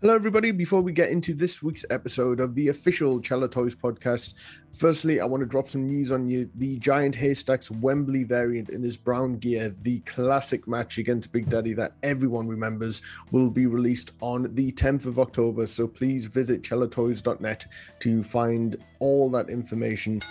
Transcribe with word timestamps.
Hello, 0.00 0.14
everybody. 0.14 0.52
Before 0.52 0.80
we 0.80 0.92
get 0.92 1.10
into 1.10 1.34
this 1.34 1.60
week's 1.60 1.84
episode 1.90 2.38
of 2.38 2.54
the 2.54 2.68
official 2.68 3.20
Cello 3.20 3.48
Toys 3.48 3.74
podcast, 3.74 4.34
firstly, 4.72 5.20
I 5.20 5.24
want 5.24 5.40
to 5.40 5.44
drop 5.44 5.68
some 5.68 5.88
news 5.88 6.12
on 6.12 6.28
you. 6.28 6.48
The 6.54 6.78
Giant 6.78 7.16
Haystacks 7.16 7.68
Wembley 7.68 8.22
variant 8.22 8.70
in 8.70 8.80
this 8.80 8.96
brown 8.96 9.38
gear, 9.38 9.74
the 9.82 9.98
classic 10.02 10.68
match 10.68 10.98
against 10.98 11.32
Big 11.32 11.50
Daddy 11.50 11.72
that 11.72 11.94
everyone 12.04 12.46
remembers, 12.46 13.02
will 13.32 13.50
be 13.50 13.66
released 13.66 14.12
on 14.20 14.54
the 14.54 14.70
10th 14.70 15.06
of 15.06 15.18
October. 15.18 15.66
So 15.66 15.88
please 15.88 16.26
visit 16.26 16.62
cellotoys.net 16.62 17.66
to 17.98 18.22
find 18.22 18.76
all 19.00 19.28
that 19.30 19.50
information. 19.50 20.22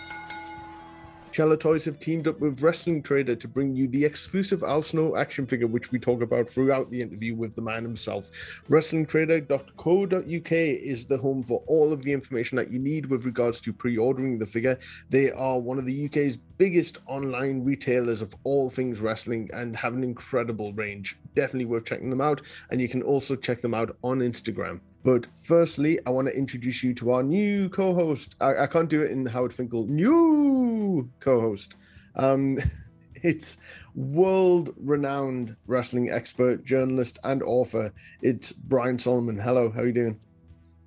Cello 1.37 1.55
Toys 1.55 1.85
have 1.85 1.99
teamed 1.99 2.27
up 2.27 2.39
with 2.39 2.63
Wrestling 2.63 3.03
Trader 3.03 3.35
to 3.35 3.47
bring 3.47 3.75
you 3.75 3.87
the 3.87 4.03
exclusive 4.03 4.63
Al 4.63 4.81
Snow 4.81 5.15
action 5.15 5.45
figure, 5.45 5.67
which 5.67 5.91
we 5.91 5.99
talk 5.99 6.23
about 6.23 6.49
throughout 6.49 6.89
the 6.89 6.99
interview 6.99 7.35
with 7.35 7.53
the 7.53 7.61
man 7.61 7.83
himself. 7.83 8.31
WrestlingTrader.co.uk 8.69 10.51
is 10.51 11.05
the 11.05 11.17
home 11.19 11.43
for 11.43 11.61
all 11.67 11.93
of 11.93 12.01
the 12.01 12.11
information 12.11 12.55
that 12.55 12.71
you 12.71 12.79
need 12.79 13.05
with 13.05 13.23
regards 13.23 13.61
to 13.61 13.71
pre 13.71 13.99
ordering 13.99 14.39
the 14.39 14.47
figure. 14.47 14.79
They 15.11 15.29
are 15.29 15.59
one 15.59 15.77
of 15.77 15.85
the 15.85 16.05
UK's 16.07 16.39
biggest 16.57 16.97
online 17.07 17.63
retailers 17.63 18.21
of 18.21 18.35
all 18.43 18.69
things 18.69 18.99
wrestling 18.99 19.49
and 19.53 19.75
have 19.75 19.93
an 19.93 20.03
incredible 20.03 20.73
range. 20.73 21.17
Definitely 21.35 21.65
worth 21.65 21.85
checking 21.85 22.09
them 22.09 22.21
out. 22.21 22.41
And 22.71 22.81
you 22.81 22.89
can 22.89 23.01
also 23.01 23.35
check 23.35 23.61
them 23.61 23.73
out 23.73 23.95
on 24.03 24.19
Instagram. 24.19 24.79
But 25.03 25.27
firstly, 25.43 25.99
I 26.05 26.09
want 26.09 26.27
to 26.27 26.35
introduce 26.35 26.83
you 26.83 26.93
to 26.95 27.11
our 27.11 27.23
new 27.23 27.69
co-host. 27.69 28.35
I, 28.41 28.63
I 28.63 28.67
can't 28.67 28.89
do 28.89 29.03
it 29.03 29.11
in 29.11 29.25
Howard 29.25 29.53
Finkel. 29.53 29.85
New 29.87 31.09
co-host. 31.19 31.75
Um, 32.15 32.57
it's 33.15 33.57
world-renowned 33.95 35.55
wrestling 35.65 36.11
expert, 36.11 36.65
journalist, 36.65 37.19
and 37.23 37.41
author. 37.43 37.93
It's 38.21 38.51
Brian 38.51 38.99
Solomon. 38.99 39.37
Hello, 39.37 39.69
how 39.69 39.81
are 39.81 39.87
you 39.87 39.93
doing? 39.93 40.19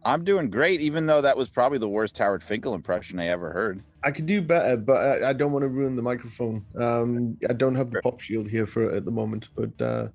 I'm 0.04 0.24
doing 0.24 0.48
great, 0.48 0.80
even 0.80 1.06
though 1.06 1.20
that 1.20 1.36
was 1.36 1.48
probably 1.48 1.78
the 1.78 1.88
worst 1.88 2.16
Howard 2.18 2.42
Finkel 2.42 2.74
impression 2.74 3.18
I 3.18 3.26
ever 3.28 3.52
heard. 3.52 3.82
I 4.02 4.10
could 4.10 4.26
do 4.26 4.40
better, 4.40 4.76
but 4.76 5.22
I, 5.22 5.30
I 5.30 5.32
don't 5.32 5.52
want 5.52 5.62
to 5.62 5.68
ruin 5.68 5.96
the 5.96 6.02
microphone. 6.02 6.64
Um, 6.78 7.36
I 7.48 7.52
don't 7.52 7.74
have 7.74 7.90
the 7.90 8.00
pop 8.02 8.20
shield 8.20 8.48
here 8.48 8.66
for 8.66 8.90
at 8.90 9.04
the 9.04 9.10
moment, 9.10 9.48
but 9.54 9.82
uh, 9.82 10.08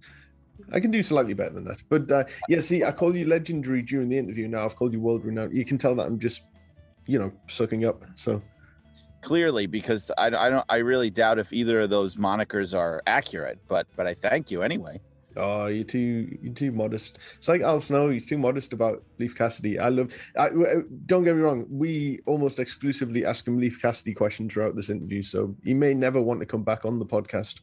I 0.71 0.79
can 0.79 0.91
do 0.91 1.03
slightly 1.03 1.33
better 1.33 1.53
than 1.53 1.65
that. 1.65 1.83
But 1.89 2.11
uh, 2.11 2.23
yeah, 2.49 2.59
see, 2.61 2.83
I 2.83 2.91
called 2.91 3.15
you 3.15 3.25
legendary 3.25 3.81
during 3.81 4.09
the 4.09 4.17
interview. 4.17 4.47
Now 4.47 4.65
I've 4.65 4.75
called 4.75 4.93
you 4.93 4.99
world 4.99 5.23
renowned. 5.23 5.55
You 5.55 5.65
can 5.65 5.77
tell 5.77 5.95
that 5.95 6.07
I'm 6.07 6.19
just, 6.19 6.43
you 7.05 7.19
know, 7.19 7.31
sucking 7.47 7.85
up. 7.85 8.03
So 8.15 8.41
clearly, 9.21 9.67
because 9.67 10.09
I, 10.17 10.27
I 10.27 10.49
don't, 10.49 10.65
I 10.69 10.77
really 10.77 11.09
doubt 11.09 11.37
if 11.37 11.53
either 11.53 11.81
of 11.81 11.89
those 11.89 12.15
monikers 12.15 12.75
are 12.77 13.03
accurate. 13.05 13.59
But 13.67 13.87
but 13.95 14.07
I 14.07 14.15
thank 14.15 14.49
you 14.49 14.63
anyway. 14.63 14.99
Oh, 15.37 15.67
you're 15.67 15.83
too 15.83 16.37
you're 16.41 16.53
too 16.53 16.71
modest. 16.71 17.19
It's 17.37 17.47
like 17.47 17.61
Al 17.61 17.81
Snow. 17.81 18.09
He's 18.09 18.25
too 18.25 18.37
modest 18.37 18.73
about 18.73 19.03
Leif 19.19 19.35
Cassidy. 19.35 19.79
I 19.79 19.89
love. 19.89 20.13
I, 20.37 20.49
don't 21.05 21.23
get 21.23 21.35
me 21.35 21.41
wrong. 21.41 21.65
We 21.69 22.21
almost 22.25 22.59
exclusively 22.59 23.25
ask 23.25 23.47
him 23.47 23.59
Leif 23.59 23.81
Cassidy 23.81 24.13
questions 24.13 24.53
throughout 24.53 24.75
this 24.75 24.89
interview, 24.89 25.21
so 25.21 25.55
he 25.63 25.73
may 25.73 25.93
never 25.93 26.21
want 26.21 26.39
to 26.39 26.45
come 26.45 26.63
back 26.63 26.85
on 26.85 26.99
the 26.99 27.05
podcast. 27.05 27.59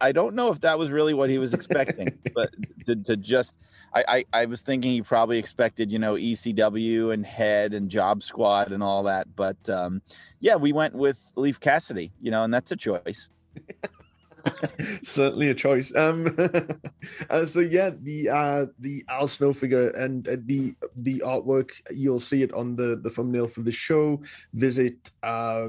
I 0.00 0.12
don't 0.12 0.36
know 0.36 0.48
if 0.52 0.60
that 0.60 0.78
was 0.78 0.92
really 0.92 1.12
what 1.12 1.28
he 1.28 1.38
was 1.38 1.54
expecting, 1.54 2.16
but 2.34 2.50
to, 2.86 2.94
to 2.94 3.16
just, 3.16 3.56
I, 3.94 4.04
I, 4.06 4.42
I, 4.42 4.46
was 4.46 4.62
thinking 4.62 4.92
he 4.92 5.02
probably 5.02 5.38
expected, 5.38 5.90
you 5.90 5.98
know, 5.98 6.14
ECW 6.14 7.12
and 7.12 7.26
Head 7.26 7.74
and 7.74 7.90
Job 7.90 8.22
Squad 8.22 8.70
and 8.70 8.80
all 8.80 9.02
that. 9.04 9.34
But 9.34 9.56
um, 9.68 10.00
yeah, 10.38 10.54
we 10.54 10.72
went 10.72 10.94
with 10.94 11.18
Leif 11.34 11.58
Cassidy, 11.58 12.12
you 12.20 12.30
know, 12.30 12.44
and 12.44 12.54
that's 12.54 12.70
a 12.70 12.76
choice. 12.76 13.28
Certainly 15.02 15.50
a 15.50 15.54
choice. 15.54 15.94
Um, 15.94 16.26
uh, 17.30 17.44
so 17.44 17.60
yeah, 17.60 17.90
the 18.02 18.28
uh, 18.28 18.66
the 18.78 19.04
Al 19.08 19.28
Snow 19.28 19.52
figure 19.52 19.90
and 19.90 20.26
uh, 20.28 20.36
the 20.46 20.74
the 20.96 21.22
artwork 21.24 21.70
you'll 21.90 22.20
see 22.20 22.42
it 22.42 22.52
on 22.52 22.76
the 22.76 22.96
the 23.02 23.10
thumbnail 23.10 23.46
for 23.46 23.62
the 23.62 23.72
show. 23.72 24.20
Visit 24.54 25.10
uh, 25.22 25.68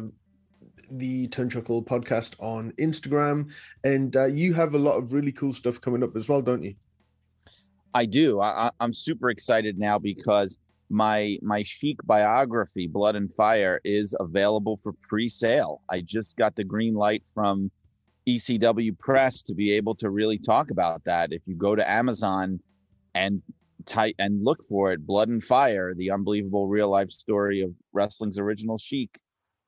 the 0.92 1.28
Turnchuckle 1.30 1.86
podcast 1.86 2.36
on 2.40 2.72
Instagram, 2.74 3.52
and 3.84 4.16
uh, 4.16 4.26
you 4.26 4.54
have 4.54 4.76
a 4.76 4.80
lot 4.80 4.98
of 4.98 5.14
really 5.14 5.32
cool 5.32 5.54
stuff 5.54 5.80
coming 5.82 6.04
up 6.04 6.16
as 6.16 6.30
well, 6.30 6.42
don't 6.42 6.64
you? 6.64 6.76
I 7.94 8.06
do. 8.06 8.42
I, 8.42 8.72
I'm 8.80 8.94
super 8.94 9.30
excited 9.30 9.78
now 9.78 10.00
because 10.00 10.58
my 10.90 11.38
my 11.42 11.64
Sheik 11.64 11.98
biography, 12.06 12.88
Blood 12.88 13.16
and 13.16 13.32
Fire, 13.34 13.80
is 13.84 14.16
available 14.20 14.80
for 14.82 14.94
pre-sale. 14.94 15.82
I 15.90 16.02
just 16.02 16.38
got 16.38 16.56
the 16.56 16.64
green 16.64 16.94
light 16.94 17.24
from 17.34 17.72
ECW 18.28 18.98
Press 19.00 19.44
to 19.44 19.54
be 19.54 19.72
able 19.74 19.96
to 19.96 20.10
really 20.10 20.38
talk 20.38 20.72
about 20.72 21.04
that. 21.06 21.34
If 21.34 21.42
you 21.46 21.56
go 21.56 21.76
to 21.76 21.90
Amazon 21.90 22.60
and 23.14 23.42
type 23.86 24.16
and 24.20 24.44
look 24.44 24.64
for 24.70 24.92
it, 24.94 25.06
Blood 25.06 25.30
and 25.30 25.44
Fire, 25.44 25.94
the 25.94 26.12
unbelievable 26.12 26.68
real 26.68 26.90
life 26.90 27.10
story 27.12 27.62
of 27.62 27.72
wrestling's 27.92 28.40
original 28.40 28.78
Sheik, 28.78 29.20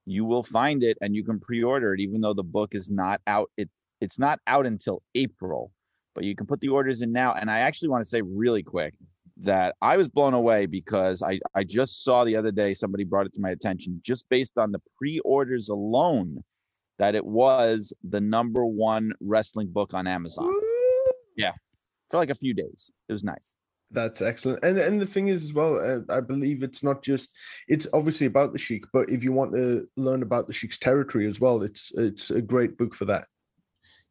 you 0.05 0.23
will 0.23 0.44
find 0.44 0.83
it 0.83 0.97
and 1.01 1.15
you 1.15 1.23
can 1.23 1.39
pre-order 1.39 1.94
it 1.94 1.99
even 1.99 2.21
though 2.21 2.33
the 2.33 2.44
book 2.44 2.75
is 2.75 2.89
not 2.89 3.21
out. 3.27 3.49
It's 3.57 3.73
it's 4.01 4.19
not 4.19 4.39
out 4.47 4.65
until 4.65 5.01
april 5.15 5.71
but 6.13 6.23
you 6.23 6.35
can 6.35 6.45
put 6.45 6.61
the 6.61 6.69
orders 6.69 7.01
in 7.01 7.11
now. 7.11 7.33
And 7.33 7.49
i 7.49 7.59
actually 7.59 7.89
want 7.89 8.03
to 8.03 8.09
say 8.09 8.21
really 8.21 8.63
quick 8.63 8.94
that 9.38 9.75
i 9.81 9.97
was 9.97 10.07
blown 10.07 10.33
away 10.33 10.65
because 10.65 11.21
i 11.21 11.39
i 11.55 11.63
just 11.63 12.03
saw 12.03 12.23
the 12.23 12.38
other 12.38 12.51
day 12.51 12.73
somebody 12.73 13.03
brought 13.03 13.25
it 13.25 13.33
to 13.33 13.41
my 13.41 13.49
attention 13.49 13.99
just 14.03 14.23
based 14.29 14.57
on 14.57 14.71
the 14.71 14.79
pre-orders 14.97 15.67
alone 15.67 16.41
that 16.97 17.16
it 17.16 17.25
was 17.25 17.94
the 18.09 18.22
number 18.22 18.66
one 18.66 19.13
wrestling 19.19 19.67
book 19.67 19.94
on 19.94 20.07
amazon 20.07 20.50
yeah 21.38 21.53
for 22.09 22.17
like 22.17 22.29
a 22.29 22.35
few 22.35 22.53
days 22.53 22.89
it 23.09 23.13
was 23.13 23.23
nice 23.23 23.56
that's 23.91 24.22
excellent. 24.22 24.63
And 24.63 24.78
and 24.78 25.00
the 25.00 25.06
thing 25.06 25.28
is 25.29 25.44
as 25.44 25.53
well, 25.53 25.79
uh, 25.79 26.13
I 26.13 26.19
believe 26.19 26.63
it's 26.63 26.83
not 26.83 27.03
just 27.03 27.31
it's 27.67 27.88
obviously 27.94 28.28
about 28.28 28.51
the 28.51 28.59
Sheik, 28.59 28.85
but 28.91 29.09
if 29.09 29.23
you 29.23 29.31
want 29.31 29.53
to 29.53 29.88
learn 29.95 30.23
about 30.23 30.47
the 30.47 30.53
Sheik's 30.53 30.78
territory 30.78 31.28
as 31.28 31.39
well, 31.39 31.61
it's 31.63 31.91
it's 31.95 32.31
a 32.31 32.41
great 32.41 32.78
book 32.78 32.94
for 32.95 33.06
that. 33.06 33.27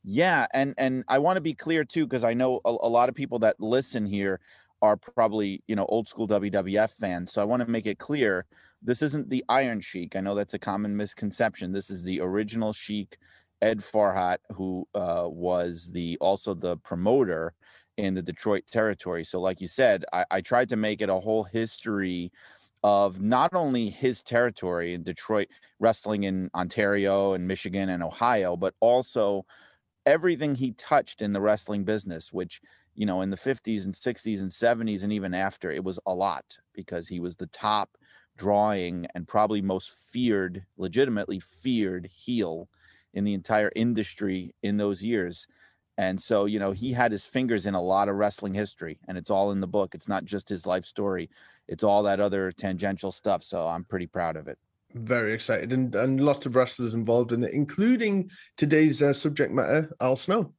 Yeah, 0.04 0.46
and 0.54 0.74
and 0.78 1.04
I 1.08 1.18
want 1.18 1.36
to 1.36 1.40
be 1.40 1.54
clear 1.54 1.84
too 1.84 2.06
because 2.06 2.24
I 2.24 2.34
know 2.34 2.60
a, 2.64 2.70
a 2.70 2.88
lot 2.88 3.08
of 3.08 3.14
people 3.14 3.38
that 3.40 3.60
listen 3.60 4.06
here 4.06 4.40
are 4.84 4.98
probably, 4.98 5.62
you 5.66 5.74
know, 5.74 5.86
old 5.86 6.06
school 6.08 6.28
WWF 6.28 6.90
fans. 7.00 7.32
So 7.32 7.40
I 7.40 7.46
want 7.46 7.64
to 7.64 7.70
make 7.70 7.86
it 7.86 7.98
clear 7.98 8.44
this 8.82 9.00
isn't 9.00 9.30
the 9.30 9.42
Iron 9.48 9.80
Sheik. 9.80 10.14
I 10.14 10.20
know 10.20 10.34
that's 10.34 10.52
a 10.52 10.58
common 10.58 10.94
misconception. 10.94 11.72
This 11.72 11.88
is 11.88 12.02
the 12.02 12.20
original 12.20 12.74
Sheik 12.74 13.16
Ed 13.62 13.78
Farhat, 13.78 14.38
who 14.52 14.86
uh, 14.94 15.26
was 15.26 15.90
the 15.90 16.18
also 16.20 16.52
the 16.52 16.76
promoter 16.78 17.54
in 17.96 18.12
the 18.12 18.20
Detroit 18.20 18.64
territory. 18.70 19.24
So, 19.24 19.40
like 19.40 19.62
you 19.62 19.68
said, 19.68 20.04
I, 20.12 20.26
I 20.30 20.40
tried 20.42 20.68
to 20.68 20.76
make 20.76 21.00
it 21.00 21.08
a 21.08 21.14
whole 21.14 21.44
history 21.44 22.30
of 22.82 23.22
not 23.22 23.54
only 23.54 23.88
his 23.88 24.22
territory 24.22 24.92
in 24.92 25.02
Detroit, 25.02 25.48
wrestling 25.80 26.24
in 26.24 26.50
Ontario 26.54 27.32
and 27.32 27.48
Michigan 27.48 27.88
and 27.88 28.02
Ohio, 28.02 28.54
but 28.54 28.74
also 28.80 29.46
everything 30.04 30.54
he 30.54 30.72
touched 30.72 31.22
in 31.22 31.32
the 31.32 31.40
wrestling 31.40 31.84
business, 31.84 32.34
which, 32.34 32.60
you 32.94 33.06
know, 33.06 33.22
in 33.22 33.30
the 33.30 33.36
50s 33.36 33.84
and 33.84 33.94
60s 33.94 34.40
and 34.40 34.50
70s 34.50 35.02
and 35.02 35.12
even 35.12 35.34
after, 35.34 35.70
it 35.70 35.82
was 35.82 35.98
a 36.06 36.14
lot 36.14 36.44
because 36.72 37.08
he 37.08 37.20
was 37.20 37.36
the 37.36 37.48
top 37.48 37.96
drawing 38.36 39.06
and 39.14 39.28
probably 39.28 39.62
most 39.62 39.96
feared, 40.10 40.64
legitimately 40.76 41.40
feared 41.40 42.08
heel 42.12 42.68
in 43.14 43.24
the 43.24 43.34
entire 43.34 43.70
industry 43.76 44.54
in 44.62 44.76
those 44.76 45.02
years. 45.02 45.46
And 45.96 46.20
so, 46.20 46.46
you 46.46 46.58
know, 46.58 46.72
he 46.72 46.92
had 46.92 47.12
his 47.12 47.26
fingers 47.26 47.66
in 47.66 47.74
a 47.74 47.82
lot 47.82 48.08
of 48.08 48.16
wrestling 48.16 48.54
history, 48.54 48.98
and 49.06 49.16
it's 49.16 49.30
all 49.30 49.52
in 49.52 49.60
the 49.60 49.66
book. 49.66 49.94
It's 49.94 50.08
not 50.08 50.24
just 50.24 50.48
his 50.48 50.66
life 50.66 50.84
story, 50.84 51.30
it's 51.68 51.84
all 51.84 52.02
that 52.02 52.20
other 52.20 52.50
tangential 52.50 53.12
stuff. 53.12 53.44
So 53.44 53.66
I'm 53.66 53.84
pretty 53.84 54.08
proud 54.08 54.36
of 54.36 54.48
it. 54.48 54.58
Very 54.94 55.32
excited, 55.32 55.72
and, 55.72 55.94
and 55.94 56.20
lots 56.20 56.46
of 56.46 56.56
wrestlers 56.56 56.94
involved 56.94 57.32
in 57.32 57.42
it, 57.44 57.52
including 57.52 58.30
today's 58.56 59.02
uh, 59.02 59.12
subject 59.12 59.52
matter, 59.52 59.90
Al 60.00 60.16
Snow. 60.16 60.52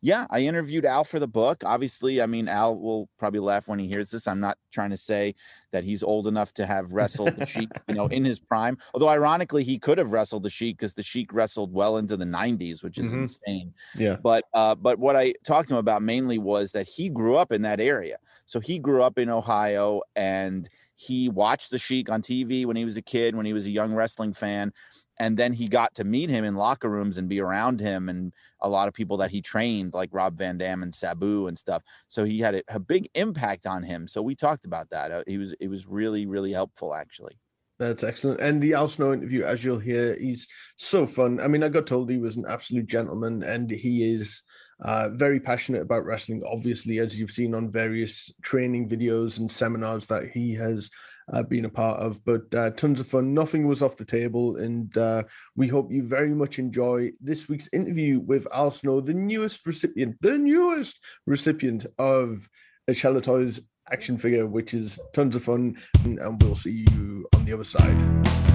Yeah, 0.00 0.26
I 0.30 0.40
interviewed 0.40 0.84
Al 0.84 1.04
for 1.04 1.18
the 1.18 1.26
book. 1.26 1.62
Obviously, 1.64 2.20
I 2.20 2.26
mean, 2.26 2.48
Al 2.48 2.78
will 2.78 3.08
probably 3.18 3.40
laugh 3.40 3.68
when 3.68 3.78
he 3.78 3.88
hears 3.88 4.10
this. 4.10 4.26
I'm 4.26 4.40
not 4.40 4.58
trying 4.72 4.90
to 4.90 4.96
say 4.96 5.34
that 5.72 5.84
he's 5.84 6.02
old 6.02 6.26
enough 6.26 6.52
to 6.54 6.66
have 6.66 6.92
wrestled 6.92 7.36
the 7.36 7.46
Sheik, 7.46 7.70
you 7.88 7.94
know, 7.94 8.06
in 8.08 8.24
his 8.24 8.38
prime. 8.38 8.76
Although, 8.92 9.08
ironically, 9.08 9.64
he 9.64 9.78
could 9.78 9.98
have 9.98 10.12
wrestled 10.12 10.42
the 10.42 10.50
Sheik 10.50 10.78
because 10.78 10.94
the 10.94 11.02
Sheik 11.02 11.32
wrestled 11.32 11.72
well 11.72 11.98
into 11.98 12.16
the 12.16 12.24
90s, 12.24 12.82
which 12.82 12.98
is 12.98 13.06
mm-hmm. 13.06 13.22
insane. 13.22 13.74
Yeah. 13.96 14.16
But, 14.22 14.44
uh, 14.54 14.74
but 14.74 14.98
what 14.98 15.16
I 15.16 15.34
talked 15.44 15.68
to 15.68 15.74
him 15.74 15.80
about 15.80 16.02
mainly 16.02 16.38
was 16.38 16.72
that 16.72 16.86
he 16.86 17.08
grew 17.08 17.36
up 17.36 17.52
in 17.52 17.62
that 17.62 17.80
area. 17.80 18.18
So 18.46 18.60
he 18.60 18.78
grew 18.78 19.02
up 19.02 19.18
in 19.18 19.30
Ohio 19.30 20.02
and 20.16 20.68
he 20.96 21.28
watched 21.28 21.70
the 21.70 21.78
Sheik 21.78 22.10
on 22.10 22.22
TV 22.22 22.66
when 22.66 22.76
he 22.76 22.84
was 22.84 22.96
a 22.96 23.02
kid, 23.02 23.34
when 23.34 23.46
he 23.46 23.52
was 23.52 23.66
a 23.66 23.70
young 23.70 23.94
wrestling 23.94 24.32
fan 24.32 24.72
and 25.18 25.36
then 25.36 25.52
he 25.52 25.68
got 25.68 25.94
to 25.94 26.04
meet 26.04 26.30
him 26.30 26.44
in 26.44 26.54
locker 26.54 26.88
rooms 26.88 27.18
and 27.18 27.28
be 27.28 27.40
around 27.40 27.80
him 27.80 28.08
and 28.08 28.32
a 28.60 28.68
lot 28.68 28.88
of 28.88 28.94
people 28.94 29.16
that 29.16 29.30
he 29.30 29.40
trained 29.40 29.94
like 29.94 30.08
rob 30.12 30.36
van 30.36 30.58
dam 30.58 30.82
and 30.82 30.94
sabu 30.94 31.46
and 31.46 31.58
stuff 31.58 31.82
so 32.08 32.24
he 32.24 32.38
had 32.38 32.54
a, 32.54 32.62
a 32.68 32.78
big 32.80 33.08
impact 33.14 33.66
on 33.66 33.82
him 33.82 34.08
so 34.08 34.22
we 34.22 34.34
talked 34.34 34.64
about 34.64 34.88
that 34.90 35.10
uh, 35.10 35.22
he 35.26 35.38
was 35.38 35.54
it 35.60 35.68
was 35.68 35.86
really 35.86 36.26
really 36.26 36.52
helpful 36.52 36.94
actually 36.94 37.36
that's 37.76 38.04
excellent. 38.04 38.40
And 38.40 38.62
the 38.62 38.74
Al 38.74 38.86
Snow 38.86 39.12
interview, 39.12 39.42
as 39.42 39.64
you'll 39.64 39.80
hear, 39.80 40.16
he's 40.16 40.46
so 40.76 41.08
fun. 41.08 41.40
I 41.40 41.48
mean, 41.48 41.64
I 41.64 41.68
got 41.68 41.88
told 41.88 42.08
he 42.08 42.18
was 42.18 42.36
an 42.36 42.44
absolute 42.48 42.86
gentleman, 42.86 43.42
and 43.42 43.68
he 43.68 44.14
is 44.14 44.42
Uh, 44.80 45.08
very 45.14 45.38
passionate 45.38 45.82
about 45.82 46.04
wrestling, 46.04 46.42
obviously, 46.44 46.98
as 46.98 47.16
you've 47.16 47.30
seen 47.30 47.54
on 47.54 47.70
various 47.70 48.32
training 48.42 48.88
videos 48.88 49.38
and 49.38 49.50
seminars 49.50 50.06
that 50.08 50.24
he 50.34 50.52
has 50.52 50.90
uh, 51.32 51.42
been 51.42 51.64
a 51.64 51.70
part 51.70 52.00
of. 52.00 52.24
But 52.24 52.54
uh, 52.54 52.70
tons 52.70 53.00
of 53.00 53.06
fun. 53.06 53.34
Nothing 53.34 53.66
was 53.66 53.82
off 53.82 53.96
the 53.96 54.04
table. 54.04 54.56
And 54.56 54.96
uh, 54.96 55.24
we 55.56 55.68
hope 55.68 55.92
you 55.92 56.02
very 56.02 56.34
much 56.34 56.58
enjoy 56.58 57.12
this 57.20 57.48
week's 57.48 57.68
interview 57.72 58.20
with 58.20 58.46
Al 58.52 58.70
Snow, 58.70 59.00
the 59.00 59.14
newest 59.14 59.66
recipient, 59.66 60.16
the 60.20 60.38
newest 60.38 61.00
recipient 61.26 61.86
of 61.98 62.48
a 62.88 62.94
Cello 62.94 63.20
Toys 63.20 63.60
action 63.92 64.16
figure, 64.16 64.46
which 64.46 64.74
is 64.74 64.98
tons 65.12 65.36
of 65.36 65.44
fun. 65.44 65.76
And 66.04 66.42
we'll 66.42 66.56
see 66.56 66.84
you 66.90 67.26
on 67.34 67.44
the 67.44 67.52
other 67.52 67.64
side. 67.64 68.53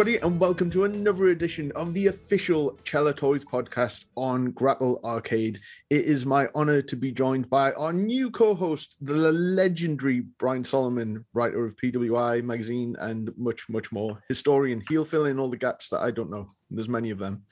Everybody, 0.00 0.24
and 0.26 0.40
welcome 0.40 0.70
to 0.70 0.84
another 0.84 1.26
edition 1.26 1.70
of 1.76 1.92
the 1.92 2.06
official 2.06 2.78
Cello 2.84 3.12
Toys 3.12 3.44
podcast 3.44 4.06
on 4.16 4.50
Grapple 4.52 4.98
Arcade. 5.04 5.60
It 5.90 6.06
is 6.06 6.24
my 6.24 6.48
honor 6.54 6.80
to 6.80 6.96
be 6.96 7.12
joined 7.12 7.50
by 7.50 7.72
our 7.72 7.92
new 7.92 8.30
co 8.30 8.54
host, 8.54 8.96
the 9.02 9.30
legendary 9.30 10.20
Brian 10.38 10.64
Solomon, 10.64 11.26
writer 11.34 11.66
of 11.66 11.76
PWI 11.76 12.42
magazine 12.42 12.96
and 12.98 13.30
much, 13.36 13.68
much 13.68 13.92
more. 13.92 14.22
Historian. 14.28 14.82
He'll 14.88 15.04
fill 15.04 15.26
in 15.26 15.38
all 15.38 15.50
the 15.50 15.58
gaps 15.58 15.90
that 15.90 16.00
I 16.00 16.10
don't 16.10 16.30
know. 16.30 16.50
There's 16.70 16.88
many 16.88 17.10
of 17.10 17.18
them. 17.18 17.42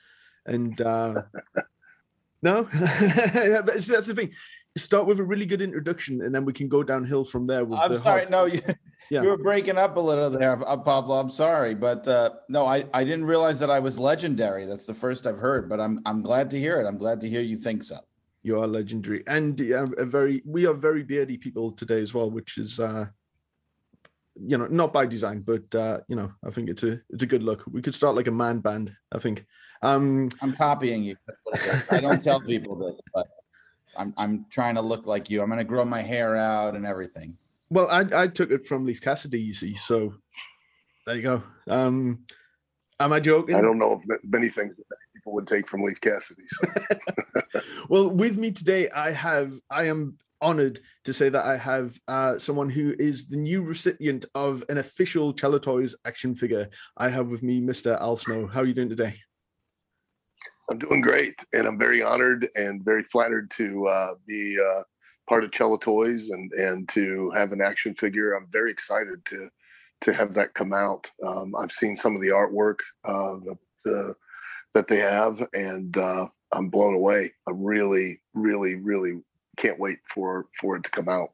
And 0.47 0.81
uh, 0.81 1.21
no, 2.41 2.63
that's 2.73 3.87
the 3.87 4.13
thing. 4.15 4.33
Start 4.75 5.05
with 5.05 5.19
a 5.19 5.23
really 5.23 5.45
good 5.45 5.61
introduction, 5.61 6.23
and 6.23 6.33
then 6.33 6.45
we 6.45 6.53
can 6.53 6.67
go 6.67 6.81
downhill 6.81 7.25
from 7.25 7.45
there. 7.45 7.63
With 7.63 7.77
I'm 7.77 7.99
sorry, 7.99 8.25
no, 8.27 8.45
you, 8.45 8.63
yeah. 9.09 9.23
You 9.23 9.29
were 9.29 9.37
breaking 9.37 9.77
up 9.77 9.97
a 9.97 9.99
little 9.99 10.29
there, 10.29 10.55
Pablo. 10.57 11.19
I'm 11.19 11.31
sorry, 11.31 11.73
but 11.73 12.07
uh, 12.07 12.31
no, 12.47 12.65
I, 12.65 12.85
I 12.93 13.03
didn't 13.03 13.25
realize 13.25 13.59
that 13.59 13.69
I 13.71 13.79
was 13.79 13.97
legendary. 13.97 14.65
That's 14.65 14.85
the 14.85 14.93
first 14.93 15.25
I've 15.25 15.37
heard, 15.37 15.67
but 15.67 15.79
I'm 15.79 15.99
I'm 16.05 16.21
glad 16.21 16.51
to 16.51 16.59
hear 16.59 16.79
it. 16.79 16.87
I'm 16.87 16.97
glad 16.97 17.19
to 17.21 17.29
hear 17.29 17.41
you 17.41 17.57
think 17.57 17.83
so. 17.83 17.97
You 18.43 18.59
are 18.59 18.67
legendary, 18.67 19.23
and 19.27 19.59
uh, 19.61 19.87
a 19.97 20.05
very 20.05 20.43
we 20.45 20.67
are 20.67 20.73
very 20.73 21.03
beardy 21.03 21.37
people 21.37 21.71
today 21.71 22.01
as 22.01 22.13
well, 22.13 22.29
which 22.29 22.57
is 22.57 22.79
uh, 22.79 23.07
you 24.35 24.57
know 24.57 24.67
not 24.67 24.93
by 24.93 25.07
design, 25.07 25.41
but 25.41 25.73
uh, 25.73 26.01
you 26.07 26.15
know 26.15 26.31
I 26.45 26.51
think 26.51 26.69
it's 26.69 26.83
a 26.83 27.01
it's 27.09 27.23
a 27.23 27.27
good 27.27 27.43
look. 27.43 27.63
We 27.69 27.81
could 27.81 27.95
start 27.95 28.15
like 28.15 28.27
a 28.27 28.31
man 28.31 28.59
band. 28.59 28.95
I 29.11 29.19
think. 29.19 29.45
Um, 29.81 30.29
I'm 30.41 30.53
copying 30.53 31.03
you. 31.03 31.15
I 31.89 32.01
don't 32.01 32.21
tell 32.23 32.41
people 32.41 32.75
this, 32.75 32.99
but 33.13 33.27
I'm 33.97 34.13
I'm 34.17 34.45
trying 34.49 34.75
to 34.75 34.81
look 34.81 35.07
like 35.07 35.29
you. 35.29 35.41
I'm 35.41 35.47
going 35.47 35.57
to 35.57 35.63
grow 35.63 35.85
my 35.85 36.01
hair 36.01 36.35
out 36.35 36.75
and 36.75 36.85
everything. 36.85 37.37
Well, 37.69 37.87
I, 37.89 38.23
I 38.23 38.27
took 38.27 38.51
it 38.51 38.65
from 38.65 38.85
Leif 38.85 39.01
Cassidy, 39.01 39.41
you 39.41 39.53
see. 39.53 39.75
So 39.75 40.15
there 41.05 41.15
you 41.15 41.21
go. 41.21 41.43
Um, 41.67 42.25
am 42.99 43.13
I 43.13 43.19
joking? 43.19 43.55
I 43.55 43.61
don't 43.61 43.77
know 43.77 44.01
if 44.01 44.19
many 44.23 44.49
things 44.49 44.75
that 44.75 44.97
people 45.13 45.33
would 45.33 45.47
take 45.47 45.67
from 45.67 45.83
Leif 45.83 46.01
Cassidy. 46.01 46.43
So. 46.51 46.69
well, 47.89 48.09
with 48.09 48.37
me 48.37 48.51
today, 48.51 48.89
I 48.89 49.11
have 49.11 49.59
I 49.69 49.85
am 49.85 50.17
honored 50.41 50.79
to 51.03 51.13
say 51.13 51.29
that 51.29 51.45
I 51.45 51.57
have 51.57 51.99
uh, 52.07 52.37
someone 52.37 52.69
who 52.69 52.95
is 52.97 53.27
the 53.27 53.37
new 53.37 53.61
recipient 53.61 54.25
of 54.35 54.63
an 54.69 54.77
official 54.77 55.33
Cello 55.33 55.59
Toys 55.59 55.95
action 56.05 56.33
figure. 56.33 56.69
I 56.97 57.09
have 57.09 57.29
with 57.29 57.43
me 57.43 57.61
Mr. 57.61 57.99
Al 57.99 58.17
Snow. 58.17 58.47
How 58.47 58.61
are 58.61 58.65
you 58.65 58.73
doing 58.73 58.89
today? 58.89 59.15
I'm 60.71 60.77
doing 60.77 61.01
great, 61.01 61.35
and 61.53 61.67
I'm 61.67 61.79
very 61.79 62.01
honored 62.01 62.47
and 62.55 62.83
very 62.85 63.03
flattered 63.03 63.51
to 63.57 63.87
uh, 63.87 64.13
be 64.27 64.57
uh, 64.59 64.83
part 65.29 65.43
of 65.43 65.51
Cello 65.51 65.77
Toys 65.77 66.31
and 66.31 66.51
and 66.53 66.89
to 66.89 67.31
have 67.35 67.53
an 67.53 67.61
action 67.61 67.93
figure. 67.93 68.33
I'm 68.33 68.47
very 68.51 68.71
excited 68.71 69.23
to 69.25 69.49
to 70.01 70.13
have 70.13 70.33
that 70.33 70.53
come 70.55 70.73
out. 70.73 71.05
Um, 71.25 71.55
I've 71.55 71.71
seen 71.71 71.95
some 71.95 72.15
of 72.15 72.21
the 72.21 72.29
artwork 72.29 72.79
uh, 73.03 73.35
the, 73.45 73.57
the, 73.83 74.15
that 74.73 74.87
they 74.87 74.99
have, 74.99 75.41
and 75.53 75.95
uh, 75.97 76.27
I'm 76.53 76.69
blown 76.69 76.93
away. 76.95 77.33
I 77.47 77.51
really, 77.53 78.21
really, 78.33 78.75
really 78.75 79.21
can't 79.57 79.79
wait 79.79 79.99
for 80.13 80.47
for 80.59 80.75
it 80.77 80.83
to 80.83 80.89
come 80.89 81.07
out. 81.07 81.29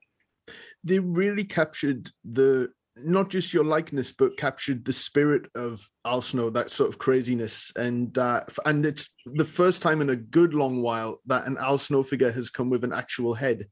They 0.84 1.00
really 1.00 1.46
captured 1.46 2.12
the 2.24 2.72
not 2.98 3.30
just 3.30 3.54
your 3.54 3.66
likeness, 3.66 4.14
but 4.14 4.38
captured 4.38 4.86
the 4.86 4.94
spirit 4.94 5.50
of 5.54 5.88
Al 6.06 6.22
Snow, 6.22 6.50
that 6.52 6.72
sort 6.72 6.90
of 6.90 6.98
craziness, 6.98 7.72
and 7.76 8.18
uh, 8.18 8.44
and 8.66 8.86
it's 8.86 9.10
the 9.26 9.46
first 9.46 9.82
time 9.82 10.02
in 10.02 10.10
a 10.10 10.16
good 10.16 10.54
long 10.54 10.82
while 10.82 11.22
that 11.28 11.46
an 11.46 11.58
Al 11.58 11.78
Snow 11.78 12.04
figure 12.04 12.32
has 12.32 12.50
come 12.50 12.70
with 12.70 12.84
an 12.84 12.94
actual 12.94 13.34
head 13.34 13.68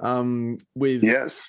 um, 0.00 0.58
with 0.74 1.02
yes, 1.02 1.42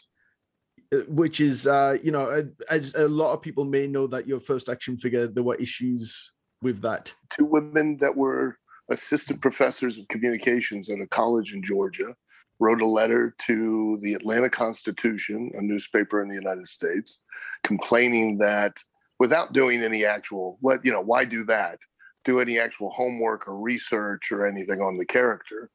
uh, 0.94 0.98
which 1.08 1.42
is 1.42 1.68
uh, 1.68 1.98
you 2.04 2.12
know 2.12 2.48
as 2.70 2.96
a 2.96 3.08
lot 3.08 3.34
of 3.34 3.42
people 3.42 3.66
may 3.66 3.88
know 3.88 4.08
that 4.08 4.28
your 4.28 4.40
first 4.40 4.70
action 4.70 4.98
figure 4.98 5.28
there 5.28 5.44
were 5.44 5.56
issues 5.56 6.32
with 6.62 6.82
that. 6.82 7.14
Two 7.30 7.46
women 7.46 7.98
that 7.98 8.16
were 8.16 8.58
assistant 8.90 9.42
professors 9.42 9.98
of 9.98 10.08
communications 10.10 10.90
at 10.90 11.00
a 11.00 11.08
college 11.08 11.54
in 11.54 11.64
Georgia 11.64 12.16
wrote 12.60 12.82
a 12.82 12.88
letter 12.88 13.36
to 13.48 14.00
the 14.02 14.14
Atlanta 14.14 14.50
Constitution, 14.50 15.52
a 15.58 15.62
newspaper 15.62 16.22
in 16.22 16.30
the 16.30 16.36
United 16.36 16.70
States, 16.70 17.18
complaining 17.66 18.38
that 18.38 18.74
without 19.20 19.54
doing 19.54 19.84
any 19.84 20.06
actual 20.06 20.58
what 20.62 20.84
you 20.84 20.92
know 20.92 21.02
why 21.02 21.26
do 21.26 21.44
that? 21.46 21.80
Do 22.26 22.40
any 22.40 22.60
actual 22.60 22.90
homework 22.90 23.48
or 23.48 23.58
research 23.58 24.32
or 24.32 24.48
anything 24.48 24.82
on 24.82 24.98
the 24.98 25.06
character 25.06 25.70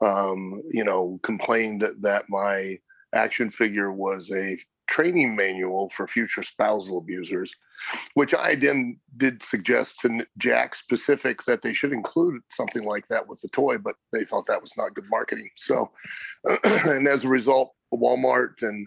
um, 0.00 0.62
you 0.70 0.84
know, 0.84 1.18
complained 1.22 1.84
that, 2.00 2.24
my 2.28 2.78
action 3.14 3.50
figure 3.50 3.92
was 3.92 4.30
a 4.30 4.58
training 4.88 5.34
manual 5.34 5.90
for 5.96 6.06
future 6.06 6.42
spousal 6.42 6.98
abusers, 6.98 7.52
which 8.14 8.34
I 8.34 8.54
then 8.54 8.98
did 9.16 9.42
suggest 9.42 9.98
to 10.00 10.24
Jakks 10.38 10.82
Pacific 10.88 11.44
that 11.46 11.62
they 11.62 11.74
should 11.74 11.92
include 11.92 12.42
something 12.50 12.84
like 12.84 13.06
that 13.08 13.26
with 13.26 13.40
the 13.40 13.48
toy, 13.48 13.78
but 13.78 13.96
they 14.12 14.24
thought 14.24 14.46
that 14.46 14.62
was 14.62 14.72
not 14.76 14.94
good 14.94 15.08
marketing. 15.10 15.50
So, 15.56 15.90
and 16.64 17.08
as 17.08 17.24
a 17.24 17.28
result, 17.28 17.72
Walmart 17.92 18.62
and 18.62 18.86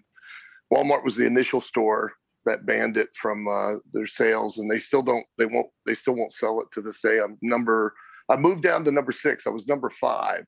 Walmart 0.72 1.04
was 1.04 1.16
the 1.16 1.26
initial 1.26 1.62
store 1.62 2.14
that 2.46 2.66
banned 2.66 2.98
it 2.98 3.10
from 3.22 3.48
uh, 3.48 3.80
their 3.92 4.08
sales, 4.08 4.58
and 4.58 4.70
they 4.70 4.80
still 4.80 5.02
don't. 5.02 5.26
They 5.38 5.46
won't. 5.46 5.68
They 5.86 5.96
still 5.96 6.16
won't 6.16 6.34
sell 6.34 6.62
it 6.62 6.68
to 6.74 6.82
this 6.82 7.00
day. 7.02 7.20
I'm 7.20 7.38
number. 7.42 7.94
I 8.30 8.36
moved 8.36 8.64
down 8.64 8.84
to 8.86 8.92
number 8.92 9.12
six. 9.12 9.48
I 9.48 9.50
was 9.50 9.68
number 9.68 9.92
five 10.00 10.46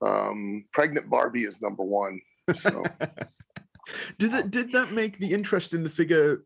um, 0.00 0.64
pregnant 0.72 1.10
Barbie 1.10 1.44
is 1.44 1.60
number 1.60 1.82
one. 1.82 2.20
So. 2.60 2.82
did 4.18 4.32
that 4.32 4.50
did 4.50 4.72
that 4.72 4.92
make 4.92 5.18
the 5.18 5.32
interest 5.32 5.74
in 5.74 5.82
the 5.82 5.90
figure, 5.90 6.44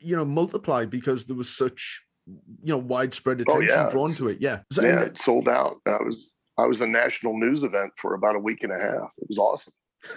you 0.00 0.16
know, 0.16 0.24
multiply 0.24 0.84
because 0.84 1.26
there 1.26 1.36
was 1.36 1.48
such 1.48 2.02
you 2.26 2.72
know 2.72 2.78
widespread 2.78 3.40
oh, 3.40 3.42
attention 3.42 3.78
oh, 3.78 3.82
yeah. 3.84 3.90
drawn 3.90 4.14
to 4.14 4.28
it? 4.28 4.38
Yeah, 4.40 4.60
yeah, 4.72 5.02
it 5.02 5.18
sold 5.18 5.48
out. 5.48 5.76
I 5.86 6.02
was 6.02 6.30
I 6.58 6.66
was 6.66 6.80
a 6.80 6.86
national 6.86 7.38
news 7.38 7.62
event 7.62 7.92
for 8.00 8.14
about 8.14 8.36
a 8.36 8.38
week 8.38 8.62
and 8.62 8.72
a 8.72 8.78
half. 8.78 9.10
It 9.18 9.28
was 9.28 9.38
awesome. 9.38 9.72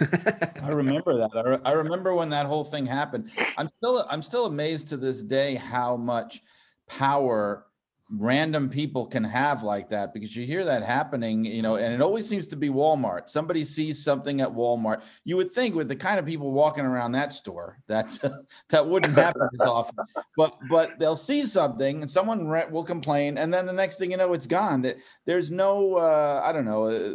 I 0.62 0.68
remember 0.68 1.16
that. 1.16 1.30
I, 1.34 1.48
re- 1.48 1.60
I 1.64 1.72
remember 1.72 2.14
when 2.14 2.28
that 2.30 2.46
whole 2.46 2.64
thing 2.64 2.86
happened. 2.86 3.30
I'm 3.56 3.70
still 3.78 4.06
I'm 4.08 4.22
still 4.22 4.46
amazed 4.46 4.88
to 4.88 4.96
this 4.96 5.22
day 5.22 5.54
how 5.54 5.96
much 5.96 6.42
power 6.88 7.66
random 8.10 8.70
people 8.70 9.06
can 9.06 9.22
have 9.22 9.62
like 9.62 9.90
that 9.90 10.14
because 10.14 10.34
you 10.34 10.46
hear 10.46 10.64
that 10.64 10.82
happening, 10.82 11.44
you 11.44 11.60
know, 11.60 11.76
and 11.76 11.92
it 11.92 12.00
always 12.00 12.26
seems 12.26 12.46
to 12.46 12.56
be 12.56 12.68
Walmart. 12.68 13.28
Somebody 13.28 13.64
sees 13.64 14.02
something 14.02 14.40
at 14.40 14.48
Walmart. 14.48 15.02
You 15.24 15.36
would 15.36 15.50
think 15.50 15.74
with 15.74 15.88
the 15.88 15.96
kind 15.96 16.18
of 16.18 16.24
people 16.24 16.52
walking 16.52 16.86
around 16.86 17.12
that 17.12 17.32
store, 17.32 17.78
that's 17.86 18.18
that 18.70 18.86
wouldn't 18.86 19.14
happen 19.14 19.48
as 19.60 19.66
often. 19.66 20.04
But 20.36 20.58
but 20.70 20.98
they'll 20.98 21.16
see 21.16 21.44
something 21.44 22.02
and 22.02 22.10
someone 22.10 22.48
will 22.48 22.84
complain, 22.84 23.38
and 23.38 23.52
then 23.52 23.66
the 23.66 23.72
next 23.72 23.98
thing 23.98 24.10
you 24.10 24.16
know, 24.16 24.32
it's 24.32 24.46
gone. 24.46 24.82
That 24.82 24.96
there's 25.26 25.50
no, 25.50 25.96
uh, 25.96 26.42
I 26.44 26.52
don't 26.52 26.64
know. 26.64 26.84
Uh, 26.84 27.14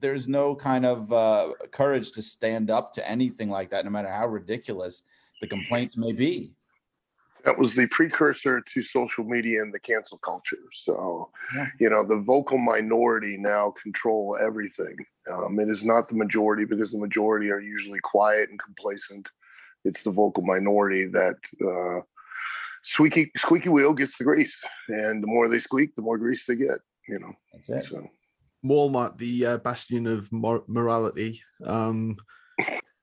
there's 0.00 0.28
no 0.28 0.54
kind 0.54 0.84
of 0.84 1.12
uh, 1.12 1.54
courage 1.72 2.12
to 2.12 2.22
stand 2.22 2.70
up 2.70 2.92
to 2.92 3.08
anything 3.08 3.48
like 3.48 3.70
that, 3.70 3.84
no 3.84 3.90
matter 3.90 4.10
how 4.10 4.26
ridiculous 4.28 5.02
the 5.40 5.46
complaints 5.46 5.96
may 5.96 6.12
be 6.12 6.52
that 7.44 7.58
was 7.58 7.74
the 7.74 7.86
precursor 7.86 8.60
to 8.60 8.82
social 8.82 9.24
media 9.24 9.62
and 9.62 9.72
the 9.72 9.78
cancel 9.78 10.18
culture. 10.18 10.56
So, 10.72 11.30
yeah. 11.54 11.66
you 11.78 11.90
know, 11.90 12.06
the 12.06 12.20
vocal 12.20 12.58
minority 12.58 13.36
now 13.36 13.74
control 13.82 14.36
everything. 14.40 14.96
Um, 15.30 15.58
it 15.60 15.68
is 15.68 15.84
not 15.84 16.08
the 16.08 16.14
majority 16.14 16.64
because 16.64 16.92
the 16.92 16.98
majority 16.98 17.50
are 17.50 17.60
usually 17.60 18.00
quiet 18.00 18.50
and 18.50 18.58
complacent. 18.58 19.28
It's 19.84 20.02
the 20.02 20.10
vocal 20.10 20.42
minority 20.42 21.06
that 21.06 21.36
uh, 21.64 22.02
squeaky 22.82 23.30
squeaky 23.36 23.68
wheel 23.68 23.94
gets 23.94 24.18
the 24.18 24.24
grease, 24.24 24.60
and 24.88 25.22
the 25.22 25.26
more 25.26 25.48
they 25.48 25.60
squeak, 25.60 25.94
the 25.94 26.02
more 26.02 26.18
grease 26.18 26.44
they 26.46 26.56
get. 26.56 26.78
You 27.08 27.20
know, 27.20 27.32
that's 27.52 27.68
it. 27.70 27.84
So. 27.84 28.08
Walmart, 28.64 29.18
the 29.18 29.46
uh, 29.46 29.58
bastion 29.58 30.06
of 30.06 30.30
mor- 30.32 30.64
morality. 30.66 31.40
Um, 31.64 32.16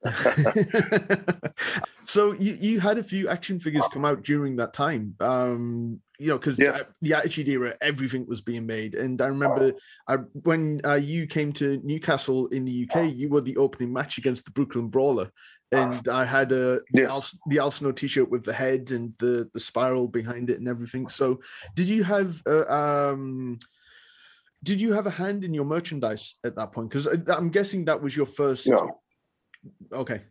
so 2.03 2.33
you, 2.33 2.57
you 2.59 2.79
had 2.79 2.97
a 2.97 3.03
few 3.03 3.27
action 3.27 3.59
figures 3.59 3.87
come 3.91 4.05
out 4.05 4.23
during 4.23 4.55
that 4.57 4.73
time. 4.73 5.15
Um 5.19 6.01
you 6.17 6.27
know 6.27 6.37
because 6.37 6.57
yeah. 6.57 6.83
the 7.01 7.13
attitude 7.13 7.49
era 7.49 7.75
everything 7.81 8.25
was 8.27 8.41
being 8.41 8.65
made. 8.65 8.95
And 8.95 9.21
i 9.21 9.27
remember 9.27 9.73
I, 10.07 10.17
when 10.43 10.81
uh, 10.85 10.93
you 10.95 11.27
came 11.27 11.51
to 11.53 11.81
newcastle 11.83 12.47
in 12.47 12.65
the 12.65 12.87
uk 12.87 13.13
you 13.13 13.29
were 13.29 13.41
the 13.41 13.57
opening 13.57 13.91
match 13.91 14.17
against 14.17 14.45
the 14.45 14.51
brooklyn 14.51 14.87
brawler. 14.87 15.31
And 15.71 16.07
i 16.07 16.23
had 16.23 16.51
a 16.51 16.79
yeah. 16.93 17.05
the, 17.05 17.09
Al, 17.09 17.25
the 17.47 17.59
Al 17.59 17.71
Snow 17.71 17.91
t-shirt 17.91 18.29
with 18.29 18.43
the 18.43 18.53
head 18.53 18.91
and 18.91 19.13
the 19.17 19.49
the 19.53 19.59
spiral 19.59 20.07
behind 20.07 20.49
it 20.49 20.59
and 20.59 20.67
everything. 20.67 21.09
So 21.09 21.41
did 21.73 21.89
you 21.89 22.03
have 22.03 22.41
uh, 22.47 22.65
um 22.69 23.57
did 24.63 24.79
you 24.81 24.93
have 24.93 25.05
a 25.05 25.11
hand 25.11 25.43
in 25.43 25.53
your 25.53 25.65
merchandise 25.65 26.35
at 26.43 26.55
that 26.55 26.71
point? 26.71 26.89
Because 26.89 27.07
uh, 27.07 27.17
i'm 27.35 27.49
guessing 27.49 27.85
that 27.85 28.01
was 28.01 28.15
your 28.15 28.25
first 28.27 28.67
no 28.67 29.01
Okay. 29.91 30.21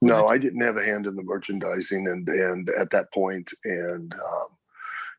No, 0.00 0.28
I 0.28 0.38
didn't 0.38 0.60
have 0.60 0.76
a 0.76 0.84
hand 0.84 1.06
in 1.06 1.16
the 1.16 1.22
merchandising, 1.22 2.06
and 2.06 2.28
and 2.28 2.70
at 2.70 2.90
that 2.90 3.12
point, 3.12 3.48
and 3.64 4.14
um, 4.14 4.46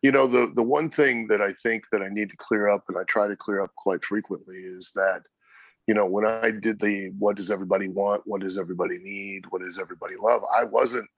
you 0.01 0.11
know, 0.11 0.25
the 0.25 0.51
the 0.55 0.63
one 0.63 0.89
thing 0.89 1.27
that 1.27 1.41
I 1.41 1.53
think 1.63 1.83
that 1.91 2.01
I 2.01 2.07
need 2.07 2.29
to 2.29 2.38
clear 2.38 2.69
up, 2.69 2.85
and 2.88 2.97
I 2.97 3.03
try 3.03 3.27
to 3.27 3.35
clear 3.35 3.61
up 3.61 3.75
quite 3.75 4.03
frequently, 4.05 4.57
is 4.57 4.91
that 4.95 5.23
you 5.85 5.93
know 5.93 6.05
when 6.05 6.25
I 6.25 6.51
did 6.51 6.79
the 6.79 7.11
what 7.19 7.35
does 7.35 7.51
everybody 7.51 7.89
want, 7.89 8.21
what 8.25 8.41
does 8.41 8.57
everybody 8.57 8.99
need, 8.99 9.45
what 9.49 9.61
does 9.61 9.79
everybody 9.79 10.15
love, 10.21 10.43
I 10.55 10.63
wasn't. 10.63 11.09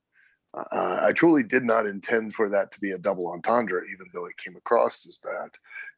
Uh, 0.54 1.00
I 1.02 1.14
truly 1.14 1.44
did 1.44 1.64
not 1.64 1.86
intend 1.86 2.34
for 2.34 2.50
that 2.50 2.74
to 2.74 2.80
be 2.82 2.92
a 2.92 2.98
double 2.98 3.28
entendre, 3.32 3.84
even 3.86 4.08
though 4.14 4.26
it 4.26 4.36
came 4.44 4.58
across 4.58 5.06
as 5.08 5.18
that. 5.24 5.52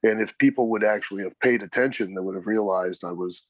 And 0.07 0.22
if 0.22 0.38
people 0.38 0.69
would 0.69 0.83
actually 0.83 1.24
have 1.24 1.39
paid 1.39 1.63
attention, 1.63 2.13
they 2.13 2.22
would 2.22 2.36
have 2.36 2.45
realized 2.45 3.03
I 3.03 3.13
was 3.13 3.41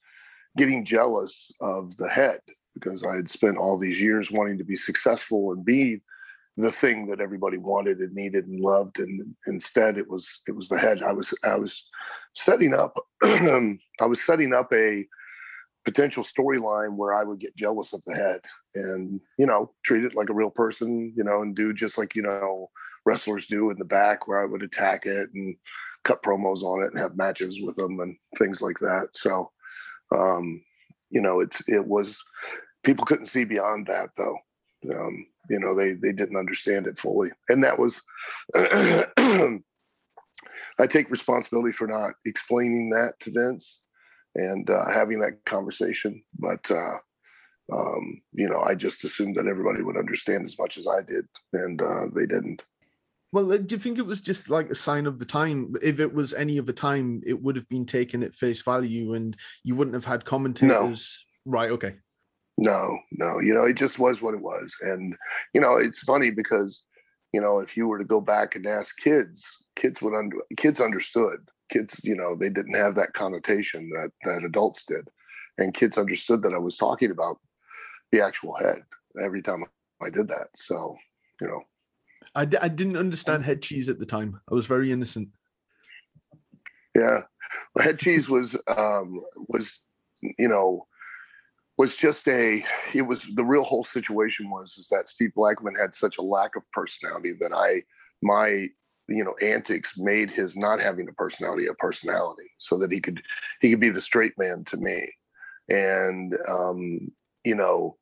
getting 0.58 0.86
jealous 0.86 1.52
of 1.62 1.96
the 1.98 2.10
head 2.10 2.40
because 2.74 3.04
I 3.04 3.16
had 3.16 3.30
spent 3.30 3.58
all 3.58 3.78
these 3.78 4.00
years 4.00 4.32
wanting 4.32 4.58
to 4.58 4.64
be 4.64 4.76
successful 4.76 5.52
and 5.52 5.64
be 5.64 6.02
the 6.58 6.72
thing 6.72 7.08
that 7.08 7.20
everybody 7.20 7.58
wanted 7.58 8.00
and 8.00 8.14
needed 8.14 8.46
and 8.48 8.60
loved 8.60 9.00
and 9.00 9.36
instead 9.48 9.98
it 9.98 10.08
was 10.08 10.30
it 10.48 10.52
was 10.52 10.70
the 10.70 10.78
head. 10.78 11.02
I 11.02 11.12
was 11.12 11.34
i 11.44 11.56
was 11.56 11.84
setting 12.36 12.74
up 12.74 12.96
i 13.24 14.06
was 14.06 14.22
setting 14.22 14.54
up 14.54 14.72
a 14.72 15.06
potential 15.84 16.24
storyline 16.24 16.96
where 16.96 17.14
i 17.16 17.24
would 17.24 17.40
get 17.40 17.56
jealous 17.56 17.92
of 17.92 18.04
the 18.06 18.14
head 18.14 18.40
and 18.76 19.20
you 19.40 19.48
know 19.48 19.72
treat 19.84 20.04
it 20.04 20.16
like 20.16 20.30
a 20.30 20.34
real 20.34 20.52
person 20.52 21.12
you 21.18 21.24
know 21.24 21.42
and 21.42 21.56
do 21.56 21.74
just 21.74 21.98
like 21.98 22.16
you 22.16 22.22
know 22.22 22.70
wrestlers 23.06 23.48
do 23.48 23.70
in 23.70 23.78
the 23.78 23.86
back 23.86 24.28
where 24.28 24.42
i 24.42 24.46
would 24.46 24.64
attack 24.64 25.06
it 25.06 25.30
and 25.34 25.56
cut 26.04 26.22
promos 26.24 26.64
on 26.64 26.84
it 26.84 26.92
and 26.92 27.00
have 27.00 27.18
matches 27.18 27.60
with 27.62 27.76
them 27.76 28.00
and 28.00 28.16
things 28.38 28.62
like 28.62 28.78
that. 28.80 29.08
So 29.14 29.52
um, 30.14 30.64
you 31.10 31.22
know, 31.22 31.40
it's 31.40 31.62
it 31.68 31.86
was 31.86 32.18
people 32.84 33.06
couldn't 33.06 33.28
see 33.28 33.44
beyond 33.44 33.88
that 33.88 34.10
though. 34.18 34.38
Um, 34.92 35.28
you 35.50 35.60
know, 35.60 35.76
they 35.76 35.94
they 35.94 36.12
didn't 36.12 36.38
understand 36.38 36.88
it 36.88 37.00
fully, 37.00 37.32
and 37.50 37.64
that 37.64 37.80
was. 37.80 38.02
I 40.80 40.88
take 40.88 41.12
responsibility 41.12 41.72
for 41.72 41.86
not 41.88 42.14
explaining 42.26 42.90
that 42.90 43.14
to 43.22 43.32
Vince 43.32 43.80
and 44.36 44.68
uh, 44.70 44.90
having 44.92 45.20
that 45.20 45.46
conversation, 45.46 46.24
but 46.40 46.60
uh, 46.72 46.98
um, 47.72 48.22
you 48.34 48.50
know, 48.50 48.62
I 48.62 48.76
just 48.76 49.04
assumed 49.04 49.36
that 49.36 49.48
everybody 49.48 49.84
would 49.84 49.98
understand 49.98 50.46
as 50.46 50.58
much 50.58 50.78
as 50.78 50.88
I 50.88 51.02
did, 51.02 51.26
and 51.54 51.82
uh, 51.82 52.06
they 52.14 52.26
didn't. 52.26 52.62
Well, 53.34 53.52
uh, 53.52 53.58
do 53.58 53.74
you 53.74 53.80
think 53.80 53.98
it 53.98 54.06
was 54.06 54.22
just 54.22 54.52
like 54.52 54.70
a 54.70 54.76
sign 54.76 55.08
of 55.08 55.18
the 55.18 55.26
time? 55.26 55.74
If 55.82 56.00
it 56.00 56.14
was 56.14 56.36
any 56.36 56.60
of 56.60 56.68
the 56.68 56.74
time, 56.74 57.24
it 57.26 57.42
would 57.42 57.56
have 57.56 57.68
been 57.68 57.86
taken 57.86 58.22
at 58.22 58.36
face 58.36 58.62
value, 58.62 59.16
and 59.16 59.36
you 59.64 59.76
wouldn't 59.76 59.96
have 59.96 60.06
had 60.06 60.24
commentators. 60.24 61.26
No. 61.44 61.52
Right? 61.52 61.72
Okay. 61.72 61.96
No, 62.60 63.00
no. 63.12 63.40
You 63.40 63.56
know, 63.56 63.64
it 63.64 63.74
just 63.74 63.98
was 63.98 64.22
what 64.22 64.36
it 64.36 64.40
was, 64.40 64.72
and 64.82 65.16
you 65.54 65.60
know, 65.60 65.78
it's 65.78 66.04
funny 66.04 66.30
because 66.30 66.84
you 67.34 67.42
know, 67.42 67.58
if 67.58 67.76
you 67.76 67.88
were 67.88 67.98
to 67.98 68.06
go 68.06 68.22
back 68.22 68.56
and 68.56 68.68
ask 68.68 68.96
kids, 69.04 69.44
kids 69.76 70.00
would 70.02 70.16
under 70.16 70.38
kids 70.56 70.80
understood. 70.80 71.40
Kids, 71.72 72.00
you 72.04 72.16
know, 72.16 72.36
they 72.36 72.50
didn't 72.50 72.76
have 72.76 72.94
that 72.96 73.14
connotation 73.14 73.90
that 73.96 74.12
that 74.26 74.46
adults 74.46 74.86
did, 74.88 75.08
and 75.58 75.74
kids 75.74 75.98
understood 75.98 76.44
that 76.44 76.54
I 76.54 76.60
was 76.60 76.78
talking 76.78 77.10
about 77.10 77.40
the 78.12 78.24
actual 78.24 78.56
head 78.56 78.84
every 79.20 79.42
time 79.42 79.64
I 80.06 80.12
did 80.12 80.28
that. 80.28 80.50
So, 80.54 80.96
you 81.42 81.48
know, 81.48 81.64
I 82.36 82.46
d- 82.46 82.58
I 82.62 82.68
didn't 82.68 82.98
understand 82.98 83.44
head 83.44 83.62
cheese 83.62 83.90
at 83.90 84.00
the 84.00 84.06
time. 84.06 84.40
I 84.50 84.54
was 84.54 84.66
very 84.66 84.92
innocent. 84.92 85.30
Yeah, 86.96 87.22
well, 87.76 87.86
head 87.86 88.00
cheese 88.00 88.30
was 88.30 88.56
um, 88.68 89.22
was 89.48 89.80
you 90.22 90.48
know 90.48 90.88
was 91.78 91.96
just 91.96 92.28
a 92.28 92.64
it 92.94 93.02
was 93.02 93.28
the 93.36 93.44
real 93.44 93.64
whole 93.64 93.84
situation 93.84 94.50
was 94.50 94.78
is 94.78 94.88
that 94.90 95.10
Steve 95.10 95.34
Blackman 95.36 95.76
had 95.76 95.96
such 95.96 96.18
a 96.18 96.22
lack 96.22 96.56
of 96.56 96.64
personality 96.72 97.34
that 97.40 97.52
I 97.54 97.84
my 98.22 98.68
you 99.08 99.24
know 99.24 99.36
antics 99.42 99.94
made 99.98 100.30
his 100.30 100.56
not 100.56 100.80
having 100.80 101.08
a 101.10 101.14
personality 101.14 101.68
a 101.68 101.74
personality 101.74 102.50
so 102.60 102.78
that 102.78 102.92
he 102.92 103.00
could 103.00 103.22
he 103.60 103.70
could 103.70 103.80
be 103.80 103.90
the 103.90 104.02
straight 104.02 104.34
man 104.38 104.64
to 104.66 104.78
me 104.78 105.12
and 105.70 106.36
um 106.48 107.12
you 107.44 107.56
know 107.56 107.98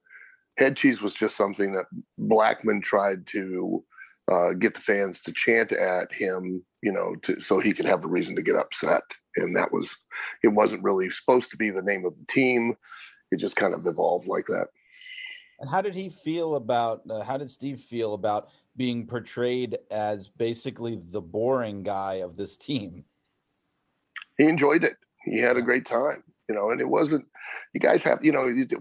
head 0.57 0.77
cheese 0.77 1.01
was 1.01 1.13
just 1.13 1.35
something 1.35 1.73
that 1.73 1.85
blackman 2.17 2.81
tried 2.81 3.25
to 3.25 3.83
uh, 4.29 4.51
get 4.53 4.73
the 4.73 4.81
fans 4.81 5.21
to 5.21 5.31
chant 5.31 5.71
at 5.71 6.11
him, 6.13 6.63
you 6.81 6.91
know, 6.91 7.15
to, 7.23 7.39
so 7.39 7.59
he 7.59 7.73
could 7.73 7.85
have 7.85 8.03
a 8.03 8.07
reason 8.07 8.35
to 8.35 8.41
get 8.41 8.55
upset. 8.55 9.03
And 9.37 9.55
that 9.55 9.71
was, 9.71 9.93
it 10.43 10.49
wasn't 10.49 10.83
really 10.83 11.09
supposed 11.09 11.49
to 11.51 11.57
be 11.57 11.69
the 11.69 11.81
name 11.81 12.05
of 12.05 12.13
the 12.17 12.25
team. 12.25 12.75
It 13.31 13.39
just 13.39 13.55
kind 13.55 13.73
of 13.73 13.87
evolved 13.87 14.27
like 14.27 14.45
that. 14.47 14.67
And 15.59 15.69
how 15.69 15.81
did 15.81 15.95
he 15.95 16.09
feel 16.09 16.55
about, 16.55 17.01
uh, 17.09 17.21
how 17.21 17.37
did 17.37 17.49
Steve 17.49 17.79
feel 17.79 18.13
about 18.13 18.49
being 18.77 19.05
portrayed 19.05 19.77
as 19.91 20.27
basically 20.27 20.99
the 21.09 21.21
boring 21.21 21.83
guy 21.83 22.15
of 22.15 22.35
this 22.35 22.57
team? 22.57 23.05
He 24.37 24.45
enjoyed 24.45 24.83
it. 24.83 24.97
He 25.23 25.39
had 25.39 25.57
a 25.57 25.61
great 25.61 25.85
time, 25.85 26.23
you 26.49 26.55
know, 26.55 26.71
and 26.71 26.81
it 26.81 26.87
wasn't, 26.87 27.25
you 27.73 27.79
guys 27.79 28.01
have, 28.03 28.25
you 28.25 28.31
know, 28.31 28.47
it 28.47 28.73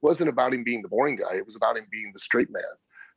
wasn't 0.00 0.28
about 0.28 0.54
him 0.54 0.62
being 0.62 0.80
the 0.80 0.88
boring 0.88 1.16
guy. 1.16 1.36
It 1.36 1.46
was 1.46 1.56
about 1.56 1.76
him 1.76 1.86
being 1.90 2.12
the 2.12 2.20
straight 2.20 2.50
man 2.50 2.62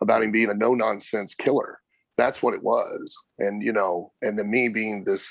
about 0.04 0.22
him 0.22 0.32
being 0.32 0.50
a 0.50 0.54
no 0.54 0.76
nonsense 0.76 1.34
killer. 1.34 1.80
That's 2.18 2.44
what 2.44 2.54
it 2.54 2.62
was. 2.62 3.16
And, 3.40 3.64
you 3.64 3.74
know, 3.74 4.12
and 4.22 4.38
then 4.38 4.52
me 4.52 4.70
being 4.70 5.04
this, 5.04 5.28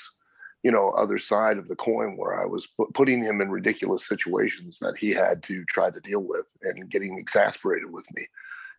you 0.63 0.71
know, 0.71 0.89
other 0.91 1.17
side 1.17 1.57
of 1.57 1.69
the 1.69 1.75
coin 1.75 2.17
where 2.17 2.41
I 2.41 2.45
was 2.45 2.67
putting 2.93 3.23
him 3.23 3.39
in 3.39 3.49
ridiculous 3.49 4.05
situations 4.05 4.77
that 4.81 4.95
he 4.97 5.11
had 5.11 5.43
to 5.43 5.63
try 5.69 5.89
to 5.89 5.99
deal 6.01 6.19
with 6.19 6.45
and 6.61 6.91
getting 6.91 7.17
exasperated 7.17 7.89
with 7.91 8.05
me. 8.13 8.27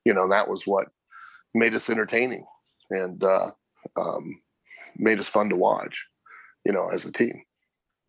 You 0.04 0.12
know, 0.12 0.28
that 0.28 0.48
was 0.48 0.66
what 0.66 0.88
made 1.54 1.74
us 1.74 1.88
entertaining 1.88 2.44
and 2.90 3.22
uh, 3.24 3.50
um, 3.96 4.40
made 4.96 5.18
us 5.18 5.28
fun 5.28 5.48
to 5.48 5.56
watch, 5.56 6.04
you 6.66 6.72
know, 6.72 6.88
as 6.88 7.06
a 7.06 7.12
team. 7.12 7.42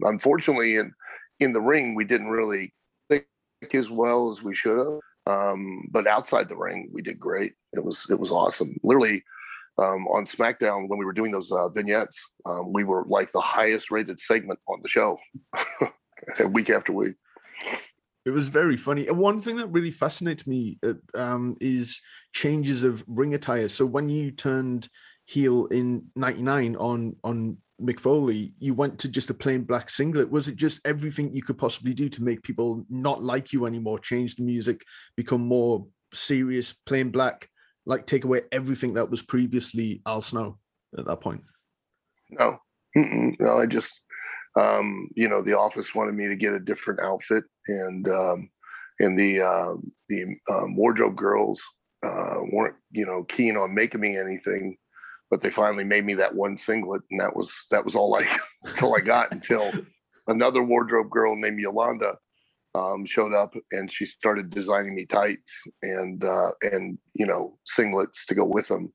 Unfortunately, 0.01 0.75
in 0.75 0.92
in 1.39 1.54
the 1.54 1.62
ring, 1.62 1.96
we 1.96 2.06
didn't 2.06 2.32
really 2.32 2.74
think 3.10 3.25
as 3.74 3.89
well 3.89 4.32
as 4.32 4.44
we 4.44 4.56
should 4.56 4.77
have. 4.77 5.00
Um, 5.27 5.88
but 5.91 6.08
outside 6.08 6.50
the 6.50 6.55
ring, 6.55 6.89
we 6.91 7.01
did 7.01 7.20
great. 7.20 7.53
It 7.74 7.84
was 7.84 8.05
it 8.10 8.20
was 8.20 8.32
awesome. 8.32 8.77
Literally, 8.84 9.24
um, 9.77 10.08
on 10.08 10.25
SmackDown 10.25 10.88
when 10.88 11.00
we 11.00 11.05
were 11.05 11.13
doing 11.13 11.32
those 11.32 11.51
uh, 11.51 11.70
vignettes, 11.70 12.20
um, 12.46 12.72
we 12.72 12.84
were 12.84 13.05
like 13.08 13.32
the 13.32 13.41
highest 13.41 13.91
rated 13.91 14.20
segment 14.20 14.60
on 14.67 14.82
the 14.82 14.89
show, 14.89 15.17
week 16.50 16.70
after 16.70 16.94
week. 16.94 17.15
It 18.25 18.32
was 18.32 18.48
very 18.48 18.77
funny. 18.77 19.10
One 19.12 19.39
thing 19.39 19.58
that 19.58 19.67
really 19.67 19.91
fascinates 19.91 20.48
me 20.48 20.79
uh, 20.84 20.94
um, 21.15 21.55
is 21.62 22.01
changes 22.34 22.84
of 22.84 23.03
ring 23.08 23.34
attire. 23.34 23.70
So 23.70 23.86
when 23.86 24.10
you 24.10 24.32
turned 24.32 24.89
heel 25.25 25.65
in 25.67 26.05
'99 26.15 26.75
on 26.75 27.15
on 27.24 27.58
Mick 27.82 28.00
Foley, 28.00 28.53
you 28.60 28.74
went 28.74 29.00
to 29.00 29.10
just 29.10 29.29
a 29.29 29.34
plain 29.34 29.63
black 29.63 29.89
singlet. 29.89 30.32
Was 30.32 30.48
it 30.48 30.55
just 30.55 30.86
everything 30.86 31.34
you 31.34 31.44
could 31.44 31.58
possibly 31.58 31.94
do 31.94 32.08
to 32.10 32.24
make 32.24 32.41
people 32.44 32.86
not 32.89 33.22
like 33.22 33.51
you 33.51 33.65
anymore? 33.65 34.00
Change 34.00 34.36
the 34.36 34.44
music, 34.44 34.82
become 35.17 35.41
more 35.41 35.86
serious, 36.13 36.72
plain 36.72 37.10
black, 37.10 37.50
like 37.86 38.05
take 38.05 38.24
away 38.24 38.41
everything 38.51 38.94
that 38.94 39.10
was 39.10 39.22
previously 39.22 40.01
Al 40.05 40.22
Snow 40.22 40.58
at 40.98 41.05
that 41.05 41.22
point? 41.22 41.41
No, 42.29 42.60
Mm-mm. 42.98 43.36
no. 43.39 43.60
I 43.60 43.65
just, 43.65 43.91
um, 44.58 45.10
you 45.15 45.27
know, 45.27 45.41
the 45.41 45.58
office 45.58 45.94
wanted 45.94 46.15
me 46.15 46.27
to 46.27 46.36
get 46.36 46.53
a 46.53 46.60
different 46.60 47.01
outfit, 47.01 47.44
and 47.67 48.08
um, 48.08 48.50
and 49.00 49.20
the 49.20 49.41
uh, 49.41 49.75
the 50.08 50.38
um, 50.50 50.75
wardrobe 50.75 51.17
girls 51.17 51.62
uh, 52.05 52.38
weren't, 52.51 52.75
you 52.91 53.05
know, 53.05 53.24
keen 53.24 53.58
on 53.58 53.75
making 53.75 54.01
me 54.01 54.17
anything 54.17 54.77
but 55.29 55.41
they 55.41 55.50
finally 55.50 55.84
made 55.84 56.05
me 56.05 56.13
that 56.15 56.34
one 56.34 56.58
singlet, 56.58 57.01
and 57.12 57.20
that 57.20 57.36
was 57.36 57.51
that 57.72 57.84
was 57.84 57.96
all 57.96 58.15
I 58.15 58.38
until 58.65 58.96
I 58.96 59.00
got 59.00 59.34
until 59.34 59.72
another 60.27 60.63
wardrobe 60.63 61.10
girl 61.10 61.36
named 61.36 61.60
Yolanda 61.60 62.17
um, 62.75 63.05
showed 63.05 63.34
up 63.34 63.53
and 63.72 63.91
she 63.91 64.05
started 64.05 64.50
designing 64.50 64.96
me 64.96 65.05
tights 65.05 65.53
and 65.82 66.24
uh, 66.24 66.51
and 66.62 66.98
you 67.13 67.25
know 67.25 67.58
singlets 67.77 68.25
to 68.27 68.36
go 68.36 68.46
with 68.46 68.67
them, 68.67 68.91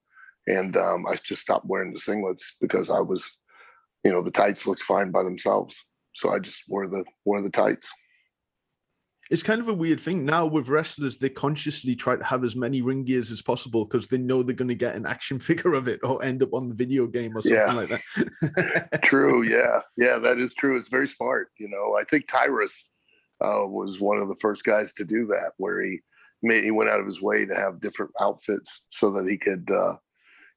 and 0.46 0.76
um, 0.76 1.06
I 1.06 1.16
just 1.16 1.42
stopped 1.42 1.66
wearing 1.66 1.92
the 1.92 2.00
singlets 2.00 2.42
because 2.60 2.90
I 2.90 3.00
was, 3.00 3.24
you 4.04 4.12
know, 4.12 4.22
the 4.22 4.30
tights 4.30 4.66
looked 4.66 4.82
fine 4.82 5.10
by 5.10 5.22
themselves, 5.22 5.74
so 6.14 6.30
I 6.30 6.38
just 6.38 6.58
wore 6.68 6.86
the 6.86 7.04
wore 7.24 7.42
the 7.42 7.50
tights. 7.50 7.88
It's 9.30 9.44
kind 9.44 9.60
of 9.60 9.68
a 9.68 9.74
weird 9.74 10.00
thing 10.00 10.24
now 10.24 10.44
with 10.44 10.68
wrestlers. 10.68 11.18
They 11.18 11.28
consciously 11.28 11.94
try 11.94 12.16
to 12.16 12.24
have 12.24 12.42
as 12.42 12.56
many 12.56 12.82
ring 12.82 13.04
gears 13.04 13.30
as 13.30 13.40
possible 13.40 13.84
because 13.84 14.08
they 14.08 14.18
know 14.18 14.42
they're 14.42 14.56
going 14.56 14.68
to 14.68 14.74
get 14.74 14.96
an 14.96 15.06
action 15.06 15.38
figure 15.48 15.74
of 15.74 15.86
it 15.86 16.00
or 16.02 16.22
end 16.24 16.42
up 16.42 16.52
on 16.52 16.68
the 16.68 16.74
video 16.74 17.06
game 17.06 17.36
or 17.36 17.40
something 17.40 17.58
yeah. 17.58 17.72
like 17.72 17.88
that. 17.90 19.02
true. 19.04 19.42
Yeah. 19.42 19.80
Yeah, 19.96 20.18
that 20.18 20.38
is 20.38 20.52
true. 20.54 20.76
It's 20.76 20.88
very 20.88 21.08
smart. 21.08 21.50
You 21.58 21.68
know, 21.68 21.96
I 21.96 22.04
think 22.04 22.26
Tyrus 22.28 22.74
uh, 23.40 23.66
was 23.66 24.00
one 24.00 24.18
of 24.18 24.28
the 24.28 24.36
first 24.40 24.64
guys 24.64 24.92
to 24.94 25.04
do 25.04 25.26
that, 25.26 25.52
where 25.58 25.80
he 25.80 26.00
made, 26.42 26.64
he 26.64 26.72
went 26.72 26.90
out 26.90 27.00
of 27.00 27.06
his 27.06 27.22
way 27.22 27.46
to 27.46 27.54
have 27.54 27.80
different 27.80 28.12
outfits 28.20 28.80
so 28.90 29.12
that 29.12 29.28
he 29.28 29.38
could, 29.38 29.70
uh, 29.70 29.94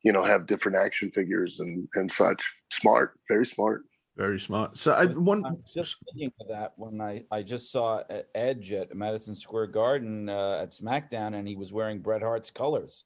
you 0.04 0.12
know, 0.12 0.24
have 0.24 0.48
different 0.48 0.78
action 0.78 1.12
figures 1.12 1.60
and 1.60 1.88
and 1.94 2.12
such. 2.12 2.42
Smart. 2.72 3.20
Very 3.30 3.46
smart. 3.46 3.84
Very 4.16 4.40
smart. 4.40 4.78
So 4.78 4.92
I 4.92 5.06
one 5.06 5.44
I'm 5.44 5.58
just 5.74 5.96
thinking 6.06 6.32
of 6.40 6.48
that 6.50 6.74
when 6.76 7.02
I 7.02 7.26
I 7.32 7.42
just 7.42 7.72
saw 7.72 8.04
Edge 8.36 8.72
at 8.72 8.96
Madison 8.96 9.34
Square 9.34 9.68
Garden 9.68 10.30
uh, 10.30 10.60
at 10.62 10.70
SmackDown, 10.70 11.34
and 11.34 11.48
he 11.48 11.56
was 11.56 11.74
wearing 11.74 12.00
Bret 12.00 12.22
Hart's 12.22 12.52
colors. 12.52 13.06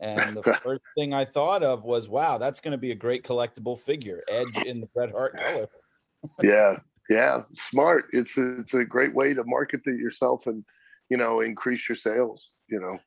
And 0.00 0.36
the 0.36 0.42
first 0.62 0.82
thing 0.96 1.12
I 1.14 1.24
thought 1.24 1.64
of 1.64 1.84
was, 1.84 2.08
wow, 2.08 2.38
that's 2.38 2.60
going 2.60 2.72
to 2.72 2.78
be 2.78 2.92
a 2.92 2.96
great 2.96 3.24
collectible 3.24 3.78
figure, 3.78 4.22
Edge 4.28 4.56
in 4.64 4.80
the 4.80 4.86
Bret 4.94 5.10
Hart 5.10 5.36
colors. 5.36 5.68
yeah, 6.42 6.76
yeah, 7.10 7.42
smart. 7.70 8.06
It's 8.12 8.36
a, 8.36 8.60
it's 8.60 8.74
a 8.74 8.84
great 8.84 9.14
way 9.14 9.34
to 9.34 9.42
market 9.44 9.80
it 9.86 9.98
yourself 9.98 10.46
and 10.46 10.64
you 11.08 11.16
know 11.16 11.40
increase 11.40 11.88
your 11.88 11.96
sales. 11.96 12.50
You 12.68 12.80
know, 12.80 12.98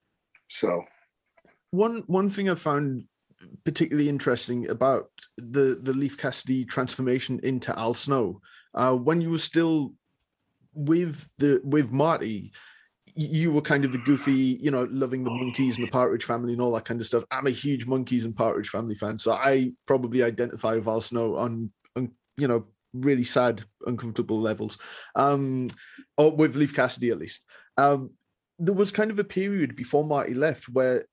so 0.49 0.83
one 1.71 2.03
one 2.07 2.29
thing 2.29 2.49
I 2.49 2.55
found 2.55 3.05
particularly 3.63 4.09
interesting 4.09 4.69
about 4.69 5.09
the 5.37 5.79
the 5.81 5.93
Leif 5.93 6.17
Cassidy 6.17 6.65
transformation 6.65 7.39
into 7.43 7.77
Al 7.77 7.93
Snow. 7.93 8.41
Uh, 8.73 8.95
when 8.95 9.21
you 9.21 9.29
were 9.31 9.37
still 9.37 9.93
with 10.73 11.29
the 11.37 11.61
with 11.63 11.91
Marty, 11.91 12.51
you 13.15 13.51
were 13.51 13.61
kind 13.61 13.85
of 13.85 13.91
the 13.91 13.97
goofy, 13.99 14.57
you 14.61 14.71
know, 14.71 14.87
loving 14.91 15.23
the 15.23 15.31
Monkees 15.31 15.77
and 15.77 15.85
the 15.85 15.91
Partridge 15.91 16.23
Family 16.23 16.53
and 16.53 16.61
all 16.61 16.71
that 16.73 16.85
kind 16.85 16.99
of 16.99 17.07
stuff. 17.07 17.23
I'm 17.31 17.47
a 17.47 17.51
huge 17.51 17.87
Monkees 17.87 18.25
and 18.25 18.35
Partridge 18.35 18.69
Family 18.69 18.95
fan, 18.95 19.17
so 19.19 19.33
I 19.33 19.73
probably 19.85 20.23
identify 20.23 20.75
with 20.75 20.87
Al 20.87 21.01
Snow 21.01 21.35
on, 21.35 21.71
on 21.95 22.11
you 22.37 22.47
know, 22.47 22.65
really 22.93 23.23
sad, 23.23 23.63
uncomfortable 23.85 24.39
levels. 24.39 24.77
Um, 25.15 25.67
or 26.17 26.35
with 26.35 26.55
Leif 26.55 26.75
Cassidy 26.75 27.09
at 27.09 27.19
least. 27.19 27.41
Um, 27.77 28.11
there 28.57 28.73
was 28.73 28.91
kind 28.91 29.09
of 29.09 29.19
a 29.19 29.23
period 29.23 29.75
before 29.75 30.03
Marty 30.03 30.33
left 30.33 30.67
where 30.69 31.05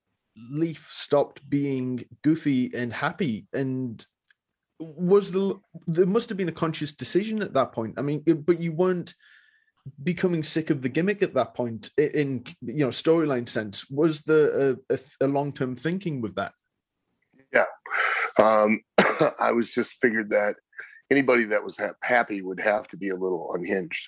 Leif 0.49 0.89
stopped 0.91 1.47
being 1.49 2.03
goofy 2.23 2.71
and 2.73 2.93
happy 2.93 3.47
and 3.53 4.05
was 4.79 5.31
the 5.31 5.59
there 5.87 6.05
must 6.05 6.29
have 6.29 6.37
been 6.37 6.49
a 6.49 6.53
conscious 6.53 6.93
decision 6.93 7.41
at 7.41 7.53
that 7.53 7.71
point. 7.71 7.95
I 7.97 8.01
mean 8.01 8.21
but 8.45 8.59
you 8.59 8.71
weren't 8.71 9.15
becoming 10.03 10.43
sick 10.43 10.69
of 10.69 10.81
the 10.81 10.89
gimmick 10.89 11.23
at 11.23 11.33
that 11.33 11.55
point 11.55 11.89
in 11.97 12.43
you 12.61 12.85
know 12.85 12.89
storyline 12.89 13.47
sense. 13.47 13.89
Was 13.89 14.21
the 14.21 14.79
a, 14.89 14.99
a, 15.21 15.27
long-term 15.27 15.75
thinking 15.75 16.21
with 16.21 16.35
that? 16.35 16.53
Yeah. 17.53 17.65
Um 18.37 18.81
i 19.39 19.51
was 19.51 19.69
just 19.69 19.93
figured 20.01 20.29
that 20.29 20.55
anybody 21.09 21.45
that 21.45 21.63
was 21.63 21.77
ha- 21.77 21.93
happy 22.01 22.41
would 22.41 22.59
have 22.59 22.87
to 22.89 22.97
be 22.97 23.09
a 23.09 23.15
little 23.15 23.51
unhinged 23.55 24.07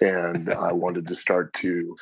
and 0.00 0.52
i 0.52 0.72
wanted 0.72 1.06
to 1.06 1.14
start 1.14 1.52
to 1.54 1.96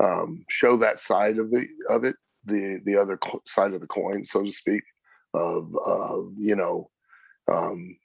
um, 0.00 0.44
show 0.48 0.76
that 0.78 1.00
side 1.00 1.38
of 1.38 1.50
the 1.50 1.66
of 1.88 2.04
it 2.04 2.16
the 2.44 2.80
the 2.84 2.96
other 2.96 3.18
side 3.46 3.74
of 3.74 3.80
the 3.80 3.86
coin, 3.86 4.24
so 4.24 4.42
to 4.42 4.52
speak, 4.52 4.82
of 5.34 5.72
you 6.38 6.56
know 6.56 6.90
um, 7.50 7.96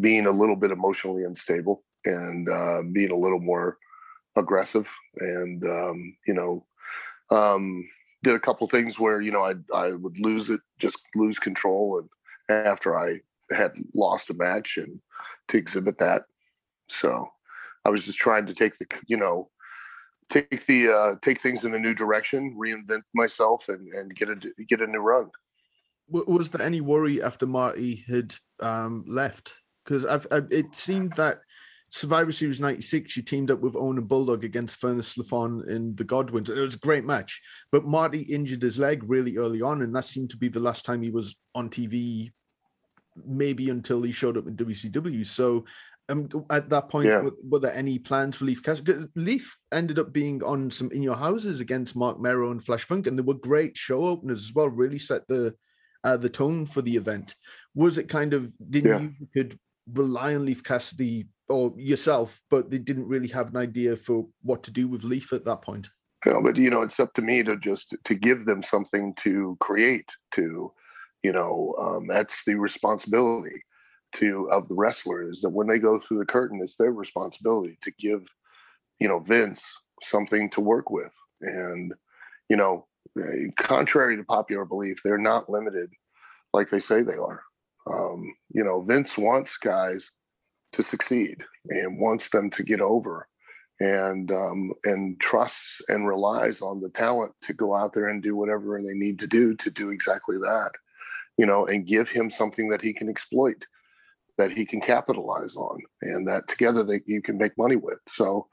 being 0.00 0.26
a 0.26 0.30
little 0.30 0.56
bit 0.56 0.70
emotionally 0.70 1.24
unstable 1.24 1.84
and 2.04 2.48
uh, 2.48 2.82
being 2.92 3.10
a 3.10 3.16
little 3.16 3.40
more 3.40 3.78
aggressive, 4.36 4.86
and 5.18 5.64
um, 5.64 6.16
you 6.26 6.34
know 6.34 6.66
um, 7.30 7.88
did 8.22 8.34
a 8.34 8.40
couple 8.40 8.68
things 8.68 8.98
where 8.98 9.20
you 9.20 9.32
know 9.32 9.42
I 9.42 9.54
I 9.74 9.92
would 9.92 10.18
lose 10.18 10.50
it, 10.50 10.60
just 10.78 10.98
lose 11.14 11.38
control, 11.38 12.00
and 12.48 12.66
after 12.66 12.98
I 12.98 13.20
had 13.54 13.72
lost 13.94 14.30
a 14.30 14.34
match, 14.34 14.76
and 14.76 15.00
to 15.48 15.56
exhibit 15.56 15.98
that, 15.98 16.22
so 16.88 17.28
I 17.84 17.90
was 17.90 18.04
just 18.04 18.18
trying 18.18 18.46
to 18.46 18.54
take 18.54 18.78
the 18.78 18.86
you 19.06 19.16
know 19.16 19.50
take 20.30 20.66
the 20.66 20.88
uh, 20.88 21.14
take 21.22 21.42
things 21.42 21.64
in 21.64 21.74
a 21.74 21.78
new 21.78 21.94
direction, 21.94 22.56
reinvent 22.58 23.02
myself, 23.14 23.64
and 23.68 23.92
and 23.92 24.14
get 24.14 24.28
a 24.28 24.36
get 24.68 24.80
a 24.80 24.86
new 24.86 25.00
run. 25.00 25.30
Was 26.08 26.50
there 26.50 26.66
any 26.66 26.80
worry 26.80 27.22
after 27.22 27.46
Marty 27.46 28.04
had 28.08 28.34
um, 28.60 29.04
left? 29.06 29.52
Because 29.84 30.04
it 30.50 30.74
seemed 30.74 31.12
that 31.12 31.38
Survivor 31.90 32.32
Series 32.32 32.60
'96, 32.60 33.16
you 33.16 33.22
teamed 33.22 33.50
up 33.50 33.60
with 33.60 33.76
Owen 33.76 34.00
Bulldog 34.02 34.44
against 34.44 34.80
Furnas 34.80 35.16
Lafon 35.18 35.68
in 35.68 35.94
the 35.94 36.04
Godwins. 36.04 36.48
It 36.48 36.58
was 36.58 36.74
a 36.74 36.78
great 36.78 37.04
match, 37.04 37.40
but 37.70 37.84
Marty 37.84 38.22
injured 38.22 38.62
his 38.62 38.78
leg 38.78 39.02
really 39.06 39.36
early 39.36 39.62
on, 39.62 39.82
and 39.82 39.94
that 39.94 40.04
seemed 40.04 40.30
to 40.30 40.36
be 40.36 40.48
the 40.48 40.60
last 40.60 40.84
time 40.84 41.02
he 41.02 41.10
was 41.10 41.36
on 41.54 41.68
TV 41.68 42.32
maybe 43.26 43.70
until 43.70 44.02
he 44.02 44.12
showed 44.12 44.36
up 44.36 44.46
in 44.46 44.56
WCW. 44.56 45.26
So 45.26 45.64
um, 46.10 46.28
at 46.50 46.68
that 46.70 46.88
point, 46.88 47.08
yeah. 47.08 47.20
were, 47.20 47.34
were, 47.48 47.58
there 47.60 47.74
any 47.74 47.98
plans 47.98 48.36
for 48.36 48.44
Leif 48.44 48.62
Cassidy? 48.62 49.06
Leif 49.14 49.56
ended 49.72 49.98
up 49.98 50.12
being 50.12 50.42
on 50.42 50.70
some 50.70 50.90
In 50.92 51.02
Your 51.02 51.16
Houses 51.16 51.60
against 51.60 51.96
Mark 51.96 52.20
Mero 52.20 52.50
and 52.50 52.62
Flash 52.62 52.84
Funk, 52.84 53.06
and 53.06 53.18
they 53.18 53.22
were 53.22 53.34
great 53.34 53.76
show 53.76 54.06
openers 54.06 54.46
as 54.46 54.54
well. 54.54 54.68
Really 54.68 54.98
set 54.98 55.26
the 55.28 55.54
uh, 56.04 56.16
the 56.16 56.28
tone 56.28 56.66
for 56.66 56.82
the 56.82 56.96
event. 56.96 57.34
Was 57.74 57.98
it 57.98 58.08
kind 58.08 58.34
of 58.34 58.50
did 58.70 58.84
yeah. 58.84 59.00
you 59.00 59.28
could 59.32 59.58
rely 59.92 60.34
on 60.34 60.44
Leif 60.44 60.62
Cassidy 60.62 61.28
or 61.48 61.72
yourself, 61.76 62.40
but 62.50 62.70
they 62.70 62.78
didn't 62.78 63.08
really 63.08 63.28
have 63.28 63.48
an 63.48 63.56
idea 63.56 63.96
for 63.96 64.26
what 64.42 64.62
to 64.64 64.70
do 64.70 64.88
with 64.88 65.04
Leif 65.04 65.32
at 65.32 65.44
that 65.44 65.62
point? 65.62 65.88
No, 66.26 66.42
but 66.42 66.56
you 66.56 66.70
know, 66.70 66.82
it's 66.82 67.00
up 67.00 67.14
to 67.14 67.22
me 67.22 67.42
to 67.42 67.56
just 67.56 67.94
to 68.04 68.14
give 68.14 68.44
them 68.44 68.62
something 68.62 69.14
to 69.22 69.56
create. 69.60 70.08
To 70.34 70.72
you 71.22 71.32
know, 71.32 71.74
um, 71.78 72.06
that's 72.06 72.42
the 72.46 72.54
responsibility 72.54 73.62
to 74.16 74.48
of 74.50 74.68
the 74.68 74.74
wrestler 74.74 75.30
is 75.30 75.40
that 75.42 75.50
when 75.50 75.66
they 75.66 75.78
go 75.78 76.00
through 76.00 76.18
the 76.18 76.24
curtain, 76.24 76.60
it's 76.62 76.76
their 76.76 76.92
responsibility 76.92 77.78
to 77.82 77.92
give, 77.98 78.22
you 78.98 79.08
know, 79.08 79.20
Vince 79.20 79.62
something 80.02 80.50
to 80.50 80.60
work 80.60 80.90
with. 80.90 81.12
And, 81.40 81.92
you 82.48 82.56
know, 82.56 82.86
eh, 83.18 83.48
contrary 83.58 84.16
to 84.16 84.24
popular 84.24 84.64
belief, 84.64 84.98
they're 85.04 85.18
not 85.18 85.50
limited 85.50 85.90
like 86.52 86.70
they 86.70 86.80
say 86.80 87.02
they 87.02 87.14
are. 87.14 87.42
Um, 87.90 88.34
you 88.50 88.64
know, 88.64 88.82
Vince 88.82 89.16
wants 89.16 89.56
guys 89.56 90.10
to 90.72 90.82
succeed 90.82 91.38
and 91.68 91.98
wants 91.98 92.28
them 92.30 92.50
to 92.50 92.62
get 92.62 92.80
over 92.80 93.26
and 93.80 94.30
um, 94.30 94.72
and 94.84 95.18
trusts 95.20 95.80
and 95.88 96.06
relies 96.06 96.60
on 96.60 96.80
the 96.80 96.90
talent 96.90 97.32
to 97.42 97.54
go 97.54 97.74
out 97.74 97.92
there 97.94 98.08
and 98.08 98.22
do 98.22 98.36
whatever 98.36 98.80
they 98.80 98.92
need 98.92 99.18
to 99.18 99.26
do 99.26 99.54
to 99.56 99.70
do 99.70 99.88
exactly 99.88 100.36
that 100.36 100.70
you 101.38 101.46
know 101.46 101.66
and 101.66 101.88
give 101.88 102.08
him 102.08 102.30
something 102.30 102.68
that 102.68 102.82
he 102.82 102.92
can 102.92 103.08
exploit 103.08 103.64
that 104.40 104.52
he 104.52 104.64
can 104.64 104.80
capitalize 104.80 105.54
on 105.54 105.78
and 106.00 106.26
that 106.26 106.48
together 106.48 106.82
that 106.82 107.02
you 107.06 107.20
can 107.20 107.36
make 107.36 107.56
money 107.58 107.76
with. 107.76 107.98
So, 108.08 108.46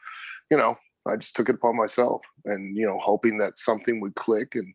you 0.51 0.57
know, 0.57 0.75
I 1.07 1.15
just 1.15 1.33
took 1.33 1.47
it 1.47 1.55
upon 1.55 1.77
myself 1.77 2.21
and, 2.43 2.75
you 2.75 2.85
know, 2.85 2.99
hoping 3.01 3.37
that 3.37 3.53
something 3.55 4.01
would 4.01 4.13
click 4.15 4.55
and, 4.55 4.73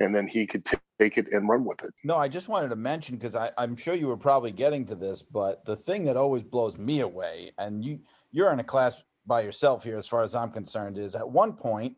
and 0.00 0.12
then 0.12 0.26
he 0.26 0.48
could 0.48 0.64
take 0.98 1.18
it 1.18 1.28
and 1.32 1.48
run 1.48 1.64
with 1.64 1.84
it. 1.84 1.94
No, 2.02 2.16
I 2.16 2.26
just 2.26 2.48
wanted 2.48 2.70
to 2.70 2.76
mention 2.76 3.16
because 3.16 3.36
I'm 3.56 3.76
sure 3.76 3.94
you 3.94 4.08
were 4.08 4.16
probably 4.16 4.50
getting 4.50 4.84
to 4.86 4.96
this, 4.96 5.22
but 5.22 5.64
the 5.64 5.76
thing 5.76 6.02
that 6.04 6.16
always 6.16 6.42
blows 6.42 6.76
me 6.76 7.00
away, 7.00 7.52
and 7.58 7.84
you 7.84 8.00
you're 8.32 8.52
in 8.52 8.58
a 8.58 8.64
class 8.64 9.02
by 9.26 9.42
yourself 9.42 9.84
here, 9.84 9.98
as 9.98 10.08
far 10.08 10.22
as 10.24 10.34
I'm 10.34 10.50
concerned, 10.50 10.98
is 10.98 11.14
at 11.14 11.28
one 11.28 11.52
point 11.52 11.96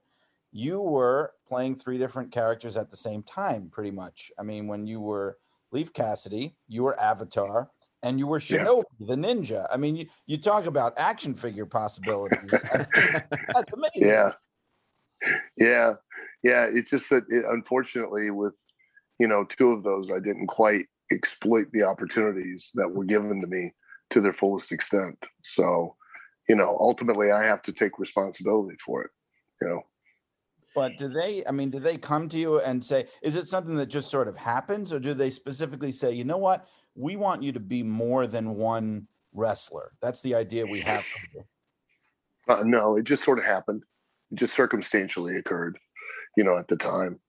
you 0.51 0.81
were 0.81 1.33
playing 1.49 1.75
three 1.75 1.97
different 1.97 2.31
characters 2.33 2.77
at 2.77 2.91
the 2.91 2.97
same 2.97 3.23
time, 3.23 3.71
pretty 3.73 3.93
much. 3.93 4.31
I 4.39 4.43
mean, 4.43 4.67
when 4.67 4.87
you 4.87 5.01
were 5.01 5.39
Leif 5.71 5.93
Cassidy, 5.95 6.57
you 6.69 6.83
were 6.83 7.01
Avatar, 7.01 7.71
and 8.03 8.19
you 8.19 8.27
were 8.27 8.39
Shinobi, 8.39 8.83
yeah. 8.99 9.07
the 9.07 9.17
ninja. 9.17 9.67
I 9.73 9.77
mean, 9.77 9.97
you, 9.97 10.07
you 10.27 10.37
talk 10.37 10.67
about 10.67 10.95
action 10.97 11.35
figure 11.35 11.67
possibilities. 11.67 12.51
That's 12.51 13.73
amazing. 13.73 14.09
Yeah. 14.09 14.33
Yeah. 15.57 15.95
Yeah. 16.43 16.67
It's 16.73 16.91
just 16.91 17.09
that 17.11 17.25
it, 17.29 17.45
unfortunately, 17.49 18.31
with, 18.31 18.55
you 19.19 19.29
know, 19.29 19.45
two 19.45 19.69
of 19.69 19.85
those, 19.85 20.11
I 20.11 20.19
didn't 20.19 20.49
quite 20.49 20.87
exploit 21.13 21.67
the 21.73 21.85
opportunities 21.85 22.71
that 22.75 22.91
were 22.91 23.05
given 23.05 23.41
to 23.41 23.47
me 23.47 23.73
to 24.11 24.21
their 24.21 24.33
fullest 24.33 24.73
extent. 24.73 25.19
So, 25.45 25.97
you 26.49 26.57
know, 26.57 26.77
ultimately 26.81 27.31
I 27.31 27.45
have 27.45 27.63
to 27.63 27.73
take 27.73 27.99
responsibility 27.99 28.77
for 28.85 29.03
it, 29.03 29.11
you 29.61 29.69
know. 29.69 29.83
But 30.75 30.97
do 30.97 31.09
they, 31.09 31.45
I 31.47 31.51
mean, 31.51 31.71
do 31.71 31.79
they 31.79 31.97
come 31.97 32.29
to 32.31 32.39
you 32.39 32.61
and 32.61 32.85
say, 32.85 33.07
is 33.23 33.37
it 33.37 33.47
something 33.47 33.77
that 33.77 33.87
just 33.87 34.11
sort 34.11 34.29
of 34.29 34.37
happens, 34.37 34.93
or 34.93 34.99
do 34.99 35.15
they 35.15 35.31
specifically 35.31 35.93
say, 35.93 36.13
you 36.13 36.25
know 36.25 36.39
what, 36.39 36.67
we 36.95 37.17
want 37.17 37.43
you 37.43 37.53
to 37.53 37.61
be 37.61 37.83
more 37.83 38.27
than 38.27 38.55
one 38.55 39.07
wrestler. 39.33 39.93
That's 40.01 40.21
the 40.23 40.35
idea 40.35 40.67
we 40.67 40.81
have. 40.81 41.05
Uh, 42.49 42.63
no, 42.65 42.97
it 42.97 43.05
just 43.05 43.25
sort 43.25 43.39
of 43.39 43.45
happened. 43.45 43.83
It 44.31 44.39
just 44.39 44.55
circumstantially 44.55 45.37
occurred, 45.37 45.79
you 46.37 46.45
know, 46.45 46.59
at 46.59 46.69
the 46.69 46.77
time, 46.77 47.21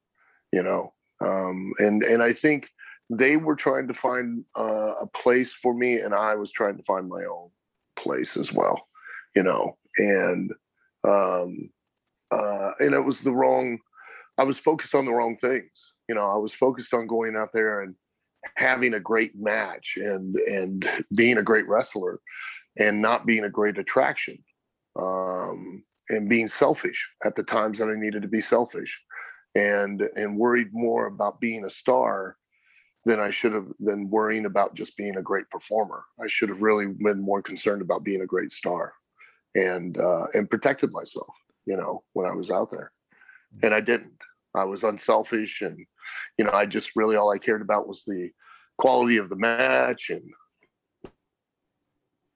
you 0.51 0.63
know, 0.63 0.93
um, 1.21 1.73
and 1.79 2.03
and 2.03 2.21
I 2.21 2.34
think 2.34 2.69
they 3.10 3.38
were 3.38 3.56
trying 3.56 3.88
to 3.88 3.93
find 3.93 4.43
uh, 4.58 4.95
a 5.01 5.08
place 5.08 5.53
for 5.53 5.73
me, 5.73 5.99
and 5.99 6.13
I 6.13 6.36
was 6.36 6.51
trying 6.51 6.77
to 6.77 6.84
find 6.84 7.08
my 7.08 7.23
own 7.23 7.49
place 7.95 8.38
as 8.38 8.51
well, 8.51 8.88
you 9.36 9.43
know, 9.43 9.77
and 9.97 10.51
um, 11.08 11.69
uh, 12.33 12.71
and 12.79 12.93
it 12.93 13.03
was 13.03 13.19
the 13.21 13.31
wrong. 13.31 13.79
I 14.37 14.43
was 14.43 14.59
focused 14.59 14.95
on 14.95 15.05
the 15.05 15.11
wrong 15.11 15.37
things. 15.37 15.71
You 16.09 16.15
know, 16.15 16.25
I 16.25 16.37
was 16.37 16.53
focused 16.53 16.93
on 16.93 17.07
going 17.07 17.35
out 17.35 17.49
there 17.53 17.81
and 17.81 17.95
having 18.55 18.93
a 18.93 18.99
great 18.99 19.33
match 19.35 19.97
and 19.97 20.35
and 20.35 20.89
being 21.15 21.37
a 21.37 21.43
great 21.43 21.67
wrestler, 21.67 22.19
and 22.77 23.01
not 23.01 23.25
being 23.25 23.45
a 23.45 23.49
great 23.49 23.77
attraction, 23.77 24.37
um, 24.99 25.83
and 26.09 26.29
being 26.29 26.49
selfish 26.49 27.07
at 27.25 27.35
the 27.35 27.43
times 27.43 27.79
that 27.79 27.89
I 27.89 27.95
needed 27.95 28.21
to 28.23 28.27
be 28.27 28.41
selfish, 28.41 28.99
and 29.55 30.01
and 30.15 30.37
worried 30.37 30.69
more 30.73 31.07
about 31.07 31.39
being 31.39 31.65
a 31.65 31.69
star 31.69 32.37
than 33.05 33.19
I 33.19 33.31
should 33.31 33.53
have 33.53 33.67
than 33.79 34.09
worrying 34.09 34.45
about 34.45 34.75
just 34.75 34.95
being 34.97 35.17
a 35.17 35.21
great 35.21 35.49
performer. 35.49 36.03
I 36.23 36.27
should 36.27 36.49
have 36.49 36.61
really 36.61 36.87
been 36.87 37.21
more 37.21 37.41
concerned 37.41 37.81
about 37.81 38.03
being 38.03 38.21
a 38.21 38.25
great 38.27 38.51
star 38.51 38.93
and 39.55 39.97
uh, 39.97 40.25
and 40.33 40.49
protected 40.49 40.91
myself, 40.91 41.33
you 41.65 41.78
know, 41.78 42.04
when 42.13 42.28
I 42.28 42.34
was 42.34 42.49
out 42.49 42.71
there. 42.71 42.91
And 43.62 43.73
I 43.73 43.82
didn't. 43.82 44.21
I 44.56 44.63
was 44.65 44.84
unselfish 44.84 45.62
and 45.62 45.78
you 46.38 46.45
know, 46.45 46.52
I 46.52 46.65
just 46.65 46.91
really 46.95 47.15
all 47.15 47.32
I 47.32 47.38
cared 47.38 47.62
about 47.62 47.88
was 47.88 48.04
the 48.06 48.30
quality 48.78 49.17
of 49.17 49.30
the 49.30 49.36
match 49.36 50.10
and 50.10 50.23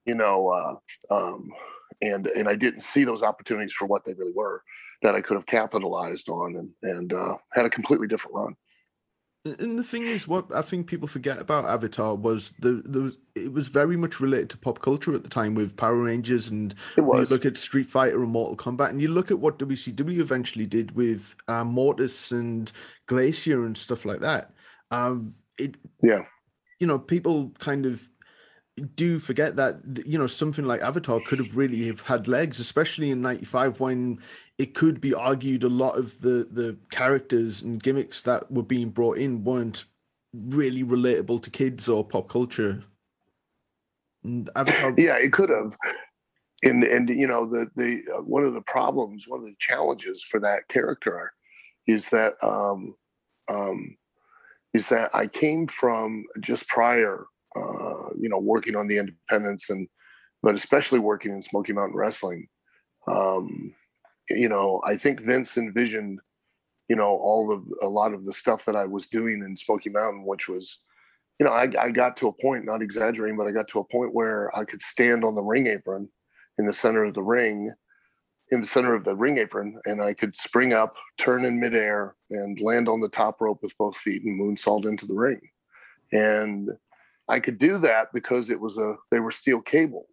you 0.06 0.16
know, 0.16 0.50
uh, 0.50 1.14
um, 1.14 1.50
and 2.02 2.28
and 2.28 2.48
I 2.48 2.56
didn't 2.56 2.82
see 2.82 3.04
those 3.04 3.24
opportunities 3.24 3.74
for 3.74 3.86
what 3.86 4.06
they 4.06 4.14
really 4.14 4.32
were 4.34 4.64
that 5.02 5.16
I 5.16 5.22
could 5.22 5.36
have 5.36 5.46
capitalized 5.46 6.30
on 6.30 6.56
and 6.56 6.92
and 6.92 7.14
uh, 7.14 7.36
had 7.54 7.66
a 7.66 7.70
completely 7.70 8.08
different 8.08 8.36
run. 8.36 8.56
And 9.46 9.80
the 9.80 9.84
thing 9.84 10.04
is, 10.04 10.28
what 10.28 10.54
I 10.54 10.62
think 10.62 10.88
people 10.88 11.08
forget 11.08 11.40
about 11.40 11.66
Avatar 11.66 12.16
was 12.16 12.54
the, 12.60 12.82
the 12.86 13.16
it 13.36 13.54
was 13.54 13.68
very 13.68 13.96
much 13.96 14.20
related 14.20 14.50
to 14.52 14.58
pop 14.58 14.82
culture 14.82 15.14
at 15.14 15.24
the 15.24 15.30
time 15.30 15.56
with 15.56 15.78
Power 15.78 15.96
Rangers 15.96 16.50
and 16.50 16.74
you 16.98 17.04
look 17.04 17.46
at 17.46 17.56
Street 17.56 17.86
Fighter 17.86 18.22
and 18.22 18.32
Mortal 18.32 18.58
Kombat, 18.58 18.90
and 18.90 19.02
you 19.02 19.10
look 19.10 19.32
at 19.32 19.40
what 19.40 19.60
WCW 19.60 20.20
eventually 20.20 20.66
did 20.66 20.92
with 20.92 21.36
uh, 21.48 21.64
Mortis 21.64 22.32
and 22.32 22.72
Glacier 23.06 23.66
and 23.66 23.78
stuff 23.78 24.06
like 24.06 24.20
that. 24.20 24.54
Um, 24.92 25.36
it 25.58 25.76
yeah, 26.02 26.24
you 26.80 26.88
know, 26.88 27.00
people 27.00 27.54
kind 27.60 27.86
of 27.86 28.10
do 28.96 29.18
forget 29.18 29.56
that 29.56 29.82
you 30.06 30.18
know 30.18 30.28
something 30.28 30.66
like 30.66 30.82
Avatar 30.82 31.20
could 31.26 31.40
have 31.40 31.56
really 31.56 31.88
have 31.88 32.02
had 32.02 32.28
legs, 32.28 32.60
especially 32.60 33.10
in 33.10 33.22
'95 33.22 33.80
when 33.80 34.20
it 34.58 34.76
could 34.76 35.02
be 35.02 35.14
argued 35.14 35.64
a 35.64 35.70
lot 35.70 35.98
of 35.98 36.22
the 36.22 36.48
the 36.52 36.78
characters 36.92 37.62
and 37.62 37.82
gimmicks 37.82 38.22
that 38.24 38.52
were 38.52 38.64
being 38.64 38.90
brought 38.90 39.18
in 39.18 39.44
weren't 39.44 39.86
really 40.34 40.84
relatable 40.84 41.42
to 41.42 41.50
kids 41.50 41.90
or 41.90 42.06
pop 42.06 42.30
culture. 42.30 42.84
And 44.24 44.50
Avatar, 44.56 44.94
yeah, 44.98 45.16
it 45.16 45.34
could 45.34 45.50
have. 45.50 45.74
And 46.64 46.84
and 46.84 47.10
you 47.10 47.28
know 47.28 47.48
the 47.48 47.70
the 47.76 48.02
uh, 48.16 48.22
one 48.22 48.44
of 48.44 48.54
the 48.54 48.62
problems, 48.62 49.26
one 49.28 49.40
of 49.40 49.46
the 49.46 49.56
challenges 49.60 50.24
for 50.30 50.40
that 50.40 50.68
character 50.70 51.34
is 51.88 52.10
that 52.10 52.34
um, 52.44 52.96
um, 53.48 53.96
is 54.74 54.88
that 54.90 55.10
I 55.16 55.28
came 55.28 55.68
from 55.68 56.26
just 56.42 56.68
prior 56.68 57.26
uh, 57.58 58.10
you 58.20 58.30
know, 58.30 58.40
working 58.40 58.76
on 58.76 58.88
the 58.88 58.98
independents 58.98 59.70
and, 59.70 59.88
but 60.44 60.56
especially 60.56 61.00
working 61.00 61.32
in 61.32 61.42
Smoky 61.42 61.74
Mountain 61.74 61.98
Wrestling. 61.98 62.48
Um, 63.08 63.74
you 64.30 64.50
know, 64.50 64.82
I 64.86 64.98
think 64.98 65.22
Vince 65.22 65.58
envisioned, 65.58 66.20
you 66.90 66.96
know, 66.96 67.10
all 67.10 67.52
of 67.52 67.64
a 67.82 67.88
lot 67.88 68.14
of 68.14 68.26
the 68.26 68.34
stuff 68.34 68.66
that 68.66 68.76
I 68.76 68.86
was 68.86 69.08
doing 69.08 69.44
in 69.44 69.58
Smoky 69.58 69.90
Mountain, 69.90 70.26
which 70.26 70.48
was, 70.48 70.80
you 71.40 71.46
know, 71.46 71.52
I, 71.52 71.70
I 71.80 71.92
got 71.92 72.18
to 72.18 72.28
a 72.28 72.34
point, 72.34 72.66
not 72.66 72.82
exaggerating, 72.82 73.38
but 73.38 73.48
I 73.48 73.52
got 73.52 73.68
to 73.70 73.80
a 73.80 73.84
point 73.86 74.14
where 74.14 74.56
I 74.56 74.66
could 74.66 74.82
stand 74.82 75.24
on 75.24 75.36
the 75.36 75.42
ring 75.42 75.68
apron 75.68 76.10
in 76.58 76.66
the 76.66 76.74
center 76.74 77.06
of 77.06 77.14
the 77.14 77.24
ring, 77.24 77.72
in 78.52 78.62
the 78.62 78.68
center 78.68 78.94
of 78.94 79.04
the 79.04 79.16
ring 79.16 79.38
apron, 79.38 79.80
and 79.86 80.02
I 80.02 80.14
could 80.14 80.36
spring 80.36 80.74
up, 80.74 80.96
turn 81.18 81.46
in 81.46 81.60
midair, 81.60 82.16
and 82.30 82.60
land 82.60 82.90
on 82.90 83.02
the 83.02 83.10
top 83.10 83.42
rope 83.42 83.60
with 83.62 83.78
both 83.78 83.96
feet 83.98 84.24
and 84.24 84.40
moonsault 84.40 84.86
into 84.86 85.06
the 85.06 85.14
ring. 85.14 85.42
And 86.12 86.70
I 87.30 87.40
could 87.40 87.60
do 87.60 87.78
that 87.80 88.08
because 88.14 88.50
it 88.50 88.60
was 88.60 88.78
a 88.78 88.96
they 89.12 89.20
were 89.20 89.32
steel 89.32 89.62
cables. 89.62 90.06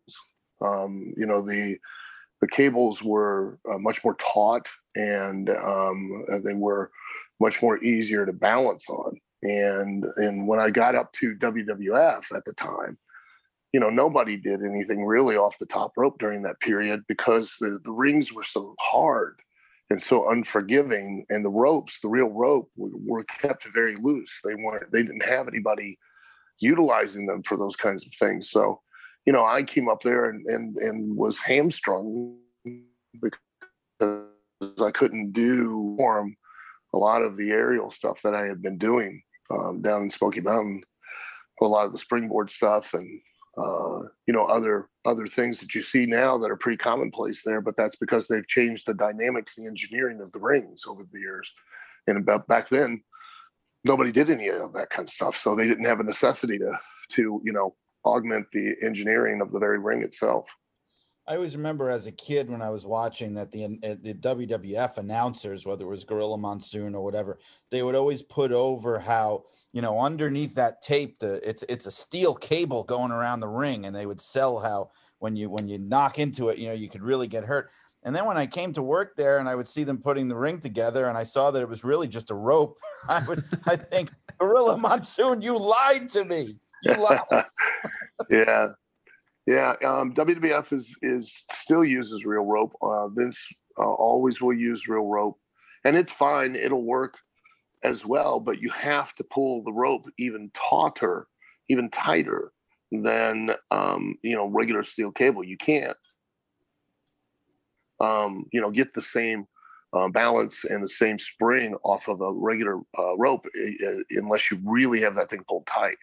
Um, 0.61 1.13
you 1.17 1.27
know 1.27 1.43
the 1.43 1.77
the 2.41 2.49
cables 2.49 3.03
were 3.03 3.59
uh, 3.71 3.79
much 3.79 4.05
more 4.05 4.17
taut 4.17 4.67
and 4.95 5.49
um, 5.51 6.25
they 6.45 6.53
were 6.53 6.91
much 7.41 7.63
more 7.63 7.83
easier 7.83 8.27
to 8.27 8.33
balance 8.33 8.85
on. 8.89 9.19
And 9.43 10.05
and 10.17 10.47
when 10.47 10.61
I 10.61 10.71
got 10.71 10.95
up 10.95 11.13
to 11.15 11.37
WWF 11.37 12.25
at 12.35 12.45
the 12.45 12.53
time, 12.55 12.99
you 13.73 13.81
know 13.81 13.91
nobody 13.91 14.37
did 14.37 14.63
anything 14.63 15.05
really 15.05 15.37
off 15.37 15.59
the 15.59 15.67
top 15.67 15.93
rope 15.97 16.19
during 16.19 16.43
that 16.43 16.61
period 16.61 17.03
because 17.09 17.55
the, 17.61 17.81
the 17.85 17.91
rings 17.91 18.33
were 18.33 18.45
so 18.45 18.75
hard 18.79 19.41
and 19.91 20.03
so 20.03 20.31
unforgiving 20.31 21.27
and 21.29 21.45
the 21.45 21.51
ropes 21.51 21.99
the 22.01 22.09
real 22.09 22.29
rope 22.29 22.71
were, 22.77 22.91
were 23.05 23.25
kept 23.25 23.67
very 23.75 23.97
loose 24.01 24.41
they 24.45 24.55
weren't 24.55 24.91
they 24.93 25.03
didn't 25.03 25.25
have 25.25 25.49
anybody 25.49 25.99
utilizing 26.59 27.27
them 27.27 27.43
for 27.43 27.57
those 27.57 27.77
kinds 27.77 28.05
of 28.05 28.13
things. 28.19 28.51
So, 28.51 28.81
you 29.27 29.33
know, 29.33 29.45
I 29.45 29.63
came 29.63 29.89
up 29.89 30.03
there 30.03 30.31
and 30.31 30.47
and 30.47 30.77
and 30.77 31.17
was 31.17 31.39
hamstrung 31.39 32.37
because 33.21 33.39
I 34.61 34.91
couldn't 34.93 35.33
do 35.33 35.95
form 35.99 36.37
a 36.95 36.99
lot 36.99 37.23
of 37.23 37.37
the 37.37 37.51
aerial 37.51 37.91
stuff 37.91 38.19
that 38.23 38.35
I 38.35 38.47
had 38.47 38.63
been 38.63 38.79
doing 38.79 39.23
um, 39.51 39.83
down 39.83 40.05
in 40.05 40.11
Smoky 40.11 40.41
Mountain, 40.41 40.83
a 41.61 41.65
lot 41.65 41.87
of 41.87 41.93
the 41.93 41.99
springboard 41.99 42.51
stuff 42.51 42.87
and 42.95 43.21
uh, 43.57 44.01
you 44.27 44.35
know 44.35 44.47
other 44.47 44.89
other 45.05 45.29
things 45.29 45.61
that 45.61 45.75
you 45.75 45.83
see 45.83 46.07
now 46.07 46.37
that 46.39 46.51
are 46.51 46.57
pretty 46.57 46.77
commonplace 46.77 47.43
there. 47.45 47.61
But 47.61 47.77
that's 47.77 47.97
because 47.97 48.27
they've 48.27 48.47
changed 48.49 48.87
the 48.87 48.95
dynamics, 48.95 49.55
the 49.55 49.67
engineering 49.67 50.21
of 50.21 50.33
the 50.33 50.41
rings 50.41 50.85
over 50.89 51.05
the 51.11 51.21
years. 51.21 51.49
And 52.07 52.19
about 52.19 52.47
back 52.49 52.69
then, 52.69 53.03
nobody 53.85 54.11
did 54.11 54.31
any 54.31 54.49
of 54.49 54.73
that 54.73 54.91
kind 54.91 55.09
of 55.09 55.13
stuff. 55.13 55.37
So 55.37 55.55
they 55.55 55.69
didn't 55.69 55.85
have 55.85 56.01
a 56.01 56.05
necessity 56.05 56.59
to 56.59 56.73
to 57.13 57.41
you 57.45 57.53
know 57.53 57.75
augment 58.05 58.47
the 58.53 58.75
engineering 58.83 59.41
of 59.41 59.53
the 59.53 59.59
very 59.59 59.79
ring 59.79 60.03
itself. 60.03 60.47
I 61.27 61.37
always 61.37 61.57
remember 61.57 61.89
as 61.89 62.07
a 62.07 62.13
kid 62.13 62.51
when 62.51 62.61
I 62.61 62.69
was 62.69 62.85
watching 62.85 63.35
that 63.35 63.51
the 63.51 63.65
uh, 63.65 63.97
the 64.03 64.15
WWF 64.15 64.99
announcers, 64.99 65.65
whether 65.65 65.85
it 65.85 65.89
was 65.89 66.05
Gorilla 66.05 66.37
Monsoon 66.37 66.95
or 66.95 67.03
whatever, 67.03 67.39
they 67.71 67.83
would 67.83 67.95
always 67.95 68.21
put 68.21 68.53
over 68.53 68.99
how 68.99 69.45
you 69.73 69.81
know 69.81 69.99
underneath 70.01 70.55
that 70.55 70.83
tape, 70.83 71.19
the 71.19 71.47
it's 71.49 71.65
it's 71.69 71.87
a 71.87 71.91
steel 71.91 72.35
cable 72.35 72.85
going 72.85 73.11
around 73.11 73.41
the 73.41 73.49
ring, 73.49 73.87
and 73.87 73.97
they 73.97 74.07
would 74.07 74.21
sell 74.21 74.59
how 74.59 74.91
when 75.19 75.35
you 75.35 75.49
when 75.49 75.67
you 75.67 75.79
knock 75.79 76.19
into 76.19 76.51
it, 76.51 76.59
you 76.59 76.69
know 76.69 76.75
you 76.75 76.91
could 76.91 77.03
really 77.03 77.27
get 77.27 77.45
hurt. 77.45 77.71
And 78.05 78.15
then 78.15 78.27
when 78.27 78.37
I 78.37 78.47
came 78.47 78.73
to 78.75 78.83
work 78.83 79.17
there 79.17 79.39
and 79.39 79.49
I 79.49 79.55
would 79.55 79.67
see 79.67 79.83
them 79.83 79.99
putting 79.99 80.29
the 80.29 80.37
ring 80.37 80.61
together 80.61 81.09
and 81.09 81.17
I 81.17 81.23
saw 81.23 81.51
that 81.51 81.63
it 81.63 81.69
was 81.69 81.85
really 81.85 82.07
just 82.07 82.31
a 82.31 82.35
rope, 82.35 82.79
I 83.09 83.25
would 83.27 83.43
I 83.67 83.77
think, 83.77 84.11
Gorilla 84.39 84.77
Monsoon, 84.77 85.41
you 85.41 85.59
lied 85.59 86.09
to 86.11 86.25
me. 86.25 86.59
You 86.83 86.95
lied. 86.95 87.21
yeah. 88.31 88.69
Yeah. 89.47 89.75
Um, 89.85 90.15
WWF 90.15 90.73
is 90.73 90.95
is 91.03 91.33
still 91.53 91.85
uses 91.85 92.25
real 92.25 92.45
rope. 92.45 92.73
Uh, 92.83 93.09
Vince 93.09 93.39
uh, 93.79 93.83
always 93.83 94.41
will 94.41 94.55
use 94.55 94.89
real 94.89 95.07
rope. 95.07 95.39
And 95.85 95.97
it's 95.97 96.13
fine, 96.13 96.57
it'll 96.57 96.85
work 96.85 97.19
as 97.83 98.07
well, 98.07 98.41
but 98.41 98.59
you 98.59 98.71
have 98.71 99.15
to 99.17 99.25
pull 99.25 99.63
the 99.63 99.73
rope 99.73 100.07
even 100.19 100.51
tauter, 100.55 101.27
even 101.69 101.91
tighter 101.91 102.53
than 102.91 103.51
um, 103.71 104.15
you 104.23 104.35
know, 104.35 104.47
regular 104.47 104.83
steel 104.83 105.11
cable. 105.11 105.45
You 105.45 105.59
can't 105.59 105.97
um, 108.01 108.47
you 108.53 108.61
know, 108.61 108.71
get 108.71 108.95
the 108.95 109.03
same 109.03 109.47
uh, 109.93 110.09
balance 110.09 110.65
and 110.65 110.83
the 110.83 110.89
same 110.89 111.19
spring 111.19 111.75
off 111.85 112.09
of 112.09 112.21
a 112.21 112.33
regular 112.33 112.79
uh, 112.99 113.17
rope 113.17 113.47
uh, 113.57 113.93
unless 114.11 114.51
you 114.51 114.59
really 114.65 115.01
have 115.01 115.15
that 115.15 115.31
thing 115.31 115.45
pulled 115.49 115.67
tight. 115.67 115.97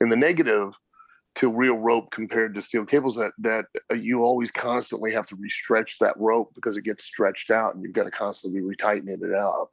And 0.00 0.10
the 0.10 0.16
negative 0.16 0.72
to 1.34 1.50
real 1.50 1.76
rope 1.76 2.10
compared 2.10 2.54
to 2.54 2.62
steel 2.62 2.84
cables 2.84 3.16
that 3.16 3.32
that 3.38 3.64
uh, 3.90 3.94
you 3.94 4.22
always 4.22 4.50
constantly 4.50 5.12
have 5.12 5.26
to 5.26 5.36
restretch 5.36 5.96
that 5.98 6.16
rope 6.18 6.52
because 6.54 6.76
it 6.76 6.84
gets 6.84 7.04
stretched 7.04 7.50
out 7.50 7.74
and 7.74 7.82
you've 7.82 7.94
got 7.94 8.04
to 8.04 8.10
constantly 8.10 8.60
be 8.60 8.66
retightening 8.66 9.22
it 9.22 9.34
up. 9.34 9.70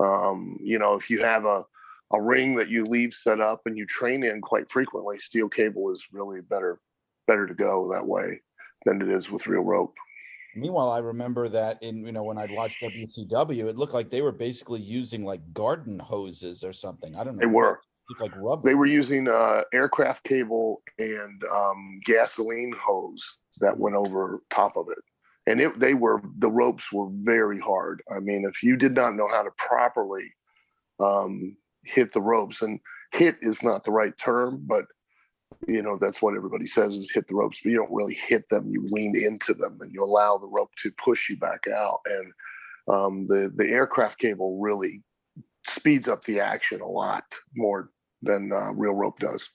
Um, 0.00 0.58
you 0.60 0.78
know, 0.78 0.94
if 0.94 1.08
you 1.08 1.22
have 1.22 1.44
a 1.44 1.64
a 2.12 2.20
ring 2.20 2.54
that 2.56 2.68
you 2.68 2.84
leave 2.84 3.14
set 3.14 3.40
up 3.40 3.62
and 3.66 3.76
you 3.76 3.86
train 3.86 4.24
in 4.24 4.40
quite 4.40 4.70
frequently, 4.70 5.18
steel 5.18 5.48
cable 5.48 5.92
is 5.92 6.04
really 6.12 6.40
better 6.40 6.78
better 7.26 7.46
to 7.46 7.54
go 7.54 7.90
that 7.92 8.06
way 8.06 8.40
than 8.84 9.00
it 9.02 9.08
is 9.08 9.30
with 9.30 9.46
real 9.46 9.62
rope. 9.62 9.94
Meanwhile, 10.56 10.90
I 10.90 10.98
remember 10.98 11.48
that 11.50 11.82
in 11.82 12.04
you 12.04 12.12
know 12.12 12.24
when 12.24 12.38
I'd 12.38 12.50
watch 12.50 12.80
WCW, 12.80 13.68
it 13.68 13.76
looked 13.76 13.94
like 13.94 14.10
they 14.10 14.22
were 14.22 14.32
basically 14.32 14.80
using 14.80 15.24
like 15.24 15.40
garden 15.52 15.98
hoses 15.98 16.64
or 16.64 16.72
something. 16.72 17.14
I 17.14 17.24
don't 17.24 17.36
know. 17.36 17.40
They 17.40 17.46
were 17.46 17.80
like 18.20 18.32
rubber. 18.36 18.68
They 18.68 18.74
were 18.74 18.86
using 18.86 19.28
uh, 19.28 19.62
aircraft 19.74 20.24
cable 20.24 20.82
and 20.98 21.42
um, 21.52 22.00
gasoline 22.06 22.72
hose 22.80 23.22
that 23.58 23.76
went 23.76 23.96
over 23.96 24.42
top 24.50 24.76
of 24.76 24.86
it, 24.90 25.02
and 25.46 25.60
it, 25.60 25.78
they 25.78 25.94
were 25.94 26.22
the 26.38 26.50
ropes 26.50 26.90
were 26.90 27.08
very 27.10 27.60
hard. 27.60 28.02
I 28.10 28.20
mean, 28.20 28.44
if 28.48 28.62
you 28.62 28.76
did 28.76 28.94
not 28.94 29.14
know 29.14 29.28
how 29.28 29.42
to 29.42 29.50
properly 29.58 30.32
um, 30.98 31.56
hit 31.84 32.12
the 32.12 32.22
ropes, 32.22 32.62
and 32.62 32.80
hit 33.12 33.36
is 33.42 33.62
not 33.62 33.84
the 33.84 33.92
right 33.92 34.16
term, 34.16 34.62
but 34.66 34.86
you 35.66 35.82
know 35.82 35.98
that's 36.00 36.22
what 36.22 36.34
everybody 36.36 36.66
says 36.66 36.94
is 36.94 37.10
hit 37.12 37.26
the 37.28 37.34
ropes 37.34 37.58
but 37.62 37.70
you 37.70 37.76
don't 37.76 37.92
really 37.92 38.18
hit 38.28 38.48
them 38.50 38.70
you 38.70 38.86
lean 38.90 39.16
into 39.16 39.52
them 39.52 39.78
and 39.80 39.92
you 39.92 40.04
allow 40.04 40.38
the 40.38 40.46
rope 40.46 40.70
to 40.80 40.92
push 41.04 41.28
you 41.28 41.36
back 41.36 41.66
out 41.66 42.00
and 42.06 42.32
um, 42.88 43.26
the 43.26 43.52
the 43.56 43.66
aircraft 43.66 44.18
cable 44.18 44.60
really 44.60 45.02
speeds 45.68 46.08
up 46.08 46.24
the 46.24 46.40
action 46.40 46.80
a 46.80 46.88
lot 46.88 47.24
more 47.54 47.90
than 48.22 48.52
uh, 48.52 48.72
real 48.72 48.92
rope 48.92 49.18
does. 49.18 49.48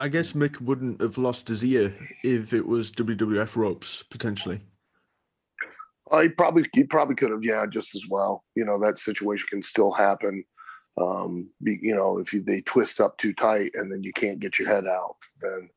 I 0.00 0.08
guess 0.08 0.32
Mick 0.32 0.60
wouldn't 0.60 1.00
have 1.00 1.18
lost 1.18 1.48
his 1.48 1.64
ear 1.64 1.94
if 2.22 2.52
it 2.52 2.66
was 2.66 2.92
WWF 2.92 3.56
ropes 3.56 4.02
potentially. 4.02 4.60
Uh, 6.10 6.20
he 6.20 6.28
probably 6.28 6.64
he 6.74 6.84
probably 6.84 7.14
could 7.14 7.30
have, 7.30 7.42
yeah, 7.42 7.64
just 7.68 7.94
as 7.94 8.02
well. 8.10 8.44
You 8.54 8.64
know 8.64 8.78
that 8.80 8.98
situation 8.98 9.46
can 9.50 9.62
still 9.62 9.92
happen. 9.92 10.44
Um, 11.00 11.50
be, 11.62 11.78
you 11.82 11.94
know, 11.94 12.18
if 12.18 12.32
you, 12.32 12.42
they 12.42 12.60
twist 12.60 13.00
up 13.00 13.18
too 13.18 13.32
tight 13.32 13.72
and 13.74 13.90
then 13.90 14.02
you 14.02 14.12
can't 14.12 14.38
get 14.38 14.58
your 14.58 14.68
head 14.68 14.86
out, 14.86 15.16
then 15.40 15.68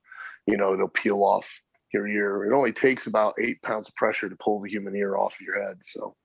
you 0.46 0.58
know 0.58 0.74
it'll 0.74 0.88
peel 0.88 1.24
off 1.24 1.46
your 1.94 2.08
ear. 2.08 2.46
It 2.46 2.56
only 2.56 2.72
takes 2.72 3.08
about 3.08 3.36
eight 3.42 3.62
pounds 3.62 3.88
of 3.88 3.96
pressure 3.96 4.30
to 4.30 4.36
pull 4.36 4.62
the 4.62 4.70
human 4.70 4.96
ear 4.96 5.18
off 5.18 5.34
of 5.34 5.42
your 5.42 5.62
head. 5.62 5.78
So, 5.86 6.16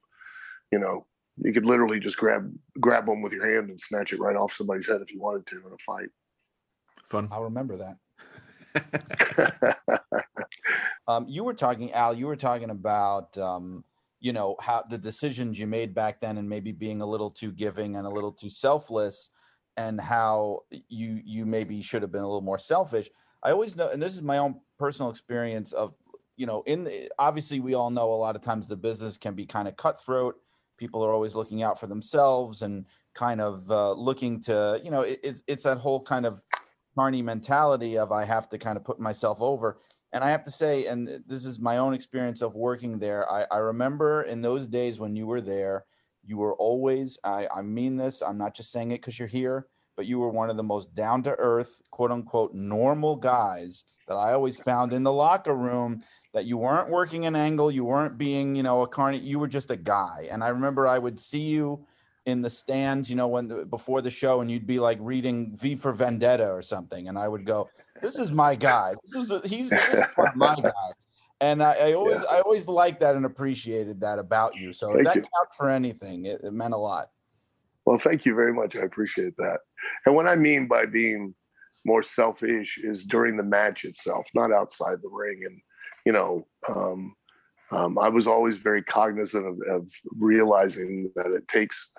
you 0.70 0.78
know, 0.78 1.06
you 1.38 1.52
could 1.52 1.64
literally 1.64 2.00
just 2.00 2.16
grab 2.16 2.52
grab 2.80 3.08
one 3.08 3.22
with 3.22 3.32
your 3.32 3.54
hand 3.54 3.70
and 3.70 3.80
snatch 3.80 4.12
it 4.12 4.20
right 4.20 4.36
off 4.36 4.52
somebody's 4.52 4.86
head 4.86 5.00
if 5.00 5.12
you 5.12 5.20
wanted 5.20 5.46
to 5.46 5.56
in 5.56 5.72
a 5.72 5.76
fight. 5.86 6.10
Fun. 7.08 7.28
I'll 7.30 7.44
remember 7.44 7.78
that. 7.78 7.96
um, 11.06 11.26
you 11.28 11.44
were 11.44 11.54
talking, 11.54 11.92
Al. 11.92 12.14
You 12.14 12.26
were 12.26 12.36
talking 12.36 12.70
about 12.70 13.36
um, 13.38 13.84
you 14.22 14.32
know 14.32 14.56
how 14.60 14.84
the 14.88 14.96
decisions 14.96 15.58
you 15.58 15.66
made 15.66 15.94
back 15.94 16.20
then, 16.20 16.38
and 16.38 16.48
maybe 16.48 16.72
being 16.72 17.02
a 17.02 17.06
little 17.06 17.30
too 17.30 17.52
giving 17.52 17.96
and 17.96 18.06
a 18.06 18.10
little 18.10 18.32
too 18.32 18.48
selfless, 18.48 19.30
and 19.76 20.00
how 20.00 20.60
you 20.88 21.20
you 21.24 21.44
maybe 21.44 21.82
should 21.82 22.02
have 22.02 22.12
been 22.12 22.22
a 22.22 22.26
little 22.26 22.40
more 22.40 22.58
selfish. 22.58 23.10
I 23.42 23.50
always 23.50 23.76
know, 23.76 23.88
and 23.88 24.00
this 24.00 24.14
is 24.14 24.22
my 24.22 24.38
own 24.38 24.60
personal 24.78 25.10
experience 25.10 25.72
of 25.72 25.94
you 26.36 26.46
know 26.46 26.62
in 26.66 26.88
obviously 27.18 27.60
we 27.60 27.74
all 27.74 27.90
know 27.90 28.12
a 28.12 28.14
lot 28.14 28.36
of 28.36 28.42
times 28.42 28.66
the 28.66 28.76
business 28.76 29.18
can 29.18 29.34
be 29.34 29.44
kind 29.44 29.68
of 29.68 29.76
cutthroat 29.76 30.36
people 30.78 31.04
are 31.04 31.12
always 31.12 31.34
looking 31.34 31.62
out 31.62 31.78
for 31.78 31.86
themselves 31.86 32.62
and 32.62 32.86
kind 33.14 33.40
of 33.40 33.70
uh, 33.70 33.92
looking 33.92 34.40
to 34.40 34.80
you 34.82 34.90
know 34.90 35.02
it, 35.02 35.20
it's 35.22 35.42
it's 35.46 35.62
that 35.62 35.78
whole 35.78 36.00
kind 36.00 36.26
of 36.26 36.42
carney 36.96 37.22
mentality 37.22 37.98
of 37.98 38.12
i 38.12 38.24
have 38.24 38.48
to 38.48 38.58
kind 38.58 38.76
of 38.76 38.84
put 38.84 38.98
myself 38.98 39.40
over 39.40 39.78
and 40.12 40.22
i 40.24 40.30
have 40.30 40.44
to 40.44 40.50
say 40.50 40.86
and 40.86 41.22
this 41.26 41.44
is 41.46 41.58
my 41.58 41.78
own 41.78 41.94
experience 41.94 42.42
of 42.42 42.54
working 42.54 42.98
there 42.98 43.30
i, 43.30 43.44
I 43.50 43.58
remember 43.58 44.22
in 44.22 44.42
those 44.42 44.66
days 44.66 45.00
when 45.00 45.16
you 45.16 45.26
were 45.26 45.40
there 45.40 45.84
you 46.24 46.38
were 46.38 46.54
always 46.54 47.18
I, 47.24 47.48
I 47.54 47.62
mean 47.62 47.96
this 47.96 48.22
i'm 48.22 48.38
not 48.38 48.54
just 48.54 48.72
saying 48.72 48.92
it 48.92 49.00
because 49.00 49.18
you're 49.18 49.28
here 49.28 49.66
but 49.96 50.06
you 50.06 50.18
were 50.18 50.30
one 50.30 50.50
of 50.50 50.56
the 50.56 50.62
most 50.62 50.94
down 50.94 51.22
to 51.24 51.34
earth 51.38 51.82
quote 51.90 52.10
unquote 52.10 52.54
normal 52.54 53.16
guys 53.16 53.84
that 54.08 54.14
i 54.14 54.32
always 54.32 54.60
found 54.60 54.92
in 54.92 55.02
the 55.02 55.12
locker 55.12 55.54
room 55.54 56.02
that 56.32 56.46
you 56.46 56.56
weren't 56.56 56.88
working 56.88 57.26
an 57.26 57.36
angle, 57.36 57.70
you 57.70 57.84
weren't 57.84 58.16
being, 58.16 58.56
you 58.56 58.62
know, 58.62 58.82
a 58.82 58.88
carny, 58.88 59.18
you 59.18 59.38
were 59.38 59.48
just 59.48 59.70
a 59.70 59.76
guy. 59.76 60.26
And 60.30 60.42
I 60.42 60.48
remember 60.48 60.86
I 60.86 60.98
would 60.98 61.20
see 61.20 61.42
you 61.42 61.86
in 62.26 62.40
the 62.40 62.50
stands, 62.50 63.10
you 63.10 63.16
know, 63.16 63.28
when 63.28 63.48
the, 63.48 63.64
before 63.64 64.00
the 64.00 64.10
show, 64.10 64.40
and 64.40 64.50
you'd 64.50 64.66
be 64.66 64.78
like 64.78 64.98
reading 65.00 65.56
V 65.56 65.74
for 65.74 65.92
Vendetta 65.92 66.50
or 66.50 66.62
something, 66.62 67.08
and 67.08 67.18
I 67.18 67.28
would 67.28 67.44
go, 67.44 67.68
"This 68.00 68.18
is 68.18 68.32
my 68.32 68.54
guy. 68.54 68.94
This 69.04 69.24
is 69.24 69.30
a, 69.30 69.40
he's 69.44 69.70
this 69.70 69.98
is 69.98 70.04
my 70.34 70.54
guy." 70.62 70.72
And 71.40 71.60
I, 71.60 71.72
I 71.72 71.92
always, 71.94 72.20
yeah. 72.20 72.36
I 72.36 72.40
always 72.40 72.68
liked 72.68 73.00
that 73.00 73.16
and 73.16 73.26
appreciated 73.26 74.00
that 74.00 74.20
about 74.20 74.54
you. 74.54 74.72
So 74.72 74.92
that 74.92 75.16
you. 75.16 75.22
counts 75.22 75.56
for 75.56 75.68
anything. 75.68 76.26
It, 76.26 76.40
it 76.44 76.52
meant 76.52 76.72
a 76.72 76.76
lot. 76.78 77.10
Well, 77.84 77.98
thank 78.02 78.24
you 78.24 78.36
very 78.36 78.52
much. 78.52 78.76
I 78.76 78.80
appreciate 78.80 79.36
that. 79.38 79.58
And 80.06 80.14
what 80.14 80.28
I 80.28 80.36
mean 80.36 80.68
by 80.68 80.86
being 80.86 81.34
more 81.84 82.04
selfish 82.04 82.78
is 82.80 83.02
during 83.02 83.36
the 83.36 83.42
match 83.42 83.84
itself, 83.84 84.24
not 84.34 84.52
outside 84.52 84.98
the 85.02 85.08
ring. 85.08 85.40
And 85.44 85.60
you 86.06 86.12
know, 86.12 86.46
um, 86.68 87.16
um, 87.72 87.98
I 87.98 88.08
was 88.08 88.26
always 88.26 88.58
very 88.58 88.82
cognizant 88.82 89.46
of, 89.46 89.58
of, 89.68 89.86
realizing 90.18 91.10
that 91.16 91.32
it 91.32 91.48
takes 91.48 91.90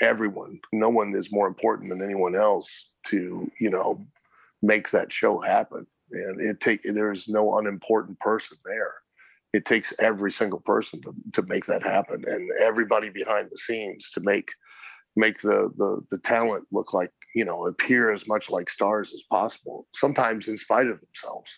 everyone. 0.00 0.60
No 0.72 0.88
one 0.88 1.14
is 1.14 1.32
more 1.32 1.46
important 1.46 1.90
than 1.90 2.02
anyone 2.02 2.34
else 2.34 2.68
to, 3.08 3.50
you 3.58 3.70
know, 3.70 4.04
make 4.62 4.90
that 4.90 5.12
show 5.12 5.40
happen. 5.40 5.86
And 6.12 6.40
it 6.40 6.60
take 6.60 6.80
there's 6.82 7.28
no 7.28 7.58
unimportant 7.58 8.18
person 8.20 8.56
there. 8.64 8.94
It 9.52 9.64
takes 9.64 9.92
every 9.98 10.32
single 10.32 10.60
person 10.60 11.00
to, 11.02 11.14
to 11.34 11.42
make 11.42 11.66
that 11.66 11.82
happen, 11.82 12.24
and 12.26 12.50
everybody 12.60 13.08
behind 13.10 13.48
the 13.50 13.58
scenes 13.58 14.10
to 14.14 14.20
make 14.20 14.50
make 15.16 15.40
the, 15.42 15.72
the 15.76 16.00
the 16.10 16.18
talent 16.18 16.64
look 16.72 16.92
like 16.92 17.10
you 17.34 17.44
know 17.44 17.66
appear 17.66 18.12
as 18.12 18.26
much 18.26 18.50
like 18.50 18.70
stars 18.70 19.12
as 19.14 19.22
possible. 19.30 19.86
Sometimes 19.94 20.48
in 20.48 20.58
spite 20.58 20.88
of 20.88 21.00
themselves, 21.00 21.50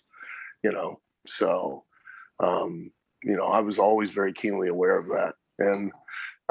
you 0.62 0.72
know. 0.72 1.00
So 1.26 1.84
um, 2.42 2.90
you 3.22 3.36
know, 3.36 3.46
I 3.46 3.60
was 3.60 3.78
always 3.78 4.10
very 4.10 4.32
keenly 4.32 4.68
aware 4.68 4.98
of 4.98 5.06
that. 5.06 5.34
And 5.58 5.92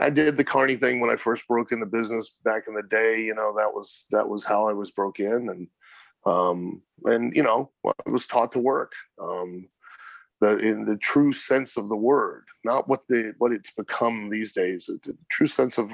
I 0.02 0.10
did 0.10 0.38
the 0.38 0.44
Carney 0.44 0.78
thing 0.78 1.00
when 1.00 1.10
I 1.10 1.16
first 1.16 1.48
broke 1.48 1.72
in 1.72 1.80
the 1.80 1.86
business 1.86 2.32
back 2.44 2.64
in 2.68 2.74
the 2.74 2.84
day. 2.84 3.22
You 3.22 3.36
know, 3.36 3.54
that 3.58 3.74
was 3.74 4.06
that 4.12 4.28
was 4.28 4.44
how 4.44 4.68
I 4.68 4.74
was 4.74 4.92
broke 4.92 5.20
in, 5.20 5.50
and 5.50 5.68
um, 6.26 6.82
and 7.06 7.36
you 7.36 7.44
know, 7.44 7.72
I 7.86 8.10
was 8.10 8.26
taught 8.28 8.52
to 8.54 8.60
work. 8.60 8.94
Um, 9.22 9.68
the 10.42 10.58
in 10.58 10.86
the 10.86 10.98
true 10.98 11.34
sense 11.34 11.78
of 11.78 11.88
the 11.88 11.96
word, 11.96 12.46
not 12.64 12.88
what 12.88 13.02
the 13.08 13.34
what 13.38 13.52
it's 13.52 13.72
become 13.78 14.30
these 14.30 14.52
days. 14.52 14.86
The 14.88 15.16
true 15.32 15.48
sense 15.48 15.78
of 15.78 15.92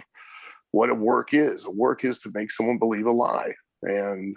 what 0.72 0.90
a 0.90 0.96
work 0.96 1.34
is. 1.34 1.66
A 1.66 1.70
work 1.70 2.06
is 2.06 2.18
to 2.20 2.32
make 2.34 2.52
someone 2.52 2.78
believe 2.78 3.06
a 3.06 3.12
lie 3.12 3.54
and 3.84 4.36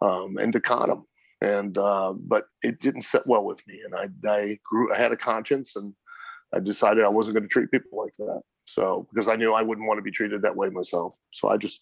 um, 0.00 0.36
and 0.38 0.52
to 0.52 0.60
con 0.60 0.88
them 0.88 1.04
and 1.42 1.76
uh, 1.76 2.12
but 2.16 2.44
it 2.62 2.80
didn't 2.80 3.02
sit 3.02 3.26
well 3.26 3.44
with 3.44 3.58
me 3.66 3.80
and 3.84 3.94
I, 3.94 4.30
I 4.30 4.58
grew 4.64 4.94
i 4.94 4.98
had 4.98 5.12
a 5.12 5.16
conscience 5.16 5.72
and 5.74 5.92
i 6.54 6.60
decided 6.60 7.04
i 7.04 7.08
wasn't 7.08 7.36
going 7.36 7.42
to 7.42 7.48
treat 7.48 7.70
people 7.70 7.98
like 7.98 8.14
that 8.18 8.42
so 8.74 9.06
because 9.12 9.28
i 9.28 9.36
knew 9.36 9.52
i 9.52 9.62
wouldn't 9.62 9.86
want 9.86 9.98
to 9.98 10.02
be 10.02 10.10
treated 10.10 10.42
that 10.42 10.56
way 10.56 10.68
myself. 10.68 11.14
So 11.32 11.48
i 11.48 11.56
just 11.56 11.80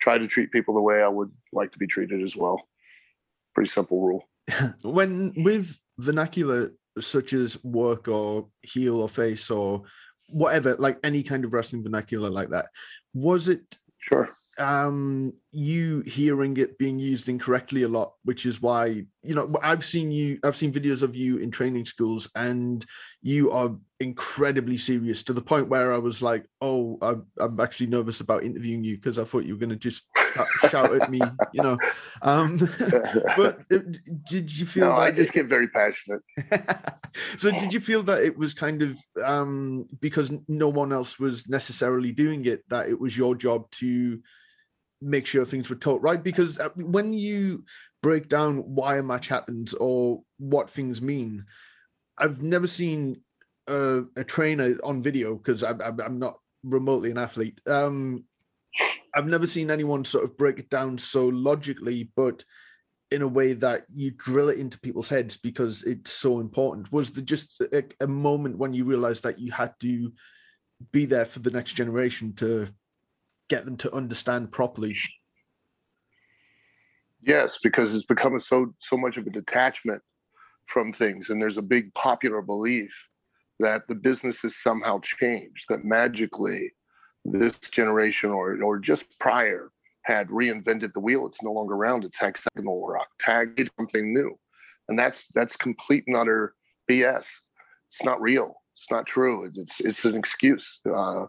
try 0.00 0.18
to 0.18 0.26
treat 0.26 0.50
people 0.52 0.74
the 0.74 0.80
way 0.80 1.02
i 1.02 1.08
would 1.08 1.30
like 1.52 1.72
to 1.72 1.78
be 1.78 1.86
treated 1.86 2.22
as 2.22 2.34
well. 2.36 2.60
Pretty 3.54 3.70
simple 3.70 4.00
rule. 4.00 4.24
When 4.82 5.32
with 5.36 5.78
vernacular 5.98 6.72
such 7.00 7.32
as 7.32 7.62
work 7.64 8.08
or 8.08 8.48
heel 8.62 9.00
or 9.00 9.08
face 9.08 9.50
or 9.50 9.82
whatever 10.28 10.74
like 10.78 10.98
any 11.04 11.22
kind 11.22 11.44
of 11.44 11.52
wrestling 11.52 11.82
vernacular 11.82 12.30
like 12.30 12.50
that 12.50 12.66
was 13.14 13.48
it 13.48 13.78
sure. 13.98 14.30
um 14.58 15.32
you 15.50 16.02
hearing 16.06 16.56
it 16.56 16.78
being 16.78 16.98
used 16.98 17.28
incorrectly 17.28 17.82
a 17.82 17.88
lot 17.88 18.14
which 18.24 18.46
is 18.46 18.60
why 18.62 19.04
you 19.22 19.34
know 19.34 19.52
i've 19.62 19.84
seen 19.84 20.10
you 20.10 20.38
i've 20.44 20.56
seen 20.56 20.72
videos 20.72 21.02
of 21.02 21.14
you 21.14 21.38
in 21.38 21.50
training 21.50 21.84
schools 21.84 22.28
and 22.34 22.84
you 23.20 23.50
are 23.52 23.70
incredibly 24.00 24.76
serious 24.76 25.22
to 25.22 25.32
the 25.32 25.40
point 25.40 25.68
where 25.68 25.92
i 25.92 25.98
was 25.98 26.22
like 26.22 26.44
oh 26.60 26.98
i'm, 27.02 27.26
I'm 27.38 27.60
actually 27.60 27.86
nervous 27.86 28.20
about 28.20 28.42
interviewing 28.42 28.82
you 28.82 28.96
because 28.96 29.18
i 29.18 29.24
thought 29.24 29.44
you 29.44 29.54
were 29.54 29.60
going 29.60 29.70
to 29.70 29.76
just 29.76 30.04
shout 30.68 30.94
at 30.94 31.10
me 31.10 31.20
you 31.52 31.62
know? 31.62 31.78
Um 32.22 32.56
but 33.36 33.68
did 33.68 34.58
you 34.58 34.66
feel 34.66 34.88
no, 34.88 34.92
i 34.92 35.10
just 35.10 35.30
it, 35.30 35.34
get 35.34 35.46
very 35.46 35.68
passionate. 35.68 36.22
So 37.36 37.50
did 37.50 37.74
you 37.74 37.80
feel 37.80 38.02
that 38.04 38.22
it 38.22 38.38
was 38.38 38.54
kind 38.54 38.80
of 38.80 38.98
um 39.22 39.86
because 40.00 40.32
no 40.48 40.68
one 40.68 40.92
else 40.92 41.18
was 41.18 41.46
necessarily 41.46 42.10
doing 42.10 42.46
it 42.46 42.66
that 42.70 42.88
it 42.88 42.98
was 42.98 43.16
your 43.16 43.34
job 43.34 43.70
to 43.72 44.20
make 45.02 45.26
sure 45.26 45.44
things 45.44 45.68
were 45.68 45.76
taught 45.76 46.00
right? 46.00 46.22
Because 46.22 46.58
uh, 46.58 46.70
when 46.76 47.12
you 47.12 47.64
break 48.02 48.28
down 48.28 48.58
why 48.58 48.98
a 48.98 49.02
match 49.02 49.28
happens 49.28 49.74
or 49.74 50.22
what 50.38 50.68
things 50.70 51.00
mean. 51.00 51.44
I've 52.18 52.42
never 52.42 52.66
seen 52.66 53.22
a, 53.68 54.02
a 54.16 54.24
trainer 54.24 54.76
on 54.82 55.02
video 55.02 55.36
because 55.36 55.62
I'm, 55.62 56.18
not 56.18 56.38
remotely 56.64 57.10
an 57.10 57.18
athlete. 57.18 57.60
Um 57.66 58.24
i've 59.14 59.26
never 59.26 59.46
seen 59.46 59.70
anyone 59.70 60.02
sort 60.06 60.24
of 60.24 60.38
break 60.38 60.58
it 60.58 60.70
down 60.70 60.96
so 60.96 61.28
logically 61.28 62.10
but 62.16 62.42
in 63.10 63.20
a 63.20 63.28
way 63.28 63.52
that 63.52 63.84
you 63.94 64.10
drill 64.10 64.48
it 64.48 64.56
into 64.56 64.80
people's 64.80 65.10
heads 65.10 65.36
because 65.36 65.82
it's 65.82 66.10
so 66.10 66.40
important. 66.40 66.90
Was 66.90 67.12
there 67.12 67.22
just 67.22 67.60
a, 67.60 67.84
a 68.00 68.06
moment 68.06 68.56
when 68.56 68.72
you 68.72 68.86
realized 68.86 69.24
that 69.24 69.38
you 69.38 69.52
had 69.52 69.74
to 69.80 70.10
be 70.90 71.04
there 71.04 71.26
for 71.26 71.40
the 71.40 71.50
next 71.50 71.74
generation 71.74 72.32
to 72.36 72.68
get 73.48 73.64
them 73.64 73.76
to 73.76 73.92
understand 73.92 74.50
properly. 74.50 74.96
Yes, 77.22 77.58
because 77.62 77.94
it's 77.94 78.04
become 78.04 78.38
so 78.40 78.74
so 78.80 78.96
much 78.96 79.16
of 79.16 79.26
a 79.26 79.30
detachment 79.30 80.02
from 80.66 80.92
things, 80.92 81.30
and 81.30 81.40
there's 81.40 81.56
a 81.58 81.62
big 81.62 81.92
popular 81.94 82.42
belief 82.42 82.90
that 83.60 83.82
the 83.88 83.94
business 83.94 84.40
has 84.40 84.56
somehow 84.56 85.00
changed, 85.02 85.64
that 85.68 85.84
magically 85.84 86.72
this 87.24 87.56
generation 87.70 88.30
or 88.30 88.60
or 88.62 88.78
just 88.78 89.04
prior 89.20 89.70
had 90.02 90.28
reinvented 90.28 90.92
the 90.94 91.00
wheel. 91.00 91.26
It's 91.26 91.42
no 91.42 91.52
longer 91.52 91.74
around. 91.74 92.04
It's 92.04 92.18
hexagonal 92.18 92.74
or 92.74 92.98
octagonal, 92.98 93.72
something 93.78 94.12
new, 94.12 94.36
and 94.88 94.98
that's 94.98 95.26
that's 95.34 95.54
complete 95.56 96.04
and 96.08 96.16
utter 96.16 96.54
BS. 96.90 97.24
It's 97.92 98.02
not 98.02 98.20
real. 98.20 98.56
It's 98.74 98.90
not 98.90 99.06
true. 99.06 99.48
It's 99.54 99.80
it's 99.80 100.04
an 100.04 100.16
excuse. 100.16 100.80
Uh, 100.84 101.26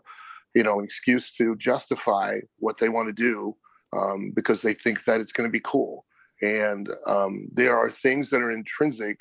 you 0.56 0.63
know, 0.63 0.79
an 0.79 0.86
excuse 0.86 1.32
to 1.36 1.56
justify 1.58 2.39
what 2.58 2.77
they 2.79 2.89
want 2.89 3.10
to 3.10 3.13
do 3.13 3.56
um, 3.95 4.32
because 4.36 4.62
they 4.62 4.73
think 4.73 5.03
that 5.06 5.21
it's 5.21 5.32
going 5.32 5.47
to 5.47 5.51
be 5.51 5.62
cool. 5.63 6.06
And 6.41 6.89
um, 7.08 7.47
there 7.53 7.77
are 7.77 7.91
things 7.91 8.29
that 8.29 8.41
are 8.41 8.51
intrinsic 8.51 9.19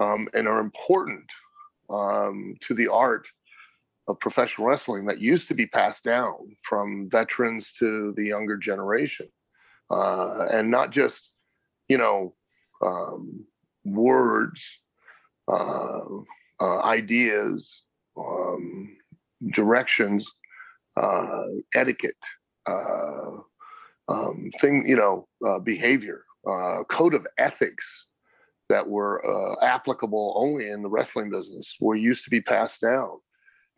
um, 0.00 0.28
and 0.34 0.46
are 0.46 0.60
important 0.60 1.24
um, 1.90 2.56
to 2.62 2.74
the 2.74 2.88
art 2.88 3.26
of 4.08 4.20
professional 4.20 4.68
wrestling 4.68 5.06
that 5.06 5.20
used 5.20 5.48
to 5.48 5.54
be 5.54 5.66
passed 5.66 6.04
down 6.04 6.56
from 6.62 7.08
veterans 7.10 7.72
to 7.78 8.12
the 8.16 8.24
younger 8.24 8.56
generation, 8.56 9.28
uh, 9.90 10.46
and 10.52 10.70
not 10.70 10.90
just 10.90 11.28
you 11.88 11.98
know 11.98 12.34
um, 12.84 13.44
words, 13.84 14.62
uh, 15.48 16.00
uh, 16.60 16.80
ideas, 16.82 17.82
um, 18.16 18.96
directions, 19.52 20.30
uh, 21.00 21.44
etiquette, 21.74 22.14
uh, 22.66 23.30
um, 24.08 24.50
thing 24.60 24.84
you 24.86 24.96
know 24.96 25.26
uh, 25.46 25.58
behavior, 25.58 26.24
code 26.90 27.14
of 27.14 27.26
ethics 27.38 28.06
that 28.68 28.86
were 28.86 29.22
applicable 29.62 30.34
only 30.36 30.70
in 30.70 30.82
the 30.82 30.88
wrestling 30.88 31.30
business 31.30 31.74
were 31.80 31.96
used 31.96 32.24
to 32.24 32.30
be 32.30 32.40
passed 32.40 32.80
down. 32.80 33.18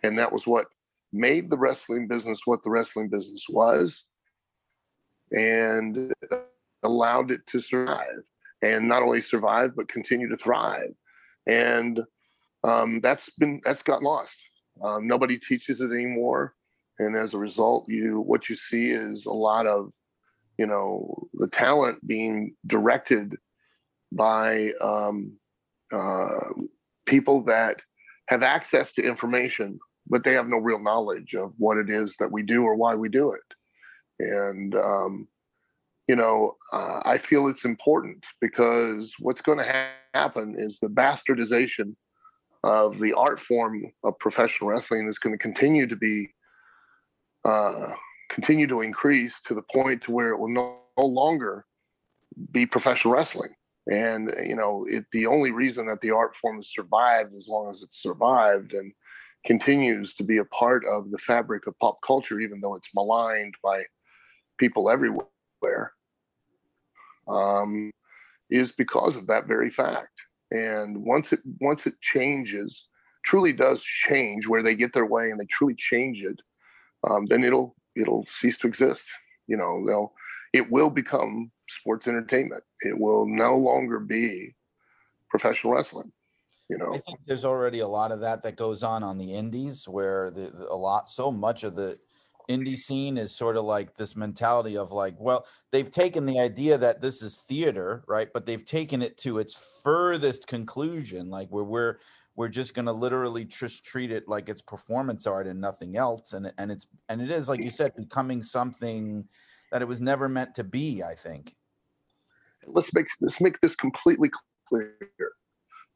And 0.02 0.18
that 0.18 0.32
was 0.32 0.46
what 0.46 0.66
made 1.12 1.50
the 1.50 1.56
wrestling 1.56 2.06
business 2.06 2.40
what 2.44 2.62
the 2.62 2.70
wrestling 2.70 3.08
business 3.08 3.44
was 3.48 4.04
and 5.30 6.12
allowed 6.82 7.30
it 7.30 7.40
to 7.46 7.60
survive 7.60 8.22
and 8.62 8.88
not 8.88 9.02
only 9.02 9.20
survive 9.20 9.74
but 9.76 9.88
continue 9.88 10.28
to 10.28 10.36
thrive. 10.36 10.92
And 11.46 12.00
um, 12.64 13.00
that's 13.02 13.30
been 13.38 13.60
that's 13.64 13.82
got 13.82 14.02
lost. 14.02 14.36
Um, 14.82 15.06
nobody 15.06 15.38
teaches 15.38 15.80
it 15.80 15.90
anymore. 15.90 16.54
And 16.98 17.16
as 17.16 17.34
a 17.34 17.38
result 17.38 17.88
you 17.88 18.20
what 18.20 18.48
you 18.48 18.56
see 18.56 18.90
is 18.90 19.26
a 19.26 19.32
lot 19.32 19.66
of 19.66 19.90
you 20.58 20.66
know 20.66 21.28
the 21.34 21.46
talent 21.46 22.06
being 22.06 22.54
directed 22.66 23.36
by 24.12 24.72
um, 24.80 25.32
uh, 25.92 26.40
people 27.06 27.44
that 27.44 27.76
have 28.28 28.42
access 28.42 28.92
to 28.92 29.02
information 29.02 29.78
but 30.08 30.24
they 30.24 30.32
have 30.32 30.48
no 30.48 30.56
real 30.56 30.78
knowledge 30.78 31.34
of 31.34 31.52
what 31.58 31.76
it 31.76 31.90
is 31.90 32.14
that 32.18 32.32
we 32.32 32.42
do 32.42 32.62
or 32.62 32.74
why 32.74 32.94
we 32.94 33.08
do 33.08 33.32
it. 33.32 33.40
And, 34.20 34.74
um, 34.74 35.28
you 36.08 36.16
know, 36.16 36.56
uh, 36.72 37.02
I 37.04 37.18
feel 37.18 37.48
it's 37.48 37.64
important 37.64 38.24
because 38.40 39.14
what's 39.18 39.42
going 39.42 39.58
to 39.58 39.64
ha- 39.64 39.90
happen 40.14 40.56
is 40.58 40.78
the 40.80 40.88
bastardization 40.88 41.94
of 42.64 42.98
the 42.98 43.12
art 43.12 43.40
form 43.40 43.82
of 44.02 44.18
professional 44.18 44.70
wrestling 44.70 45.08
is 45.08 45.18
going 45.18 45.34
to 45.36 45.42
continue 45.42 45.86
to 45.86 45.96
be, 45.96 46.34
uh, 47.44 47.92
continue 48.28 48.66
to 48.66 48.80
increase 48.80 49.40
to 49.46 49.54
the 49.54 49.62
point 49.62 50.02
to 50.02 50.12
where 50.12 50.30
it 50.30 50.38
will 50.38 50.48
no, 50.48 50.80
no 50.98 51.06
longer 51.06 51.64
be 52.50 52.66
professional 52.66 53.14
wrestling. 53.14 53.54
And, 53.86 54.32
you 54.44 54.54
know, 54.54 54.86
it, 54.88 55.04
the 55.12 55.26
only 55.26 55.50
reason 55.50 55.86
that 55.86 56.00
the 56.02 56.10
art 56.10 56.32
form 56.40 56.56
has 56.56 56.70
survived 56.70 57.34
as 57.34 57.48
long 57.48 57.70
as 57.70 57.82
it's 57.82 58.02
survived 58.02 58.74
and 58.74 58.92
continues 59.46 60.14
to 60.14 60.24
be 60.24 60.38
a 60.38 60.44
part 60.44 60.84
of 60.84 61.10
the 61.10 61.18
fabric 61.18 61.66
of 61.66 61.78
pop 61.78 61.98
culture, 62.06 62.40
even 62.40 62.60
though 62.60 62.74
it's 62.74 62.90
maligned 62.94 63.54
by 63.62 63.82
people 64.58 64.90
everywhere, 64.90 65.92
um, 67.28 67.90
is 68.50 68.72
because 68.72 69.16
of 69.16 69.26
that 69.28 69.46
very 69.46 69.70
fact. 69.70 70.12
And 70.50 71.04
once 71.04 71.32
it 71.32 71.40
once 71.60 71.86
it 71.86 71.94
changes, 72.00 72.84
truly 73.24 73.52
does 73.52 73.82
change 73.82 74.46
where 74.46 74.62
they 74.62 74.74
get 74.74 74.92
their 74.92 75.06
way 75.06 75.30
and 75.30 75.38
they 75.40 75.46
truly 75.46 75.74
change 75.76 76.22
it, 76.22 76.40
um, 77.08 77.26
then 77.26 77.44
it'll 77.44 77.76
it'll 77.96 78.26
cease 78.30 78.58
to 78.58 78.66
exist. 78.66 79.04
You 79.46 79.56
know, 79.56 79.84
they'll 79.86 80.12
it 80.52 80.70
will 80.70 80.90
become 80.90 81.50
sports 81.68 82.08
entertainment. 82.08 82.62
It 82.82 82.98
will 82.98 83.26
no 83.26 83.56
longer 83.56 84.00
be 84.00 84.54
professional 85.30 85.74
wrestling 85.74 86.10
you 86.68 86.76
know 86.76 86.90
i 86.94 86.98
think 86.98 87.18
there's 87.26 87.44
already 87.44 87.80
a 87.80 87.88
lot 87.88 88.12
of 88.12 88.20
that 88.20 88.42
that 88.42 88.56
goes 88.56 88.82
on 88.82 89.02
on 89.02 89.18
the 89.18 89.32
indies 89.32 89.88
where 89.88 90.30
the, 90.30 90.50
the, 90.50 90.66
a 90.70 90.74
lot 90.74 91.08
so 91.08 91.30
much 91.30 91.64
of 91.64 91.74
the 91.74 91.98
indie 92.48 92.78
scene 92.78 93.18
is 93.18 93.34
sort 93.34 93.56
of 93.56 93.64
like 93.64 93.94
this 93.96 94.16
mentality 94.16 94.76
of 94.76 94.90
like 94.90 95.14
well 95.18 95.46
they've 95.70 95.90
taken 95.90 96.24
the 96.24 96.38
idea 96.38 96.78
that 96.78 97.00
this 97.00 97.22
is 97.22 97.36
theater 97.36 98.04
right 98.06 98.28
but 98.32 98.46
they've 98.46 98.64
taken 98.64 99.02
it 99.02 99.16
to 99.18 99.38
its 99.38 99.54
furthest 99.82 100.46
conclusion 100.46 101.28
like 101.28 101.48
where 101.48 101.64
we're 101.64 101.98
we're 102.38 102.48
just 102.48 102.72
going 102.72 102.86
to 102.86 102.92
literally 102.92 103.44
just 103.44 103.84
treat 103.84 104.12
it 104.12 104.28
like 104.28 104.48
it's 104.48 104.62
performance 104.62 105.26
art 105.26 105.48
and 105.48 105.60
nothing 105.60 105.96
else 105.96 106.34
and 106.34 106.52
and 106.56 106.70
it's 106.70 106.86
and 107.08 107.20
it 107.20 107.30
is 107.30 107.48
like 107.48 107.60
you 107.60 107.68
said 107.68 107.92
becoming 107.96 108.42
something 108.42 109.24
that 109.72 109.82
it 109.82 109.88
was 109.88 110.00
never 110.00 110.28
meant 110.28 110.54
to 110.54 110.62
be 110.62 111.02
i 111.02 111.14
think 111.14 111.56
let's 112.66 112.94
make 112.94 113.06
let's 113.20 113.40
make 113.40 113.60
this 113.60 113.74
completely 113.74 114.30
clear 114.68 114.94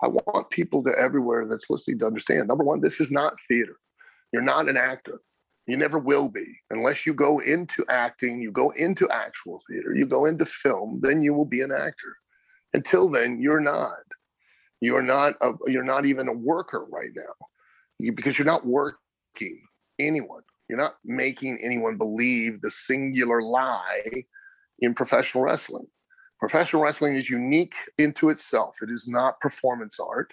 I 0.02 0.08
want 0.08 0.50
people 0.50 0.82
to 0.82 0.90
everywhere 0.98 1.46
that's 1.46 1.70
listening 1.70 2.00
to 2.00 2.06
understand 2.06 2.48
number 2.48 2.64
one, 2.64 2.80
this 2.80 3.00
is 3.00 3.12
not 3.12 3.34
theater. 3.46 3.76
You're 4.32 4.42
not 4.42 4.68
an 4.68 4.76
actor. 4.76 5.20
You 5.68 5.76
never 5.76 6.00
will 6.00 6.28
be 6.28 6.58
unless 6.70 7.06
you 7.06 7.14
go 7.14 7.38
into 7.38 7.84
acting, 7.88 8.40
you 8.40 8.50
go 8.50 8.70
into 8.70 9.08
actual 9.10 9.62
theater, 9.70 9.94
you 9.94 10.06
go 10.06 10.24
into 10.24 10.44
film, 10.44 10.98
then 11.02 11.22
you 11.22 11.32
will 11.34 11.46
be 11.46 11.60
an 11.60 11.70
actor. 11.70 12.16
Until 12.74 13.08
then, 13.08 13.40
you're 13.40 13.60
not. 13.60 14.02
You're 14.82 15.00
not 15.00 15.34
a, 15.40 15.52
you're 15.68 15.84
not 15.84 16.06
even 16.06 16.26
a 16.26 16.32
worker 16.32 16.84
right 16.90 17.10
now. 17.14 17.46
You, 18.00 18.10
because 18.12 18.36
you're 18.36 18.44
not 18.44 18.66
working 18.66 19.62
anyone. 20.00 20.42
You're 20.68 20.80
not 20.80 20.96
making 21.04 21.60
anyone 21.62 21.96
believe 21.96 22.60
the 22.60 22.70
singular 22.72 23.42
lie 23.42 24.24
in 24.80 24.92
professional 24.92 25.44
wrestling. 25.44 25.86
Professional 26.40 26.82
wrestling 26.82 27.14
is 27.14 27.30
unique 27.30 27.74
into 27.98 28.28
itself. 28.30 28.74
It 28.82 28.90
is 28.90 29.04
not 29.06 29.38
performance 29.38 29.98
art. 30.00 30.32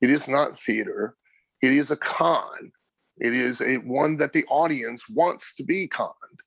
It 0.00 0.10
is 0.10 0.26
not 0.26 0.60
theater. 0.66 1.14
It 1.62 1.72
is 1.72 1.92
a 1.92 1.96
con. 1.96 2.72
It 3.18 3.32
is 3.34 3.60
a 3.60 3.76
one 3.76 4.16
that 4.16 4.32
the 4.32 4.44
audience 4.46 5.04
wants 5.08 5.54
to 5.58 5.62
be 5.62 5.86
conned. 5.86 6.40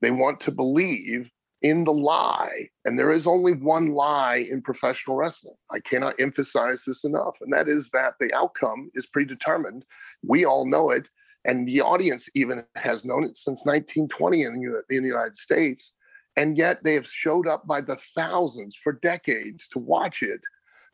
They 0.00 0.10
want 0.10 0.40
to 0.40 0.50
believe 0.50 1.28
in 1.62 1.84
the 1.84 1.92
lie. 1.92 2.68
And 2.84 2.98
there 2.98 3.10
is 3.10 3.26
only 3.26 3.52
one 3.52 3.92
lie 3.92 4.46
in 4.50 4.62
professional 4.62 5.16
wrestling. 5.16 5.56
I 5.70 5.80
cannot 5.80 6.20
emphasize 6.20 6.82
this 6.86 7.04
enough. 7.04 7.36
And 7.40 7.52
that 7.52 7.68
is 7.68 7.88
that 7.92 8.14
the 8.18 8.32
outcome 8.34 8.90
is 8.94 9.06
predetermined. 9.06 9.84
We 10.22 10.44
all 10.44 10.66
know 10.66 10.90
it. 10.90 11.06
And 11.44 11.66
the 11.66 11.80
audience 11.80 12.28
even 12.34 12.64
has 12.76 13.04
known 13.04 13.24
it 13.24 13.36
since 13.36 13.64
1920 13.64 14.42
in 14.42 14.60
the, 14.60 14.96
in 14.96 15.02
the 15.02 15.08
United 15.08 15.38
States 15.38 15.92
and 16.36 16.56
yet 16.56 16.82
they 16.82 16.94
have 16.94 17.06
showed 17.06 17.46
up 17.46 17.66
by 17.66 17.80
the 17.80 17.98
thousands 18.14 18.76
for 18.82 18.92
decades 18.92 19.68
to 19.68 19.78
watch 19.78 20.22
it 20.22 20.40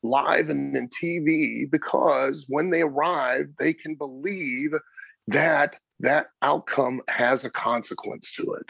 live 0.02 0.50
and 0.50 0.76
in 0.76 0.88
TV 0.88 1.70
because 1.70 2.46
when 2.48 2.70
they 2.70 2.82
arrive, 2.82 3.46
they 3.58 3.72
can 3.72 3.94
believe 3.94 4.72
that 5.28 5.76
that 6.00 6.26
outcome 6.42 7.00
has 7.08 7.44
a 7.44 7.50
consequence 7.50 8.32
to 8.36 8.54
it. 8.54 8.66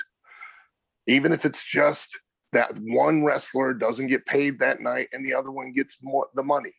Even 1.07 1.33
if 1.33 1.45
it's 1.45 1.64
just 1.64 2.09
that 2.53 2.73
one 2.79 3.25
wrestler 3.25 3.75
doesn't 3.75 4.09
get 4.09 4.27
paid 4.27 4.59
that 4.59 4.81
night 4.81 5.09
and 5.12 5.25
the 5.25 5.35
other 5.35 5.51
one 5.51 5.73
gets 5.73 5.97
more 6.03 6.27
the 6.35 6.42
money, 6.42 6.73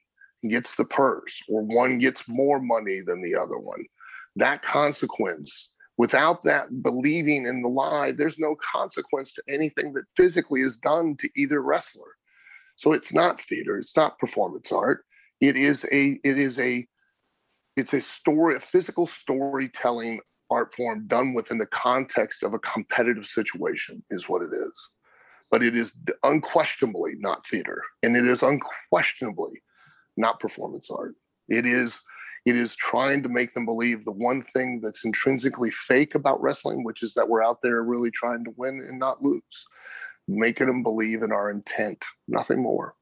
gets 0.50 0.76
the 0.76 0.86
purse, 0.86 1.40
or 1.50 1.62
one 1.62 2.00
gets 2.00 2.24
more 2.28 2.60
money 2.60 3.02
than 3.06 3.22
the 3.22 3.36
other 3.36 3.58
one. 3.58 3.84
That 4.36 4.62
consequence 4.64 5.70
Without 5.98 6.44
that 6.44 6.84
believing 6.84 7.48
in 7.48 7.64
the 7.64 7.68
lie, 7.70 8.12
there's 8.12 8.38
no 8.38 8.56
consequence 8.56 9.34
to 9.34 9.44
anything 9.50 9.94
that 9.94 10.06
physically 10.16 10.62
is 10.62 10.78
done 10.78 11.18
to 11.18 11.30
either 11.36 11.62
wrestler. 11.62 12.16
So 12.76 12.94
it's 12.94 13.12
not 13.12 13.42
theater, 13.50 13.80
it's 13.80 13.96
not 13.96 14.20
performance 14.20 14.72
art. 14.72 15.04
It 15.42 15.58
is 15.58 15.86
a 15.92 16.20
it 16.24 16.38
is 16.38 16.60
a 16.60 16.88
it's 17.76 17.94
a 17.94 18.02
story, 18.02 18.56
a 18.56 18.60
physical 18.60 19.08
storytelling 19.08 20.20
art 20.50 20.74
form 20.76 21.08
done 21.08 21.34
within 21.34 21.58
the 21.58 21.66
context 21.68 22.44
of 22.44 22.54
a 22.54 22.60
competitive 22.60 23.26
situation 23.26 24.04
is 24.10 24.30
what 24.30 24.42
it 24.42 24.54
is. 24.54 24.90
But 25.50 25.64
it 25.64 25.76
is 25.76 25.94
unquestionably 26.24 27.14
not 27.18 27.44
theater, 27.50 27.82
and 28.04 28.16
it 28.16 28.26
is 28.26 28.44
unquestionably 28.44 29.62
not 30.18 30.40
performance 30.40 30.90
art. 30.90 31.16
It 31.48 31.66
is 31.66 32.00
it 32.46 32.56
is 32.56 32.76
trying 32.78 33.24
to 33.24 33.30
make 33.30 33.54
them 33.54 33.66
believe 33.66 34.06
the 34.06 34.12
one 34.12 34.44
thing 34.54 34.80
that's 34.82 35.04
intrinsically 35.04 35.72
fake 35.88 36.16
about 36.16 36.42
wrestling, 36.42 36.84
which 36.86 37.04
is 37.04 37.14
that 37.14 37.28
we're 37.28 37.44
out 37.44 37.60
there 37.62 37.84
really 37.84 38.12
trying 38.12 38.46
to 38.46 38.54
win 38.56 38.86
and 38.88 38.98
not 38.98 39.22
lose. 39.22 39.42
Making 40.30 40.68
them 40.68 40.82
believe 40.82 41.24
in 41.24 41.34
our 41.34 41.52
intent, 41.52 42.02
nothing 42.28 42.62
more. 42.62 42.96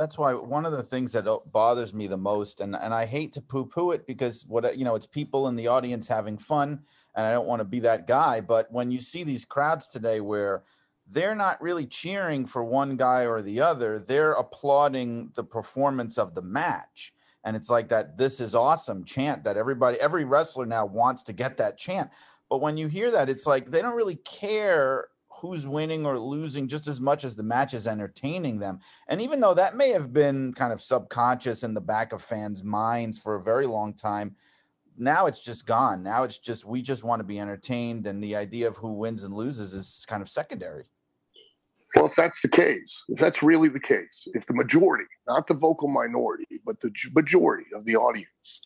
That's 0.00 0.16
why 0.16 0.32
one 0.32 0.64
of 0.64 0.72
the 0.72 0.82
things 0.82 1.12
that 1.12 1.28
uh, 1.28 1.40
bothers 1.52 1.92
me 1.92 2.06
the 2.06 2.16
most, 2.16 2.62
and, 2.62 2.74
and 2.74 2.94
I 2.94 3.04
hate 3.04 3.34
to 3.34 3.42
poo 3.42 3.66
poo 3.66 3.90
it 3.90 4.06
because 4.06 4.46
what 4.48 4.78
you 4.78 4.82
know, 4.82 4.94
it's 4.94 5.06
people 5.06 5.48
in 5.48 5.56
the 5.56 5.68
audience 5.68 6.08
having 6.08 6.38
fun, 6.38 6.80
and 7.14 7.26
I 7.26 7.32
don't 7.32 7.46
want 7.46 7.60
to 7.60 7.66
be 7.66 7.80
that 7.80 8.06
guy. 8.06 8.40
But 8.40 8.72
when 8.72 8.90
you 8.90 8.98
see 8.98 9.24
these 9.24 9.44
crowds 9.44 9.88
today 9.88 10.22
where 10.22 10.62
they're 11.06 11.34
not 11.34 11.60
really 11.60 11.84
cheering 11.84 12.46
for 12.46 12.64
one 12.64 12.96
guy 12.96 13.26
or 13.26 13.42
the 13.42 13.60
other, 13.60 13.98
they're 13.98 14.32
applauding 14.32 15.32
the 15.34 15.44
performance 15.44 16.16
of 16.16 16.34
the 16.34 16.42
match 16.42 17.12
and 17.44 17.54
it's 17.54 17.68
like 17.68 17.88
that 17.88 18.16
this 18.16 18.40
is 18.40 18.54
awesome 18.54 19.04
chant 19.04 19.44
that 19.44 19.56
everybody 19.56 19.98
every 19.98 20.24
wrestler 20.24 20.66
now 20.66 20.84
wants 20.84 21.22
to 21.22 21.32
get 21.32 21.56
that 21.56 21.78
chant 21.78 22.10
but 22.50 22.60
when 22.60 22.76
you 22.76 22.86
hear 22.86 23.10
that 23.10 23.30
it's 23.30 23.46
like 23.46 23.70
they 23.70 23.80
don't 23.80 23.96
really 23.96 24.16
care 24.16 25.08
who's 25.40 25.66
winning 25.66 26.04
or 26.04 26.18
losing 26.18 26.68
just 26.68 26.86
as 26.86 27.00
much 27.00 27.24
as 27.24 27.34
the 27.34 27.42
match 27.42 27.74
is 27.74 27.86
entertaining 27.86 28.58
them 28.58 28.78
and 29.08 29.20
even 29.20 29.40
though 29.40 29.54
that 29.54 29.76
may 29.76 29.90
have 29.90 30.12
been 30.12 30.52
kind 30.52 30.72
of 30.72 30.82
subconscious 30.82 31.62
in 31.62 31.74
the 31.74 31.80
back 31.80 32.12
of 32.12 32.22
fans 32.22 32.62
minds 32.62 33.18
for 33.18 33.36
a 33.36 33.42
very 33.42 33.66
long 33.66 33.94
time 33.94 34.34
now 35.00 35.26
it's 35.26 35.40
just 35.40 35.66
gone. 35.66 36.02
Now 36.02 36.24
it's 36.24 36.38
just 36.38 36.64
we 36.64 36.82
just 36.82 37.02
want 37.02 37.20
to 37.20 37.24
be 37.24 37.40
entertained, 37.40 38.06
and 38.06 38.22
the 38.22 38.36
idea 38.36 38.68
of 38.68 38.76
who 38.76 38.92
wins 38.92 39.24
and 39.24 39.34
loses 39.34 39.72
is 39.72 40.04
kind 40.06 40.22
of 40.22 40.28
secondary. 40.28 40.84
Well, 41.96 42.06
if 42.06 42.14
that's 42.14 42.40
the 42.40 42.48
case, 42.48 43.02
if 43.08 43.18
that's 43.18 43.42
really 43.42 43.68
the 43.68 43.80
case, 43.80 44.28
if 44.34 44.46
the 44.46 44.54
majority, 44.54 45.06
not 45.26 45.48
the 45.48 45.54
vocal 45.54 45.88
minority, 45.88 46.60
but 46.64 46.80
the 46.80 46.92
majority 47.14 47.66
of 47.74 47.84
the 47.84 47.96
audience 47.96 48.60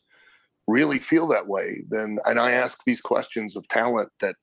really 0.67 0.99
feel 0.99 1.27
that 1.29 1.47
way, 1.47 1.83
then, 1.89 2.19
and 2.25 2.41
I 2.41 2.53
ask 2.53 2.79
these 2.87 3.01
questions 3.01 3.55
of 3.57 3.69
talent 3.69 4.11
that 4.21 4.37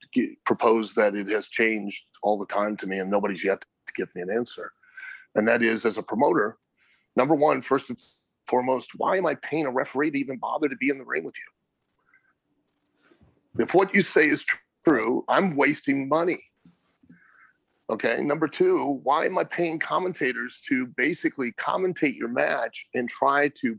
propose 0.46 0.94
that 0.94 1.16
it 1.16 1.30
has 1.30 1.48
changed 1.48 2.00
all 2.22 2.38
the 2.38 2.46
time 2.46 2.78
to 2.78 2.88
me, 2.88 3.00
and 3.00 3.10
nobody's 3.10 3.44
yet 3.44 3.62
to 3.62 3.94
give 3.96 4.10
me 4.14 4.22
an 4.22 4.30
answer. 4.30 4.72
And 5.36 5.48
that 5.48 5.64
is, 5.64 5.86
as 5.86 5.98
a 5.98 6.04
promoter, 6.04 6.58
number 7.16 7.34
one, 7.34 7.62
first 7.62 7.90
and 7.90 7.98
foremost, 8.48 8.90
why 8.98 9.18
am 9.18 9.26
I 9.26 9.36
paying 9.36 9.66
a 9.66 9.72
referee 9.72 10.12
to 10.12 10.18
even 10.20 10.38
bother 10.38 10.70
to 10.70 10.76
be 10.76 10.90
in 10.90 10.98
the 10.98 11.06
ring 11.06 11.24
with 11.24 11.36
you? 13.58 13.64
If 13.64 13.74
what 13.74 13.94
you 13.94 14.04
say 14.04 14.28
is 14.30 14.46
true, 14.88 15.26
I'm 15.28 15.56
wasting 15.56 16.08
money. 16.08 16.44
Okay. 17.90 18.22
Number 18.22 18.48
two, 18.48 19.02
why 19.04 19.26
am 19.26 19.38
I 19.38 19.44
paying 19.44 19.78
commentators 19.78 20.62
to 20.70 20.88
basically 20.96 21.52
commentate 21.54 22.16
your 22.16 22.30
match 22.30 22.86
and 22.94 23.10
try 23.10 23.50
to 23.62 23.78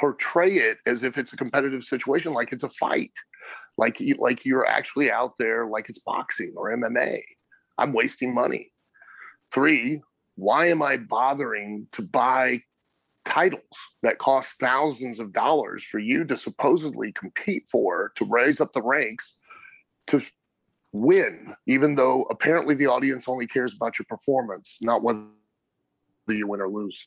portray 0.00 0.54
it 0.54 0.78
as 0.86 1.02
if 1.02 1.18
it's 1.18 1.32
a 1.32 1.36
competitive 1.36 1.84
situation, 1.84 2.32
like 2.32 2.52
it's 2.52 2.64
a 2.64 2.70
fight, 2.70 3.12
like 3.76 4.02
like 4.18 4.46
you're 4.46 4.66
actually 4.66 5.10
out 5.10 5.34
there, 5.38 5.66
like 5.66 5.90
it's 5.90 5.98
boxing 5.98 6.54
or 6.56 6.74
MMA? 6.74 7.20
I'm 7.78 7.92
wasting 7.92 8.34
money. 8.34 8.72
Three, 9.52 10.00
why 10.36 10.68
am 10.68 10.80
I 10.80 10.96
bothering 10.96 11.86
to 11.92 12.02
buy 12.02 12.62
titles 13.26 13.62
that 14.02 14.18
cost 14.18 14.48
thousands 14.58 15.20
of 15.20 15.32
dollars 15.32 15.84
for 15.84 15.98
you 15.98 16.24
to 16.24 16.36
supposedly 16.36 17.12
compete 17.12 17.66
for 17.70 18.12
to 18.16 18.24
raise 18.24 18.60
up 18.60 18.72
the 18.72 18.82
ranks 18.82 19.34
to 20.06 20.22
win, 20.92 21.54
even 21.66 21.94
though 21.94 22.22
apparently 22.30 22.74
the 22.74 22.86
audience 22.86 23.28
only 23.28 23.46
cares 23.46 23.74
about 23.74 23.98
your 23.98 24.06
performance, 24.08 24.78
not 24.80 25.02
whether 25.02 25.26
you 26.28 26.46
win 26.46 26.60
or 26.60 26.68
lose. 26.68 27.06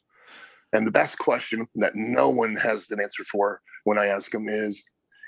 And 0.74 0.86
the 0.86 0.92
best 0.92 1.18
question 1.20 1.68
that 1.76 1.96
no 1.96 2.30
one 2.30 2.56
has 2.56 2.90
an 2.90 3.00
answer 3.00 3.24
for 3.32 3.62
when 3.84 3.98
I 3.98 4.08
ask 4.08 4.32
them 4.32 4.50
is 4.50 4.82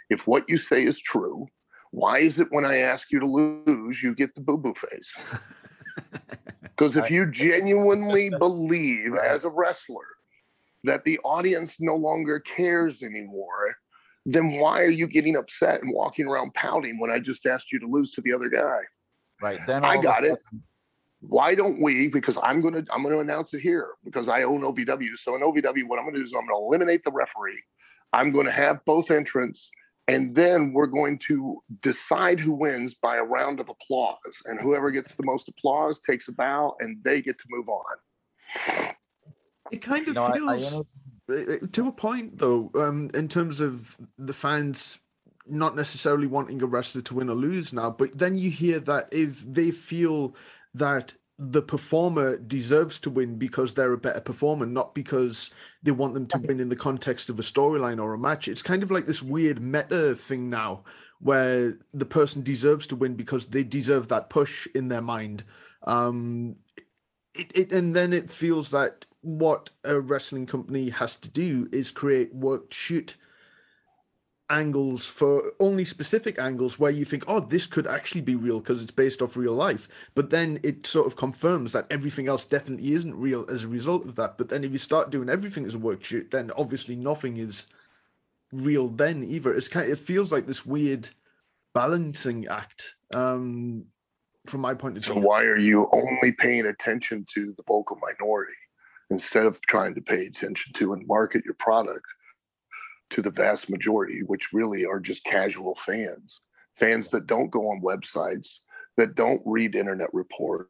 if 0.09 0.27
what 0.27 0.43
you 0.49 0.57
say 0.57 0.83
is 0.83 0.99
true, 0.99 1.47
why 1.91 2.19
is 2.19 2.39
it 2.39 2.47
when 2.51 2.65
I 2.65 2.77
ask 2.77 3.11
you 3.11 3.19
to 3.19 3.27
lose, 3.27 4.01
you 4.03 4.13
get 4.13 4.35
the 4.35 4.41
boo 4.41 4.57
boo 4.57 4.73
face? 4.73 5.13
Because 6.77 6.97
if 6.97 7.09
you 7.09 7.25
genuinely 7.31 8.29
believe 8.29 9.15
as 9.15 9.43
a 9.43 9.49
wrestler 9.49 10.05
that 10.83 11.03
the 11.03 11.19
audience 11.19 11.77
no 11.79 11.95
longer 11.95 12.39
cares 12.41 13.01
anymore, 13.01 13.75
then 14.25 14.57
why 14.57 14.81
are 14.81 14.89
you 14.89 15.07
getting 15.07 15.35
upset 15.35 15.81
and 15.81 15.93
walking 15.93 16.27
around 16.27 16.53
pouting 16.53 16.99
when 16.99 17.09
I 17.09 17.19
just 17.19 17.45
asked 17.45 17.71
you 17.71 17.79
to 17.79 17.87
lose 17.87 18.11
to 18.11 18.21
the 18.21 18.33
other 18.33 18.49
guy? 18.49 18.79
Right. 19.41 19.65
Then 19.65 19.85
I 19.85 20.01
got 20.01 20.23
it. 20.23 20.39
Why 21.27 21.55
don't 21.55 21.81
we? 21.81 22.07
Because 22.07 22.37
I'm 22.43 22.61
gonna 22.61 22.83
I'm 22.91 23.03
gonna 23.03 23.19
announce 23.19 23.53
it 23.53 23.61
here 23.61 23.89
because 24.03 24.27
I 24.29 24.43
own 24.43 24.61
OVW. 24.61 25.17
So 25.17 25.35
in 25.35 25.41
OVW, 25.41 25.87
what 25.87 25.99
I'm 25.99 26.05
gonna 26.05 26.19
do 26.19 26.23
is 26.23 26.33
I'm 26.33 26.45
gonna 26.47 26.57
eliminate 26.57 27.03
the 27.03 27.11
referee. 27.11 27.61
I'm 28.13 28.31
gonna 28.31 28.51
have 28.51 28.83
both 28.85 29.11
entrants, 29.11 29.69
and 30.07 30.35
then 30.35 30.73
we're 30.73 30.85
going 30.87 31.19
to 31.27 31.61
decide 31.81 32.39
who 32.39 32.53
wins 32.53 32.95
by 32.95 33.17
a 33.17 33.23
round 33.23 33.59
of 33.59 33.69
applause. 33.69 34.17
And 34.45 34.59
whoever 34.59 34.91
gets 34.91 35.13
the 35.15 35.25
most 35.25 35.49
applause 35.49 35.99
takes 35.99 36.27
a 36.27 36.33
bow, 36.33 36.75
and 36.79 37.03
they 37.03 37.21
get 37.21 37.37
to 37.39 37.45
move 37.49 37.67
on. 37.69 38.93
It 39.71 39.81
kind 39.81 40.07
of 40.07 40.15
feels. 40.33 40.75
I, 40.75 40.79
I 40.79 40.83
to 41.71 41.87
a 41.87 41.91
point 41.91 42.37
though 42.37 42.69
um 42.75 43.09
in 43.15 43.27
terms 43.27 43.59
of 43.59 43.97
the 44.17 44.33
fans 44.33 44.99
not 45.47 45.75
necessarily 45.75 46.27
wanting 46.27 46.61
a 46.61 46.67
wrestler 46.67 47.01
to 47.01 47.15
win 47.15 47.29
or 47.29 47.35
lose 47.35 47.73
now 47.73 47.89
but 47.89 48.15
then 48.15 48.35
you 48.35 48.51
hear 48.51 48.79
that 48.79 49.09
if 49.11 49.41
they 49.41 49.71
feel 49.71 50.35
that 50.75 51.13
the 51.37 51.61
performer 51.61 52.37
deserves 52.37 52.99
to 53.01 53.09
win 53.09 53.37
because 53.37 53.73
they're 53.73 53.93
a 53.93 53.97
better 53.97 54.21
performer 54.21 54.65
not 54.65 54.95
because 54.95 55.51
they 55.83 55.91
want 55.91 56.13
them 56.13 56.27
to 56.27 56.37
win 56.37 56.61
in 56.61 56.69
the 56.69 56.75
context 56.75 57.29
of 57.29 57.39
a 57.39 57.43
storyline 57.43 58.01
or 58.01 58.13
a 58.13 58.17
match. 58.17 58.47
It's 58.47 58.61
kind 58.61 58.83
of 58.83 58.91
like 58.91 59.05
this 59.05 59.21
weird 59.21 59.61
meta 59.61 60.15
thing 60.15 60.49
now 60.49 60.83
where 61.19 61.77
the 61.93 62.05
person 62.05 62.41
deserves 62.41 62.87
to 62.87 62.95
win 62.95 63.15
because 63.15 63.47
they 63.47 63.63
deserve 63.63 64.07
that 64.09 64.29
push 64.29 64.67
in 64.75 64.87
their 64.87 65.01
mind. 65.01 65.43
Um 65.83 66.55
it, 67.33 67.51
it 67.53 67.71
and 67.73 67.93
then 67.93 68.13
it 68.13 68.31
feels 68.31 68.71
that 68.71 69.05
what 69.21 69.71
a 69.83 69.99
wrestling 69.99 70.45
company 70.45 70.89
has 70.89 71.17
to 71.17 71.29
do 71.29 71.67
is 71.73 71.91
create 71.91 72.33
work 72.33 72.71
shoot 72.71 73.17
angles 74.49 75.05
for 75.07 75.53
only 75.59 75.83
specific 75.83 76.37
angles 76.37 76.77
where 76.77 76.91
you 76.91 77.03
think 77.03 77.23
oh 77.27 77.39
this 77.39 77.65
could 77.65 77.87
actually 77.87 78.21
be 78.21 78.35
real 78.35 78.59
because 78.59 78.83
it's 78.83 78.91
based 78.91 79.21
off 79.21 79.35
real 79.35 79.53
life. 79.53 79.87
But 80.13 80.29
then 80.29 80.59
it 80.63 80.85
sort 80.85 81.07
of 81.07 81.15
confirms 81.15 81.73
that 81.73 81.87
everything 81.89 82.27
else 82.27 82.45
definitely 82.45 82.91
isn't 82.93 83.15
real 83.19 83.45
as 83.49 83.63
a 83.63 83.67
result 83.67 84.05
of 84.05 84.15
that. 84.15 84.37
But 84.37 84.49
then 84.49 84.63
if 84.63 84.71
you 84.71 84.77
start 84.77 85.09
doing 85.09 85.29
everything 85.29 85.65
as 85.65 85.73
a 85.73 85.79
work 85.79 86.03
shoot 86.03 86.31
then 86.31 86.51
obviously 86.57 86.95
nothing 86.95 87.37
is 87.37 87.67
real 88.51 88.87
then 88.87 89.23
either. 89.23 89.53
It's 89.53 89.67
kind 89.67 89.85
of, 89.87 89.93
it 89.93 90.01
feels 90.01 90.31
like 90.31 90.45
this 90.45 90.65
weird 90.65 91.09
balancing 91.73 92.47
act 92.47 92.95
um 93.13 93.85
from 94.47 94.61
my 94.61 94.73
point 94.73 94.95
of 94.95 95.03
view. 95.03 95.15
so 95.15 95.19
why 95.19 95.43
are 95.43 95.57
you 95.57 95.89
only 95.91 96.31
paying 96.31 96.67
attention 96.67 97.25
to 97.33 97.53
the 97.57 97.63
vocal 97.67 97.97
minority 97.99 98.53
instead 99.09 99.45
of 99.45 99.59
trying 99.61 99.93
to 99.93 100.01
pay 100.01 100.27
attention 100.27 100.71
to 100.73 100.93
and 100.93 101.05
market 101.07 101.43
your 101.43 101.55
product 101.55 102.05
to 103.11 103.21
the 103.21 103.29
vast 103.29 103.69
majority, 103.69 104.21
which 104.25 104.53
really 104.53 104.85
are 104.85 104.99
just 104.99 105.23
casual 105.23 105.77
fans, 105.85 106.39
fans 106.79 107.09
that 107.09 107.27
don't 107.27 107.51
go 107.51 107.61
on 107.61 107.81
websites, 107.81 108.57
that 108.97 109.15
don't 109.15 109.41
read 109.45 109.75
internet 109.75 110.13
reports, 110.13 110.69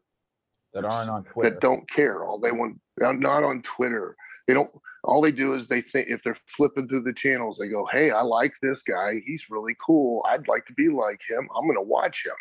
that 0.74 0.84
aren't 0.84 1.10
on 1.10 1.24
Twitter, 1.24 1.50
that 1.50 1.60
don't 1.60 1.88
care. 1.90 2.24
All 2.24 2.38
they 2.38 2.52
want, 2.52 2.78
uh, 3.02 3.12
not 3.12 3.44
on 3.44 3.62
Twitter. 3.62 4.16
They 4.46 4.54
don't. 4.54 4.70
All 5.04 5.22
they 5.22 5.32
do 5.32 5.54
is 5.54 5.68
they 5.68 5.80
think 5.80 6.08
if 6.08 6.22
they're 6.22 6.36
flipping 6.56 6.88
through 6.88 7.02
the 7.02 7.12
channels, 7.12 7.58
they 7.58 7.68
go, 7.68 7.86
"Hey, 7.86 8.10
I 8.10 8.22
like 8.22 8.52
this 8.60 8.82
guy. 8.82 9.20
He's 9.24 9.44
really 9.50 9.76
cool. 9.84 10.24
I'd 10.28 10.48
like 10.48 10.66
to 10.66 10.74
be 10.74 10.88
like 10.88 11.20
him. 11.28 11.48
I'm 11.56 11.64
going 11.64 11.76
to 11.76 11.82
watch 11.82 12.24
him." 12.24 12.34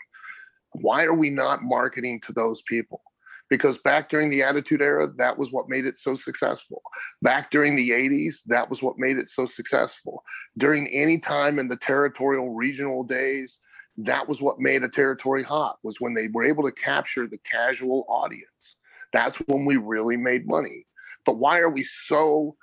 Why 0.82 1.04
are 1.06 1.14
we 1.14 1.30
not 1.30 1.64
marketing 1.64 2.20
to 2.22 2.34
those 2.34 2.62
people? 2.64 3.02
Because 3.50 3.78
back 3.80 4.10
during 4.10 4.30
the 4.30 4.44
Attitude 4.44 4.82
Era, 4.82 5.12
that 5.18 5.38
was 5.38 5.52
what 5.52 5.70
made 5.70 5.86
it 5.86 5.98
so 5.98 6.16
successful. 6.16 6.82
Back 7.22 7.52
during 7.52 7.76
the 7.76 7.92
80s, 7.92 8.38
that 8.48 8.70
was 8.70 8.82
what 8.82 8.98
made 8.98 9.18
it 9.18 9.30
so 9.30 9.46
successful. 9.46 10.24
During 10.58 10.88
any 10.88 11.20
time 11.20 11.60
in 11.60 11.68
the 11.68 11.78
territorial 11.78 12.54
regional 12.54 13.04
days, 13.04 13.58
that 13.98 14.28
was 14.28 14.42
what 14.42 14.60
made 14.60 14.84
a 14.84 14.90
territory 14.90 15.44
hot 15.44 15.78
was 15.84 15.98
when 16.00 16.14
they 16.14 16.28
were 16.34 16.46
able 16.46 16.64
to 16.64 16.72
capture 16.72 17.28
the 17.28 17.40
casual 17.50 18.06
audience. 18.10 18.76
That's 19.14 19.38
when 19.48 19.66
we 19.66 19.78
really 19.78 20.18
made 20.18 20.48
money. 20.48 20.86
But 21.26 21.38
why 21.38 21.60
are 21.60 21.70
we 21.70 21.86
so 22.08 22.56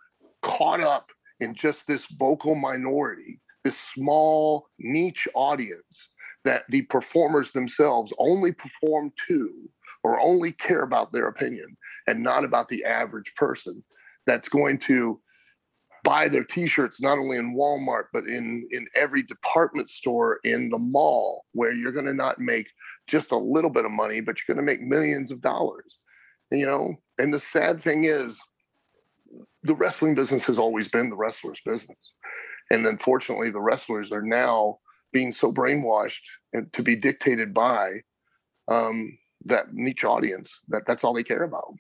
caught 0.43 0.81
up 0.81 1.09
in 1.41 1.55
just 1.55 1.87
this 1.87 2.07
vocal 2.19 2.55
minority, 2.55 3.41
this 3.65 3.79
small 3.95 4.67
niche 4.79 5.27
audience 5.35 6.09
that 6.45 6.65
the 6.69 6.83
performers 6.83 7.51
themselves 7.53 8.13
only 8.19 8.53
perform 8.53 9.13
to 9.29 9.51
or 10.05 10.21
only 10.21 10.53
care 10.53 10.83
about 10.83 11.13
their 11.13 11.29
opinion 11.29 11.77
and 12.07 12.23
not 12.23 12.45
about 12.45 12.69
the 12.69 12.85
average 12.85 13.33
person 13.37 13.83
that's 14.27 14.49
going 14.49 14.79
to 14.79 15.21
buy 16.05 16.29
their 16.29 16.45
t-shirts 16.45 17.01
not 17.01 17.19
only 17.19 17.37
in 17.37 17.57
Walmart 17.57 18.07
but 18.13 18.25
in 18.25 18.67
in 18.73 18.87
every 18.97 19.23
department 19.23 19.89
store 19.89 20.41
in 20.43 20.69
the 20.69 20.79
mall 20.79 21.45
where 21.53 21.73
you're 21.73 21.93
going 21.93 22.07
to 22.07 22.15
not 22.15 22.41
make 22.41 22.67
just 23.07 23.31
a 23.31 23.37
little 23.37 23.71
bit 23.71 23.85
of 23.85 23.91
money 23.93 24.21
but 24.21 24.37
you're 24.37 24.55
going 24.55 24.65
to 24.65 24.73
make 24.73 24.83
millions 24.83 25.31
of 25.31 25.41
dollars 25.41 25.99
you 26.53 26.67
know? 26.67 26.97
And 27.19 27.33
the 27.33 27.41
sad 27.41 27.83
thing 27.83 28.05
is 28.05 28.39
the 29.63 29.75
wrestling 29.75 30.15
business 30.15 30.45
has 30.45 30.59
always 30.59 30.89
been 30.89 31.11
the 31.11 31.17
wrestler's 31.17 31.61
business. 31.65 31.99
And 32.71 32.87
unfortunately 32.87 33.51
the 33.51 33.61
wrestlers 33.61 34.13
are 34.13 34.23
now 34.23 34.79
being 35.13 35.33
so 35.33 35.53
brainwashed 35.53 36.23
and 36.53 36.73
to 36.73 36.83
be 36.83 36.97
dictated 36.97 37.53
by 37.53 38.01
um, 38.69 39.19
that 39.47 39.73
niche 39.73 40.05
audience 40.05 40.61
that 40.69 40.83
that's 40.87 41.05
all 41.05 41.15
they 41.15 41.25
care 41.25 41.45
about. 41.45 41.75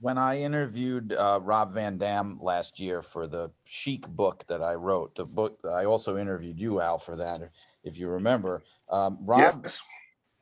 When 0.00 0.18
I 0.18 0.40
interviewed 0.40 1.12
uh, 1.12 1.40
Rob 1.42 1.74
Van 1.74 1.96
Dam 1.96 2.38
last 2.40 2.80
year 2.80 3.02
for 3.02 3.26
the 3.26 3.50
Sheik 3.64 4.06
book 4.08 4.44
that 4.48 4.62
I 4.62 4.74
wrote, 4.74 5.14
the 5.14 5.24
book 5.24 5.60
I 5.64 5.84
also 5.84 6.18
interviewed 6.18 6.58
you 6.58 6.80
Al 6.80 6.98
for 6.98 7.16
that, 7.16 7.50
if 7.84 7.96
you 7.98 8.08
remember. 8.08 8.64
Um, 8.90 9.18
Rob 9.22 9.60
yes. 9.64 9.78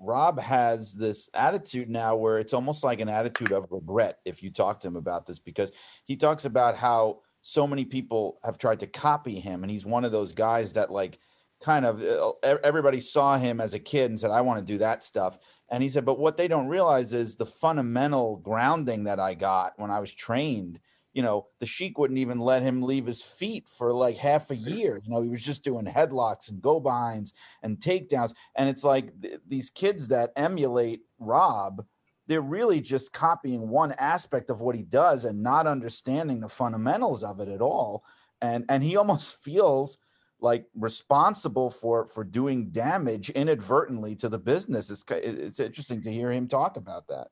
Rob 0.00 0.40
has 0.40 0.94
this 0.94 1.28
attitude 1.34 1.90
now 1.90 2.16
where 2.16 2.38
it's 2.38 2.54
almost 2.54 2.82
like 2.82 3.00
an 3.00 3.08
attitude 3.08 3.52
of 3.52 3.66
regret 3.70 4.18
if 4.24 4.42
you 4.42 4.50
talk 4.50 4.80
to 4.80 4.88
him 4.88 4.96
about 4.96 5.26
this 5.26 5.38
because 5.38 5.72
he 6.04 6.16
talks 6.16 6.46
about 6.46 6.74
how 6.74 7.20
so 7.42 7.66
many 7.66 7.84
people 7.84 8.38
have 8.42 8.56
tried 8.56 8.80
to 8.80 8.86
copy 8.86 9.38
him 9.38 9.62
and 9.62 9.70
he's 9.70 9.84
one 9.84 10.04
of 10.04 10.12
those 10.12 10.32
guys 10.32 10.72
that 10.72 10.90
like 10.90 11.18
kind 11.62 11.84
of 11.84 12.02
uh, 12.02 12.56
everybody 12.64 13.00
saw 13.00 13.36
him 13.36 13.60
as 13.60 13.74
a 13.74 13.78
kid 13.78 14.10
and 14.10 14.18
said 14.18 14.30
I 14.30 14.40
want 14.40 14.58
to 14.58 14.72
do 14.72 14.78
that 14.78 15.04
stuff 15.04 15.38
and 15.70 15.82
he 15.82 15.88
said, 15.88 16.04
but 16.04 16.18
what 16.18 16.36
they 16.36 16.48
don't 16.48 16.66
realize 16.66 17.12
is 17.12 17.36
the 17.36 17.46
fundamental 17.46 18.38
grounding 18.38 19.04
that 19.04 19.20
I 19.20 19.34
got 19.34 19.74
when 19.76 19.90
I 19.90 20.00
was 20.00 20.12
trained 20.12 20.80
you 21.12 21.22
know, 21.22 21.46
the 21.58 21.66
Sheik 21.66 21.98
wouldn't 21.98 22.18
even 22.18 22.38
let 22.38 22.62
him 22.62 22.82
leave 22.82 23.06
his 23.06 23.22
feet 23.22 23.66
for 23.76 23.92
like 23.92 24.16
half 24.16 24.50
a 24.50 24.56
year. 24.56 25.00
You 25.02 25.10
know, 25.10 25.22
he 25.22 25.28
was 25.28 25.42
just 25.42 25.64
doing 25.64 25.84
headlocks 25.84 26.48
and 26.48 26.62
go 26.62 26.78
binds 26.78 27.34
and 27.62 27.78
takedowns. 27.78 28.34
And 28.54 28.68
it's 28.68 28.84
like 28.84 29.20
th- 29.20 29.40
these 29.46 29.70
kids 29.70 30.08
that 30.08 30.30
emulate 30.36 31.00
Rob, 31.18 31.84
they're 32.26 32.40
really 32.40 32.80
just 32.80 33.12
copying 33.12 33.68
one 33.68 33.92
aspect 33.98 34.50
of 34.50 34.60
what 34.60 34.76
he 34.76 34.82
does 34.82 35.24
and 35.24 35.42
not 35.42 35.66
understanding 35.66 36.40
the 36.40 36.48
fundamentals 36.48 37.24
of 37.24 37.40
it 37.40 37.48
at 37.48 37.60
all. 37.60 38.04
And 38.40 38.64
and 38.68 38.82
he 38.82 38.96
almost 38.96 39.36
feels 39.42 39.98
like 40.40 40.66
responsible 40.74 41.70
for 41.70 42.06
for 42.06 42.24
doing 42.24 42.70
damage 42.70 43.30
inadvertently 43.30 44.16
to 44.16 44.28
the 44.28 44.38
business. 44.38 44.90
It's 44.90 45.04
it's 45.10 45.60
interesting 45.60 46.02
to 46.02 46.12
hear 46.12 46.30
him 46.30 46.48
talk 46.48 46.76
about 46.76 47.06
that. 47.08 47.28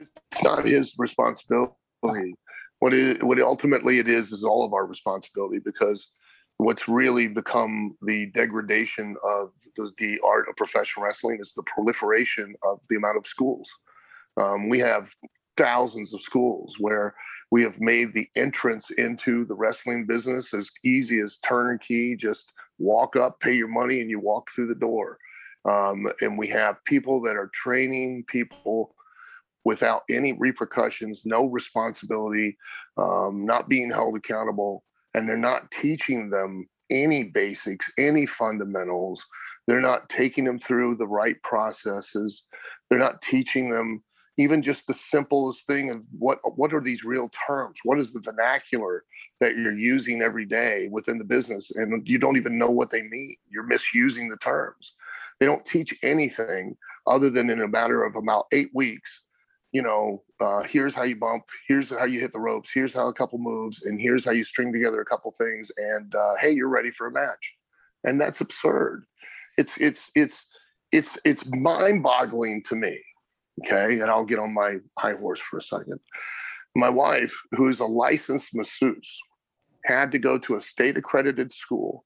It's 0.00 0.42
not 0.42 0.66
his 0.66 0.94
responsibility 0.98 2.34
what 2.82 2.92
it 2.92 3.22
what 3.22 3.40
ultimately 3.40 4.00
it 4.00 4.08
is 4.08 4.32
is 4.32 4.42
all 4.42 4.66
of 4.66 4.72
our 4.72 4.86
responsibility 4.86 5.60
because 5.64 6.10
what's 6.56 6.88
really 6.88 7.28
become 7.28 7.96
the 8.02 8.26
degradation 8.34 9.14
of 9.24 9.52
the, 9.76 9.88
the 9.98 10.18
art 10.26 10.48
of 10.48 10.56
professional 10.56 11.06
wrestling 11.06 11.38
is 11.40 11.52
the 11.54 11.62
proliferation 11.62 12.56
of 12.64 12.80
the 12.90 12.96
amount 12.96 13.16
of 13.16 13.24
schools. 13.24 13.70
Um, 14.36 14.68
we 14.68 14.80
have 14.80 15.06
thousands 15.56 16.12
of 16.12 16.22
schools 16.22 16.74
where 16.80 17.14
we 17.52 17.62
have 17.62 17.78
made 17.78 18.14
the 18.14 18.26
entrance 18.34 18.88
into 18.96 19.44
the 19.44 19.54
wrestling 19.54 20.06
business 20.06 20.54
as 20.54 20.70
easy 20.84 21.20
as 21.20 21.36
turnkey. 21.46 22.16
Just 22.16 22.50
walk 22.78 23.14
up, 23.14 23.38
pay 23.40 23.52
your 23.52 23.68
money, 23.68 24.00
and 24.00 24.08
you 24.08 24.18
walk 24.18 24.48
through 24.50 24.68
the 24.68 24.74
door. 24.74 25.18
Um, 25.68 26.06
and 26.22 26.38
we 26.38 26.48
have 26.48 26.82
people 26.86 27.20
that 27.20 27.36
are 27.36 27.50
training 27.52 28.24
people 28.26 28.94
without 29.66 30.04
any 30.08 30.32
repercussions, 30.32 31.26
no 31.26 31.44
responsibility, 31.44 32.56
um, 32.96 33.44
not 33.44 33.68
being 33.68 33.90
held 33.90 34.16
accountable, 34.16 34.82
and 35.12 35.28
they're 35.28 35.36
not 35.36 35.70
teaching 35.82 36.30
them 36.30 36.66
any 36.88 37.24
basics, 37.24 37.86
any 37.98 38.24
fundamentals. 38.24 39.22
They're 39.66 39.78
not 39.78 40.08
taking 40.08 40.44
them 40.44 40.58
through 40.58 40.96
the 40.96 41.06
right 41.06 41.36
processes. 41.42 42.44
They're 42.88 42.98
not 42.98 43.20
teaching 43.20 43.68
them 43.68 44.02
even 44.38 44.62
just 44.62 44.86
the 44.86 44.94
simplest 44.94 45.66
thing 45.66 45.90
of 45.90 46.02
what 46.18 46.38
what 46.56 46.72
are 46.72 46.80
these 46.80 47.04
real 47.04 47.30
terms? 47.46 47.76
What 47.84 47.98
is 47.98 48.12
the 48.12 48.20
vernacular 48.20 49.04
that 49.40 49.56
you're 49.56 49.76
using 49.76 50.22
every 50.22 50.46
day 50.46 50.88
within 50.90 51.18
the 51.18 51.24
business, 51.24 51.70
and 51.72 52.06
you 52.06 52.18
don't 52.18 52.36
even 52.36 52.58
know 52.58 52.70
what 52.70 52.90
they 52.90 53.02
mean. 53.02 53.36
You're 53.50 53.66
misusing 53.66 54.28
the 54.28 54.36
terms. 54.36 54.92
They 55.40 55.46
don't 55.46 55.66
teach 55.66 55.94
anything 56.02 56.76
other 57.06 57.30
than 57.30 57.50
in 57.50 57.60
a 57.60 57.68
matter 57.68 58.04
of 58.04 58.14
about 58.14 58.46
eight 58.52 58.70
weeks 58.72 59.22
you 59.72 59.80
know, 59.80 60.22
uh, 60.38 60.62
here's 60.62 60.94
how 60.94 61.02
you 61.02 61.16
bump, 61.16 61.44
here's 61.66 61.88
how 61.88 62.04
you 62.04 62.20
hit 62.20 62.32
the 62.32 62.38
ropes, 62.38 62.70
here's 62.72 62.92
how 62.92 63.08
a 63.08 63.14
couple 63.14 63.38
moves, 63.38 63.82
and 63.84 63.98
here's 63.98 64.24
how 64.24 64.30
you 64.30 64.44
string 64.44 64.72
together 64.72 65.00
a 65.00 65.04
couple 65.04 65.34
things, 65.38 65.70
and 65.78 66.14
uh, 66.14 66.34
hey, 66.40 66.52
you're 66.52 66.68
ready 66.68 66.90
for 66.90 67.06
a 67.06 67.10
match, 67.10 67.52
and 68.04 68.20
that's 68.20 68.42
absurd. 68.42 69.04
It's 69.56 69.76
it's 69.78 70.10
it's 70.14 70.44
it's 70.92 71.18
it's 71.24 71.44
mind-boggling 71.46 72.64
to 72.68 72.76
me. 72.76 73.00
Okay, 73.60 74.00
and 74.00 74.10
I'll 74.10 74.24
get 74.24 74.38
on 74.38 74.54
my 74.54 74.76
high 74.98 75.14
horse 75.14 75.40
for 75.40 75.58
a 75.58 75.62
second. 75.62 76.00
My 76.74 76.88
wife, 76.88 77.34
who 77.52 77.68
is 77.68 77.80
a 77.80 77.84
licensed 77.84 78.54
masseuse, 78.54 79.18
had 79.84 80.10
to 80.12 80.18
go 80.18 80.38
to 80.38 80.56
a 80.56 80.62
state 80.62 80.96
accredited 80.96 81.52
school. 81.52 82.04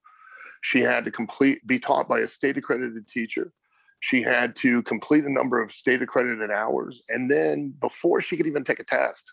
She 0.61 0.81
had 0.81 1.05
to 1.05 1.11
complete 1.11 1.65
be 1.65 1.79
taught 1.79 2.09
by 2.09 2.19
a 2.19 2.27
state 2.27 2.57
accredited 2.57 3.07
teacher 3.07 3.53
she 3.99 4.21
had 4.21 4.55
to 4.57 4.83
complete 4.83 5.25
a 5.25 5.31
number 5.31 5.61
of 5.61 5.71
state 5.71 6.01
accredited 6.01 6.51
hours. 6.51 7.01
And 7.09 7.29
then 7.29 7.73
before 7.81 8.21
she 8.21 8.37
could 8.37 8.47
even 8.47 8.63
take 8.63 8.79
a 8.79 8.83
test, 8.83 9.23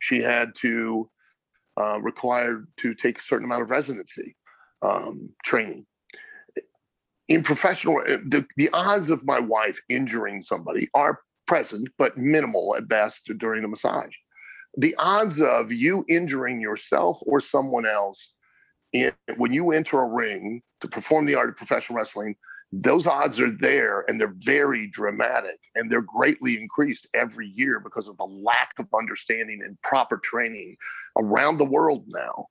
she 0.00 0.20
had 0.20 0.54
to 0.56 1.08
uh, 1.80 2.00
require 2.00 2.66
to 2.78 2.94
take 2.94 3.18
a 3.18 3.22
certain 3.22 3.44
amount 3.44 3.62
of 3.62 3.70
residency 3.70 4.36
um, 4.82 5.30
training. 5.44 5.86
In 7.28 7.44
professional, 7.44 8.02
the, 8.04 8.44
the 8.56 8.70
odds 8.72 9.10
of 9.10 9.24
my 9.24 9.38
wife 9.38 9.78
injuring 9.88 10.42
somebody 10.42 10.88
are 10.94 11.20
present, 11.50 11.88
but 11.98 12.16
minimal 12.16 12.76
at 12.76 12.86
best 12.86 13.22
during 13.38 13.62
the 13.62 13.68
massage. 13.68 14.14
The 14.76 14.94
odds 14.98 15.42
of 15.42 15.72
you 15.72 16.04
injuring 16.08 16.60
yourself 16.60 17.18
or 17.22 17.40
someone 17.40 17.86
else 17.86 18.34
in, 18.92 19.12
when 19.36 19.52
you 19.52 19.72
enter 19.72 19.98
a 19.98 20.06
ring 20.06 20.62
to 20.80 20.86
perform 20.86 21.26
the 21.26 21.34
art 21.34 21.48
of 21.48 21.56
professional 21.56 21.98
wrestling 21.98 22.36
those 22.72 23.04
odds 23.04 23.40
are 23.40 23.50
there 23.50 24.04
and 24.06 24.20
they're 24.20 24.36
very 24.44 24.88
dramatic 24.92 25.58
and 25.74 25.90
they're 25.90 26.00
greatly 26.00 26.54
increased 26.54 27.08
every 27.14 27.48
year 27.48 27.80
because 27.80 28.06
of 28.06 28.16
the 28.16 28.24
lack 28.24 28.70
of 28.78 28.86
understanding 28.96 29.60
and 29.64 29.80
proper 29.82 30.18
training 30.18 30.76
around 31.18 31.58
the 31.58 31.64
world 31.64 32.04
now 32.06 32.46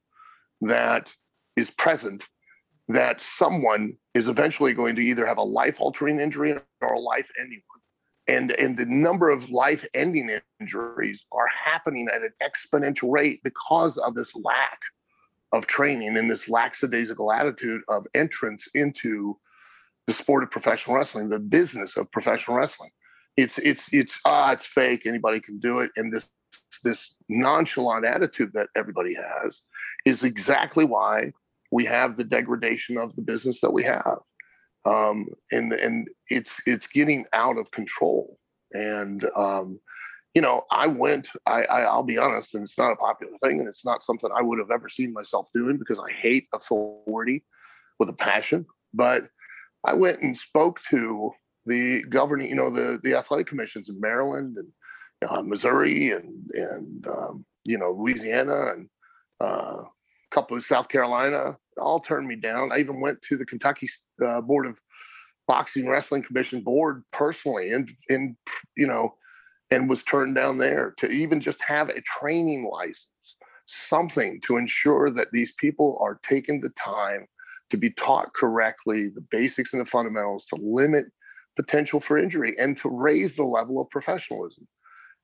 that 0.59 1.09
is 1.55 1.71
present 1.71 2.21
that 2.89 3.21
someone 3.21 3.95
is 4.13 4.27
eventually 4.27 4.73
going 4.73 4.93
to 4.93 5.01
either 5.01 5.25
have 5.25 5.37
a 5.37 5.41
life 5.41 5.75
altering 5.79 6.19
injury 6.19 6.53
or 6.81 6.93
a 6.93 6.99
life 6.99 7.27
ending 7.39 7.61
one 7.69 7.78
and 8.29 8.51
and 8.51 8.77
the 8.77 8.85
number 8.85 9.29
of 9.29 9.49
life 9.49 9.83
ending 9.93 10.39
injuries 10.59 11.25
are 11.31 11.47
happening 11.47 12.07
at 12.13 12.21
an 12.21 12.31
exponential 12.41 13.11
rate 13.11 13.41
because 13.43 13.97
of 13.97 14.13
this 14.13 14.31
lack 14.35 14.79
of 15.51 15.65
training 15.65 16.15
and 16.15 16.29
this 16.29 16.47
lackadaisical 16.47 17.31
attitude 17.31 17.81
of 17.87 18.05
entrance 18.13 18.67
into 18.75 19.35
the 20.05 20.13
sport 20.13 20.43
of 20.43 20.51
professional 20.51 20.95
wrestling, 20.95 21.27
the 21.27 21.39
business 21.39 21.97
of 21.97 22.11
professional 22.11 22.55
wrestling. 22.55 22.91
It's 23.35 23.57
it's 23.57 23.89
it's 23.91 24.19
ah, 24.25 24.51
it's 24.51 24.65
fake. 24.65 25.05
Anybody 25.05 25.39
can 25.39 25.59
do 25.59 25.79
it, 25.79 25.89
and 25.95 26.13
this 26.13 26.29
this 26.83 27.15
nonchalant 27.29 28.05
attitude 28.05 28.51
that 28.53 28.67
everybody 28.75 29.15
has 29.15 29.61
is 30.05 30.23
exactly 30.23 30.85
why 30.85 31.31
we 31.71 31.85
have 31.85 32.15
the 32.15 32.23
degradation 32.23 32.97
of 32.97 33.15
the 33.15 33.21
business 33.21 33.59
that 33.61 33.71
we 33.71 33.83
have. 33.83 34.19
Um, 34.85 35.27
and 35.51 35.73
and 35.73 36.07
it's 36.29 36.55
it's 36.65 36.87
getting 36.87 37.25
out 37.33 37.57
of 37.57 37.71
control. 37.71 38.37
And 38.71 39.25
um, 39.35 39.79
you 40.33 40.41
know, 40.41 40.63
I 40.71 40.87
went. 40.87 41.29
I, 41.45 41.63
I 41.63 41.81
I'll 41.81 42.03
be 42.03 42.17
honest, 42.17 42.53
and 42.53 42.63
it's 42.63 42.77
not 42.77 42.91
a 42.91 42.95
popular 42.95 43.33
thing, 43.43 43.59
and 43.59 43.67
it's 43.67 43.85
not 43.85 44.03
something 44.03 44.29
I 44.35 44.41
would 44.41 44.59
have 44.59 44.71
ever 44.71 44.89
seen 44.89 45.13
myself 45.13 45.47
doing 45.53 45.77
because 45.77 45.99
I 45.99 46.11
hate 46.11 46.47
authority 46.53 47.43
with 47.99 48.09
a 48.09 48.13
passion. 48.13 48.65
But 48.93 49.23
I 49.85 49.93
went 49.93 50.21
and 50.21 50.37
spoke 50.37 50.81
to 50.89 51.31
the 51.65 52.03
governing, 52.09 52.49
you 52.49 52.55
know, 52.55 52.69
the 52.69 52.99
the 53.03 53.15
athletic 53.15 53.47
commissions 53.47 53.89
in 53.89 53.99
Maryland 53.99 54.57
and 54.57 55.29
uh, 55.29 55.41
Missouri 55.41 56.11
and 56.11 56.49
and 56.53 57.07
um, 57.07 57.45
you 57.63 57.77
know 57.77 57.91
Louisiana 57.91 58.73
and 58.73 58.89
uh, 59.39 59.83
couple 60.31 60.57
of 60.57 60.65
South 60.65 60.89
Carolina. 60.89 61.57
All 61.77 61.99
turned 61.99 62.27
me 62.27 62.35
down. 62.35 62.71
I 62.71 62.79
even 62.79 63.01
went 63.01 63.21
to 63.23 63.37
the 63.37 63.45
Kentucky 63.45 63.89
uh, 64.25 64.41
Board 64.41 64.65
of 64.65 64.77
Boxing 65.47 65.87
Wrestling 65.87 66.23
Commission 66.23 66.61
board 66.61 67.03
personally, 67.11 67.71
and 67.71 67.89
and 68.09 68.35
you 68.75 68.87
know, 68.87 69.15
and 69.71 69.89
was 69.89 70.03
turned 70.03 70.35
down 70.35 70.57
there 70.57 70.93
to 70.97 71.09
even 71.09 71.41
just 71.41 71.61
have 71.61 71.89
a 71.89 72.01
training 72.01 72.69
license, 72.71 73.35
something 73.65 74.39
to 74.45 74.57
ensure 74.57 75.09
that 75.11 75.31
these 75.31 75.53
people 75.57 75.97
are 76.01 76.19
taking 76.27 76.61
the 76.61 76.69
time 76.69 77.25
to 77.71 77.77
be 77.77 77.91
taught 77.91 78.33
correctly, 78.33 79.09
the 79.09 79.25
basics 79.31 79.73
and 79.73 79.81
the 79.81 79.89
fundamentals 79.89 80.45
to 80.45 80.55
limit 80.55 81.05
potential 81.55 81.99
for 81.99 82.17
injury 82.17 82.55
and 82.57 82.77
to 82.77 82.89
raise 82.89 83.35
the 83.35 83.43
level 83.43 83.81
of 83.81 83.89
professionalism 83.89 84.67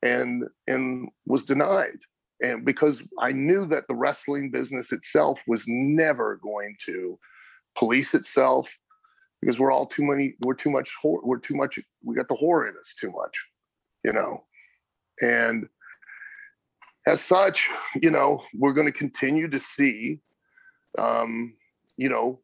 and 0.01 0.43
and 0.67 1.09
was 1.25 1.43
denied 1.43 1.97
and 2.41 2.65
because 2.65 3.01
i 3.19 3.31
knew 3.31 3.65
that 3.65 3.83
the 3.87 3.95
wrestling 3.95 4.49
business 4.51 4.91
itself 4.91 5.39
was 5.47 5.63
never 5.67 6.39
going 6.41 6.75
to 6.85 7.17
police 7.77 8.13
itself 8.13 8.67
because 9.41 9.59
we're 9.59 9.71
all 9.71 9.85
too 9.85 10.03
many 10.03 10.33
we're 10.43 10.53
too 10.53 10.71
much 10.71 10.89
we're 11.03 11.39
too 11.39 11.55
much 11.55 11.79
we 12.03 12.15
got 12.15 12.27
the 12.27 12.35
horror 12.35 12.67
in 12.67 12.73
us 12.75 12.93
too 12.99 13.11
much 13.11 13.33
you 14.03 14.13
know 14.13 14.43
and 15.21 15.67
as 17.07 17.21
such 17.21 17.69
you 18.01 18.11
know 18.11 18.41
we're 18.53 18.73
going 18.73 18.87
to 18.87 18.97
continue 18.97 19.49
to 19.49 19.59
see 19.59 20.19
um, 20.97 21.53
you 21.97 22.09
know, 22.09 22.39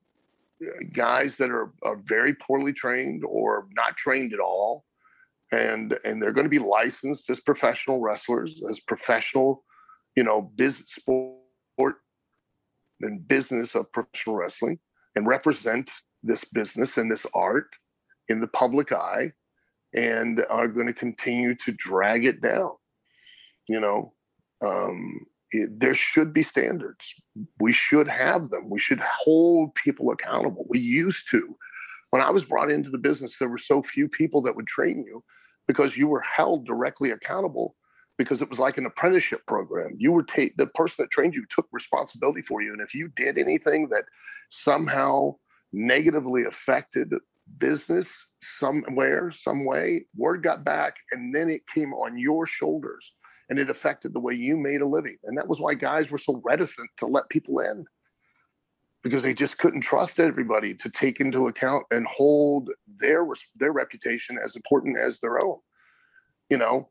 guys 0.93 1.37
that 1.37 1.49
are, 1.49 1.73
are 1.83 2.01
very 2.05 2.35
poorly 2.35 2.73
trained 2.73 3.23
or 3.25 3.67
not 3.75 3.97
trained 3.97 4.33
at 4.33 4.39
all. 4.39 4.85
And, 5.51 5.97
and 6.05 6.21
they're 6.21 6.31
going 6.31 6.45
to 6.45 6.49
be 6.49 6.59
licensed 6.59 7.29
as 7.29 7.41
professional 7.41 7.99
wrestlers, 7.99 8.61
as 8.69 8.79
professional, 8.81 9.63
you 10.15 10.23
know, 10.23 10.51
business 10.55 10.91
sport 10.91 11.95
and 13.01 13.27
business 13.27 13.75
of 13.75 13.91
professional 13.91 14.35
wrestling 14.35 14.79
and 15.15 15.27
represent 15.27 15.89
this 16.23 16.43
business 16.45 16.97
and 16.97 17.11
this 17.11 17.25
art 17.33 17.69
in 18.29 18.39
the 18.39 18.47
public 18.47 18.91
eye 18.91 19.31
and 19.93 20.43
are 20.49 20.67
going 20.67 20.87
to 20.87 20.93
continue 20.93 21.55
to 21.55 21.71
drag 21.73 22.25
it 22.25 22.41
down. 22.41 22.71
You 23.67 23.79
know, 23.79 24.13
um, 24.63 25.25
it, 25.51 25.79
there 25.79 25.95
should 25.95 26.33
be 26.33 26.43
standards. 26.43 27.03
We 27.59 27.73
should 27.73 28.07
have 28.07 28.49
them. 28.49 28.69
We 28.69 28.79
should 28.79 28.99
hold 28.99 29.75
people 29.75 30.11
accountable. 30.11 30.65
We 30.69 30.79
used 30.79 31.25
to. 31.31 31.55
When 32.11 32.21
I 32.21 32.29
was 32.29 32.43
brought 32.43 32.71
into 32.71 32.89
the 32.89 32.97
business, 32.97 33.37
there 33.37 33.49
were 33.49 33.57
so 33.57 33.81
few 33.81 34.07
people 34.07 34.41
that 34.43 34.55
would 34.55 34.67
train 34.67 35.03
you 35.05 35.23
because 35.67 35.95
you 35.95 36.07
were 36.07 36.21
held 36.21 36.65
directly 36.65 37.11
accountable 37.11 37.75
because 38.17 38.41
it 38.41 38.49
was 38.49 38.59
like 38.59 38.77
an 38.77 38.85
apprenticeship 38.85 39.41
program. 39.47 39.95
You 39.97 40.11
were 40.11 40.23
ta- 40.23 40.53
the 40.57 40.67
person 40.67 41.03
that 41.03 41.11
trained 41.11 41.33
you 41.33 41.45
took 41.49 41.67
responsibility 41.71 42.41
for 42.41 42.61
you, 42.61 42.71
and 42.73 42.81
if 42.81 42.93
you 42.93 43.09
did 43.15 43.37
anything 43.37 43.89
that 43.89 44.05
somehow 44.49 45.35
negatively 45.73 46.43
affected 46.43 47.13
business 47.57 48.09
somewhere, 48.41 49.33
some 49.37 49.65
way, 49.65 50.05
word 50.15 50.43
got 50.43 50.63
back, 50.63 50.95
and 51.11 51.33
then 51.33 51.49
it 51.49 51.61
came 51.73 51.93
on 51.93 52.17
your 52.17 52.45
shoulders, 52.45 53.11
and 53.49 53.59
it 53.59 53.69
affected 53.69 54.13
the 54.13 54.19
way 54.19 54.33
you 54.33 54.57
made 54.57 54.81
a 54.81 54.87
living. 54.87 55.17
And 55.23 55.37
that 55.37 55.47
was 55.47 55.59
why 55.59 55.73
guys 55.73 56.09
were 56.09 56.17
so 56.17 56.41
reticent 56.43 56.89
to 56.97 57.07
let 57.07 57.29
people 57.29 57.59
in 57.59 57.85
because 59.03 59.23
they 59.23 59.33
just 59.33 59.57
couldn't 59.57 59.81
trust 59.81 60.19
everybody 60.19 60.73
to 60.75 60.89
take 60.89 61.19
into 61.19 61.47
account 61.47 61.85
and 61.91 62.05
hold 62.07 62.69
their 62.99 63.25
their 63.55 63.71
reputation 63.71 64.37
as 64.43 64.55
important 64.55 64.97
as 64.97 65.19
their 65.19 65.43
own 65.43 65.57
you 66.49 66.57
know 66.57 66.89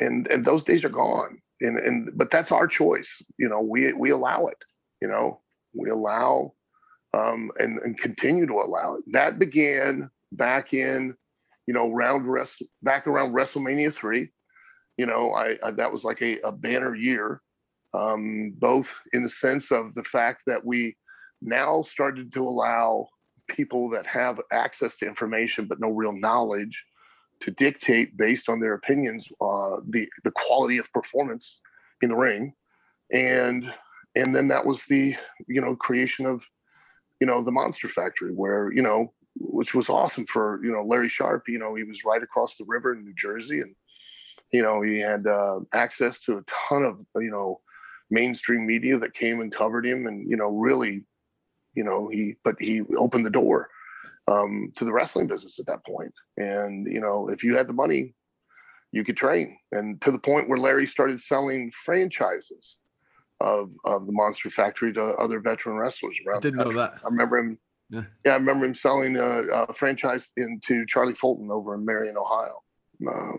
and 0.00 0.26
and 0.28 0.44
those 0.44 0.64
days 0.64 0.84
are 0.84 0.90
gone. 0.90 1.40
And 1.60 1.78
and 1.78 2.10
but 2.16 2.30
that's 2.30 2.52
our 2.52 2.68
choice 2.68 3.10
you 3.36 3.48
know 3.48 3.60
we 3.60 3.92
we 3.92 4.10
allow 4.10 4.46
it 4.46 4.58
you 5.02 5.08
know 5.08 5.40
we 5.74 5.90
allow 5.90 6.52
um 7.14 7.50
and 7.58 7.80
and 7.80 7.98
continue 7.98 8.46
to 8.46 8.54
allow 8.54 8.94
it. 8.94 9.04
That 9.12 9.40
began 9.40 10.08
back 10.32 10.72
in 10.72 11.14
you 11.66 11.74
know 11.74 11.90
round 11.90 12.30
rest 12.30 12.62
back 12.82 13.06
around 13.06 13.32
wrestlemania 13.32 13.94
3 13.94 14.28
you 14.96 15.06
know 15.06 15.32
I, 15.32 15.56
I 15.62 15.70
that 15.72 15.92
was 15.92 16.04
like 16.04 16.20
a, 16.22 16.40
a 16.40 16.52
banner 16.52 16.94
year 16.94 17.40
um, 17.94 18.52
both 18.58 18.86
in 19.12 19.22
the 19.22 19.30
sense 19.30 19.70
of 19.70 19.94
the 19.94 20.04
fact 20.04 20.42
that 20.46 20.64
we 20.64 20.96
now 21.40 21.82
started 21.82 22.32
to 22.34 22.42
allow 22.42 23.08
people 23.48 23.88
that 23.90 24.06
have 24.06 24.40
access 24.52 24.96
to 24.96 25.06
information 25.06 25.66
but 25.66 25.80
no 25.80 25.88
real 25.90 26.12
knowledge 26.12 26.84
to 27.40 27.50
dictate 27.52 28.16
based 28.16 28.48
on 28.48 28.60
their 28.60 28.74
opinions 28.74 29.28
uh, 29.40 29.76
the 29.88 30.08
the 30.24 30.32
quality 30.32 30.78
of 30.78 30.92
performance 30.92 31.58
in 32.02 32.10
the 32.10 32.16
ring, 32.16 32.52
and 33.12 33.72
and 34.16 34.34
then 34.34 34.48
that 34.48 34.66
was 34.66 34.84
the 34.88 35.14
you 35.46 35.60
know 35.60 35.76
creation 35.76 36.26
of 36.26 36.42
you 37.20 37.26
know 37.26 37.42
the 37.42 37.52
Monster 37.52 37.88
Factory 37.88 38.32
where 38.32 38.72
you 38.72 38.82
know 38.82 39.12
which 39.36 39.74
was 39.74 39.88
awesome 39.88 40.26
for 40.26 40.60
you 40.64 40.72
know 40.72 40.82
Larry 40.82 41.08
Sharpe. 41.08 41.48
You 41.48 41.58
know 41.58 41.74
he 41.74 41.84
was 41.84 42.04
right 42.04 42.22
across 42.22 42.56
the 42.56 42.64
river 42.66 42.92
in 42.92 43.04
New 43.04 43.14
Jersey, 43.16 43.60
and 43.60 43.74
you 44.52 44.62
know 44.62 44.82
he 44.82 44.98
had 44.98 45.26
uh, 45.26 45.60
access 45.72 46.20
to 46.20 46.38
a 46.38 46.44
ton 46.68 46.84
of 46.84 46.98
you 47.16 47.30
know 47.30 47.60
mainstream 48.10 48.66
media 48.66 48.98
that 48.98 49.14
came 49.14 49.40
and 49.40 49.54
covered 49.54 49.86
him, 49.86 50.06
and 50.06 50.28
you 50.28 50.36
know 50.36 50.48
really, 50.48 51.04
you 51.74 51.84
know 51.84 52.08
he 52.08 52.34
but 52.42 52.56
he 52.58 52.82
opened 52.96 53.26
the 53.26 53.30
door 53.30 53.68
um, 54.28 54.72
to 54.76 54.84
the 54.84 54.92
wrestling 54.92 55.26
business 55.26 55.58
at 55.58 55.66
that 55.66 55.84
point. 55.84 56.12
And 56.36 56.86
you 56.86 57.00
know, 57.00 57.28
if 57.28 57.42
you 57.42 57.56
had 57.56 57.68
the 57.68 57.72
money, 57.72 58.14
you 58.92 59.04
could 59.04 59.16
train. 59.16 59.56
And 59.72 60.00
to 60.02 60.12
the 60.12 60.18
point 60.18 60.48
where 60.48 60.58
Larry 60.58 60.86
started 60.86 61.20
selling 61.20 61.72
franchises 61.84 62.76
of 63.40 63.70
of 63.84 64.06
the 64.06 64.12
Monster 64.12 64.50
Factory 64.50 64.92
to 64.94 65.02
other 65.14 65.40
veteran 65.40 65.76
wrestlers 65.76 66.16
around. 66.26 66.38
I 66.38 66.40
didn't 66.40 66.58
know 66.58 66.72
that. 66.72 66.94
I 67.04 67.08
remember 67.08 67.38
him. 67.38 67.58
Yeah. 67.90 68.02
yeah, 68.26 68.32
I 68.32 68.36
remember 68.36 68.66
him 68.66 68.74
selling 68.74 69.16
a, 69.16 69.22
a, 69.22 69.72
franchise 69.72 70.28
into 70.36 70.84
Charlie 70.84 71.14
Fulton 71.14 71.50
over 71.50 71.74
in 71.74 71.86
Marion, 71.86 72.18
Ohio. 72.18 72.62
Uh, 73.10 73.38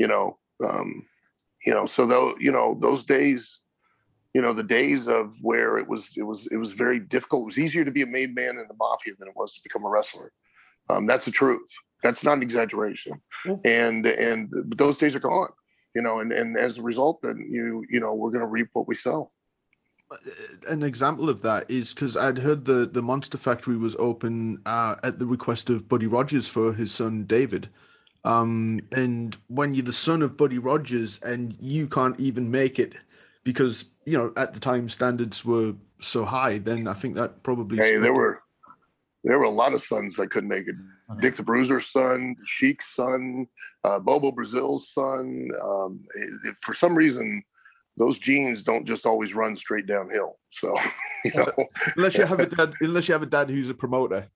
you 0.00 0.08
know, 0.08 0.36
um, 0.64 1.06
you 1.64 1.72
know, 1.72 1.86
so 1.86 2.04
though 2.04 2.34
you 2.40 2.50
know 2.50 2.76
those 2.80 3.04
days 3.04 3.60
you 4.34 4.42
know 4.42 4.52
the 4.52 4.62
days 4.62 5.08
of 5.08 5.32
where 5.40 5.78
it 5.78 5.88
was 5.88 6.10
it 6.16 6.22
was 6.22 6.46
it 6.50 6.56
was 6.56 6.72
very 6.72 7.00
difficult. 7.00 7.42
It 7.42 7.46
was 7.46 7.58
easier 7.58 7.84
to 7.84 7.90
be 7.90 8.02
a 8.02 8.06
made 8.06 8.34
man 8.34 8.58
in 8.58 8.66
the 8.68 8.74
mafia 8.78 9.14
than 9.18 9.28
it 9.28 9.36
was 9.36 9.54
to 9.54 9.60
become 9.62 9.84
a 9.84 9.88
wrestler. 9.88 10.32
Um, 10.90 11.06
that's 11.06 11.24
the 11.24 11.30
truth. 11.30 11.68
That's 12.02 12.22
not 12.22 12.34
an 12.34 12.42
exaggeration. 12.42 13.20
And 13.64 14.06
and 14.06 14.50
those 14.76 14.98
days 14.98 15.14
are 15.14 15.20
gone. 15.20 15.50
You 15.94 16.02
know, 16.02 16.20
and 16.20 16.32
and 16.32 16.56
as 16.56 16.78
a 16.78 16.82
result, 16.82 17.20
then 17.22 17.48
you 17.50 17.84
you 17.90 18.00
know 18.00 18.14
we're 18.14 18.30
going 18.30 18.40
to 18.40 18.46
reap 18.46 18.68
what 18.72 18.86
we 18.86 18.94
sow. 18.94 19.30
Uh, 20.10 20.16
an 20.68 20.82
example 20.82 21.28
of 21.28 21.42
that 21.42 21.70
is 21.70 21.92
because 21.92 22.16
I'd 22.16 22.38
heard 22.38 22.64
the 22.64 22.86
the 22.86 23.02
Monster 23.02 23.38
Factory 23.38 23.76
was 23.76 23.96
open 23.98 24.60
uh, 24.66 24.96
at 25.02 25.18
the 25.18 25.26
request 25.26 25.70
of 25.70 25.88
Buddy 25.88 26.06
Rogers 26.06 26.46
for 26.46 26.74
his 26.74 26.92
son 26.92 27.24
David. 27.24 27.68
Um, 28.24 28.80
and 28.92 29.36
when 29.46 29.74
you're 29.74 29.84
the 29.84 29.92
son 29.92 30.22
of 30.22 30.36
Buddy 30.36 30.58
Rogers 30.58 31.20
and 31.22 31.56
you 31.60 31.86
can't 31.86 32.18
even 32.20 32.50
make 32.50 32.78
it 32.78 32.94
because 33.44 33.84
you 34.08 34.16
know 34.16 34.32
at 34.36 34.54
the 34.54 34.60
time 34.60 34.88
standards 34.88 35.44
were 35.44 35.74
so 36.00 36.24
high, 36.24 36.58
then 36.58 36.88
I 36.88 36.94
think 36.94 37.16
that 37.16 37.42
probably. 37.42 37.78
Hey, 37.78 37.98
there 37.98 38.14
were 38.14 38.42
there 39.24 39.38
were 39.38 39.44
a 39.44 39.50
lot 39.50 39.74
of 39.74 39.82
sons 39.84 40.16
that 40.16 40.30
couldn't 40.30 40.48
make 40.48 40.66
it. 40.68 40.76
Okay. 41.10 41.20
Dick 41.20 41.36
the 41.36 41.42
Bruiser's 41.42 41.90
son, 41.90 42.36
Sheik's 42.46 42.94
son, 42.94 43.46
uh, 43.84 43.98
Bobo 43.98 44.32
Brazil's 44.32 44.90
son. 44.92 45.50
Um, 45.62 46.00
it, 46.44 46.54
for 46.62 46.74
some 46.74 46.94
reason, 46.94 47.42
those 47.96 48.18
genes 48.18 48.62
don't 48.62 48.86
just 48.86 49.04
always 49.04 49.34
run 49.34 49.56
straight 49.56 49.86
downhill. 49.86 50.38
So, 50.50 50.74
you 51.24 51.32
know, 51.34 51.52
unless 51.96 52.16
you 52.16 52.24
have 52.24 52.40
a 52.40 52.46
dad, 52.56 52.74
unless 52.80 53.08
you 53.08 53.12
have 53.12 53.22
a 53.22 53.26
dad 53.26 53.50
who's 53.50 53.70
a 53.70 53.74
promoter. 53.74 54.28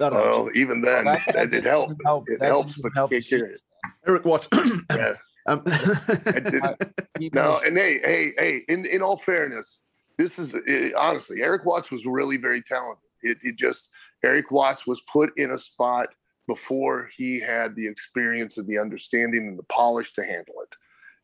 That 0.00 0.12
well, 0.12 0.44
helps. 0.44 0.56
even 0.56 0.80
then, 0.80 1.06
well, 1.06 1.18
that, 1.26 1.50
that, 1.50 1.54
it 1.54 1.64
helps. 1.64 1.94
Help. 2.04 2.24
It 2.28 2.40
helps, 2.40 2.76
but 2.76 2.92
help 2.94 3.12
you 3.12 3.20
can't 3.20 3.28
carry 3.28 3.50
it. 3.50 3.62
Erik 4.06 4.24
Watts. 4.24 4.48
yeah. 4.92 5.14
Um, 5.48 5.62
no, 7.32 7.58
and 7.64 7.76
hey, 7.76 8.00
hey, 8.04 8.32
hey. 8.38 8.62
In 8.68 8.84
in 8.84 9.00
all 9.00 9.16
fairness, 9.16 9.78
this 10.18 10.38
is 10.38 10.50
it, 10.66 10.94
honestly, 10.94 11.40
Erik 11.40 11.64
Watts 11.64 11.90
was 11.90 12.04
really 12.04 12.36
very 12.36 12.62
talented. 12.62 13.02
It, 13.22 13.38
it 13.42 13.56
just 13.56 13.88
Erik 14.24 14.50
Watts 14.50 14.86
was 14.86 15.00
put 15.10 15.30
in 15.38 15.52
a 15.52 15.58
spot 15.58 16.08
before 16.46 17.08
he 17.16 17.40
had 17.40 17.74
the 17.76 17.86
experience 17.86 18.58
and 18.58 18.66
the 18.66 18.78
understanding 18.78 19.48
and 19.48 19.58
the 19.58 19.64
polish 19.64 20.12
to 20.14 20.22
handle 20.22 20.54
it. 20.62 20.76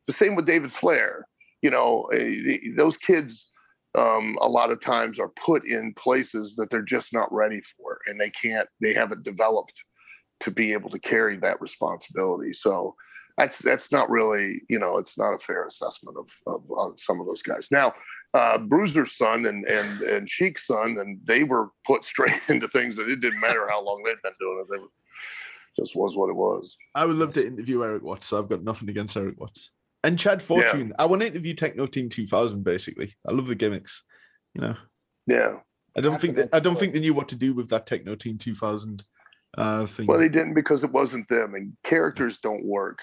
The 0.07 0.13
same 0.13 0.37
with 0.37 0.47
David 0.47 0.73
Flair. 0.73 1.27
You 1.63 1.71
know, 1.71 2.05
eh, 2.15 2.59
those 2.77 2.97
kids 2.97 3.47
um, 3.97 4.39
a 4.41 4.49
lot 4.49 4.71
of 4.71 4.81
times 4.81 5.19
are 5.19 5.33
put 5.45 5.67
in 5.67 5.95
places 5.99 6.55
that 6.57 6.71
they're 6.71 6.83
just 6.83 7.13
not 7.13 7.33
ready 7.33 7.61
for, 7.77 8.01
and 8.07 8.19
they 8.19 8.31
can't. 8.31 8.69
They 8.81 8.95
haven't 8.95 9.23
developed 9.23 9.75
to 10.41 10.51
be 10.51 10.73
able 10.73 10.91
to 10.91 10.99
carry 10.99 11.37
that 11.39 11.61
responsibility. 11.61 12.55
So 12.55 12.95
that's 13.37 13.59
that's 13.59 13.91
not 13.91 14.11
really 14.11 14.63
you 14.69 14.79
know 14.79 14.99
it's 14.99 15.19
not 15.19 15.35
a 15.35 15.39
fair 15.39 15.67
assessment 15.67 16.17
of, 16.17 16.27
of, 16.47 16.63
of 16.77 17.01
some 17.01 17.21
of 17.21 17.27
those 17.27 17.43
guys. 17.43 17.67
Now, 17.71 17.95
uh, 18.33 18.59
Bruiser's 18.59 19.17
son 19.17 19.47
and 19.47 19.65
and 19.67 20.01
and 20.03 20.31
Sheik's 20.31 20.67
son, 20.67 20.99
and 21.01 21.21
they 21.27 21.45
were 21.45 21.71
put 21.87 22.05
straight 22.05 22.41
into 22.49 22.69
things 22.69 22.97
that 22.97 23.09
it 23.09 23.21
didn't 23.21 23.41
matter 23.41 23.69
how 23.69 23.83
long 23.83 24.03
they'd 24.03 24.23
been 24.23 24.33
doing 24.39 24.61
it. 24.61 24.71
They 24.71 24.79
were, 24.79 24.89
just 25.77 25.97
was 25.97 26.15
what 26.15 26.31
it 26.31 26.37
was. 26.37 26.77
I 26.95 27.05
would 27.05 27.17
love 27.17 27.35
to 27.35 27.45
interview 27.45 27.83
Erik 27.83 28.05
Watts. 28.05 28.27
So 28.27 28.39
I've 28.39 28.49
got 28.49 28.63
nothing 28.63 28.89
against 28.89 29.17
Erik 29.17 29.41
Watts 29.41 29.73
and 30.05 30.19
Chad 30.19 30.41
Fortune. 30.41 30.89
Yeah. 30.89 30.95
I 31.01 31.07
want 31.07 31.23
to 31.23 31.29
interview 31.29 31.55
Techno 31.55 31.87
Team 31.87 32.09
2000. 32.09 32.63
Basically, 32.63 33.15
I 33.29 33.33
love 33.33 33.49
the 33.49 33.57
gimmicks. 33.57 34.03
You 34.55 34.61
know. 34.63 34.77
Yeah. 35.27 35.57
I 35.97 36.01
don't 36.01 36.21
think 36.21 36.37
that, 36.37 36.49
I 36.53 36.61
don't 36.61 36.79
think 36.79 36.93
they 36.93 37.01
knew 37.01 37.15
what 37.15 37.29
to 37.29 37.37
do 37.37 37.55
with 37.55 37.71
that 37.71 37.87
Techno 37.87 38.15
Team 38.15 38.37
2000 38.37 39.05
uh, 39.57 39.87
thing. 39.87 40.07
Well, 40.07 40.19
they 40.19 40.29
didn't 40.29 40.55
because 40.55 40.85
it 40.85 40.93
wasn't 40.93 41.29
them, 41.29 41.55
and 41.55 41.77
characters 41.85 42.39
don't 42.43 42.65
work 42.65 43.01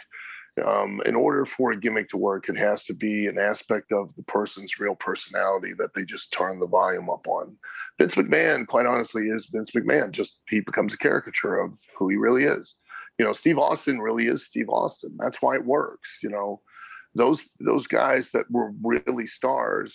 um, 0.66 1.02
in 1.06 1.16
order 1.16 1.46
for 1.46 1.72
a 1.72 1.80
gimmick 1.80 2.10
to 2.10 2.18
work, 2.18 2.50
it 2.50 2.58
has 2.58 2.84
to 2.86 2.94
be 2.94 3.28
an 3.28 3.38
aspect 3.38 3.92
of 3.92 4.14
the 4.18 4.24
person's 4.24 4.80
real 4.80 4.96
personality 4.96 5.74
that 5.78 5.94
they 5.94 6.04
just 6.04 6.34
turn 6.34 6.60
the 6.60 6.68
volume 6.68 7.10
up 7.10 7.26
on. 7.28 7.56
Vince 7.98 8.16
McMahon, 8.16 8.68
quite 8.68 8.86
honestly, 8.86 9.28
is 9.28 9.48
Vince 9.52 9.72
McMahon. 9.72 10.12
Just 10.12 10.40
he 10.50 10.60
becomes 10.60 10.94
a 10.94 10.98
caricature 10.98 11.60
of 11.60 11.72
who 11.98 12.10
he 12.10 12.18
really 12.18 12.44
is. 12.44 12.76
You 13.18 13.26
know, 13.26 13.34
Steve 13.34 13.58
Austin 13.58 14.00
really 14.00 14.28
is 14.28 14.46
Steve 14.46 14.70
Austin. 14.70 15.16
That's 15.18 15.42
why 15.42 15.56
it 15.56 15.66
works. 15.66 16.10
You 16.22 16.30
know, 16.30 16.62
those 17.16 17.42
those 17.60 17.88
guys 17.88 18.30
that 18.34 18.50
were 18.50 18.72
really 18.84 19.28
stars 19.28 19.94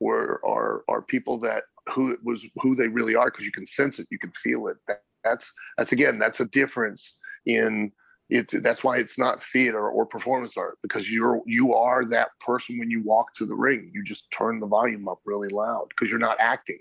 were 0.00 0.40
are 0.44 0.84
are 0.88 1.02
people 1.02 1.38
that 1.40 1.64
who 1.92 2.12
it 2.12 2.20
was 2.24 2.42
who 2.62 2.74
they 2.76 2.88
really 2.88 3.14
are 3.14 3.30
because 3.30 3.44
you 3.44 3.52
can 3.52 3.66
sense 3.66 3.98
it, 3.98 4.08
you 4.10 4.18
can 4.18 4.32
feel 4.42 4.68
it. 4.68 4.76
That, 4.86 5.02
that's 5.24 5.50
that's 5.76 5.92
again 5.92 6.18
that's 6.18 6.40
a 6.40 6.46
difference 6.46 7.14
in 7.46 7.92
it, 8.30 8.62
that's 8.62 8.84
why 8.84 8.98
it's 8.98 9.16
not 9.16 9.42
theater 9.52 9.88
or 9.88 10.04
performance 10.04 10.54
art 10.56 10.78
because 10.82 11.10
you're 11.10 11.40
you 11.46 11.74
are 11.74 12.04
that 12.06 12.28
person 12.44 12.78
when 12.78 12.90
you 12.90 13.02
walk 13.02 13.34
to 13.36 13.46
the 13.46 13.54
ring. 13.54 13.90
You 13.94 14.04
just 14.04 14.24
turn 14.30 14.60
the 14.60 14.66
volume 14.66 15.08
up 15.08 15.20
really 15.24 15.48
loud 15.48 15.86
because 15.88 16.10
you're 16.10 16.18
not 16.18 16.36
acting. 16.38 16.80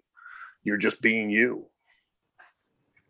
You're 0.64 0.78
just 0.78 1.02
being 1.02 1.30
you. 1.30 1.66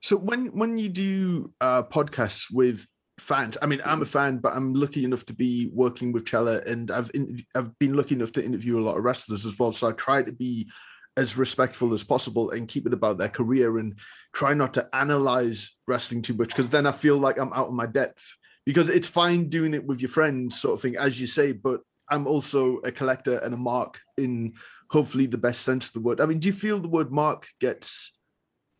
So 0.02 0.16
when 0.18 0.48
when 0.48 0.78
you 0.78 0.90
do 0.90 1.52
uh, 1.62 1.84
podcasts 1.84 2.46
with 2.52 2.86
fans, 3.20 3.58
I 3.62 3.66
mean, 3.66 3.82
I'm 3.84 4.04
a 4.04 4.06
fan, 4.06 4.38
but 4.38 4.54
I'm 4.54 4.74
lucky 4.76 5.04
enough 5.04 5.26
to 5.26 5.34
be 5.34 5.72
working 5.74 6.12
with 6.12 6.26
Chella, 6.26 6.62
and 6.68 6.92
I've 6.92 7.10
in, 7.16 7.44
I've 7.56 7.78
been 7.80 7.96
lucky 7.96 8.14
enough 8.14 8.32
to 8.34 8.46
interview 8.46 8.80
a 8.80 8.82
lot 8.82 8.98
of 8.98 9.04
wrestlers 9.04 9.48
as 9.48 9.58
well. 9.58 9.72
So 9.72 9.90
I 9.90 9.94
try 9.94 10.22
to 10.22 10.32
be 10.32 10.70
as 11.18 11.36
respectful 11.36 11.94
as 11.94 12.04
possible 12.04 12.52
and 12.52 12.68
keep 12.68 12.86
it 12.86 12.94
about 12.94 13.18
their 13.18 13.28
career 13.28 13.80
and 13.80 13.98
try 14.34 14.54
not 14.54 14.76
to 14.76 14.88
analyze 14.94 15.76
wrestling 15.88 16.22
too 16.22 16.36
much 16.36 16.50
because 16.50 16.70
then 16.70 16.86
I 16.86 16.92
feel 16.92 17.18
like 17.18 17.40
I'm 17.40 17.52
out 17.54 17.68
of 17.68 17.74
my 17.74 17.88
depth. 17.88 18.24
Because 18.66 18.90
it's 18.90 19.08
fine 19.08 19.48
doing 19.50 19.74
it 19.74 19.86
with 19.86 20.02
your 20.02 20.10
friends, 20.10 20.60
sort 20.60 20.74
of 20.74 20.82
thing, 20.82 20.98
as 20.98 21.20
you 21.20 21.26
say, 21.26 21.54
but 21.54 21.82
I'm 22.10 22.28
also 22.28 22.78
a 22.80 22.92
collector 22.92 23.38
and 23.40 23.54
a 23.54 23.58
mark 23.58 24.00
in 24.18 24.54
hopefully 24.90 25.26
the 25.26 25.38
best 25.38 25.62
sense 25.62 25.88
of 25.88 25.94
the 25.94 26.02
word. 26.02 26.20
I 26.22 26.26
mean, 26.26 26.40
do 26.40 26.48
you 26.48 26.54
feel 26.54 26.80
the 26.80 26.90
word 26.90 27.12
mark 27.12 27.48
gets 27.62 28.12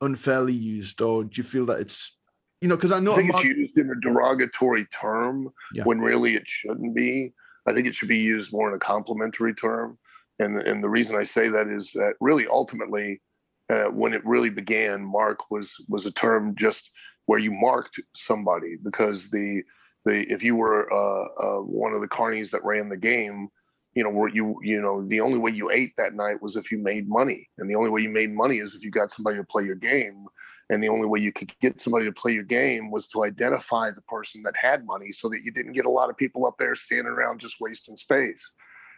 unfairly 0.02 0.54
used, 0.54 1.02
or 1.02 1.24
do 1.24 1.32
you 1.40 1.44
feel 1.44 1.66
that 1.68 1.80
it's 1.80 2.18
you 2.62 2.68
know, 2.68 2.76
because 2.76 2.92
I 2.92 3.00
know 3.00 3.14
I 3.14 3.18
think 3.18 3.34
it's 3.34 3.44
used 3.44 3.78
in 3.78 3.90
a 3.92 4.00
derogatory 4.02 4.86
term 4.86 5.50
Yeah. 5.74 5.84
when 5.84 6.00
really 6.00 6.36
it 6.36 6.48
shouldn't 6.48 6.96
be. 6.96 7.34
I 7.68 7.74
think 7.74 7.88
it 7.88 7.96
should 7.96 8.10
be 8.10 8.18
used 8.18 8.52
more 8.52 8.70
in 8.70 8.76
a 8.76 8.80
complimentary 8.80 9.54
term. 9.54 9.98
And 10.40 10.62
and 10.62 10.84
the 10.84 10.90
reason 10.90 11.16
I 11.16 11.24
say 11.24 11.50
that 11.50 11.68
is 11.68 11.92
that 11.94 12.14
really 12.20 12.48
ultimately, 12.48 13.22
uh, 13.70 13.86
when 13.86 14.14
it 14.14 14.26
really 14.26 14.50
began, 14.50 15.04
mark 15.04 15.50
was 15.50 15.74
was 15.88 16.06
a 16.06 16.12
term 16.12 16.56
just 16.58 16.90
where 17.26 17.40
you 17.40 17.52
marked 17.52 18.00
somebody 18.16 18.78
because 18.84 19.30
the 19.32 19.64
the 20.06 20.26
if 20.32 20.44
you 20.44 20.56
were 20.56 20.92
uh, 20.92 21.26
uh, 21.44 21.62
one 21.62 21.94
of 21.94 22.02
the 22.02 22.08
carnies 22.08 22.52
that 22.52 22.64
ran 22.64 22.90
the 22.90 22.98
game, 22.98 23.50
you 23.94 24.04
know, 24.04 24.10
where 24.10 24.30
you 24.30 24.60
you 24.64 24.82
know 24.82 25.06
the 25.08 25.22
only 25.22 25.40
way 25.40 25.52
you 25.52 25.72
ate 25.72 25.94
that 25.98 26.14
night 26.14 26.42
was 26.42 26.56
if 26.56 26.72
you 26.72 26.78
made 26.78 27.10
money, 27.10 27.50
and 27.58 27.70
the 27.70 27.76
only 27.76 27.90
way 27.90 28.02
you 28.02 28.10
made 28.10 28.34
money 28.34 28.58
is 28.58 28.76
if 28.76 28.84
you 28.84 28.92
got 28.92 29.12
somebody 29.12 29.38
to 29.38 29.44
play 29.44 29.64
your 29.64 29.76
game. 29.76 30.26
And 30.70 30.84
the 30.84 30.90
only 30.90 31.08
way 31.08 31.22
you 31.22 31.32
could 31.32 31.54
get 31.62 31.80
somebody 31.80 32.06
to 32.08 32.12
play 32.12 32.34
your 32.34 32.44
game 32.44 32.92
was 32.92 33.08
to 33.10 33.24
identify 33.24 33.90
the 33.90 34.02
person 34.02 34.44
that 34.44 34.56
had 34.58 34.86
money 34.86 35.14
so 35.14 35.30
that 35.30 35.42
you 35.42 35.50
didn't 35.50 35.72
get 35.72 35.86
a 35.86 35.90
lot 35.90 36.10
of 36.10 36.18
people 36.18 36.46
up 36.46 36.56
there 36.60 36.76
standing 36.76 37.08
around 37.08 37.40
just 37.40 37.56
wasting 37.62 37.96
space 37.96 38.52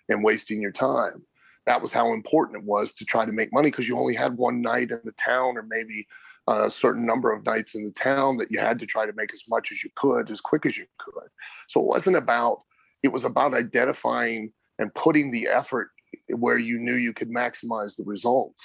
and 0.10 0.24
wasting 0.24 0.60
your 0.60 0.72
time. 0.72 1.22
That 1.70 1.82
was 1.84 1.94
how 1.94 2.14
important 2.14 2.58
it 2.58 2.66
was 2.66 2.94
to 2.94 3.06
try 3.06 3.26
to 3.26 3.32
make 3.32 3.54
money 3.54 3.70
because 3.70 3.88
you 3.88 3.96
only 3.96 4.16
had 4.16 4.36
one 4.36 4.60
night 4.60 4.90
in 4.90 5.00
the 5.06 5.14
town 5.24 5.56
or 5.56 5.62
maybe 5.62 6.08
a 6.48 6.72
certain 6.72 7.06
number 7.06 7.32
of 7.32 7.46
nights 7.46 7.76
in 7.76 7.86
the 7.86 7.92
town 7.92 8.38
that 8.38 8.50
you 8.50 8.60
had 8.60 8.80
to 8.80 8.88
try 8.88 9.06
to 9.06 9.14
make 9.14 9.32
as 9.36 9.44
much 9.48 9.72
as 9.72 9.84
you 9.84 9.92
could 9.96 10.32
as 10.32 10.42
quick 10.42 10.66
as 10.66 10.76
you 10.78 10.88
could. 10.98 11.30
So 11.68 11.80
it 11.80 11.86
wasn't 11.86 12.16
about, 12.16 12.64
it 13.04 13.10
was 13.10 13.24
about 13.24 13.54
identifying 13.54 14.52
and 14.80 14.92
putting 14.96 15.30
the 15.30 15.48
effort 15.48 15.92
where 16.30 16.58
you 16.58 16.80
knew 16.80 16.96
you 16.96 17.14
could 17.14 17.30
maximize 17.30 17.96
the 17.96 18.04
results 18.04 18.64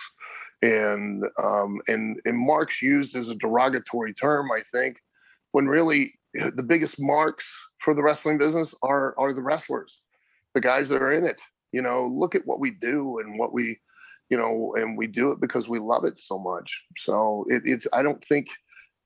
and 0.62 1.24
um, 1.42 1.82
and 1.88 2.18
and 2.24 2.38
marks 2.38 2.80
used 2.80 3.16
as 3.16 3.28
a 3.28 3.34
derogatory 3.34 4.14
term, 4.14 4.50
I 4.50 4.62
think, 4.72 4.96
when 5.52 5.66
really 5.66 6.14
the 6.32 6.62
biggest 6.62 6.98
marks 6.98 7.55
for 7.80 7.94
the 7.94 8.02
wrestling 8.02 8.38
business 8.38 8.74
are 8.82 9.14
are 9.18 9.34
the 9.34 9.42
wrestlers, 9.42 9.98
the 10.55 10.62
guys 10.62 10.88
that 10.88 11.02
are 11.02 11.12
in 11.12 11.24
it. 11.24 11.36
You 11.75 11.83
know, 11.83 12.07
look 12.07 12.35
at 12.35 12.47
what 12.47 12.61
we 12.61 12.70
do 12.70 13.18
and 13.18 13.39
what 13.39 13.53
we, 13.53 13.79
you 14.31 14.37
know, 14.37 14.75
and 14.77 14.97
we 14.97 15.09
do 15.09 15.33
it 15.33 15.41
because 15.41 15.68
we 15.68 15.81
love 15.81 16.05
it 16.05 16.20
so 16.20 16.39
much. 16.39 16.70
So 16.97 17.45
it, 17.49 17.62
it's 17.64 17.87
I 17.93 18.03
don't 18.03 18.25
think 18.29 18.47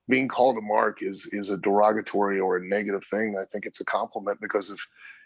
being 0.08 0.28
called 0.28 0.58
a 0.58 0.60
mark 0.60 0.98
is 1.02 1.26
is 1.32 1.48
a 1.48 1.56
derogatory 1.56 2.40
or 2.40 2.58
a 2.58 2.66
negative 2.66 3.04
thing. 3.10 3.36
I 3.40 3.44
think 3.50 3.64
it's 3.64 3.80
a 3.80 3.86
compliment 3.86 4.38
because 4.42 4.68
if 4.68 4.78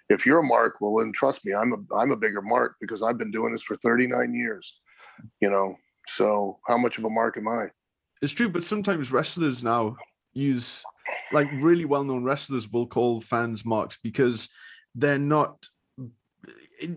if 0.08 0.24
you're 0.24 0.38
a 0.38 0.44
mark, 0.56 0.76
well 0.80 0.96
then 0.96 1.12
trust 1.12 1.44
me, 1.44 1.52
I'm 1.52 1.72
a 1.72 1.94
I'm 1.96 2.12
a 2.12 2.16
bigger 2.16 2.42
mark 2.42 2.76
because 2.80 3.02
I've 3.02 3.18
been 3.18 3.32
doing 3.32 3.52
this 3.52 3.62
for 3.62 3.76
39 3.78 4.34
years. 4.34 4.72
You 5.40 5.50
know, 5.50 5.76
so 6.08 6.58
how 6.68 6.78
much 6.78 6.98
of 6.98 7.04
a 7.04 7.10
mark 7.10 7.36
am 7.36 7.48
I? 7.48 7.66
It's 8.22 8.32
true, 8.32 8.48
but 8.48 8.62
sometimes 8.62 9.10
wrestlers 9.10 9.64
now 9.64 9.96
use 10.32 10.84
like 11.32 11.48
really 11.54 11.86
well-known 11.86 12.22
wrestlers 12.22 12.70
will 12.70 12.86
call 12.86 13.20
fans 13.20 13.64
marks 13.64 13.98
because 14.02 14.48
they're 14.94 15.18
not 15.18 15.66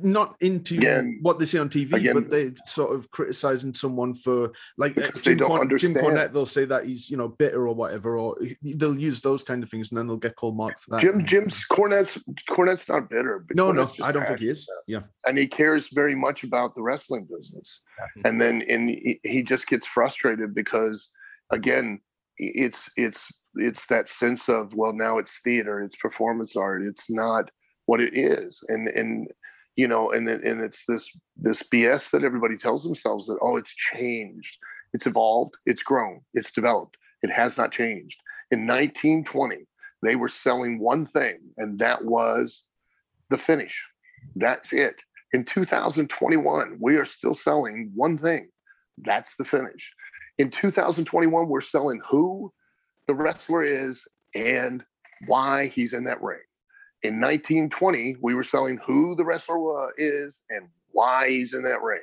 not 0.01 0.35
into 0.41 0.77
Again- 0.77 1.19
what 1.21 1.39
they 1.39 1.45
see 1.45 1.59
on 1.59 1.69
TV, 1.69 1.93
again- 1.93 2.13
but 2.13 2.29
they 2.29 2.51
sort 2.65 2.93
of 2.95 3.09
criticizing 3.11 3.73
someone 3.73 4.13
for 4.13 4.51
like 4.77 4.97
uh, 4.97 5.09
Jim, 5.21 5.37
don't 5.37 5.47
Corn- 5.47 5.77
Jim. 5.77 5.93
Cornette. 5.93 6.33
They'll 6.33 6.45
say 6.45 6.65
that 6.65 6.85
he's 6.85 7.09
you 7.09 7.17
know 7.17 7.29
bitter 7.29 7.67
or 7.67 7.73
whatever, 7.75 8.17
or 8.17 8.37
they'll 8.61 8.97
use 8.97 9.21
those 9.21 9.43
kind 9.43 9.63
of 9.63 9.69
things, 9.69 9.91
and 9.91 9.97
then 9.97 10.07
they'll 10.07 10.17
get 10.17 10.35
called 10.35 10.57
mark 10.57 10.79
for 10.79 10.91
that. 10.91 11.01
Jim 11.01 11.25
Jim's 11.25 11.63
Cornette's 11.71 12.17
Cornette's 12.49 12.87
not 12.87 13.09
bitter. 13.09 13.45
but 13.47 13.55
no, 13.55 13.71
no, 13.71 13.83
Cornette's 13.85 13.91
just 13.97 14.07
I 14.07 14.11
don't 14.11 14.27
think 14.27 14.39
he 14.39 14.49
is. 14.49 14.69
Yeah, 14.87 15.01
and 15.25 15.37
he 15.37 15.47
cares 15.47 15.89
very 15.93 16.15
much 16.15 16.43
about 16.43 16.75
the 16.75 16.81
wrestling 16.81 17.27
business. 17.29 17.81
And 18.23 18.39
then 18.41 18.63
and 18.69 18.89
he, 18.89 19.19
he 19.23 19.41
just 19.43 19.67
gets 19.67 19.87
frustrated 19.87 20.53
because 20.53 21.09
again, 21.51 21.99
it's 22.37 22.89
it's 22.97 23.27
it's 23.55 23.85
that 23.87 24.09
sense 24.09 24.49
of 24.49 24.73
well 24.73 24.91
now 24.93 25.17
it's 25.17 25.39
theater, 25.43 25.81
it's 25.81 25.95
performance 25.97 26.55
art, 26.55 26.83
it's 26.83 27.09
not 27.09 27.49
what 27.85 28.01
it 28.01 28.17
is. 28.17 28.63
And 28.67 28.87
and 28.89 29.27
you 29.75 29.87
know, 29.87 30.11
and 30.11 30.27
then 30.27 30.41
and 30.45 30.61
it's 30.61 30.83
this 30.87 31.09
this 31.37 31.63
BS 31.63 32.09
that 32.11 32.23
everybody 32.23 32.57
tells 32.57 32.83
themselves 32.83 33.27
that 33.27 33.37
oh 33.41 33.57
it's 33.57 33.73
changed, 33.73 34.55
it's 34.93 35.07
evolved, 35.07 35.55
it's 35.65 35.83
grown, 35.83 36.21
it's 36.33 36.51
developed. 36.51 36.97
It 37.21 37.31
has 37.31 37.57
not 37.57 37.71
changed. 37.71 38.17
In 38.51 38.67
1920, 38.67 39.65
they 40.03 40.15
were 40.15 40.29
selling 40.29 40.79
one 40.79 41.07
thing, 41.07 41.39
and 41.57 41.79
that 41.79 42.05
was 42.05 42.63
the 43.29 43.37
finish. 43.37 43.83
That's 44.35 44.71
it. 44.71 45.01
In 45.33 45.43
2021, 45.43 46.77
we 46.79 46.95
are 46.97 47.05
still 47.05 47.35
selling 47.35 47.91
one 47.95 48.17
thing. 48.17 48.49
That's 48.99 49.35
the 49.37 49.45
finish. 49.45 49.91
In 50.37 50.51
2021, 50.51 51.47
we're 51.49 51.61
selling 51.61 52.01
who 52.07 52.53
the 53.07 53.13
wrestler 53.13 53.63
is 53.63 54.01
and 54.33 54.83
why 55.27 55.67
he's 55.67 55.93
in 55.93 56.05
that 56.05 56.21
ring. 56.21 56.39
In 57.05 57.21
1920, 57.21 58.15
we 58.19 58.33
were 58.33 58.43
selling 58.43 58.79
who 58.83 59.15
the 59.15 59.23
wrestler 59.23 59.93
is 59.95 60.41
and 60.49 60.67
why 60.91 61.29
he's 61.29 61.53
in 61.53 61.61
that 61.61 61.83
ring. 61.83 62.01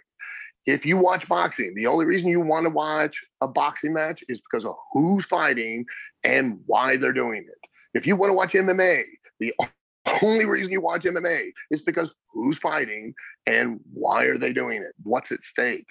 If 0.64 0.86
you 0.86 0.96
watch 0.96 1.26
boxing, 1.26 1.74
the 1.74 1.88
only 1.88 2.04
reason 2.04 2.28
you 2.28 2.40
want 2.40 2.66
to 2.66 2.70
watch 2.70 3.20
a 3.40 3.48
boxing 3.48 3.92
match 3.92 4.22
is 4.28 4.40
because 4.40 4.64
of 4.64 4.76
who's 4.92 5.26
fighting 5.26 5.86
and 6.22 6.60
why 6.66 6.96
they're 6.96 7.12
doing 7.12 7.44
it. 7.48 7.68
If 7.94 8.06
you 8.06 8.14
want 8.14 8.30
to 8.30 8.34
watch 8.34 8.52
MMA, 8.52 9.02
the 9.40 9.52
only 10.22 10.44
reason 10.44 10.70
you 10.70 10.80
watch 10.80 11.02
MMA 11.02 11.50
is 11.72 11.82
because 11.82 12.14
who's 12.32 12.58
fighting 12.58 13.12
and 13.46 13.80
why 13.92 14.26
are 14.26 14.38
they 14.38 14.52
doing 14.52 14.82
it? 14.82 14.94
What's 15.02 15.32
at 15.32 15.42
stake? 15.42 15.86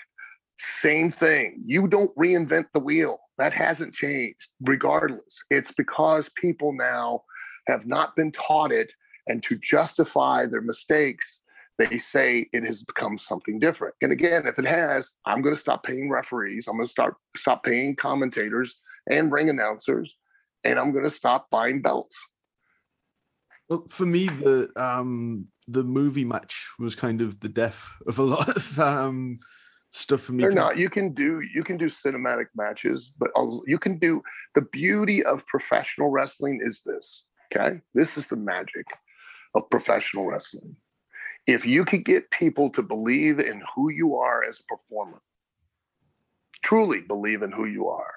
Same 0.80 1.12
thing. 1.12 1.62
You 1.66 1.86
don't 1.86 2.16
reinvent 2.16 2.68
the 2.74 2.80
wheel. 2.80 3.20
That 3.38 3.54
hasn't 3.54 3.94
changed, 3.94 4.38
regardless. 4.62 5.38
It's 5.50 5.74
because 5.74 6.30
people 6.42 6.72
now 6.72 7.24
have 7.68 7.86
not 7.86 8.16
been 8.16 8.32
taught 8.32 8.72
it, 8.72 8.90
and 9.28 9.42
to 9.44 9.58
justify 9.58 10.46
their 10.46 10.62
mistakes, 10.62 11.40
they 11.78 12.00
say 12.00 12.48
it 12.54 12.64
has 12.64 12.84
become 12.84 13.18
something 13.18 13.60
different. 13.60 13.96
And 14.02 14.12
again, 14.12 14.46
if 14.46 14.60
it 14.60 14.66
has, 14.66 15.10
I'm 15.26 15.42
going 15.42 15.56
to 15.56 15.60
stop 15.60 15.84
paying 15.84 16.10
referees. 16.10 16.68
I'm 16.68 16.76
going 16.76 16.86
to 16.86 16.92
start 16.92 17.16
stop 17.38 17.64
paying 17.64 17.96
commentators 17.96 18.76
and 19.10 19.32
ring 19.32 19.50
announcers, 19.50 20.14
and 20.64 20.80
I'm 20.80 20.92
going 20.92 21.06
to 21.06 21.12
stop 21.12 21.50
buying 21.50 21.82
belts. 21.82 22.16
well, 23.70 23.86
for 23.90 24.06
me, 24.06 24.28
the 24.28 24.70
um 24.76 25.48
the 25.68 25.84
movie 25.84 26.26
match 26.26 26.70
was 26.78 26.96
kind 26.96 27.22
of 27.22 27.40
the 27.40 27.50
death 27.50 27.90
of 28.06 28.20
a 28.20 28.24
lot 28.36 28.50
of 28.50 28.80
um 28.80 29.40
stuff 29.92 30.22
for 30.22 30.34
me. 30.34 30.44
They're 30.44 30.52
not. 30.52 30.78
You 30.78 30.90
can 30.90 31.14
do 31.14 31.42
you 31.54 31.64
can 31.64 31.78
do 31.78 31.88
cinematic 31.88 32.48
matches, 32.56 33.12
but 33.18 33.32
you 33.66 33.80
can 33.80 33.98
do 33.98 34.22
the 34.56 34.62
beauty 34.62 35.24
of 35.24 35.46
professional 35.48 36.10
wrestling 36.10 36.62
is 36.64 36.82
this. 36.86 37.24
Okay, 37.54 37.82
this 37.94 38.18
is 38.18 38.28
the 38.28 38.38
magic 38.38 38.86
of 39.56 39.70
professional 39.70 40.26
wrestling. 40.26 40.76
If 41.48 41.66
you 41.66 41.86
could 41.86 42.06
get 42.06 42.30
people 42.32 42.70
to 42.72 42.82
believe 42.82 43.40
in 43.40 43.62
who 43.76 43.90
you 43.90 44.18
are 44.18 44.44
as 44.44 44.60
a 44.60 44.76
performer, 44.76 45.22
truly 46.64 47.02
believe 47.02 47.42
in 47.42 47.52
who 47.52 47.66
you 47.66 47.88
are, 47.88 48.14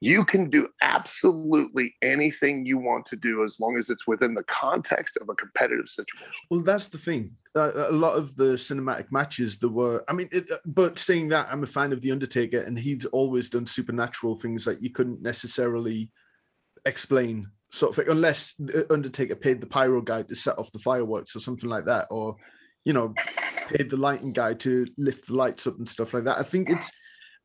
you 0.00 0.24
can 0.24 0.50
do 0.50 0.68
absolutely 0.82 1.94
anything 2.02 2.66
you 2.66 2.76
want 2.76 3.06
to 3.06 3.14
do 3.14 3.44
as 3.44 3.60
long 3.60 3.78
as 3.78 3.88
it's 3.88 4.04
within 4.04 4.34
the 4.34 4.42
context 4.42 5.16
of 5.20 5.28
a 5.28 5.34
competitive 5.36 5.88
situation. 5.88 6.26
Well, 6.50 6.62
that's 6.62 6.88
the 6.88 6.98
thing. 6.98 7.36
Uh, 7.54 7.70
a 7.88 7.92
lot 7.92 8.16
of 8.16 8.34
the 8.34 8.54
cinematic 8.54 9.12
matches 9.12 9.60
there 9.60 9.70
were. 9.70 10.04
I 10.08 10.12
mean, 10.12 10.28
it, 10.32 10.50
uh, 10.50 10.58
but 10.66 10.98
saying 10.98 11.28
that, 11.28 11.46
I'm 11.48 11.62
a 11.62 11.68
fan 11.68 11.92
of 11.92 12.00
the 12.00 12.10
Undertaker, 12.10 12.62
and 12.62 12.76
he's 12.76 13.04
always 13.06 13.48
done 13.48 13.64
supernatural 13.64 14.36
things 14.36 14.64
that 14.64 14.82
you 14.82 14.90
couldn't 14.90 15.22
necessarily 15.22 16.10
explain, 16.84 17.48
sort 17.72 17.90
of 17.90 17.96
thing, 17.96 18.12
unless 18.12 18.54
the 18.54 18.86
Undertaker 18.92 19.34
paid 19.34 19.60
the 19.60 19.66
pyro 19.66 20.00
guy 20.02 20.22
to 20.22 20.34
set 20.34 20.58
off 20.58 20.70
the 20.72 20.78
fireworks 20.78 21.34
or 21.34 21.40
something 21.40 21.70
like 21.70 21.86
that, 21.86 22.06
or 22.10 22.36
you 22.84 22.92
know, 22.92 23.14
paid 23.68 23.88
the 23.90 23.96
lighting 23.96 24.32
guy 24.32 24.54
to 24.54 24.86
lift 24.98 25.28
the 25.28 25.34
lights 25.34 25.66
up 25.66 25.78
and 25.78 25.88
stuff 25.88 26.12
like 26.12 26.24
that. 26.24 26.38
I 26.38 26.42
think 26.42 26.68
it's 26.68 26.90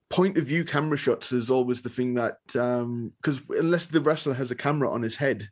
point 0.09 0.37
of 0.37 0.45
view 0.45 0.63
camera 0.65 0.97
shots 0.97 1.31
is 1.31 1.51
always 1.51 1.81
the 1.81 1.89
thing 1.89 2.15
that 2.15 2.37
because 2.47 3.41
unless 3.49 3.87
the 3.87 4.01
wrestler 4.01 4.33
has 4.33 4.51
a 4.51 4.55
camera 4.55 4.91
on 4.91 5.01
his 5.01 5.15
head, 5.15 5.47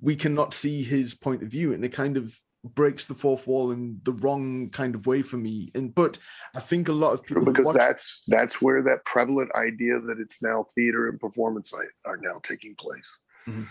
we 0.00 0.16
cannot 0.16 0.54
see 0.54 0.82
his 0.82 1.14
point 1.14 1.42
of 1.42 1.48
view, 1.48 1.72
and 1.72 1.84
it 1.84 1.92
kind 1.92 2.16
of 2.16 2.34
breaks 2.74 3.04
the 3.04 3.14
fourth 3.14 3.46
wall 3.46 3.70
in 3.70 4.00
the 4.02 4.12
wrong 4.12 4.70
kind 4.70 4.96
of 4.96 5.06
way 5.06 5.22
for 5.22 5.36
me. 5.36 5.70
And 5.74 5.94
but 5.94 6.18
I 6.54 6.60
think 6.60 6.88
a 6.88 6.92
lot 6.92 7.12
of 7.12 7.22
people 7.22 7.44
because 7.44 7.64
watch, 7.64 7.76
that's 7.78 8.22
that's 8.26 8.60
where 8.60 8.82
that 8.82 9.04
prevalent 9.04 9.50
idea 9.54 10.00
that 10.00 10.18
it's 10.18 10.42
now 10.42 10.66
theater 10.74 11.08
and 11.08 11.20
performance 11.20 11.72
are- 11.72 12.16
now 12.16 12.40
taking 12.42 12.74
place. 12.74 13.08
Mhm. 13.46 13.68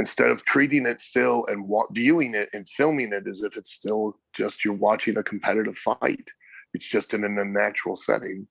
Instead 0.00 0.30
of 0.30 0.42
treating 0.46 0.86
it 0.86 0.98
still 1.00 1.44
and 1.48 1.68
wa- 1.68 1.86
viewing 1.92 2.34
it 2.34 2.48
and 2.54 2.66
filming 2.70 3.12
it 3.12 3.28
as 3.28 3.42
if 3.42 3.54
it's 3.58 3.74
still 3.74 4.18
just 4.34 4.64
you're 4.64 4.72
watching 4.72 5.18
a 5.18 5.22
competitive 5.22 5.76
fight, 5.76 6.26
it's 6.72 6.88
just 6.88 7.12
in 7.12 7.22
an 7.22 7.38
unnatural 7.38 7.96
setting. 7.96 8.48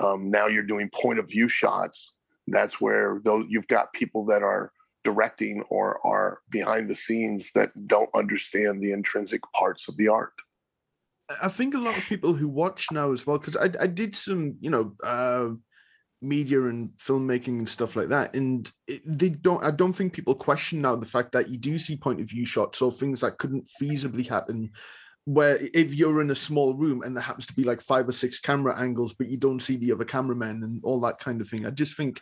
Um, 0.00 0.30
now 0.30 0.46
you're 0.46 0.62
doing 0.62 0.88
point 0.94 1.18
of 1.18 1.26
view 1.26 1.48
shots. 1.48 2.14
That's 2.46 2.80
where 2.80 3.20
you've 3.48 3.66
got 3.66 3.92
people 3.92 4.24
that 4.26 4.44
are 4.44 4.70
directing 5.02 5.64
or 5.70 5.98
are 6.06 6.38
behind 6.50 6.88
the 6.88 6.94
scenes 6.94 7.50
that 7.56 7.70
don't 7.88 8.10
understand 8.14 8.80
the 8.80 8.92
intrinsic 8.92 9.40
parts 9.58 9.88
of 9.88 9.96
the 9.96 10.06
art. 10.06 10.34
I 11.42 11.48
think 11.48 11.74
a 11.74 11.78
lot 11.78 11.98
of 11.98 12.04
people 12.04 12.34
who 12.34 12.46
watch 12.46 12.92
now 12.92 13.12
as 13.12 13.26
well, 13.26 13.38
because 13.38 13.56
I, 13.56 13.70
I 13.80 13.88
did 13.88 14.14
some, 14.14 14.56
you 14.60 14.70
know, 14.70 14.94
uh, 15.02 15.50
media 16.20 16.64
and 16.64 16.90
filmmaking 16.98 17.58
and 17.58 17.68
stuff 17.68 17.96
like 17.96 18.08
that. 18.08 18.34
And 18.34 18.70
it, 18.86 19.02
they 19.06 19.28
don't 19.28 19.62
i 19.62 19.70
don't 19.70 19.92
think 19.92 20.12
people 20.12 20.34
question 20.34 20.80
now 20.80 20.96
the 20.96 21.06
fact 21.06 21.32
that 21.32 21.48
you 21.48 21.58
do 21.58 21.78
see 21.78 21.96
point 21.96 22.20
of 22.20 22.28
view 22.28 22.44
shots 22.44 22.82
or 22.82 22.90
things 22.90 23.20
that 23.20 23.38
couldn't 23.38 23.68
feasibly 23.80 24.26
happen 24.26 24.70
where 25.24 25.58
if 25.74 25.94
you're 25.94 26.22
in 26.22 26.30
a 26.30 26.34
small 26.34 26.74
room 26.74 27.02
and 27.02 27.14
there 27.14 27.22
happens 27.22 27.46
to 27.46 27.54
be 27.54 27.62
like 27.64 27.82
five 27.82 28.08
or 28.08 28.12
six 28.12 28.40
camera 28.40 28.78
angles 28.80 29.12
but 29.12 29.28
you 29.28 29.36
don't 29.36 29.60
see 29.60 29.76
the 29.76 29.92
other 29.92 30.04
cameramen 30.04 30.62
and 30.62 30.80
all 30.84 31.00
that 31.00 31.18
kind 31.18 31.40
of 31.40 31.48
thing. 31.48 31.66
I 31.66 31.70
just 31.70 31.96
think 31.96 32.20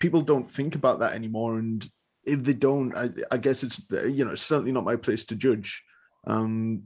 people 0.00 0.22
don't 0.22 0.50
think 0.50 0.74
about 0.74 1.00
that 1.00 1.12
anymore. 1.12 1.58
And 1.58 1.86
if 2.24 2.42
they 2.42 2.54
don't 2.54 2.96
i, 2.96 3.10
I 3.30 3.36
guess 3.36 3.62
it's 3.62 3.80
you 3.90 4.24
know 4.24 4.32
it's 4.32 4.42
certainly 4.42 4.72
not 4.72 4.84
my 4.84 4.96
place 4.96 5.24
to 5.26 5.36
judge. 5.36 5.84
Um 6.26 6.84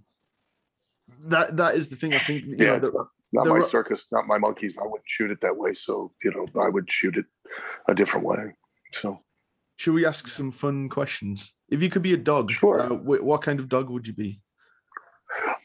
that 1.25 1.57
that 1.57 1.75
is 1.75 1.89
the 1.89 1.97
thing 1.97 2.13
i 2.13 2.19
think 2.19 2.45
you 2.45 2.57
yeah, 2.59 2.77
know, 2.77 3.09
not 3.33 3.47
my 3.47 3.67
circus, 3.67 4.05
not 4.11 4.27
my 4.27 4.39
monkeys. 4.39 4.77
I 4.81 4.85
wouldn't 4.85 5.05
shoot 5.07 5.31
it 5.31 5.41
that 5.43 5.57
way. 5.57 5.75
So, 5.75 6.13
you 6.23 6.33
know, 6.33 6.47
I 6.61 6.69
would 6.69 6.91
shoot 6.91 7.17
it 7.17 7.27
a 7.89 7.95
different 7.95 8.25
way. 8.25 8.55
So, 8.95 9.21
should 9.77 9.95
we 9.95 10.07
ask 10.07 10.29
some 10.29 10.51
fun 10.51 10.89
questions? 10.89 11.53
If 11.71 11.83
you 11.83 11.91
could 11.91 12.03
be 12.03 12.15
a 12.15 12.19
dog, 12.19 12.51
sure. 12.51 12.81
Uh, 12.81 12.95
what 12.95 13.43
kind 13.43 13.61
of 13.61 13.69
dog 13.69 13.91
would 13.91 14.07
you 14.07 14.15
be? 14.15 14.41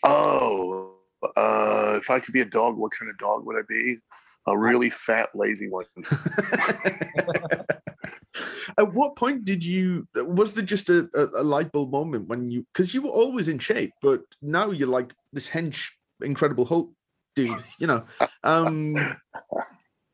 Oh, 0.04 0.96
uh, 1.24 2.00
if 2.02 2.10
I 2.10 2.20
could 2.20 2.34
be 2.34 2.42
a 2.42 2.46
dog, 2.46 2.78
what 2.78 2.92
kind 2.98 3.10
of 3.10 3.18
dog 3.18 3.46
would 3.46 3.56
I 3.56 3.62
be? 3.68 3.98
A 4.46 4.58
really 4.58 4.92
fat, 5.06 5.30
lazy 5.34 5.70
one. 5.70 5.86
At 8.78 8.94
what 8.94 9.16
point 9.16 9.46
did 9.46 9.64
you? 9.64 10.08
Was 10.16 10.54
there 10.54 10.66
just 10.66 10.90
a, 10.90 11.08
a, 11.16 11.42
a 11.42 11.44
light 11.44 11.72
bulb 11.72 11.92
moment 11.92 12.28
when 12.28 12.50
you? 12.50 12.66
Because 12.74 12.94
you 12.94 13.04
were 13.04 13.10
always 13.10 13.48
in 13.48 13.60
shape, 13.60 13.92
but 14.02 14.22
now 14.42 14.72
you're 14.72 14.88
like 14.88 15.14
this 15.32 15.50
hench, 15.50 15.92
incredible 16.22 16.66
Hulk 16.66 16.92
dude. 17.36 17.64
You 17.80 17.88
know, 17.88 18.06
um, 18.44 18.96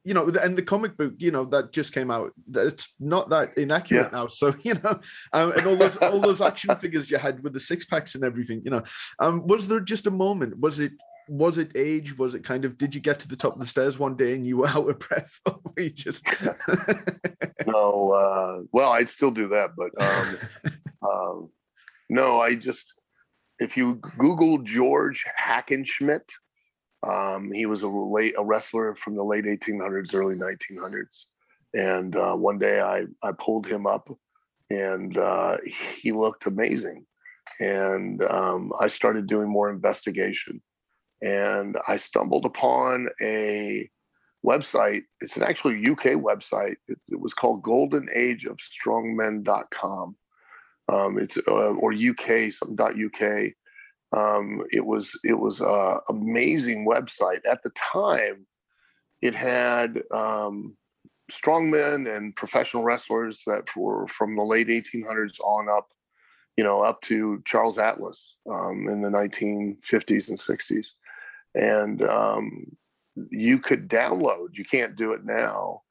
you 0.03 0.13
know, 0.13 0.27
and 0.27 0.57
the 0.57 0.63
comic 0.63 0.97
book, 0.97 1.13
you 1.17 1.31
know, 1.31 1.45
that 1.45 1.71
just 1.71 1.93
came 1.93 2.09
out. 2.09 2.31
It's 2.55 2.93
not 2.99 3.29
that 3.29 3.57
inaccurate 3.57 4.09
yeah. 4.11 4.19
now. 4.19 4.27
So 4.27 4.53
you 4.63 4.75
know, 4.75 4.99
um, 5.33 5.51
and 5.51 5.67
all 5.67 5.75
those 5.75 5.97
all 5.97 6.19
those 6.19 6.41
action 6.41 6.75
figures 6.75 7.11
you 7.11 7.17
had 7.17 7.43
with 7.43 7.53
the 7.53 7.59
six 7.59 7.85
packs 7.85 8.15
and 8.15 8.23
everything. 8.23 8.61
You 8.63 8.71
know, 8.71 8.83
um, 9.19 9.45
was 9.45 9.67
there 9.67 9.79
just 9.79 10.07
a 10.07 10.11
moment? 10.11 10.57
Was 10.59 10.79
it 10.79 10.93
was 11.29 11.59
it 11.59 11.71
age? 11.75 12.17
Was 12.17 12.33
it 12.33 12.43
kind 12.43 12.65
of? 12.65 12.77
Did 12.77 12.95
you 12.95 13.01
get 13.01 13.19
to 13.19 13.27
the 13.27 13.35
top 13.35 13.53
of 13.53 13.61
the 13.61 13.67
stairs 13.67 13.99
one 13.99 14.15
day 14.15 14.33
and 14.33 14.45
you 14.45 14.57
were 14.57 14.67
out 14.75 14.89
of 14.89 14.99
breath? 14.99 15.39
or 15.45 15.73
you 15.77 15.89
just 15.91 16.25
no. 17.67 18.11
Uh, 18.11 18.63
well, 18.71 18.91
I'd 18.91 19.09
still 19.09 19.31
do 19.31 19.49
that, 19.49 19.71
but 19.77 19.91
um, 20.01 21.09
um, 21.09 21.49
no. 22.09 22.41
I 22.41 22.55
just 22.55 22.85
if 23.59 23.77
you 23.77 23.95
Google 24.17 24.59
George 24.59 25.25
Hackenschmidt, 25.39 26.21
um, 27.03 27.51
he 27.51 27.65
was 27.65 27.81
a 27.81 27.87
late 27.87 28.35
a 28.37 28.43
wrestler 28.43 28.95
from 28.95 29.15
the 29.15 29.23
late 29.23 29.45
1800s, 29.45 30.13
early 30.13 30.35
1900s, 30.35 31.25
and 31.73 32.15
uh, 32.15 32.33
one 32.33 32.59
day 32.59 32.81
I 32.81 33.05
I 33.23 33.31
pulled 33.31 33.65
him 33.65 33.87
up, 33.87 34.09
and 34.69 35.17
uh, 35.17 35.57
he 36.01 36.11
looked 36.11 36.45
amazing, 36.45 37.05
and 37.59 38.21
um, 38.23 38.73
I 38.79 38.89
started 38.89 39.27
doing 39.27 39.47
more 39.47 39.69
investigation, 39.69 40.61
and 41.21 41.77
I 41.87 41.97
stumbled 41.97 42.45
upon 42.45 43.07
a 43.21 43.89
website. 44.45 45.03
It's 45.21 45.37
an 45.37 45.43
actually 45.43 45.79
UK 45.89 46.15
website. 46.15 46.75
It, 46.87 46.99
it 47.07 47.19
was 47.19 47.33
called 47.33 47.63
Golden 47.63 48.09
Age 48.13 48.45
of 48.45 48.57
Strongmen.com. 48.57 50.15
Um, 50.91 51.19
it's 51.19 51.37
uh, 51.47 51.51
or 51.51 51.93
UK 51.93 52.51
something 52.51 53.05
.uk 53.05 53.53
um, 54.15 54.63
it 54.71 54.85
was 54.85 55.11
it 55.23 55.37
was 55.37 55.61
an 55.61 55.99
amazing 56.09 56.85
website 56.85 57.41
at 57.49 57.61
the 57.63 57.71
time. 57.93 58.45
It 59.21 59.35
had 59.35 60.01
um, 60.11 60.75
strongmen 61.31 62.15
and 62.15 62.35
professional 62.35 62.83
wrestlers 62.83 63.41
that 63.45 63.65
were 63.75 64.07
from 64.07 64.35
the 64.35 64.43
late 64.43 64.67
1800s 64.67 65.39
on 65.43 65.69
up, 65.69 65.89
you 66.57 66.63
know, 66.63 66.81
up 66.81 67.01
to 67.03 67.41
Charles 67.45 67.77
Atlas 67.77 68.35
um, 68.49 68.87
in 68.89 69.01
the 69.01 69.09
1950s 69.09 70.29
and 70.29 70.39
60s, 70.39 70.87
and 71.53 72.01
um, 72.01 72.65
you 73.29 73.59
could 73.59 73.87
download. 73.87 74.49
You 74.53 74.65
can't 74.65 74.95
do 74.95 75.13
it 75.13 75.23
now, 75.23 75.83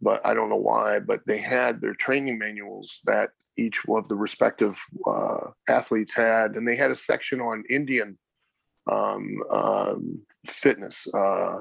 but 0.00 0.24
I 0.26 0.34
don't 0.34 0.48
know 0.48 0.56
why. 0.56 0.98
But 0.98 1.20
they 1.24 1.38
had 1.38 1.80
their 1.80 1.94
training 1.94 2.38
manuals 2.38 3.00
that 3.04 3.30
each 3.56 3.80
of 3.88 4.08
the 4.08 4.14
respective 4.14 4.76
uh, 5.06 5.50
athletes 5.68 6.14
had, 6.14 6.52
and 6.56 6.66
they 6.66 6.76
had 6.76 6.90
a 6.90 6.96
section 6.96 7.40
on 7.40 7.64
Indian 7.68 8.18
um, 8.90 9.38
um, 9.50 10.20
fitness. 10.48 11.06
Uh, 11.12 11.60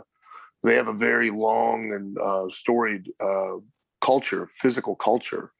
they 0.63 0.75
have 0.75 0.87
a 0.87 0.93
very 0.93 1.29
long 1.29 1.93
and 1.93 2.17
uh, 2.19 2.45
storied 2.51 3.09
uh, 3.19 3.57
culture, 4.03 4.49
physical 4.61 4.95
culture, 4.95 5.51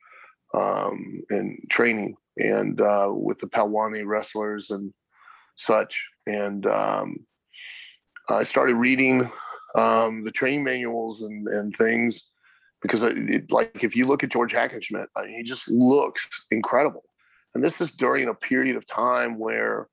um, 0.53 1.21
and 1.30 1.59
training, 1.69 2.15
and 2.38 2.82
uh, 2.82 3.09
with 3.11 3.39
the 3.39 3.47
Pehlwani 3.47 4.05
wrestlers 4.05 4.69
and 4.71 4.93
such. 5.55 6.05
And 6.25 6.65
um, 6.65 7.17
I 8.30 8.43
started 8.43 8.75
reading 8.75 9.30
um, 9.75 10.23
the 10.23 10.32
training 10.32 10.63
manuals 10.63 11.21
and, 11.21 11.47
and 11.47 11.75
things 11.77 12.23
because 12.82 13.03
it, 13.03 13.51
like 13.51 13.84
if 13.84 13.95
you 13.95 14.07
look 14.07 14.23
at 14.23 14.32
George 14.32 14.53
Hackenschmidt, 14.53 15.07
I 15.15 15.25
mean, 15.25 15.38
he 15.38 15.43
just 15.43 15.67
looks 15.69 16.27
incredible. 16.51 17.03
And 17.53 17.63
this 17.63 17.82
is 17.82 17.91
during 17.91 18.27
a 18.27 18.34
period 18.34 18.75
of 18.75 18.86
time 18.88 19.38
where 19.38 19.89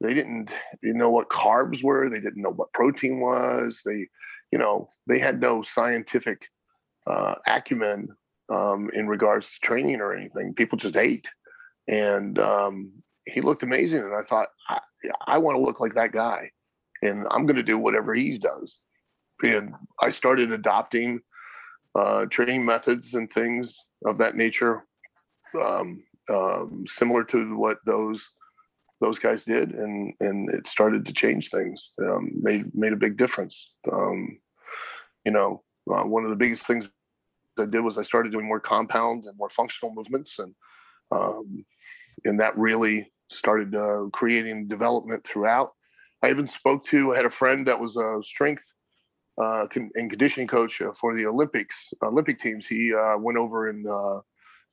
they 0.00 0.14
didn't, 0.14 0.50
didn't 0.82 0.98
know 0.98 1.10
what 1.10 1.28
carbs 1.28 1.82
were, 1.82 2.08
they 2.08 2.20
didn't 2.20 2.42
know 2.42 2.50
what 2.50 2.72
protein 2.72 3.20
was, 3.20 3.80
they, 3.84 4.06
you 4.50 4.58
know, 4.58 4.90
they 5.06 5.18
had 5.18 5.40
no 5.40 5.62
scientific 5.62 6.42
uh, 7.06 7.34
acumen 7.46 8.08
um, 8.50 8.90
in 8.94 9.06
regards 9.06 9.46
to 9.46 9.66
training 9.66 10.00
or 10.00 10.14
anything. 10.14 10.54
People 10.54 10.78
just 10.78 10.96
ate, 10.96 11.26
and 11.88 12.38
um, 12.38 12.92
he 13.26 13.40
looked 13.40 13.62
amazing. 13.62 14.00
And 14.00 14.14
I 14.14 14.22
thought, 14.28 14.48
I, 14.68 14.80
I 15.26 15.38
want 15.38 15.56
to 15.56 15.62
look 15.62 15.80
like 15.80 15.94
that 15.94 16.12
guy, 16.12 16.50
and 17.02 17.26
I'm 17.30 17.46
going 17.46 17.56
to 17.56 17.62
do 17.62 17.78
whatever 17.78 18.14
he 18.14 18.38
does. 18.38 18.76
And 19.42 19.74
I 20.00 20.10
started 20.10 20.52
adopting 20.52 21.20
uh, 21.94 22.26
training 22.26 22.64
methods 22.64 23.14
and 23.14 23.30
things 23.32 23.76
of 24.06 24.18
that 24.18 24.36
nature, 24.36 24.84
um, 25.60 26.02
um, 26.30 26.84
similar 26.88 27.24
to 27.24 27.56
what 27.56 27.78
those 27.84 28.26
those 29.00 29.18
guys 29.18 29.42
did, 29.44 29.70
and 29.70 30.12
and 30.20 30.50
it 30.50 30.66
started 30.66 31.04
to 31.06 31.12
change 31.12 31.48
things. 31.50 31.90
Um, 32.00 32.30
made 32.40 32.74
made 32.74 32.92
a 32.92 32.96
big 32.96 33.16
difference. 33.16 33.70
Um, 33.90 34.38
you 35.24 35.32
know, 35.32 35.62
uh, 35.92 36.04
one 36.04 36.24
of 36.24 36.30
the 36.30 36.36
biggest 36.36 36.66
things 36.66 36.88
I 37.58 37.66
did 37.66 37.80
was 37.80 37.98
I 37.98 38.02
started 38.02 38.32
doing 38.32 38.46
more 38.46 38.60
compound 38.60 39.24
and 39.24 39.36
more 39.36 39.50
functional 39.50 39.94
movements, 39.94 40.38
and 40.38 40.54
um, 41.10 41.64
and 42.24 42.38
that 42.40 42.56
really 42.56 43.10
started 43.32 43.74
uh, 43.74 44.06
creating 44.12 44.68
development 44.68 45.24
throughout. 45.24 45.72
I 46.22 46.30
even 46.30 46.46
spoke 46.46 46.84
to 46.86 47.12
I 47.12 47.16
had 47.16 47.24
a 47.24 47.30
friend 47.30 47.66
that 47.66 47.80
was 47.80 47.96
a 47.96 48.20
strength 48.22 48.62
uh, 49.38 49.66
and 49.74 50.10
conditioning 50.10 50.48
coach 50.48 50.80
uh, 50.80 50.92
for 51.00 51.14
the 51.14 51.26
Olympics 51.26 51.92
Olympic 52.02 52.40
teams. 52.40 52.66
He 52.66 52.92
uh, 52.94 53.16
went 53.18 53.38
over 53.38 53.68
and 53.68 53.86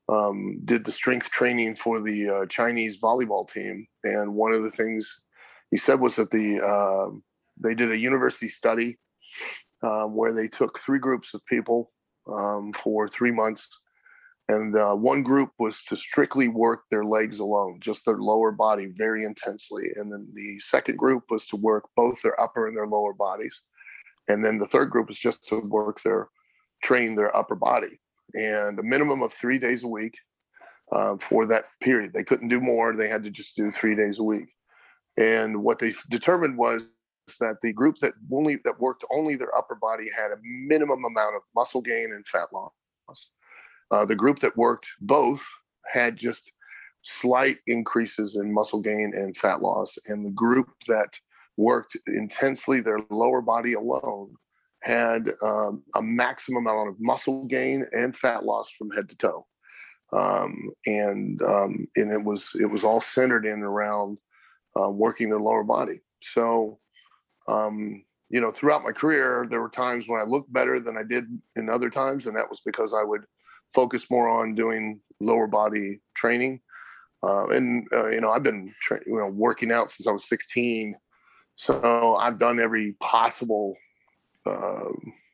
um, 0.10 0.60
did 0.66 0.86
the 0.86 0.92
strength 0.92 1.30
training 1.30 1.76
for 1.76 2.02
the 2.02 2.46
Chinese 2.50 2.98
volleyball 3.00 3.50
team. 3.50 3.88
And 4.04 4.34
one 4.34 4.54
of 4.54 4.64
the 4.64 4.72
things 4.72 5.22
he 5.72 5.78
said 5.78 6.00
was 6.00 6.16
that 6.16 6.32
the 6.32 6.60
um, 6.62 7.24
they 7.62 7.74
did 7.74 7.92
a 7.92 7.98
university 7.98 8.50
study 8.50 8.98
where 9.82 10.34
they 10.34 10.48
took 10.48 10.80
three 10.80 11.00
groups 11.00 11.34
of 11.34 11.46
people 11.46 11.92
um, 12.32 12.74
for 12.84 13.08
three 13.08 13.32
months. 13.32 13.68
And 14.50 14.78
uh, 14.78 14.94
one 14.94 15.24
group 15.24 15.52
was 15.60 15.84
to 15.90 15.98
strictly 15.98 16.48
work 16.48 16.84
their 16.90 17.04
legs 17.04 17.40
alone, 17.40 17.80
just 17.82 18.06
their 18.06 18.18
lower 18.18 18.54
body 18.54 18.94
very 18.98 19.26
intensely. 19.26 19.90
And 19.98 20.12
then 20.12 20.26
the 20.34 20.58
second 20.62 20.98
group 20.98 21.26
was 21.30 21.46
to 21.48 21.58
work 21.58 21.84
both 21.98 22.22
their 22.22 22.40
upper 22.40 22.68
and 22.68 22.78
their 22.78 22.88
lower 22.88 23.12
bodies 23.12 23.60
and 24.28 24.44
then 24.44 24.58
the 24.58 24.68
third 24.68 24.90
group 24.90 25.10
is 25.10 25.18
just 25.18 25.46
to 25.48 25.60
work 25.60 26.02
their 26.04 26.30
train 26.84 27.16
their 27.16 27.36
upper 27.36 27.56
body. 27.56 28.00
And 28.34 28.78
a 28.78 28.84
minimum 28.84 29.22
of 29.22 29.34
three 29.34 29.58
days 29.58 29.84
a 29.84 29.88
week 29.88 30.14
uh, 30.92 31.16
for 31.30 31.46
that 31.48 31.66
period. 31.82 32.14
They 32.14 32.24
couldn't 32.24 32.50
do 32.50 32.60
more. 32.60 32.94
They 32.94 33.10
had 33.10 33.24
to 33.24 33.30
just 33.30 33.56
do 33.56 33.72
three 33.72 33.96
days 33.96 34.20
a 34.20 34.24
week. 34.24 34.50
And 35.18 35.64
what 35.64 35.80
they 35.80 35.94
determined 36.10 36.58
was 36.58 36.84
that 37.40 37.58
the 37.62 37.74
group 37.74 37.96
that 38.02 38.14
only 38.32 38.60
that 38.64 38.80
worked 38.80 39.04
only 39.12 39.36
their 39.36 39.56
upper 39.56 39.76
body 39.76 40.08
had 40.16 40.32
a 40.32 40.38
minimum 40.42 41.04
amount 41.04 41.36
of 41.36 41.42
muscle 41.56 41.82
gain 41.82 42.14
and 42.14 42.26
fat 42.28 42.48
loss. 42.54 42.72
Uh, 43.92 44.06
the 44.06 44.16
group 44.16 44.40
that 44.40 44.56
worked 44.56 44.88
both 45.02 45.42
had 45.92 46.16
just 46.16 46.52
slight 47.04 47.58
increases 47.68 48.36
in 48.36 48.54
muscle 48.54 48.82
gain 48.82 49.14
and 49.16 49.36
fat 49.38 49.62
loss. 49.62 49.98
And 50.08 50.26
the 50.26 50.32
group 50.32 50.70
that 50.88 51.10
worked 51.58 51.98
intensely, 52.08 52.80
their 52.80 53.00
lower 53.10 53.42
body 53.42 53.74
alone 53.74 54.34
had 54.84 55.30
um, 55.44 55.84
a 55.96 56.02
maximum 56.02 56.68
amount 56.68 56.90
of 56.90 56.96
muscle 57.00 57.46
gain 57.46 57.86
and 57.92 58.16
fat 58.16 58.46
loss 58.46 58.70
from 58.78 58.92
head 58.92 59.10
to 59.10 59.16
toe. 59.16 59.46
Um, 60.14 60.70
and 60.86 61.42
um, 61.42 61.88
and 61.98 62.12
it 62.12 62.24
was 62.24 62.52
it 62.56 62.66
was 62.66 62.86
all 62.86 63.02
centered 63.02 63.46
in 63.46 63.62
around 63.62 64.18
uh, 64.80 64.90
working 64.90 65.30
their 65.30 65.40
lower 65.40 65.64
body. 65.64 66.00
So 66.22 66.80
um, 67.48 68.04
you 68.30 68.42
know, 68.42 68.52
throughout 68.52 68.84
my 68.84 68.92
career, 68.92 69.48
there 69.50 69.62
were 69.62 69.70
times 69.70 70.06
when 70.08 70.20
I 70.20 70.24
looked 70.24 70.52
better 70.52 70.80
than 70.80 70.98
I 70.98 71.04
did 71.04 71.26
in 71.56 71.70
other 71.70 71.90
times, 71.90 72.26
and 72.26 72.36
that 72.36 72.50
was 72.50 72.62
because 72.66 72.94
I 72.94 73.04
would 73.04 73.22
focus 73.74 74.06
more 74.10 74.30
on 74.30 74.56
doing 74.56 75.00
lower 75.20 75.48
body 75.48 76.00
training. 76.16 76.62
Uh, 77.24 77.48
and 77.48 77.88
uh, 77.94 78.08
you 78.08 78.22
know, 78.22 78.32
I've 78.32 78.44
been 78.44 78.74
tra- 78.82 79.02
you 79.06 79.18
know 79.18 79.28
working 79.28 79.72
out 79.72 79.92
since 79.92 80.08
I 80.08 80.12
was 80.12 80.28
16, 80.28 80.96
so 81.58 82.16
I've 82.16 82.40
done 82.40 82.60
every 82.60 82.94
possible 83.02 83.76
uh, 84.46 84.90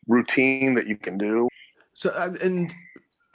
routine 0.07 0.73
that 0.75 0.87
you 0.87 0.95
can 0.95 1.17
do. 1.17 1.49
So 1.93 2.09
uh, 2.09 2.33
and 2.41 2.73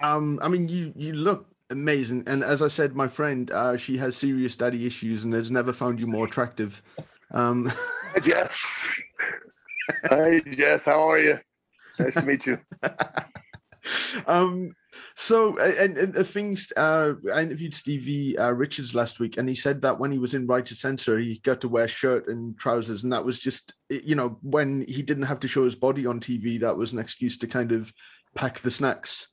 um, 0.00 0.40
I 0.42 0.48
mean, 0.48 0.68
you 0.68 0.92
you 0.96 1.12
look 1.12 1.46
amazing, 1.70 2.24
and 2.26 2.42
as 2.42 2.62
I 2.62 2.68
said, 2.68 2.96
my 2.96 3.06
friend, 3.06 3.50
uh, 3.50 3.76
she 3.76 3.98
has 3.98 4.16
serious 4.16 4.56
daddy 4.56 4.86
issues 4.86 5.24
and 5.24 5.32
has 5.34 5.50
never 5.50 5.72
found 5.72 6.00
you 6.00 6.06
more 6.06 6.26
attractive. 6.26 6.82
Um, 7.30 7.70
Jess. 8.24 8.58
Hi, 10.04 10.40
Jess. 10.40 10.84
How 10.84 11.08
are 11.10 11.18
you? 11.18 11.38
Nice 11.98 12.14
to 12.14 12.22
meet 12.22 12.46
you. 12.46 12.58
um, 14.26 14.74
so 15.14 15.58
and, 15.58 15.96
and 15.98 16.14
the 16.14 16.24
things 16.24 16.72
uh, 16.76 17.12
I 17.34 17.42
interviewed 17.42 17.74
Stevie 17.74 18.36
uh, 18.38 18.52
Richards 18.52 18.94
last 18.94 19.20
week, 19.20 19.36
and 19.36 19.48
he 19.48 19.54
said 19.54 19.82
that 19.82 19.98
when 19.98 20.12
he 20.12 20.18
was 20.18 20.34
in 20.34 20.46
Right 20.46 20.64
to 20.66 20.74
Censor, 20.74 21.18
he 21.18 21.40
got 21.44 21.60
to 21.62 21.68
wear 21.68 21.88
shirt 21.88 22.28
and 22.28 22.58
trousers, 22.58 23.04
and 23.04 23.12
that 23.12 23.24
was 23.24 23.38
just 23.38 23.74
you 23.90 24.14
know 24.14 24.38
when 24.42 24.84
he 24.88 25.02
didn't 25.02 25.24
have 25.24 25.40
to 25.40 25.48
show 25.48 25.64
his 25.64 25.76
body 25.76 26.06
on 26.06 26.20
TV, 26.20 26.60
that 26.60 26.76
was 26.76 26.92
an 26.92 26.98
excuse 26.98 27.36
to 27.38 27.46
kind 27.46 27.72
of 27.72 27.92
pack 28.34 28.60
the 28.60 28.70
snacks 28.70 29.28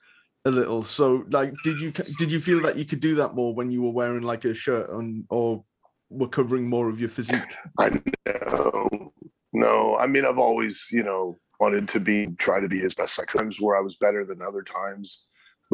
a 0.45 0.51
little. 0.51 0.83
So 0.83 1.25
like, 1.29 1.53
did 1.63 1.81
you 1.81 1.91
did 2.17 2.31
you 2.31 2.39
feel 2.39 2.61
that 2.61 2.77
you 2.77 2.85
could 2.85 2.99
do 2.99 3.15
that 3.15 3.35
more 3.35 3.53
when 3.53 3.71
you 3.71 3.81
were 3.81 3.91
wearing 3.91 4.21
like 4.21 4.45
a 4.45 4.53
shirt 4.53 4.89
on 4.89 5.25
or 5.29 5.63
were 6.09 6.29
covering 6.29 6.69
more 6.69 6.89
of 6.89 6.99
your 6.99 7.09
physique? 7.09 7.55
I 7.79 7.99
know. 8.25 9.13
No, 9.53 9.97
I 9.97 10.07
mean 10.07 10.25
I've 10.25 10.37
always 10.37 10.81
you 10.91 11.03
know 11.03 11.39
wanted 11.59 11.89
to 11.89 11.99
be 11.99 12.27
try 12.37 12.59
to 12.59 12.67
be 12.67 12.83
as 12.83 12.93
best 12.93 13.19
I 13.19 13.25
could. 13.25 13.39
Times 13.39 13.59
where 13.59 13.77
I 13.77 13.81
was 13.81 13.95
better 13.97 14.25
than 14.25 14.41
other 14.41 14.61
times, 14.61 15.21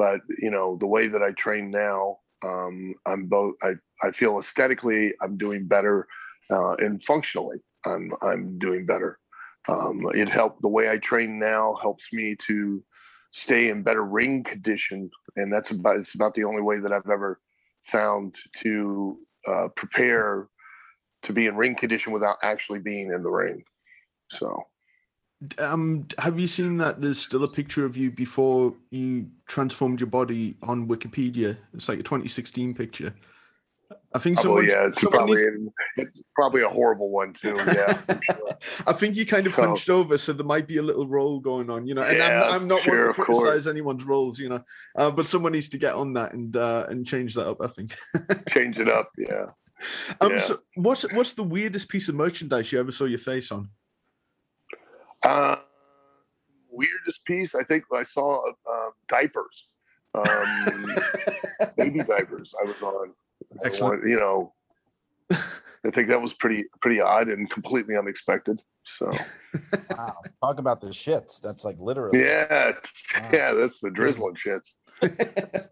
but 0.01 0.21
you 0.39 0.49
know 0.49 0.77
the 0.79 0.87
way 0.87 1.07
that 1.07 1.21
I 1.21 1.31
train 1.33 1.69
now, 1.69 2.17
um, 2.43 2.95
I'm 3.05 3.27
both. 3.27 3.53
I 3.61 3.73
I 4.01 4.09
feel 4.11 4.39
aesthetically 4.39 5.13
I'm 5.21 5.37
doing 5.37 5.67
better, 5.67 6.07
uh, 6.49 6.73
and 6.85 7.03
functionally 7.03 7.57
I'm 7.85 8.11
I'm 8.23 8.57
doing 8.57 8.87
better. 8.87 9.19
Um, 9.69 10.07
it 10.15 10.27
helped 10.27 10.63
the 10.63 10.75
way 10.77 10.89
I 10.89 10.97
train 10.97 11.37
now 11.37 11.75
helps 11.79 12.05
me 12.11 12.35
to 12.47 12.83
stay 13.31 13.69
in 13.69 13.83
better 13.83 14.03
ring 14.03 14.43
condition, 14.43 15.11
and 15.35 15.53
that's 15.53 15.69
about 15.69 15.97
it's 15.97 16.15
about 16.15 16.33
the 16.33 16.45
only 16.45 16.63
way 16.63 16.79
that 16.79 16.91
I've 16.91 17.11
ever 17.17 17.39
found 17.91 18.35
to 18.63 19.19
uh, 19.47 19.67
prepare 19.75 20.47
to 21.25 21.31
be 21.31 21.45
in 21.45 21.55
ring 21.55 21.75
condition 21.75 22.11
without 22.11 22.37
actually 22.41 22.79
being 22.79 23.11
in 23.13 23.21
the 23.21 23.29
ring. 23.29 23.63
So, 24.31 24.63
um, 25.59 26.07
have 26.19 26.39
you 26.39 26.47
seen 26.47 26.77
that 26.77 27.01
there's 27.01 27.19
still 27.19 27.43
a 27.43 27.51
picture 27.51 27.85
of 27.85 27.97
you 27.97 28.11
before 28.11 28.73
you 28.91 29.27
transformed 29.47 29.99
your 29.99 30.09
body 30.09 30.55
on 30.61 30.87
Wikipedia? 30.87 31.57
It's 31.73 31.89
like 31.89 31.99
a 31.99 32.03
2016 32.03 32.75
picture. 32.75 33.13
I 34.13 34.19
think 34.19 34.39
oh, 34.39 34.41
someone. 34.41 34.65
yeah, 34.67 34.87
it's 34.87 35.01
probably 35.01 35.41
it's 35.97 36.21
probably 36.35 36.63
a 36.63 36.69
horrible 36.69 37.09
one 37.09 37.33
too. 37.33 37.55
Yeah, 37.65 37.97
sure. 38.29 38.57
I 38.85 38.91
think 38.91 39.15
you 39.15 39.25
kind 39.25 39.47
of 39.47 39.55
so, 39.55 39.61
hunched 39.61 39.89
over, 39.89 40.17
so 40.17 40.33
there 40.33 40.45
might 40.45 40.67
be 40.67 40.77
a 40.77 40.81
little 40.81 41.07
roll 41.07 41.39
going 41.39 41.69
on, 41.69 41.87
you 41.87 41.95
know. 41.95 42.03
And 42.03 42.17
yeah, 42.17 42.43
I'm, 42.43 42.53
I'm, 42.53 42.67
not 42.67 42.83
sure, 42.83 43.07
one 43.07 43.15
to 43.15 43.21
criticize 43.23 43.67
anyone's 43.67 44.03
rolls, 44.03 44.37
you 44.37 44.49
know, 44.49 44.63
uh, 44.97 45.11
but 45.11 45.27
someone 45.27 45.53
needs 45.53 45.69
to 45.69 45.77
get 45.77 45.93
on 45.93 46.13
that 46.13 46.33
and 46.33 46.55
uh, 46.57 46.87
and 46.89 47.05
change 47.05 47.35
that 47.35 47.47
up. 47.47 47.61
I 47.61 47.67
think. 47.67 47.93
change 48.49 48.79
it 48.79 48.89
up, 48.89 49.09
yeah. 49.17 49.45
Um, 50.19 50.33
yeah. 50.33 50.37
so 50.39 50.59
what's 50.75 51.09
what's 51.13 51.33
the 51.33 51.43
weirdest 51.43 51.87
piece 51.87 52.09
of 52.09 52.15
merchandise 52.15 52.71
you 52.71 52.79
ever 52.79 52.91
saw 52.91 53.05
your 53.05 53.19
face 53.19 53.51
on? 53.51 53.69
Uh, 55.24 55.57
weirdest 56.69 57.24
piece, 57.26 57.55
I 57.55 57.63
think 57.63 57.84
I 57.93 58.03
saw 58.03 58.41
uh, 58.49 58.89
diapers, 59.09 59.65
um, 60.15 60.95
baby 61.78 62.03
diapers. 62.03 62.53
I 62.61 62.65
was 62.65 62.82
on. 62.82 63.13
Excellent. 63.63 64.07
you 64.07 64.17
know, 64.17 64.53
I 65.32 65.91
think 65.93 66.09
that 66.09 66.22
was 66.22 66.34
pretty 66.34 66.65
pretty 66.82 67.01
odd 67.01 67.28
and 67.28 67.49
completely 67.49 67.97
unexpected. 67.97 68.61
So, 68.84 69.11
wow. 69.91 70.15
talk 70.43 70.59
about 70.59 70.82
the 70.82 70.88
shits. 70.88 71.39
That's 71.39 71.63
like 71.63 71.78
literally. 71.80 72.19
Yeah, 72.19 72.72
wow. 73.15 73.30
yeah, 73.32 73.53
that's 73.53 73.80
the 73.80 73.91
drizzling 73.91 74.36
shits. 74.36 74.72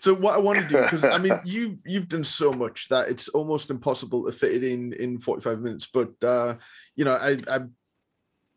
so 0.00 0.14
what 0.14 0.34
I 0.34 0.38
want 0.38 0.58
to 0.58 0.68
do 0.68 0.82
because 0.82 1.04
I 1.04 1.18
mean 1.18 1.38
you 1.44 1.76
you've 1.86 2.08
done 2.08 2.24
so 2.24 2.52
much 2.52 2.88
that 2.88 3.08
it's 3.08 3.28
almost 3.28 3.70
impossible 3.70 4.24
to 4.24 4.32
fit 4.32 4.52
it 4.52 4.64
in 4.64 4.92
in 4.94 5.18
45 5.18 5.60
minutes 5.60 5.86
but 5.86 6.12
uh 6.24 6.56
you 6.96 7.04
know 7.04 7.14
I 7.14 7.38
I 7.48 7.60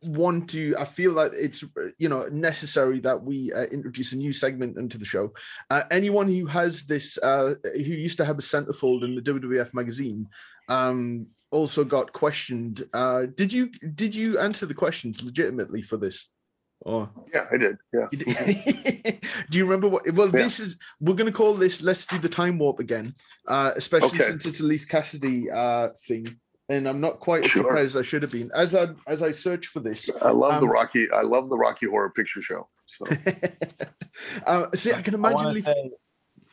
want 0.03 0.49
to 0.49 0.75
i 0.77 0.83
feel 0.83 1.15
that 1.15 1.33
it's 1.33 1.63
you 1.97 2.09
know 2.09 2.25
necessary 2.31 2.99
that 2.99 3.21
we 3.21 3.51
uh, 3.53 3.63
introduce 3.65 4.13
a 4.13 4.17
new 4.17 4.33
segment 4.33 4.77
into 4.77 4.97
the 4.97 5.05
show 5.05 5.31
uh, 5.69 5.83
anyone 5.89 6.27
who 6.27 6.45
has 6.45 6.83
this 6.83 7.17
uh, 7.23 7.55
who 7.63 7.81
used 7.81 8.17
to 8.17 8.25
have 8.25 8.37
a 8.37 8.41
centerfold 8.41 9.03
in 9.03 9.15
the 9.15 9.21
wwf 9.21 9.73
magazine 9.73 10.27
um, 10.69 11.27
also 11.51 11.83
got 11.83 12.11
questioned 12.13 12.83
uh, 12.93 13.23
did 13.35 13.51
you 13.51 13.69
did 13.95 14.13
you 14.13 14.37
answer 14.39 14.65
the 14.65 14.73
questions 14.73 15.23
legitimately 15.23 15.81
for 15.81 15.97
this 15.97 16.29
Oh 16.85 17.09
yeah, 17.33 17.45
I 17.51 17.57
did. 17.57 17.77
Yeah. 17.93 18.07
do 19.49 19.57
you 19.57 19.65
remember 19.65 19.87
what? 19.87 20.11
Well, 20.11 20.27
yeah. 20.27 20.43
this 20.43 20.59
is 20.59 20.77
we're 20.99 21.15
going 21.15 21.31
to 21.31 21.35
call 21.35 21.53
this. 21.53 21.81
Let's 21.81 22.05
do 22.05 22.19
the 22.19 22.29
time 22.29 22.59
warp 22.59 22.79
again, 22.79 23.15
uh, 23.47 23.71
especially 23.75 24.19
okay. 24.19 24.25
since 24.25 24.45
it's 24.45 24.59
a 24.59 24.65
Leif 24.65 24.87
Cassidy 24.87 25.49
uh, 25.49 25.89
thing 26.05 26.37
and 26.69 26.87
I'm 26.87 26.99
not 26.99 27.19
quite 27.19 27.45
sure. 27.45 27.61
as 27.61 27.65
prepared 27.65 27.85
as 27.85 27.95
I 27.95 28.01
should 28.01 28.21
have 28.23 28.31
been. 28.31 28.51
As 28.53 28.75
I 28.75 28.87
as 29.07 29.21
I 29.21 29.31
search 29.31 29.67
for 29.67 29.79
this, 29.79 30.09
I 30.21 30.31
love 30.31 30.53
um, 30.53 30.61
the 30.61 30.67
Rocky. 30.67 31.07
I 31.11 31.21
love 31.21 31.49
the 31.49 31.57
Rocky 31.57 31.87
Horror 31.87 32.09
Picture 32.09 32.41
Show. 32.41 32.67
So, 32.87 33.05
uh, 34.45 34.67
see, 34.73 34.93
I 34.93 35.01
can 35.01 35.13
imagine. 35.13 35.47
I, 35.47 35.59
say, 35.59 35.91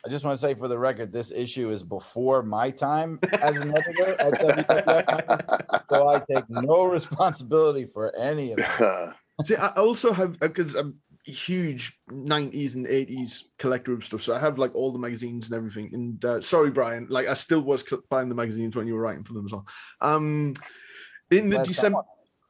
I 0.05 0.09
just 0.09 0.25
want 0.25 0.37
to 0.37 0.45
say 0.45 0.53
for 0.53 0.67
the 0.67 0.77
record, 0.77 1.13
this 1.13 1.31
issue 1.31 1.69
is 1.69 1.81
before 1.81 2.43
my 2.43 2.69
time 2.69 3.19
as 3.41 3.55
an 3.57 3.73
editor 3.73 4.11
at 4.19 4.33
WWF, 4.67 5.85
so 5.89 6.09
I 6.09 6.19
take 6.19 6.49
no 6.49 6.85
responsibility 6.85 7.85
for 7.85 8.13
any 8.15 8.51
of 8.51 8.59
it. 8.59 9.13
see, 9.45 9.55
I 9.55 9.69
also 9.69 10.11
have 10.11 10.39
because 10.39 10.75
I'm 10.75 10.95
huge 11.25 11.97
90s 12.09 12.75
and 12.75 12.85
80s 12.85 13.43
collector 13.57 13.93
of 13.93 14.03
stuff. 14.03 14.21
So 14.21 14.35
I 14.35 14.39
have 14.39 14.57
like 14.57 14.75
all 14.75 14.91
the 14.91 14.99
magazines 14.99 15.49
and 15.49 15.55
everything. 15.55 15.89
And 15.93 16.23
uh, 16.25 16.41
sorry, 16.41 16.71
Brian, 16.71 17.07
like 17.09 17.27
I 17.27 17.33
still 17.33 17.61
was 17.61 17.83
buying 18.09 18.29
the 18.29 18.35
magazines 18.35 18.75
when 18.75 18.87
you 18.87 18.95
were 18.95 19.01
writing 19.01 19.23
for 19.23 19.33
them 19.33 19.45
as 19.45 19.53
well. 19.53 19.65
Um, 20.01 20.53
in 21.31 21.49
the 21.49 21.63
December. 21.63 22.01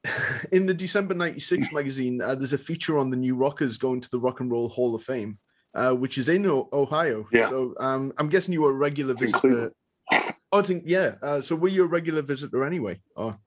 In 0.51 0.65
the 0.65 0.74
December 0.74 1.13
'96 1.13 1.71
magazine, 1.71 2.21
uh, 2.21 2.36
there's 2.36 2.51
a 2.51 2.57
feature 2.57 2.99
on 2.99 3.09
the 3.09 3.15
new 3.15 3.38
rockers 3.38 3.78
going 3.78 4.01
to 4.01 4.09
the 4.09 4.19
Rock 4.19 4.41
and 4.41 4.51
Roll 4.51 4.67
Hall 4.67 4.93
of 4.93 5.01
Fame, 5.01 5.38
uh, 5.76 5.91
which 5.91 6.17
is 6.17 6.28
in 6.28 6.45
o- 6.45 6.67
Ohio. 6.74 7.26
Yeah. 7.32 7.47
So 7.47 7.74
um, 7.80 8.11
I'm 8.17 8.28
guessing 8.28 8.51
you 8.51 8.63
were 8.63 8.71
a 8.71 8.74
regular 8.74 9.13
visitor. 9.13 9.71
Oh, 10.11 10.59
I 10.59 10.61
think 10.61 10.84
yeah. 10.86 11.15
Uh, 11.21 11.39
so 11.39 11.55
were 11.55 11.69
you 11.69 11.86
a 11.86 11.88
regular 11.88 12.21
visitor 12.21 12.65
anyway? 12.65 12.99
Oh. 13.15 13.38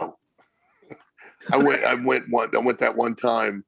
No. 0.00 0.16
I 1.52 1.56
went. 1.58 1.84
I 1.84 1.94
went 1.94 2.24
one. 2.30 2.50
I 2.52 2.58
went 2.58 2.80
that 2.80 2.96
one 2.96 3.14
time 3.14 3.64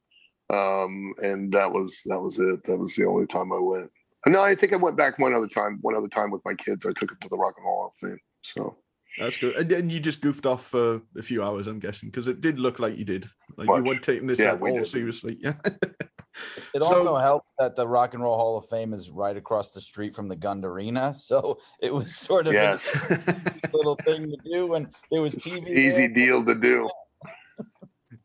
um, 0.52 1.14
and 1.22 1.52
that 1.52 1.70
was 1.70 1.98
that 2.06 2.20
was 2.20 2.38
it. 2.38 2.64
That 2.66 2.76
was 2.76 2.94
the 2.94 3.06
only 3.06 3.26
time 3.26 3.52
I 3.52 3.58
went. 3.58 3.90
No, 4.26 4.42
I 4.42 4.54
think 4.54 4.72
I 4.72 4.76
went 4.76 4.96
back 4.96 5.18
one 5.18 5.34
other 5.34 5.48
time. 5.48 5.78
One 5.80 5.94
other 5.94 6.08
time 6.08 6.30
with 6.30 6.42
my 6.44 6.54
kids, 6.54 6.84
I 6.84 6.90
took 6.90 7.08
them 7.08 7.18
to 7.22 7.28
the 7.28 7.38
Rock 7.38 7.54
and 7.56 7.64
Roll 7.64 7.76
Hall 7.76 7.94
of 8.02 8.08
Fame. 8.08 8.18
So 8.54 8.76
that's 9.18 9.36
good. 9.36 9.56
And, 9.56 9.72
and 9.72 9.92
you 9.92 10.00
just 10.00 10.20
goofed 10.20 10.46
off 10.46 10.64
for 10.66 11.00
a 11.16 11.22
few 11.22 11.42
hours, 11.42 11.68
I'm 11.68 11.78
guessing, 11.78 12.10
because 12.10 12.28
it 12.28 12.40
did 12.40 12.58
look 12.58 12.78
like 12.78 12.96
you 12.96 13.04
did. 13.04 13.28
Like 13.56 13.66
Much. 13.66 13.78
you 13.78 13.84
weren't 13.84 14.02
taking 14.02 14.26
this 14.26 14.38
yeah, 14.38 14.52
at 14.52 14.62
all 14.62 14.74
did. 14.74 14.86
seriously. 14.86 15.38
Yeah. 15.40 15.54
it 15.64 16.82
so, 16.82 16.84
also 16.84 17.16
helped 17.16 17.48
that 17.58 17.76
the 17.76 17.86
Rock 17.86 18.14
and 18.14 18.22
Roll 18.22 18.36
Hall 18.36 18.58
of 18.58 18.68
Fame 18.68 18.92
is 18.92 19.10
right 19.10 19.36
across 19.36 19.70
the 19.70 19.80
street 19.80 20.14
from 20.14 20.28
the 20.28 20.36
Gund 20.36 20.64
Arena, 20.64 21.14
so 21.18 21.58
it 21.80 21.92
was 21.92 22.14
sort 22.14 22.46
of 22.46 22.52
yes. 22.52 22.82
a 23.10 23.70
little 23.72 23.96
thing 23.96 24.30
to 24.30 24.50
do 24.50 24.66
when 24.66 24.88
there 25.10 25.22
was 25.22 25.34
TV. 25.36 25.68
Easy 25.68 26.06
there. 26.06 26.08
deal 26.08 26.44
to 26.44 26.54
do. 26.54 26.88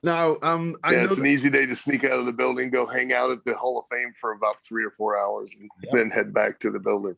Now, 0.06 0.38
um, 0.43 0.76
I 0.84 0.91
yeah, 0.91 0.97
know 1.01 1.10
it's 1.10 1.18
an 1.18 1.26
easy 1.26 1.49
day 1.49 1.66
to 1.66 1.76
sneak 1.76 2.03
out 2.03 2.20
of 2.20 2.28
the 2.28 2.32
building, 2.32 2.70
go 2.70 2.86
hang 2.86 3.12
out 3.12 3.32
at 3.32 3.43
the 3.43 3.56
Hall 3.56 3.80
of 3.80 3.86
Fame 3.89 4.14
for 4.22 4.34
about 4.34 4.58
three 4.68 4.86
or 4.86 4.91
four 4.91 5.18
hours, 5.18 5.49
and 5.60 5.68
yep. 5.82 5.93
then 5.93 6.12
head 6.12 6.32
back 6.32 6.60
to 6.60 6.70
the 6.70 6.78
building. 6.78 7.16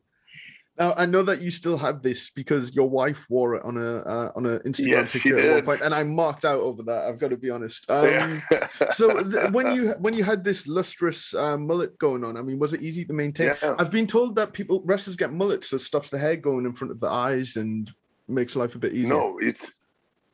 Now 0.78 0.94
I 0.96 1.04
know 1.04 1.22
that 1.24 1.42
you 1.42 1.50
still 1.50 1.76
have 1.76 2.02
this 2.02 2.30
because 2.30 2.74
your 2.74 2.88
wife 2.88 3.26
wore 3.28 3.56
it 3.56 3.64
on 3.64 3.76
a 3.76 3.96
uh, 3.98 4.32
on 4.34 4.46
an 4.46 4.60
Instagram 4.60 4.86
yes, 4.86 5.12
picture 5.12 5.38
at 5.38 5.52
one 5.52 5.64
point, 5.64 5.82
and 5.82 5.92
I 5.92 6.02
marked 6.02 6.46
out 6.46 6.60
over 6.60 6.82
that. 6.84 7.06
I've 7.06 7.18
got 7.18 7.28
to 7.28 7.36
be 7.36 7.50
honest. 7.50 7.84
Um, 7.98 8.42
yeah. 8.50 8.68
so 8.92 9.22
th- 9.22 9.50
when 9.50 9.74
you 9.74 9.92
when 9.98 10.14
you 10.14 10.24
had 10.24 10.42
this 10.42 10.66
lustrous 10.66 11.34
uh, 11.34 11.58
mullet 11.58 11.98
going 11.98 12.24
on, 12.24 12.38
I 12.38 12.42
mean, 12.42 12.58
was 12.58 12.72
it 12.72 12.80
easy 12.80 13.04
to 13.04 13.12
maintain? 13.12 13.52
Yeah. 13.62 13.74
I've 13.78 13.90
been 13.90 14.06
told 14.06 14.36
that 14.36 14.52
people 14.52 14.82
wrestlers 14.84 15.16
get 15.16 15.32
mullets, 15.32 15.68
so 15.68 15.76
it 15.76 15.82
stops 15.82 16.10
the 16.10 16.18
hair 16.18 16.36
going 16.36 16.64
in 16.64 16.72
front 16.72 16.92
of 16.92 17.00
the 17.00 17.08
eyes 17.08 17.56
and 17.56 17.90
makes 18.28 18.56
life 18.56 18.76
a 18.76 18.78
bit 18.78 18.94
easier. 18.94 19.14
No, 19.14 19.38
it's 19.42 19.70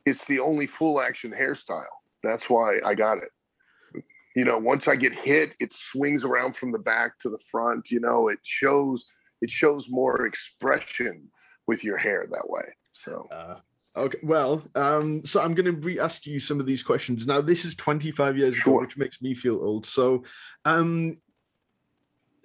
it's 0.05 0.23
the 0.25 0.39
only 0.39 0.67
full 0.67 1.01
action 1.01 1.31
hairstyle. 1.31 1.83
That's 2.25 2.49
why 2.49 2.79
I 2.85 2.95
got 2.95 3.19
it. 3.19 4.03
You 4.35 4.43
know, 4.43 4.57
once 4.57 4.87
I 4.87 4.95
get 4.95 5.13
hit, 5.13 5.53
it 5.59 5.73
swings 5.73 6.25
around 6.25 6.57
from 6.57 6.71
the 6.71 6.79
back 6.79 7.17
to 7.19 7.29
the 7.29 7.39
front. 7.49 7.89
You 7.89 8.01
know, 8.01 8.27
it 8.27 8.39
shows 8.43 9.05
it 9.41 9.49
shows 9.49 9.87
more 9.89 10.25
expression 10.25 11.29
with 11.67 11.83
your 11.83 11.97
hair 11.97 12.27
that 12.29 12.49
way. 12.49 12.65
So. 12.93 13.27
Uh, 13.31 13.59
Okay, 13.97 14.19
well, 14.23 14.61
um, 14.75 15.23
so 15.23 15.41
I'm 15.41 15.53
going 15.53 15.67
to 15.67 15.71
re-ask 15.71 16.25
you 16.25 16.37
some 16.41 16.59
of 16.59 16.65
these 16.65 16.83
questions. 16.83 17.25
Now, 17.25 17.39
this 17.39 17.63
is 17.63 17.75
25 17.75 18.37
years 18.37 18.59
ago, 18.59 18.81
which 18.81 18.97
makes 18.97 19.21
me 19.21 19.33
feel 19.33 19.55
old. 19.55 19.85
So, 19.85 20.25
um, 20.65 21.17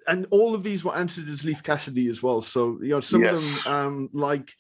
and 0.06 0.28
all 0.30 0.54
of 0.54 0.62
these 0.62 0.84
were 0.84 0.94
answered 0.94 1.26
as 1.26 1.44
Leif 1.44 1.62
Cassidy 1.64 2.06
as 2.06 2.22
well. 2.22 2.40
So, 2.40 2.78
you 2.80 2.90
know, 2.90 3.00
some 3.00 3.24
of 3.24 3.34
them, 3.34 3.58
um, 3.66 4.10
like 4.12 4.54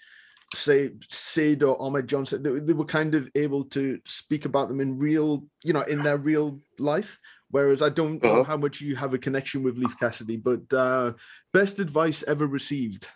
say 0.54 0.90
Sid 1.08 1.62
or 1.62 1.80
Ahmed 1.80 2.08
Johnson, 2.08 2.42
they, 2.42 2.58
they 2.60 2.72
were 2.72 2.84
kind 2.84 3.14
of 3.14 3.30
able 3.34 3.64
to 3.66 3.98
speak 4.04 4.44
about 4.44 4.68
them 4.68 4.80
in 4.80 4.98
real, 4.98 5.44
you 5.62 5.72
know, 5.72 5.82
in 5.82 6.02
their 6.02 6.18
real 6.18 6.60
life. 6.78 7.18
Whereas 7.50 7.82
I 7.82 7.88
don't 7.88 8.22
know 8.22 8.32
Uh-huh. 8.40 8.44
how 8.44 8.56
much 8.56 8.80
you 8.80 8.96
have 8.96 9.14
a 9.14 9.18
connection 9.18 9.62
with 9.62 9.76
Leif 9.78 9.98
Cassidy, 9.98 10.36
but 10.36 10.72
uh, 10.72 11.12
best 11.52 11.78
advice 11.80 12.22
ever 12.24 12.46
received. 12.46 13.08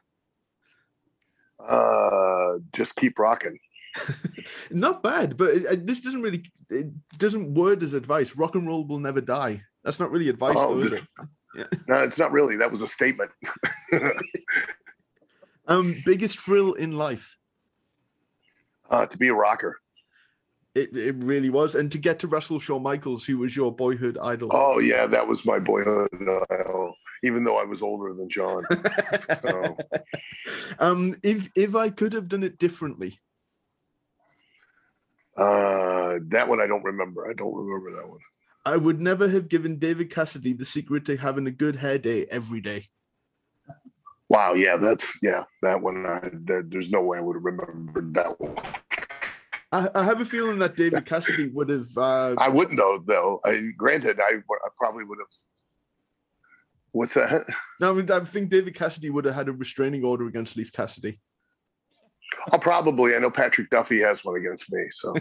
Uh, 1.61 2.59
just 2.75 2.95
keep 2.97 3.19
rocking. 3.19 3.59
Not 4.71 5.03
bad, 5.03 5.37
but 5.37 5.51
it, 5.51 5.65
it- 5.65 5.87
this 5.87 6.01
doesn't 6.01 6.23
really 6.23 6.45
it 6.71 6.89
doesn't 7.19 7.55
word 7.55 7.83
as 7.83 7.95
advice. 7.95 8.35
Rock 8.37 8.55
and 8.57 8.67
roll 8.67 8.85
will 8.87 8.99
never 8.99 9.21
die. 9.21 9.63
That's 9.85 10.01
not 10.01 10.11
really 10.11 10.29
advice, 10.31 10.57
Oh, 10.59 10.75
though, 10.75 10.81
is 10.83 10.93
it? 10.93 11.03
No, 11.87 11.99
it's 12.03 12.19
not 12.19 12.33
really. 12.33 12.57
That 12.57 12.73
was 12.73 12.81
a 12.83 12.89
statement. 12.89 13.31
Um, 15.67 16.03
biggest 16.05 16.39
thrill 16.39 16.75
in 16.75 16.93
life. 16.93 17.37
uh, 18.91 19.07
to 19.07 19.17
be 19.17 19.29
a 19.29 19.35
rocker. 19.35 19.79
It, 20.75 20.97
it 20.97 21.15
really 21.19 21.51
was, 21.51 21.77
and 21.77 21.91
to 21.93 21.99
get 21.99 22.19
to 22.19 22.27
wrestle 22.27 22.59
Shawn 22.59 22.83
Michaels, 22.83 23.25
who 23.25 23.39
was 23.39 23.55
your 23.57 23.73
boyhood 23.73 24.19
idol. 24.21 24.51
Oh 24.53 24.81
yeah, 24.81 25.07
that 25.07 25.27
was 25.27 25.45
my 25.45 25.61
boyhood. 25.61 26.09
Uh, 26.29 26.91
even 27.23 27.45
though 27.45 27.57
I 27.59 27.65
was 27.65 27.81
older 27.81 28.13
than 28.15 28.29
John. 28.29 28.65
So, 29.43 29.77
um, 30.79 31.15
if 31.23 31.49
if 31.55 31.75
I 31.75 31.91
could 31.91 32.13
have 32.13 32.29
done 32.29 32.43
it 32.43 32.59
differently, 32.59 33.19
uh, 35.37 36.19
that 36.29 36.49
one 36.49 36.61
I 36.61 36.67
don't 36.67 36.83
remember. 36.83 37.29
I 37.29 37.35
don't 37.35 37.55
remember 37.55 37.95
that 37.97 38.09
one. 38.09 38.21
I 38.65 38.77
would 38.77 39.01
never 39.01 39.29
have 39.29 39.49
given 39.49 39.79
David 39.79 40.11
Cassidy 40.11 40.55
the 40.55 40.65
secret 40.65 41.05
to 41.07 41.17
having 41.17 41.47
a 41.47 41.51
good 41.51 41.77
hair 41.77 41.99
day 41.99 42.27
every 42.31 42.61
day. 42.61 42.87
Wow, 44.35 44.55
yeah, 44.55 44.77
that's 44.77 45.07
yeah, 45.23 45.45
that 45.63 45.81
one. 45.81 46.05
I, 46.05 46.29
there, 46.33 46.65
there's 46.67 46.91
no 46.91 47.03
way 47.03 47.19
I 47.19 47.21
would 47.21 47.37
have 47.37 47.45
remembered 47.45 48.15
that 48.15 48.41
one. 48.41 48.57
I, 49.71 49.89
I 49.95 50.05
have 50.05 50.21
a 50.21 50.25
feeling 50.25 50.59
that 50.59 50.77
David 50.77 51.07
Cassidy 51.13 51.49
would 51.49 51.69
have. 51.69 51.87
Uh, 51.97 52.35
I 52.39 52.49
wouldn't 52.49 52.77
know 52.77 52.99
though. 53.07 53.41
I, 53.45 53.71
granted, 53.77 54.19
I, 54.21 54.39
I 54.39 54.69
probably 54.77 55.05
would 55.05 55.19
have. 55.19 55.29
What's 56.91 57.15
that? 57.15 57.47
no, 57.81 57.91
I, 57.91 57.95
mean, 57.95 58.11
I 58.11 58.21
think 58.21 58.51
David 58.51 58.75
Cassidy 58.75 59.11
would 59.11 59.25
have 59.25 59.35
had 59.35 59.49
a 59.49 59.53
restraining 59.53 60.05
order 60.05 60.27
against 60.27 60.57
Leif 60.57 60.73
Cassidy. 60.73 61.21
Oh, 62.53 62.59
probably. 62.59 63.15
I 63.15 63.21
know 63.21 63.31
Patrick 63.31 63.71
Duffy 63.71 64.01
has 64.01 64.25
one 64.25 64.37
against 64.37 64.71
me. 64.71 64.85
So 64.93 65.15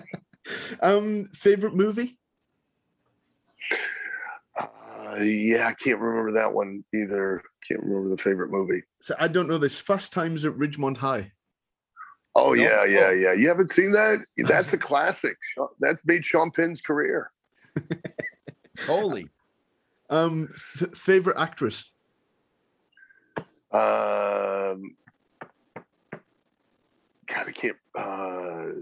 um, 0.82 1.26
favorite 1.34 1.74
movie? 1.74 2.18
Uh, 5.12 5.22
yeah, 5.22 5.66
I 5.68 5.74
can't 5.74 5.98
remember 5.98 6.32
that 6.40 6.52
one 6.52 6.84
either. 6.94 7.42
Can't 7.68 7.82
remember 7.82 8.14
the 8.16 8.22
favorite 8.22 8.50
movie. 8.50 8.82
So 9.02 9.14
I 9.18 9.28
don't 9.28 9.48
know 9.48 9.58
this. 9.58 9.78
Fast 9.80 10.12
Times 10.12 10.44
at 10.44 10.52
Ridgemont 10.54 10.96
High. 10.98 11.32
Oh 12.34 12.54
No? 12.54 12.62
yeah, 12.62 12.84
yeah, 12.84 13.06
Oh. 13.08 13.10
yeah. 13.10 13.32
You 13.34 13.48
haven't 13.48 13.70
seen 13.72 13.92
that? 13.92 14.24
That's 14.38 14.72
a 14.72 14.78
classic. 14.78 15.36
That's 15.80 15.98
made 16.04 16.24
Sean 16.24 16.50
Penn's 16.50 16.80
career. 16.80 17.30
Holy. 18.86 19.28
Um, 20.10 20.48
f- 20.54 20.94
favorite 20.96 21.38
actress? 21.38 21.90
Um, 23.72 24.96
God, 27.26 27.46
I 27.48 27.52
can't. 27.52 27.76
Uh, 27.98 28.80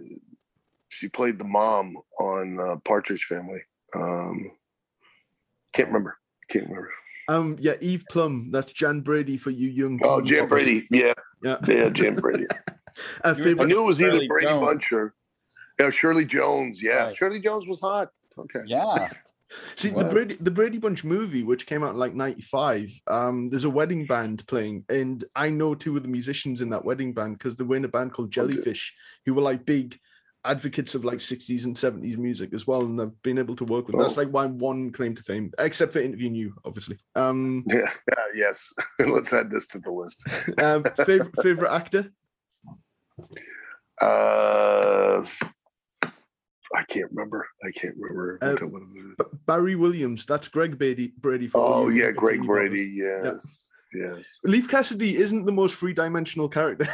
she 0.88 1.08
played 1.08 1.38
the 1.38 1.44
mom 1.44 1.96
on 2.18 2.58
uh, 2.58 2.76
Partridge 2.84 3.26
Family. 3.28 3.60
Um, 3.94 4.50
can't 5.72 5.88
remember. 5.88 6.18
Can't 6.50 6.68
remember. 6.68 6.90
Um, 7.28 7.56
yeah, 7.60 7.74
Eve 7.80 8.04
Plumb. 8.10 8.50
That's 8.50 8.72
Jan 8.72 9.00
Brady 9.00 9.36
for 9.36 9.50
you 9.50 9.68
young. 9.68 10.00
Oh, 10.02 10.20
teen 10.20 10.28
Jim. 10.28 10.48
Brady. 10.48 10.86
Yeah, 10.90 11.12
Yeah. 11.42 11.58
yeah, 11.66 11.88
Jim 11.88 12.16
Brady. 12.16 12.46
You 13.24 13.56
I 13.58 13.64
knew 13.64 13.82
it 13.82 13.86
was 13.86 14.00
either 14.00 14.12
Shirley 14.12 14.28
Brady 14.28 14.48
Jones. 14.48 14.66
Bunch 14.66 14.92
or 14.92 15.14
yeah, 15.78 15.90
Shirley 15.90 16.24
Jones. 16.26 16.82
Yeah, 16.82 17.04
Right. 17.04 17.16
Shirley 17.16 17.40
Jones 17.40 17.66
was 17.66 17.80
hot. 17.80 18.10
Okay. 18.36 18.60
Yeah. 18.66 19.08
See 19.76 19.88
the 19.90 20.04
Brady 20.04 20.36
the 20.40 20.50
Brady 20.50 20.76
Bunch 20.78 21.02
movie, 21.02 21.42
which 21.42 21.66
came 21.66 21.82
out 21.82 21.92
in 21.92 21.98
like 21.98 22.14
'95. 22.14 22.92
Um, 23.06 23.48
there's 23.48 23.64
a 23.64 23.70
wedding 23.70 24.06
band 24.06 24.46
playing, 24.46 24.84
and 24.88 25.24
I 25.34 25.50
know 25.50 25.74
two 25.74 25.96
of 25.96 26.02
the 26.02 26.08
musicians 26.08 26.60
in 26.60 26.70
that 26.70 26.84
wedding 26.84 27.14
band 27.14 27.38
because 27.38 27.56
they 27.56 27.64
were 27.64 27.76
in 27.76 27.84
a 27.84 27.88
band 27.88 28.12
called 28.12 28.30
Jellyfish, 28.30 28.94
who 29.24 29.34
were 29.34 29.42
like 29.42 29.64
big 29.64 29.98
advocates 30.44 30.94
of 30.94 31.04
like 31.04 31.18
60s 31.18 31.64
and 31.66 31.76
70s 31.76 32.16
music 32.16 32.54
as 32.54 32.66
well, 32.66 32.82
and 32.82 33.00
I've 33.00 33.20
been 33.22 33.38
able 33.38 33.54
to 33.56 33.64
work 33.64 33.86
with. 33.88 33.98
That's 33.98 34.16
Oh. 34.16 34.22
like 34.22 34.30
my 34.32 34.46
one 34.46 34.90
claim 34.90 35.14
to 35.14 35.22
fame, 35.22 35.52
except 35.58 35.92
for 35.92 35.98
interviewing 36.00 36.34
you, 36.34 36.54
obviously. 36.64 36.98
Um, 37.14 37.64
Yeah. 37.68 37.90
yeah 38.08 38.24
yes. 38.34 38.58
Let's 38.98 39.32
add 39.32 39.50
this 39.50 39.66
to 39.68 39.78
the 39.78 39.90
list. 39.90 40.16
um 40.58 40.84
favorite 41.04 41.34
favorite 41.42 41.72
actor? 41.72 42.10
Uh, 44.00 45.24
I 46.74 46.84
can't 46.88 47.10
remember. 47.12 47.46
I 47.66 47.70
can't 47.72 47.94
remember. 47.98 48.38
Uh, 48.40 48.54
what 48.66 48.82
it 48.82 48.98
is. 48.98 49.14
B- 49.18 49.38
Barry 49.46 49.74
Williams. 49.76 50.24
That's 50.24 50.48
Greg 50.48 50.78
Brady. 50.78 51.12
Brady. 51.18 51.48
For 51.48 51.58
oh 51.60 51.88
yeah, 51.88 52.10
Greg 52.12 52.42
Brady. 52.46 52.84
Yes. 52.94 53.44
Yes. 53.92 54.16
Leif 54.44 54.68
Cassidy 54.68 55.16
isn't 55.16 55.44
the 55.46 55.52
most 55.52 55.74
three-dimensional 55.74 56.48
character. 56.48 56.86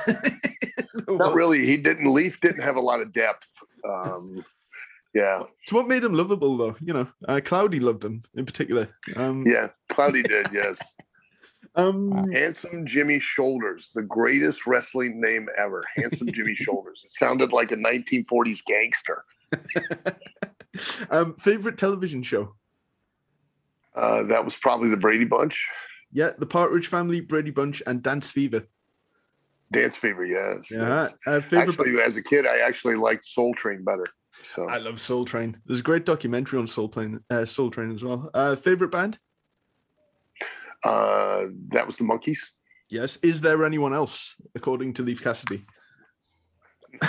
Not 1.08 1.34
really. 1.34 1.66
He 1.66 1.76
didn't. 1.76 2.12
Leif 2.12 2.40
didn't 2.40 2.62
have 2.62 2.76
a 2.76 2.80
lot 2.80 3.00
of 3.00 3.12
depth. 3.12 3.48
Um, 3.88 4.44
yeah. 5.14 5.42
It's 5.62 5.72
what 5.72 5.88
made 5.88 6.04
him 6.04 6.14
lovable, 6.14 6.56
though. 6.56 6.76
You 6.80 6.92
know, 6.92 7.08
uh, 7.26 7.40
Cloudy 7.44 7.80
loved 7.80 8.04
him 8.04 8.22
in 8.34 8.44
particular. 8.44 8.88
Um, 9.16 9.44
Yeah. 9.46 9.68
Cloudy 9.90 10.22
did. 10.22 10.48
Yes. 10.52 10.76
um, 11.74 12.30
Handsome 12.32 12.86
Jimmy 12.86 13.20
Shoulders, 13.20 13.90
the 13.94 14.02
greatest 14.02 14.66
wrestling 14.66 15.20
name 15.20 15.48
ever. 15.58 15.82
Handsome 15.96 16.30
Jimmy 16.32 16.54
Shoulders. 16.56 17.02
It 17.04 17.10
sounded 17.12 17.52
like 17.52 17.72
a 17.72 17.76
1940s 17.76 18.60
gangster. 18.66 19.24
um, 21.10 21.34
favorite 21.36 21.78
television 21.78 22.22
show? 22.22 22.54
Uh, 23.94 24.24
that 24.24 24.44
was 24.44 24.54
probably 24.56 24.90
the 24.90 24.96
Brady 24.96 25.24
Bunch. 25.24 25.66
Yeah, 26.12 26.30
The 26.38 26.46
Partridge 26.46 26.86
Family, 26.86 27.20
Brady 27.20 27.50
Bunch, 27.50 27.82
and 27.86 28.02
Dance 28.02 28.30
Fever. 28.30 28.66
Dance 29.72 29.96
Fever, 29.96 30.24
yes. 30.24 30.66
Yeah. 30.70 31.08
Uh, 31.26 31.40
favorite. 31.40 31.70
Actually, 31.70 32.00
as 32.00 32.16
a 32.16 32.22
kid, 32.22 32.46
I 32.46 32.58
actually 32.58 32.96
liked 32.96 33.26
Soul 33.26 33.54
Train 33.54 33.82
better. 33.84 34.06
So 34.54 34.68
I 34.68 34.78
love 34.78 35.00
Soul 35.00 35.24
Train. 35.24 35.60
There's 35.66 35.80
a 35.80 35.82
great 35.82 36.04
documentary 36.04 36.58
on 36.58 36.66
Soul 36.66 36.88
Train, 36.88 37.20
uh, 37.30 37.44
Soul 37.44 37.70
Train 37.70 37.94
as 37.94 38.04
well. 38.04 38.30
Uh, 38.34 38.56
favorite 38.56 38.90
band? 38.90 39.18
uh, 40.84 41.46
that 41.68 41.86
was 41.86 41.96
the 41.96 42.04
Monkees. 42.04 42.38
Yes. 42.88 43.16
Is 43.16 43.40
there 43.40 43.64
anyone 43.64 43.92
else, 43.94 44.36
according 44.54 44.94
to 44.94 45.02
Leif 45.02 45.22
Cassidy? 45.22 45.64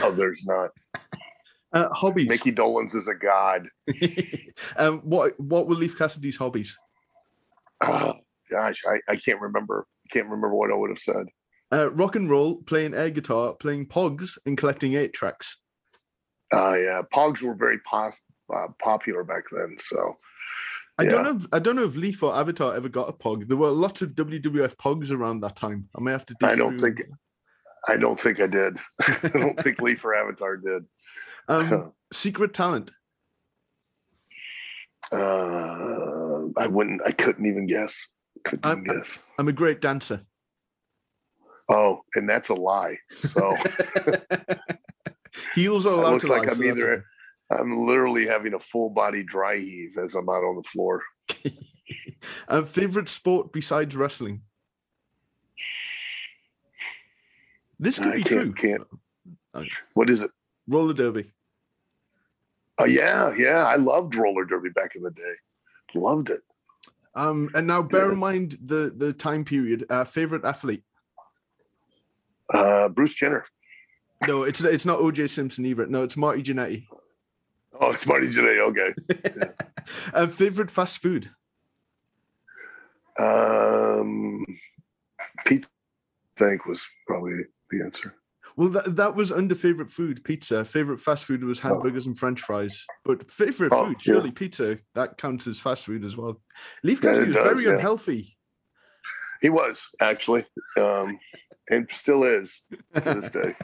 Oh, 0.02 0.12
there's 0.12 0.42
not. 0.46 0.72
Uh, 1.74 1.90
hobbies. 1.90 2.30
Micky 2.30 2.50
Dolenz 2.54 2.96
is 2.96 3.10
a 3.10 3.14
god. 3.14 3.68
um, 4.78 5.00
what 5.00 5.38
What 5.38 5.68
were 5.68 5.76
Leif 5.76 5.98
Cassidy's 5.98 6.38
hobbies? 6.38 6.78
Oh, 7.82 8.14
gosh, 8.50 8.82
I, 8.88 9.12
I 9.12 9.18
can't 9.18 9.42
remember. 9.42 9.86
I 10.06 10.14
can't 10.14 10.28
remember 10.28 10.56
what 10.56 10.72
I 10.72 10.76
would 10.76 10.92
have 10.92 11.00
said. 11.00 11.26
Uh, 11.72 11.92
rock 11.92 12.16
and 12.16 12.30
roll, 12.30 12.62
playing 12.64 12.94
air 12.94 13.10
guitar, 13.10 13.54
playing 13.54 13.88
pogs, 13.88 14.38
and 14.46 14.58
collecting 14.58 14.94
eight 14.94 15.14
tracks. 15.14 15.58
Uh, 16.54 16.76
yeah, 16.78 17.02
Pogs 17.14 17.42
were 17.42 17.56
very 17.56 17.78
pos- 17.80 18.14
uh, 18.54 18.68
popular 18.82 19.24
back 19.26 19.44
then. 19.52 19.76
So 19.90 20.16
I 20.98 21.04
don't 21.04 21.24
know. 21.26 21.36
If, 21.36 21.46
I 21.52 21.60
don't 21.60 21.76
know 21.76 21.84
if 21.84 21.96
Leif 21.98 22.24
or 22.24 22.34
Avatar 22.34 22.74
ever 22.74 22.88
got 22.88 23.10
a 23.10 23.14
pog. 23.14 23.48
There 23.50 23.58
were 23.58 23.70
lots 23.70 24.02
of 24.02 24.14
WWF 24.16 24.76
pogs 24.78 25.12
around 25.12 25.42
that 25.42 25.58
time. 25.58 25.90
I 25.98 26.02
may 26.02 26.12
have 26.12 26.26
to. 26.28 26.36
dig 26.40 26.50
I 26.50 26.56
don't 26.56 26.80
think- 26.80 27.02
I 27.90 27.96
don't 27.98 28.20
think 28.20 28.40
I 28.40 28.48
did. 28.48 28.78
I 29.02 29.30
don't 29.34 29.60
think 29.64 29.82
Leif 29.82 30.04
or 30.06 30.16
Avatar 30.16 30.56
did. 30.58 30.86
Um, 31.50 31.92
secret 32.14 32.54
talent. 32.54 32.92
Uh, 35.12 36.48
I 36.58 36.68
wouldn't. 36.68 37.02
I 37.06 37.12
couldn't 37.12 37.46
even 37.46 37.68
guess. 37.68 37.94
Couldn't 38.46 38.66
I'm- 38.66 38.84
even 38.86 39.00
guess. 39.00 39.10
I'm 39.38 39.48
a 39.50 39.54
great 39.54 39.82
dancer. 39.82 40.26
Oh, 41.70 42.02
and 42.16 42.30
that's 42.30 42.50
a 42.50 42.54
lie. 42.54 42.98
So 43.34 43.56
Heels 45.56 45.86
are 45.86 45.94
allowed 45.94 46.22
to 46.22 46.28
lie. 46.28 46.40
like 46.40 46.50
I'm 46.52 46.56
so 46.58 46.64
either. 46.64 47.06
I'm 47.52 47.86
literally 47.86 48.26
having 48.28 48.54
a 48.54 48.60
full 48.60 48.90
body 48.90 49.24
dry 49.24 49.58
heave 49.58 49.98
as 49.98 50.14
I'm 50.16 50.28
out 50.30 50.44
on 50.44 50.56
the 50.58 50.64
floor. 50.72 51.04
um, 52.50 52.66
favorite 52.66 53.10
sport 53.10 53.52
besides 53.54 53.96
wrestling. 53.96 54.42
This 57.80 58.00
could 58.00 58.14
I 58.14 58.16
be 58.18 58.24
can't. 58.24 58.56
true. 58.56 58.78
Can't. 59.54 59.68
What 59.94 60.10
is 60.10 60.22
it? 60.22 60.32
Roller 60.68 60.94
derby. 60.94 61.32
Oh 62.80 62.86
yeah, 62.86 63.34
yeah. 63.38 63.66
I 63.66 63.76
loved 63.76 64.16
roller 64.16 64.46
derby 64.46 64.70
back 64.70 64.96
in 64.96 65.04
the 65.04 65.12
day. 65.12 65.34
Loved 65.96 66.30
it. 66.30 66.42
Um, 67.16 67.50
and 67.56 67.66
now 67.66 67.82
bear 67.82 68.08
Yeah. 68.08 68.12
in 68.14 68.18
mind 68.20 68.58
the 68.64 68.94
the 68.96 69.14
time 69.14 69.44
period. 69.46 69.86
Uh, 69.90 70.04
favorite 70.06 70.44
athlete. 70.46 70.84
Uh, 72.54 72.88
Bruce 72.90 73.14
Jenner. 73.14 73.46
No, 74.28 74.44
it's 74.44 74.62
it's 74.62 74.86
not 74.86 75.00
OJ 75.00 75.30
Simpson 75.30 75.66
either. 75.66 75.86
No, 75.86 76.04
it's 76.04 76.18
Marty 76.18 76.42
Jannetty. 76.42 76.86
Oh, 77.80 77.92
it's 77.92 78.06
Marty 78.08 78.28
Jannetty. 78.34 78.60
Okay. 78.70 79.52
uh, 80.14 80.28
favorite 80.28 80.72
fast 80.72 81.00
food? 81.00 81.30
Um, 83.20 84.46
pizza, 85.46 85.68
I 86.40 86.44
think, 86.44 86.66
was 86.66 86.82
probably 87.08 87.34
the 87.72 87.84
answer. 87.84 88.14
Well, 88.56 88.70
that, 88.70 88.96
that 88.96 89.16
was 89.16 89.32
under 89.32 89.54
favorite 89.54 89.92
food, 89.92 90.24
pizza. 90.24 90.66
Favorite 90.66 91.00
fast 91.00 91.26
food 91.26 91.44
was 91.44 91.60
hamburgers 91.60 92.08
and 92.08 92.18
French 92.18 92.42
fries. 92.42 92.86
But 93.06 93.32
favorite 93.32 93.72
Oh, 93.72 93.86
food, 93.86 93.98
yeah. 94.00 94.14
surely 94.14 94.32
pizza. 94.32 94.80
That 94.96 95.18
counts 95.18 95.46
as 95.46 95.60
fast 95.60 95.86
food 95.86 96.04
as 96.04 96.18
well. 96.18 96.42
Leif 96.84 97.04
Yeah, 97.04 97.12
was 97.12 97.20
does, 97.20 97.36
very 97.36 97.66
yeah. 97.66 97.74
unhealthy. 97.74 98.36
He 99.42 99.50
was 99.50 99.80
actually, 100.02 100.44
um, 100.80 101.20
and 101.70 101.88
still 101.94 102.24
is 102.24 102.50
to 102.96 103.02
this 103.02 103.32
day. 103.32 103.56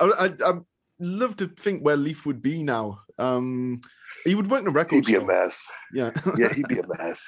I, 0.00 0.04
I, 0.04 0.24
I'd 0.50 0.60
love 1.00 1.36
to 1.38 1.46
think 1.48 1.82
where 1.82 1.96
Leif 1.96 2.26
would 2.26 2.42
be 2.42 2.62
now. 2.62 3.00
Um, 3.18 3.80
he 4.24 4.34
would 4.34 4.50
work 4.50 4.62
in 4.62 4.66
a 4.68 4.70
record 4.70 5.06
He'd 5.06 5.06
be 5.06 5.14
a 5.14 5.24
mess. 5.24 5.54
Yeah. 5.94 6.10
Yeah, 6.36 6.52
he'd 6.52 6.66
be 6.68 6.80
a 6.80 6.86
mess. 6.98 7.22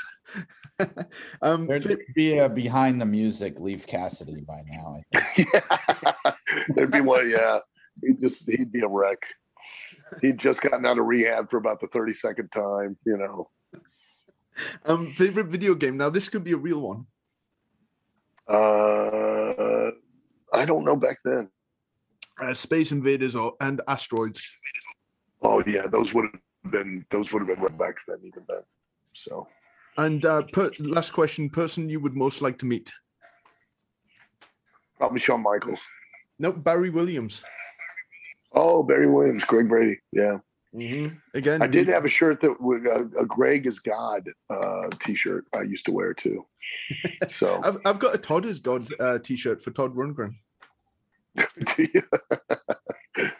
um, 1.42 1.66
There'd 1.66 1.84
fa- 1.84 1.96
be 2.14 2.38
a 2.38 2.48
behind 2.48 3.00
the 3.00 3.06
music 3.06 3.60
Leif 3.60 3.86
Cassidy 3.86 4.42
by 4.46 4.62
now. 4.66 4.96
I 5.14 5.20
think. 5.34 5.48
yeah. 5.54 6.32
There'd 6.74 6.90
be 6.90 7.00
one. 7.00 7.30
Yeah, 7.30 7.60
he'd 8.02 8.20
just 8.20 8.42
he'd 8.48 8.72
be 8.72 8.80
a 8.80 8.88
wreck. 8.88 9.18
He'd 10.20 10.38
just 10.38 10.60
gotten 10.60 10.84
out 10.86 10.98
of 10.98 11.06
rehab 11.06 11.50
for 11.50 11.56
about 11.58 11.80
the 11.80 11.86
thirty 11.88 12.14
second 12.14 12.48
time. 12.50 12.96
You 13.06 13.16
know, 13.16 13.50
um, 14.86 15.06
favorite 15.08 15.46
video 15.46 15.74
game. 15.74 15.96
Now, 15.96 16.10
this 16.10 16.28
could 16.28 16.44
be 16.44 16.52
a 16.52 16.56
real 16.56 16.80
one. 16.80 17.06
uh, 18.48 19.90
I 20.52 20.64
don't 20.64 20.84
know 20.84 20.96
back 20.96 21.18
then. 21.24 21.48
Uh, 22.40 22.54
Space 22.54 22.92
Invaders 22.92 23.36
or 23.36 23.54
and 23.60 23.80
Asteroids. 23.88 24.48
Oh 25.42 25.62
yeah, 25.66 25.86
those 25.86 26.12
would 26.14 26.26
have 26.32 26.72
been 26.72 27.04
those 27.10 27.32
would 27.32 27.40
have 27.40 27.48
been 27.48 27.60
right 27.60 27.78
back 27.78 27.96
then, 28.06 28.18
even 28.24 28.44
then. 28.48 28.62
So 29.14 29.46
And 29.96 30.24
uh, 30.24 30.42
per- 30.52 30.70
last 30.78 31.12
question: 31.12 31.50
person 31.50 31.88
you 31.88 32.00
would 32.00 32.14
most 32.16 32.40
like 32.42 32.58
to 32.58 32.66
meet? 32.66 32.90
probably 34.98 35.20
Shawn 35.20 35.42
Michaels. 35.42 35.78
No, 36.40 36.50
Barry 36.52 36.90
Williams. 36.90 37.44
Oh, 38.52 38.82
Barry 38.82 39.08
Williams, 39.08 39.44
Greg 39.44 39.68
Brady. 39.68 39.98
Yeah, 40.12 40.38
Mm-hmm. 40.74 41.16
Again, 41.34 41.62
I 41.62 41.66
did 41.66 41.88
have 41.88 42.04
a 42.04 42.10
shirt 42.10 42.40
that 42.42 42.60
was 42.60 42.82
a, 42.84 43.08
a 43.18 43.24
Greg 43.24 43.66
is 43.66 43.78
God 43.78 44.28
uh, 44.50 44.88
T-shirt. 45.02 45.46
I 45.54 45.62
used 45.62 45.86
to 45.86 45.92
wear 45.92 46.12
too. 46.14 46.44
So 47.30 47.60
I've, 47.64 47.78
I've 47.86 47.98
got 47.98 48.14
a 48.14 48.18
Todd 48.18 48.44
is 48.44 48.60
God 48.60 48.86
uh, 49.00 49.18
t-shirt 49.18 49.62
for 49.62 49.70
Todd 49.70 49.94
Rundgren. 49.94 50.34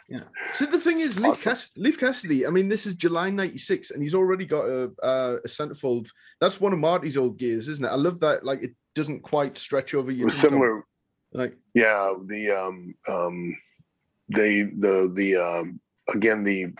Yeah. 0.09 0.19
So 0.53 0.65
the 0.65 0.79
thing 0.79 0.99
is, 0.99 1.19
Leif, 1.19 1.33
Awesome. 1.33 1.43
Cass- 1.43 1.69
Leif 1.77 1.99
Cassidy. 1.99 2.45
I 2.45 2.49
mean, 2.49 2.67
this 2.67 2.85
is 2.85 2.95
July 2.95 3.29
'96, 3.29 3.91
and 3.91 4.01
he's 4.03 4.15
already 4.15 4.45
got 4.45 4.65
a 4.65 4.91
uh, 5.01 5.37
a 5.43 5.47
centerfold. 5.47 6.09
That's 6.41 6.59
one 6.59 6.73
of 6.73 6.79
Marty's 6.79 7.15
old 7.15 7.37
gears, 7.37 7.67
isn't 7.69 7.85
it? 7.85 7.89
I 7.89 7.95
love 7.95 8.19
that. 8.19 8.43
Like, 8.43 8.61
it 8.63 8.71
doesn't 8.95 9.21
quite 9.21 9.57
stretch 9.57 9.93
over 9.93 10.11
was 10.11 10.35
similar. 10.35 10.83
Like, 11.31 11.55
Yeah, 11.73 12.13
the 12.25 12.49
um 12.51 12.95
um 13.07 13.55
they 14.35 14.63
the 14.63 15.11
the 15.13 15.35
um 15.37 15.79
again 16.13 16.43
the 16.43 16.73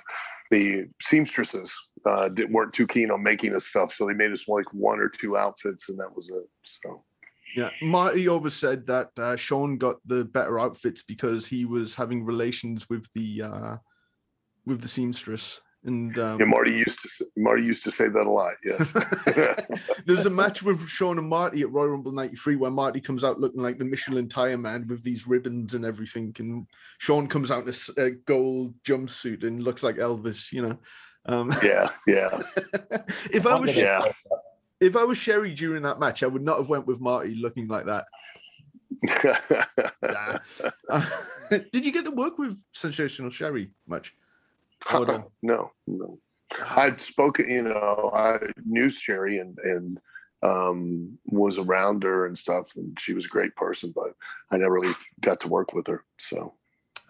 the 0.49 0.85
seamstresses 1.01 1.71
uh 2.05 2.29
did, 2.29 2.51
weren't 2.51 2.73
too 2.73 2.87
keen 2.87 3.11
on 3.11 3.23
making 3.23 3.55
us 3.55 3.65
stuff, 3.65 3.93
so 3.93 4.07
they 4.07 4.13
made 4.13 4.31
us 4.31 4.47
like 4.47 4.65
one 4.73 4.99
or 4.99 5.09
two 5.09 5.37
outfits, 5.37 5.89
and 5.89 5.99
that 5.99 6.15
was 6.15 6.29
it. 6.29 6.49
So 6.63 7.03
yeah, 7.55 7.69
Marty 7.81 8.27
always 8.27 8.53
said 8.53 8.85
that 8.87 9.09
uh, 9.17 9.35
Shawn 9.35 9.77
got 9.77 9.95
the 10.05 10.25
better 10.25 10.59
outfits 10.59 11.03
because 11.03 11.47
he 11.47 11.65
was 11.65 11.95
having 11.95 12.23
relations 12.23 12.87
with 12.89 13.07
the 13.15 13.43
uh 13.43 13.77
with 14.65 14.81
the 14.81 14.87
seamstress. 14.87 15.61
And 15.85 16.17
um, 16.19 16.39
yeah, 16.39 16.45
Marty 16.45 16.71
used 16.71 16.99
to 17.01 17.25
Marty 17.37 17.63
used 17.63 17.85
to 17.85 17.91
say 17.91 18.09
that 18.09 18.27
a 18.27 18.29
lot. 18.29 18.53
Yes. 18.65 19.95
There's 20.05 20.25
a 20.25 20.29
match 20.29 20.61
with 20.61 20.85
Shawn 20.89 21.17
and 21.17 21.29
Marty 21.29 21.61
at 21.61 21.71
Royal 21.71 21.89
Rumble 21.89 22.11
93 22.11 22.57
where 22.57 22.69
Marty 22.69 22.99
comes 22.99 23.23
out 23.23 23.39
looking 23.39 23.61
like 23.61 23.77
the 23.77 23.85
Michelin 23.85 24.27
tire 24.27 24.57
man 24.57 24.87
with 24.89 25.03
these 25.03 25.25
ribbons 25.25 25.73
and 25.75 25.85
everything. 25.85 26.35
And 26.39 26.67
Shawn 26.97 27.27
comes 27.27 27.49
out 27.49 27.65
in 27.65 27.73
a 27.97 28.11
gold 28.11 28.73
jumpsuit 28.83 29.43
and 29.43 29.63
looks 29.63 29.81
like 29.81 29.95
Elvis, 29.95 30.51
you 30.51 30.63
know. 30.63 30.77
Um, 31.25 31.51
yeah, 31.63 31.89
yeah. 32.07 32.41
if 33.31 33.47
I 33.47 33.55
was 33.55 33.75
Yeah. 33.77 34.11
if 34.81 34.97
I 34.97 35.03
was 35.05 35.17
Sherri 35.17 35.53
during 35.53 35.83
that 35.83 35.99
match, 35.99 36.23
I 36.23 36.27
would 36.27 36.43
not 36.43 36.57
have 36.57 36.67
went 36.69 36.87
with 36.87 36.99
Marty 36.99 37.35
looking 37.35 37.67
like 37.69 37.85
that. 37.85 38.05
Nah. 40.01 40.39
Uh, 40.89 41.05
did 41.71 41.85
you 41.85 41.91
get 41.93 42.03
to 42.03 42.11
work 42.11 42.37
with 42.37 42.61
Sensational 42.73 43.31
Sherri 43.31 43.71
much? 43.87 44.13
Oh, 44.91 45.03
no. 45.03 45.31
no, 45.41 45.71
no. 45.87 46.19
I'd 46.75 47.01
spoken, 47.01 47.49
you 47.49 47.63
know, 47.63 48.11
I 48.13 48.39
knew 48.65 48.89
Sherri 48.89 49.39
and 49.39 49.57
and 49.59 49.99
um, 50.41 51.17
was 51.25 51.57
around 51.57 52.03
her 52.03 52.25
and 52.25 52.37
stuff, 52.37 52.67
and 52.75 52.97
she 52.99 53.13
was 53.13 53.25
a 53.25 53.29
great 53.29 53.55
person, 53.55 53.93
but 53.93 54.13
I 54.51 54.57
never 54.57 54.73
really 54.73 54.95
got 55.21 55.41
to 55.41 55.47
work 55.47 55.73
with 55.73 55.87
her. 55.87 56.05
So 56.17 56.53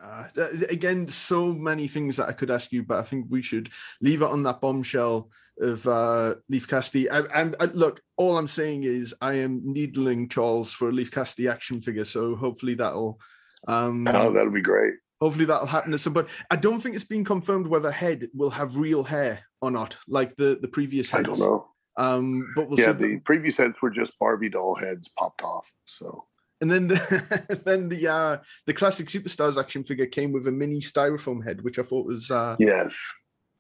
Uh, 0.02 0.26
again, 0.70 1.08
so 1.08 1.54
many 1.54 1.88
things 1.88 2.18
that 2.18 2.30
I 2.30 2.34
could 2.34 2.50
ask 2.50 2.72
you, 2.72 2.84
but 2.84 3.00
I 3.00 3.04
think 3.04 3.28
we 3.30 3.42
should 3.42 3.70
leave 4.02 4.22
it 4.22 4.30
on 4.30 4.44
that 4.44 4.62
bombshell 4.62 5.30
of 5.60 5.86
uh, 5.88 6.36
Leif 6.48 6.68
Cassidy. 6.68 7.08
And, 7.10 7.56
look, 7.74 8.02
all 8.16 8.38
I'm 8.38 8.48
saying 8.48 8.84
is 8.84 9.14
I 9.22 9.34
am 9.34 9.62
needling 9.64 10.30
Charles 10.30 10.74
for 10.74 10.90
a 10.90 10.92
Leif 10.92 11.12
Cassidy 11.12 11.50
action 11.50 11.82
figure, 11.82 12.06
so 12.06 12.36
hopefully 12.36 12.76
that'll 12.76 13.20
um, 13.68 14.08
oh, 14.08 14.32
that'll 14.32 14.52
be 14.52 14.62
great. 14.62 14.94
Hopefully 15.20 15.46
that'll 15.46 15.68
happen 15.68 15.94
at 15.94 16.00
some 16.00 16.14
point. 16.14 16.28
I 16.50 16.56
don't 16.56 16.80
think 16.80 16.96
it's 16.96 17.04
been 17.04 17.26
confirmed 17.26 17.68
whether 17.68 17.92
Head 17.92 18.30
will 18.34 18.50
have 18.50 18.78
real 18.78 19.04
hair 19.04 19.42
or 19.62 19.72
not, 19.72 19.98
like 20.08 20.36
the 20.36 20.58
the 20.62 20.68
previous 20.68 21.10
heads. 21.10 21.28
I 21.28 21.32
don't 21.32 21.40
know. 21.40 21.68
Um, 21.98 22.54
but 22.56 22.70
we'll 22.70 22.80
yeah, 22.80 22.88
see. 22.88 22.94
the 22.94 23.20
previous 23.20 23.58
heads 23.58 23.76
were 23.82 23.90
just 23.90 24.18
Barbie 24.20 24.50
doll 24.50 24.76
heads 24.76 25.10
popped 25.18 25.42
off. 25.42 25.66
So 25.86 26.26
And 26.62 26.72
then 26.72 26.88
the 26.88 27.62
then 27.66 27.90
the 27.90 28.08
uh 28.08 28.38
the 28.66 28.74
classic 28.74 29.08
superstars 29.08 29.60
action 29.60 29.84
figure 29.84 30.06
came 30.06 30.32
with 30.32 30.48
a 30.48 30.52
mini 30.52 30.80
styrofoam 30.80 31.44
head, 31.44 31.62
which 31.62 31.78
I 31.78 31.84
thought 31.84 32.06
was 32.06 32.32
uh 32.32 32.56
yes, 32.58 32.94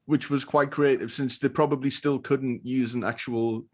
which 0.05 0.29
was 0.29 0.45
quite 0.45 0.71
creative 0.71 1.11
since 1.11 1.39
they 1.39 1.49
probably 1.49 1.89
still 1.89 2.19
couldn't 2.19 2.65
use 2.65 2.93
an 2.93 3.03
actual 3.03 3.65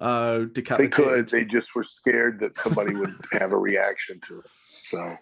uh 0.00 0.40
they 0.40 0.44
decapitated. 0.46 0.92
could. 0.92 1.28
They 1.28 1.44
just 1.44 1.74
were 1.74 1.84
scared 1.84 2.40
that 2.40 2.58
somebody 2.58 2.94
would 2.94 3.14
have 3.32 3.52
a 3.52 3.58
reaction 3.58 4.20
to 4.28 4.40
it. 4.40 4.46
So 4.88 5.16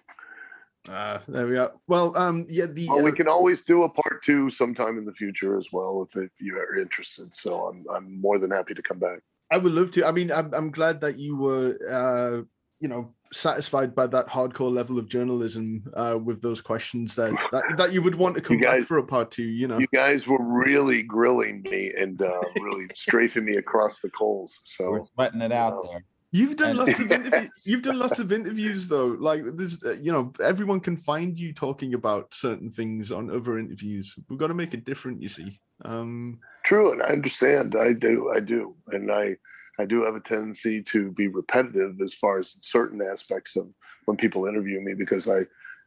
Uh, 0.91 1.21
there 1.29 1.47
we 1.47 1.57
are. 1.57 1.73
Well, 1.87 2.17
um, 2.17 2.47
yeah, 2.49 2.67
the 2.67 2.89
well, 2.89 3.03
we 3.03 3.11
uh, 3.11 3.15
can 3.15 3.29
always 3.29 3.63
do 3.63 3.83
a 3.83 3.89
part 3.89 4.23
two 4.25 4.51
sometime 4.51 4.99
in 4.99 5.05
the 5.05 5.13
future 5.13 5.59
as 5.59 5.67
well 5.73 6.09
if, 6.09 6.23
if 6.23 6.31
you 6.41 6.57
are 6.57 6.79
interested. 6.79 7.31
So 7.35 7.67
I'm 7.67 7.85
I'm 7.95 8.21
more 8.21 8.39
than 8.39 8.51
happy 8.51 8.75
to 8.75 8.83
come 8.83 8.99
back. 8.99 9.21
I 9.51 9.59
would 9.59 9.73
love 9.73 9.91
to. 9.93 10.07
I 10.07 10.13
mean, 10.13 10.33
I'm 10.33 10.53
I'm 10.55 10.71
glad 10.71 11.01
that 11.03 11.19
you 11.19 11.37
were 11.37 11.77
uh 11.91 12.43
you 12.81 12.89
know 12.89 13.15
satisfied 13.33 13.95
by 13.95 14.07
that 14.07 14.27
hardcore 14.29 14.73
level 14.73 14.99
of 14.99 15.09
journalism 15.09 15.85
uh 15.95 16.17
with 16.23 16.41
those 16.41 16.63
questions 16.63 17.15
that 17.17 17.33
that, 17.53 17.77
that 17.77 17.93
you 17.93 18.01
would 18.01 18.15
want 18.15 18.37
to 18.37 18.43
come 18.43 18.59
guys- 18.59 18.81
back 18.81 18.89
for 18.89 18.99
a 18.99 19.05
part 19.05 19.31
two. 19.31 19.43
You 19.43 19.69
know. 19.69 19.79
You 19.79 19.89
guys 19.93 20.27
were 20.27 20.43
really 20.43 21.03
grilling 21.03 21.63
me 21.63 21.93
and 21.99 22.21
uh, 22.23 22.41
really 22.61 22.87
strafing 22.95 23.45
me 23.45 23.57
across 23.57 23.99
the 24.03 24.11
coals. 24.11 24.55
So 24.77 24.91
We're 24.91 25.05
sweating 25.05 25.43
it 25.43 25.53
out 25.53 25.83
there. 25.85 26.05
You've 26.31 26.57
done 26.57 26.71
And- 26.71 26.79
lots 26.81 27.01
of 27.01 27.11
interviews. 27.19 27.51
You've 27.65 27.83
done 27.83 27.99
lots 27.99 28.19
of 28.19 28.33
interviews 28.33 28.89
though. 28.89 29.07
Like 29.07 29.43
there's, 29.57 29.83
uh, 29.83 29.93
you 29.95 30.13
know, 30.13 30.33
everyone 30.43 30.81
can 30.81 30.97
find 30.97 31.39
you 31.39 31.53
talking 31.55 31.95
about 31.95 32.35
certain 32.35 32.71
things 32.71 33.11
on 33.13 33.31
other 33.31 33.59
interviews. 33.59 34.15
We've 34.29 34.39
got 34.39 34.49
to 34.49 34.55
make 34.55 34.75
it 34.75 34.85
different, 34.85 35.23
you 35.23 35.29
see. 35.29 35.61
Um, 35.85 36.39
true, 36.65 36.93
and 36.93 37.03
I 37.03 37.07
understand. 37.07 37.75
I 37.77 37.93
do. 37.93 38.31
I 38.35 38.41
do, 38.41 38.75
and 38.89 39.11
I 39.11 39.37
I 39.79 39.85
do 39.87 40.03
have 40.05 40.17
a 40.17 40.21
tendency 40.21 40.83
to 40.93 41.13
be 41.13 41.29
repetitive 41.29 42.01
as 42.05 42.13
far 42.15 42.41
as 42.41 42.57
certain 42.61 43.01
aspects 43.01 43.57
of 43.57 43.69
when 44.07 44.17
people 44.17 44.47
interview 44.47 44.81
me 44.81 44.95
because 44.95 45.29
I. 45.29 45.43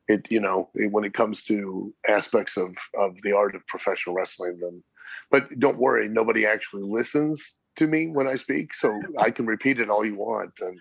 It 0.07 0.25
you 0.31 0.39
know 0.41 0.69
when 0.73 1.03
it 1.03 1.13
comes 1.13 1.43
to 1.43 1.93
aspects 2.07 2.57
of 2.57 2.73
of 2.97 3.15
the 3.23 3.33
art 3.33 3.53
of 3.53 3.65
professional 3.67 4.15
wrestling, 4.15 4.57
then, 4.59 4.83
but 5.29 5.47
don't 5.59 5.77
worry, 5.77 6.09
nobody 6.09 6.45
actually 6.45 6.81
listens 6.83 7.39
to 7.77 7.87
me 7.87 8.07
when 8.07 8.27
I 8.27 8.37
speak, 8.37 8.75
so 8.75 9.01
I 9.19 9.31
can 9.31 9.45
repeat 9.45 9.79
it 9.79 9.89
all 9.89 10.05
you 10.05 10.15
want, 10.15 10.51
and 10.61 10.79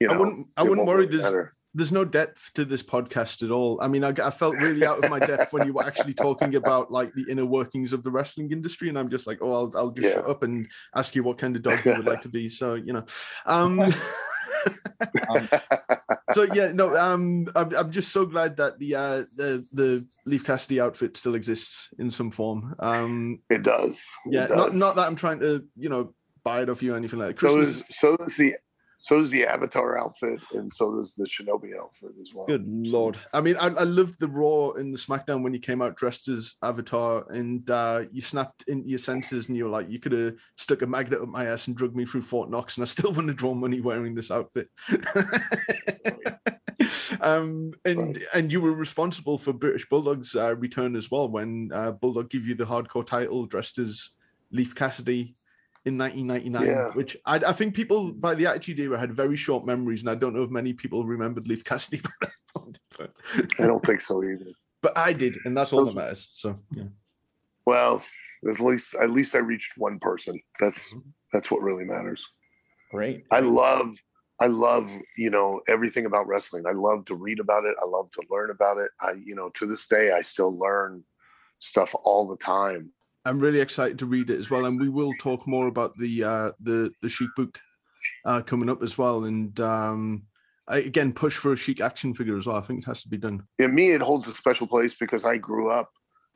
you 0.00 0.08
know 0.08 0.14
I 0.14 0.16
wouldn't. 0.18 0.46
I 0.56 0.62
wouldn't 0.62 0.86
worry. 0.86 1.06
There's 1.06 1.22
matter. 1.24 1.54
there's 1.74 1.92
no 1.92 2.04
depth 2.04 2.50
to 2.54 2.64
this 2.64 2.82
podcast 2.82 3.42
at 3.42 3.50
all. 3.50 3.78
I 3.80 3.88
mean, 3.88 4.02
I, 4.02 4.12
I 4.22 4.30
felt 4.30 4.56
really 4.58 4.84
out 4.84 4.98
of 4.98 5.08
my 5.08 5.20
depth 5.20 5.52
when 5.52 5.64
you 5.64 5.72
were 5.72 5.84
actually 5.86 6.14
talking 6.14 6.56
about 6.56 6.90
like 6.90 7.12
the 7.14 7.26
inner 7.28 7.46
workings 7.46 7.92
of 7.92 8.02
the 8.02 8.10
wrestling 8.10 8.50
industry, 8.50 8.88
and 8.88 8.98
I'm 8.98 9.10
just 9.10 9.26
like, 9.26 9.38
oh, 9.40 9.52
I'll, 9.52 9.72
I'll 9.76 9.90
just 9.90 10.08
Yeah. 10.08 10.14
shut 10.14 10.28
up 10.30 10.42
and 10.42 10.66
ask 10.96 11.14
you 11.14 11.22
what 11.22 11.38
kind 11.38 11.54
of 11.56 11.62
dog 11.62 11.84
you 11.84 11.94
would 11.94 12.06
like 12.06 12.22
to 12.22 12.28
be. 12.28 12.48
So 12.48 12.74
you 12.74 12.92
know, 12.92 13.04
um, 13.46 13.80
Um, 13.80 15.48
so 16.34 16.42
yeah, 16.42 16.70
no, 16.72 16.94
um, 16.96 17.46
I'm, 17.54 17.74
I'm 17.74 17.90
just 17.90 18.12
so 18.12 18.26
glad 18.26 18.56
that 18.58 18.78
the 18.78 18.94
uh, 18.94 19.16
the 19.36 19.64
the 19.72 20.04
Leif 20.26 20.44
Cassidy 20.44 20.80
outfit 20.80 21.16
still 21.16 21.34
exists 21.34 21.88
in 21.98 22.10
some 22.10 22.30
form. 22.30 22.74
Um, 22.78 23.40
It 23.48 23.62
does. 23.62 23.94
It 24.26 24.32
yeah, 24.32 24.46
does. 24.48 24.56
not 24.56 24.74
not 24.74 24.96
that 24.96 25.06
I'm 25.06 25.16
trying 25.16 25.40
to 25.40 25.64
you 25.76 25.88
know 25.88 26.14
off 26.50 26.82
you 26.82 26.94
or 26.94 26.96
anything 26.96 27.18
like 27.18 27.36
that. 27.36 27.40
so 27.40 27.56
Christmas. 27.56 27.76
is 27.76 27.84
so 27.98 28.16
is 28.26 28.36
the 28.36 28.54
so 29.02 29.18
does 29.18 29.30
the 29.30 29.46
Avatar 29.46 29.98
outfit, 29.98 30.40
and 30.52 30.70
so 30.72 30.96
does 30.96 31.14
the 31.16 31.24
Shinobi 31.24 31.74
outfit 31.74 32.10
as 32.20 32.34
well. 32.34 32.44
Good 32.46 32.66
lord! 32.68 33.18
I 33.32 33.40
mean, 33.40 33.56
I, 33.56 33.68
I 33.68 33.84
loved 33.84 34.20
the 34.20 34.28
Raw 34.28 34.72
in 34.72 34.92
the 34.92 34.98
SmackDown 34.98 35.42
when 35.42 35.54
you 35.54 35.58
came 35.58 35.80
out 35.80 35.96
dressed 35.96 36.28
as 36.28 36.56
Avatar, 36.62 37.24
and 37.30 37.68
uh, 37.70 38.02
you 38.12 38.20
snapped 38.20 38.64
into 38.68 38.86
your 38.86 38.98
senses, 38.98 39.48
and 39.48 39.56
you 39.56 39.64
were 39.64 39.70
like, 39.70 39.88
you 39.88 39.98
could 39.98 40.12
have 40.12 40.34
stuck 40.56 40.82
a 40.82 40.86
magnet 40.86 41.22
up 41.22 41.28
my 41.28 41.46
ass 41.46 41.66
and 41.66 41.76
drug 41.76 41.96
me 41.96 42.04
through 42.04 42.20
Fort 42.20 42.50
Knox, 42.50 42.76
and 42.76 42.82
I 42.82 42.86
still 42.86 43.10
wouldn't 43.12 43.28
have 43.28 43.38
drawn 43.38 43.58
money 43.58 43.80
wearing 43.80 44.14
this 44.14 44.30
outfit. 44.30 44.68
um, 47.22 47.72
and 47.86 48.16
right. 48.16 48.26
and 48.34 48.52
you 48.52 48.60
were 48.60 48.74
responsible 48.74 49.38
for 49.38 49.54
British 49.54 49.88
Bulldog's 49.88 50.36
uh, 50.36 50.54
return 50.56 50.94
as 50.94 51.10
well 51.10 51.26
when 51.26 51.70
uh, 51.72 51.92
Bulldog 51.92 52.28
gave 52.28 52.46
you 52.46 52.54
the 52.54 52.66
hardcore 52.66 53.06
title 53.06 53.46
dressed 53.46 53.78
as 53.78 54.10
Leif 54.52 54.74
Cassidy 54.74 55.34
in 55.86 55.96
1999, 55.96 56.66
yeah. 56.66 56.92
which 56.92 57.16
I, 57.24 57.36
I, 57.36 57.52
think 57.52 57.74
people 57.74 58.12
by 58.12 58.34
the 58.34 58.46
Attitude 58.46 58.78
Era 58.80 58.98
had 58.98 59.12
very 59.12 59.36
short 59.36 59.64
memories, 59.64 60.00
and 60.00 60.10
I 60.10 60.14
don't 60.14 60.34
know 60.34 60.42
if 60.42 60.50
many 60.50 60.74
people 60.74 61.04
remembered 61.06 61.48
Leif 61.48 61.64
Cassidy. 61.64 62.02
but 62.98 63.10
I 63.58 63.66
don't 63.66 63.84
think 63.84 64.02
so 64.02 64.22
either. 64.22 64.50
But 64.82 64.96
I 64.96 65.12
did, 65.12 65.38
and 65.44 65.56
that's 65.56 65.72
all 65.72 65.84
that 65.86 65.94
matters. 65.94 66.28
So, 66.32 66.58
yeah. 66.74 66.84
Well, 67.64 68.02
at 68.48 68.60
least 68.60 68.94
at 68.94 69.10
least 69.10 69.34
I 69.34 69.38
reached 69.38 69.72
one 69.76 69.98
person. 70.00 70.40
That's 70.58 70.78
mm-hmm. 70.78 71.08
that's 71.32 71.50
what 71.50 71.62
really 71.62 71.84
matters. 71.84 72.22
Great. 72.90 73.24
I 73.30 73.40
love 73.40 73.94
I 74.38 74.46
love 74.46 74.88
you 75.16 75.30
know 75.30 75.60
everything 75.68 76.06
about 76.06 76.26
wrestling. 76.26 76.64
I 76.66 76.72
love 76.72 77.04
to 77.06 77.14
read 77.14 77.40
about 77.40 77.64
it. 77.64 77.76
I 77.80 77.86
love 77.86 78.10
to 78.12 78.22
learn 78.30 78.50
about 78.50 78.78
it. 78.78 78.90
I 79.00 79.12
you 79.12 79.34
know 79.34 79.50
to 79.50 79.66
this 79.66 79.86
day 79.86 80.12
I 80.12 80.22
still 80.22 80.56
learn 80.58 81.04
stuff 81.60 81.90
all 82.04 82.26
the 82.26 82.38
time 82.38 82.90
I'm 83.30 83.38
really 83.38 83.60
excited 83.60 83.96
to 84.00 84.06
read 84.06 84.28
it 84.28 84.40
as 84.40 84.50
well, 84.50 84.64
and 84.64 84.80
we 84.80 84.88
will 84.88 85.14
talk 85.20 85.46
more 85.46 85.68
about 85.68 85.96
the 85.96 86.24
uh, 86.24 86.50
the 86.58 86.90
the 87.00 87.08
Sheik 87.08 87.30
book 87.36 87.60
uh, 88.24 88.42
coming 88.42 88.68
up 88.68 88.82
as 88.82 88.98
well. 88.98 89.24
And 89.24 89.58
um, 89.60 90.24
I, 90.66 90.78
again, 90.78 91.12
push 91.12 91.36
for 91.36 91.52
a 91.52 91.56
Sheik 91.56 91.80
action 91.80 92.12
figure 92.12 92.36
as 92.36 92.48
well. 92.48 92.56
I 92.56 92.60
think 92.60 92.80
it 92.80 92.86
has 92.86 93.04
to 93.04 93.08
be 93.08 93.18
done. 93.18 93.46
Yeah, 93.60 93.68
me, 93.68 93.92
it 93.92 94.00
holds 94.00 94.26
a 94.26 94.34
special 94.34 94.66
place 94.66 94.94
because 94.98 95.24
I 95.24 95.36
grew 95.36 95.70
up, 95.70 95.92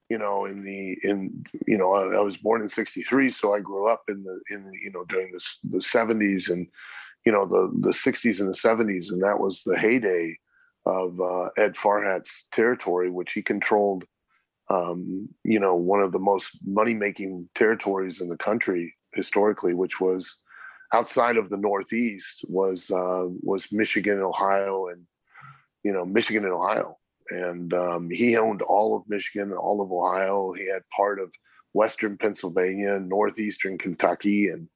you 0.09 0.19
know, 0.19 0.45
in 0.45 0.63
the 0.63 0.97
in 1.03 1.45
you 1.67 1.77
know 1.77 1.95
I, 1.95 2.19
I 2.19 2.21
was 2.21 2.37
born 2.37 2.63
in 2.63 2.69
'63, 2.69 3.33
so 3.33 3.53
I 3.53 3.59
grew 3.59 3.89
up 3.89 4.05
in 4.09 4.23
the 4.23 4.41
in 4.55 4.71
you 4.81 4.93
know 4.93 5.05
during 5.09 5.33
the 5.33 5.41
the 5.71 5.79
'70s 5.79 6.49
and 6.49 6.69
you 7.27 7.33
know 7.33 7.45
the 7.45 7.89
the 7.89 7.93
'60s 7.93 8.39
and 8.39 8.49
the 8.49 8.53
'70s, 8.57 9.11
and 9.11 9.21
that 9.25 9.41
was 9.41 9.63
the 9.67 9.77
heyday 9.77 10.39
of 10.87 11.21
uh, 11.21 11.49
Ed 11.57 11.75
Farhat's 11.75 12.45
territory, 12.53 13.11
which 13.11 13.33
he 13.33 13.43
controlled 13.43 14.05
um, 14.69 15.29
you 15.45 15.61
know, 15.61 15.75
one 15.75 16.01
of 16.01 16.13
the 16.13 16.19
most 16.19 16.59
money 16.65 16.95
making 16.95 17.49
territories 17.55 18.21
in 18.21 18.29
the 18.29 18.37
country 18.37 18.95
historically, 19.13 19.75
which 19.75 20.01
was 20.01 20.35
outside 20.93 21.37
of 21.37 21.51
the 21.51 21.57
Northeast, 21.57 22.45
was 22.49 22.91
uh, 22.91 23.27
was 23.43 23.73
Michigan, 23.73 24.21
Ohio, 24.21 24.89
and 24.89 25.03
you 25.83 25.93
know, 25.93 26.05
Michigan 26.05 26.45
and 26.45 26.53
Ohio. 26.53 26.97
And 27.31 27.73
um, 27.73 28.11
he 28.11 28.37
owned 28.37 28.63
all 28.63 28.97
of 28.97 29.09
Michigan, 29.09 29.51
and 29.51 29.59
all 29.59 29.81
of 29.81 29.93
Ohio. 29.93 30.53
He 30.53 30.69
had 30.69 30.83
part 30.95 31.19
of 31.19 31.31
Western 31.73 32.17
Pennsylvania, 32.17 32.99
Northeastern 32.99 33.77
Kentucky, 33.79 34.49
and 34.49 34.69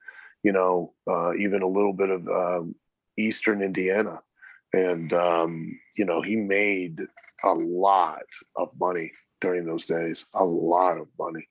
you 0.43 0.53
know, 0.53 0.93
uh, 1.11 1.35
even 1.35 1.63
a 1.63 1.69
little 1.69 1.93
bit 1.95 2.11
of 2.11 2.29
um, 2.29 2.75
Eastern 3.19 3.63
Indiana. 3.63 4.21
And 4.73 5.13
um, 5.15 5.79
you 5.97 6.05
know, 6.05 6.21
he 6.21 6.37
made 6.37 7.01
a 7.43 7.53
lot 7.55 8.27
of 8.57 8.69
money 8.79 9.13
during 9.41 9.65
those 9.65 9.87
days. 9.87 10.25
A 10.35 10.45
lot 10.45 10.99
of 10.99 11.09
money. 11.19 11.49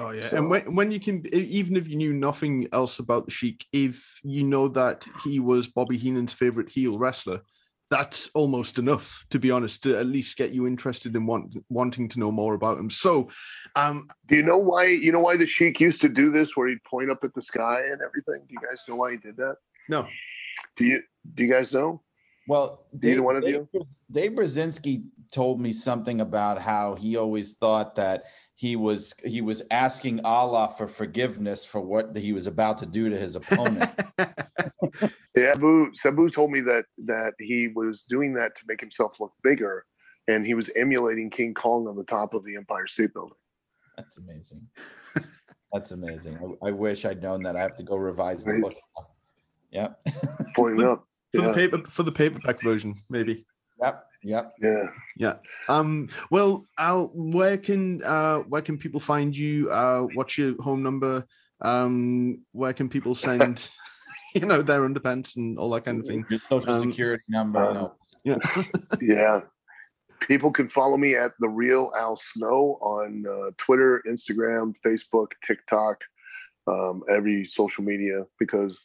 Oh 0.00 0.10
yeah, 0.10 0.28
so, 0.28 0.36
and 0.36 0.48
when 0.48 0.74
when 0.76 0.92
you 0.92 1.00
can, 1.00 1.24
even 1.34 1.76
if 1.76 1.88
you 1.88 1.96
knew 1.96 2.12
nothing 2.12 2.68
else 2.72 3.00
about 3.00 3.24
the 3.24 3.32
Sheik, 3.32 3.66
if 3.72 4.20
you 4.22 4.44
know 4.44 4.68
that 4.68 5.04
he 5.24 5.40
was 5.40 5.66
Bobby 5.66 5.98
Heenan's 5.98 6.32
favorite 6.32 6.68
heel 6.68 6.98
wrestler, 6.98 7.40
that's 7.90 8.28
almost 8.34 8.78
enough, 8.78 9.24
to 9.30 9.38
be 9.38 9.50
honest, 9.50 9.82
to 9.82 9.96
at 9.96 10.06
least 10.06 10.36
get 10.36 10.52
you 10.52 10.66
interested 10.66 11.16
in 11.16 11.26
want, 11.26 11.56
wanting 11.68 12.08
to 12.10 12.20
know 12.20 12.30
more 12.30 12.54
about 12.54 12.78
him. 12.78 12.90
So, 12.90 13.28
um, 13.76 14.08
do 14.28 14.36
you 14.36 14.42
know 14.42 14.58
why? 14.58 14.86
You 14.86 15.10
know 15.10 15.20
why 15.20 15.36
the 15.36 15.46
Sheik 15.46 15.80
used 15.80 16.00
to 16.02 16.08
do 16.08 16.30
this, 16.30 16.56
where 16.56 16.68
he'd 16.68 16.84
point 16.84 17.10
up 17.10 17.24
at 17.24 17.34
the 17.34 17.42
sky 17.42 17.80
and 17.90 18.00
everything? 18.00 18.46
Do 18.46 18.54
you 18.54 18.60
guys 18.60 18.82
know 18.88 18.96
why 18.96 19.12
he 19.12 19.16
did 19.16 19.36
that? 19.38 19.56
No. 19.88 20.06
Do 20.76 20.84
you? 20.84 21.02
Do 21.34 21.42
you 21.42 21.52
guys 21.52 21.72
know? 21.72 22.02
Well, 22.48 22.86
Dave, 22.98 23.22
one 23.22 23.36
of 23.36 23.44
Dave, 23.44 23.66
you? 23.74 23.86
Dave 24.10 24.32
Brzezinski 24.32 25.04
told 25.30 25.60
me 25.60 25.70
something 25.70 26.22
about 26.22 26.58
how 26.58 26.94
he 26.94 27.14
always 27.14 27.52
thought 27.52 27.94
that 27.96 28.24
he 28.54 28.74
was 28.74 29.14
he 29.22 29.42
was 29.42 29.62
asking 29.70 30.24
Allah 30.24 30.74
for 30.78 30.88
forgiveness 30.88 31.66
for 31.66 31.82
what 31.82 32.16
he 32.16 32.32
was 32.32 32.46
about 32.46 32.78
to 32.78 32.86
do 32.86 33.10
to 33.10 33.18
his 33.18 33.36
opponent. 33.36 33.90
yeah, 35.36 35.52
Sabu, 35.52 35.90
Sabu 35.94 36.30
told 36.30 36.50
me 36.50 36.62
that 36.62 36.84
that 37.04 37.34
he 37.38 37.68
was 37.68 38.02
doing 38.08 38.32
that 38.34 38.56
to 38.56 38.62
make 38.66 38.80
himself 38.80 39.12
look 39.20 39.34
bigger, 39.44 39.84
and 40.26 40.46
he 40.46 40.54
was 40.54 40.70
emulating 40.74 41.28
King 41.28 41.52
Kong 41.52 41.86
on 41.86 41.96
the 41.96 42.04
top 42.04 42.32
of 42.32 42.44
the 42.44 42.56
Empire 42.56 42.86
State 42.86 43.12
Building. 43.12 43.36
That's 43.98 44.16
amazing. 44.16 44.66
That's 45.70 45.90
amazing. 45.90 46.56
I, 46.62 46.68
I, 46.68 46.70
wish 46.70 47.04
I'd 47.04 47.22
known 47.22 47.42
that. 47.42 47.56
I 47.56 47.60
have 47.60 47.76
to 47.76 47.82
go 47.82 47.96
revise 47.96 48.42
the 48.42 48.54
book. 48.54 48.74
Yeah. 49.70 49.88
Pointing 50.56 50.86
up 50.86 51.07
for 51.34 51.42
yeah. 51.42 51.48
the 51.48 51.54
paper 51.54 51.78
for 51.88 52.02
the 52.02 52.12
paperback 52.12 52.60
version, 52.60 52.94
maybe. 53.08 53.44
Yep. 53.80 54.04
Yep. 54.22 54.54
Yeah. 54.60 54.86
Yeah. 55.16 55.34
Um. 55.68 56.08
Well, 56.30 56.66
Al, 56.78 57.10
where 57.14 57.56
can 57.56 58.02
uh 58.02 58.38
where 58.40 58.62
can 58.62 58.78
people 58.78 59.00
find 59.00 59.36
you? 59.36 59.70
Uh, 59.70 60.02
what's 60.14 60.36
your 60.36 60.60
home 60.60 60.82
number? 60.82 61.24
Um, 61.60 62.44
where 62.52 62.72
can 62.72 62.88
people 62.88 63.14
send, 63.14 63.68
you 64.34 64.42
know, 64.42 64.62
their 64.62 64.88
underpants 64.88 65.36
and 65.36 65.58
all 65.58 65.70
that 65.70 65.84
kind 65.84 66.00
of 66.00 66.06
thing? 66.06 66.24
Your 66.30 66.40
social 66.48 66.72
um, 66.72 66.90
security 66.90 67.24
number. 67.28 67.60
Uh, 67.60 67.72
no. 67.72 67.94
Yeah. 68.24 68.36
yeah. 69.00 69.40
People 70.26 70.50
can 70.50 70.68
follow 70.68 70.96
me 70.96 71.14
at 71.14 71.32
the 71.38 71.48
real 71.48 71.92
Al 71.96 72.20
Snow 72.34 72.78
on 72.80 73.24
uh, 73.26 73.50
Twitter, 73.56 74.02
Instagram, 74.08 74.74
Facebook, 74.84 75.28
TikTok, 75.46 76.00
um, 76.66 77.02
every 77.08 77.46
social 77.46 77.84
media 77.84 78.24
because 78.38 78.84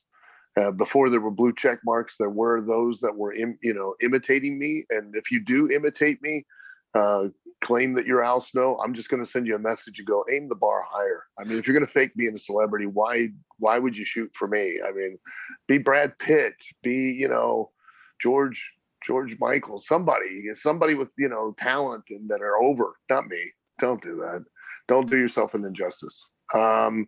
uh, 0.59 0.71
before 0.71 1.09
there 1.09 1.21
were 1.21 1.31
blue 1.31 1.53
check 1.53 1.79
marks, 1.85 2.15
there 2.17 2.29
were 2.29 2.61
those 2.61 2.99
that 2.99 3.15
were, 3.15 3.33
Im, 3.33 3.57
you 3.61 3.73
know, 3.73 3.95
imitating 4.01 4.59
me. 4.59 4.85
And 4.89 5.15
if 5.15 5.31
you 5.31 5.43
do 5.43 5.69
imitate 5.71 6.21
me, 6.21 6.45
uh, 6.95 7.25
claim 7.63 7.93
that 7.95 8.05
you're 8.05 8.23
Al 8.23 8.41
Snow, 8.41 8.77
I'm 8.83 8.93
just 8.93 9.09
going 9.09 9.23
to 9.23 9.29
send 9.29 9.47
you 9.47 9.55
a 9.55 9.59
message 9.59 9.97
and 9.97 10.07
go 10.07 10.23
aim 10.31 10.47
the 10.47 10.55
bar 10.55 10.83
higher. 10.87 11.23
I 11.39 11.43
mean, 11.43 11.57
if 11.57 11.65
you're 11.65 11.75
going 11.75 11.87
to 11.87 11.91
fake 11.91 12.13
being 12.15 12.35
a 12.35 12.39
celebrity, 12.39 12.85
why 12.85 13.29
why 13.57 13.79
would 13.79 13.95
you 13.95 14.05
shoot 14.05 14.31
for 14.37 14.47
me? 14.47 14.79
I 14.87 14.91
mean, 14.91 15.17
be 15.67 15.79
Brad 15.79 16.17
Pitt, 16.19 16.53
be 16.83 17.15
you 17.17 17.27
know 17.27 17.71
George 18.21 18.61
George 19.05 19.35
Michael, 19.39 19.81
somebody 19.81 20.43
somebody 20.53 20.93
with 20.93 21.09
you 21.17 21.29
know 21.29 21.55
talent 21.57 22.03
and 22.09 22.29
that 22.29 22.41
are 22.41 22.61
over, 22.61 22.93
not 23.09 23.27
me. 23.27 23.43
Don't 23.79 24.01
do 24.03 24.17
that. 24.17 24.45
Don't 24.87 25.09
do 25.09 25.17
yourself 25.17 25.55
an 25.55 25.65
injustice. 25.65 26.23
Um, 26.53 27.07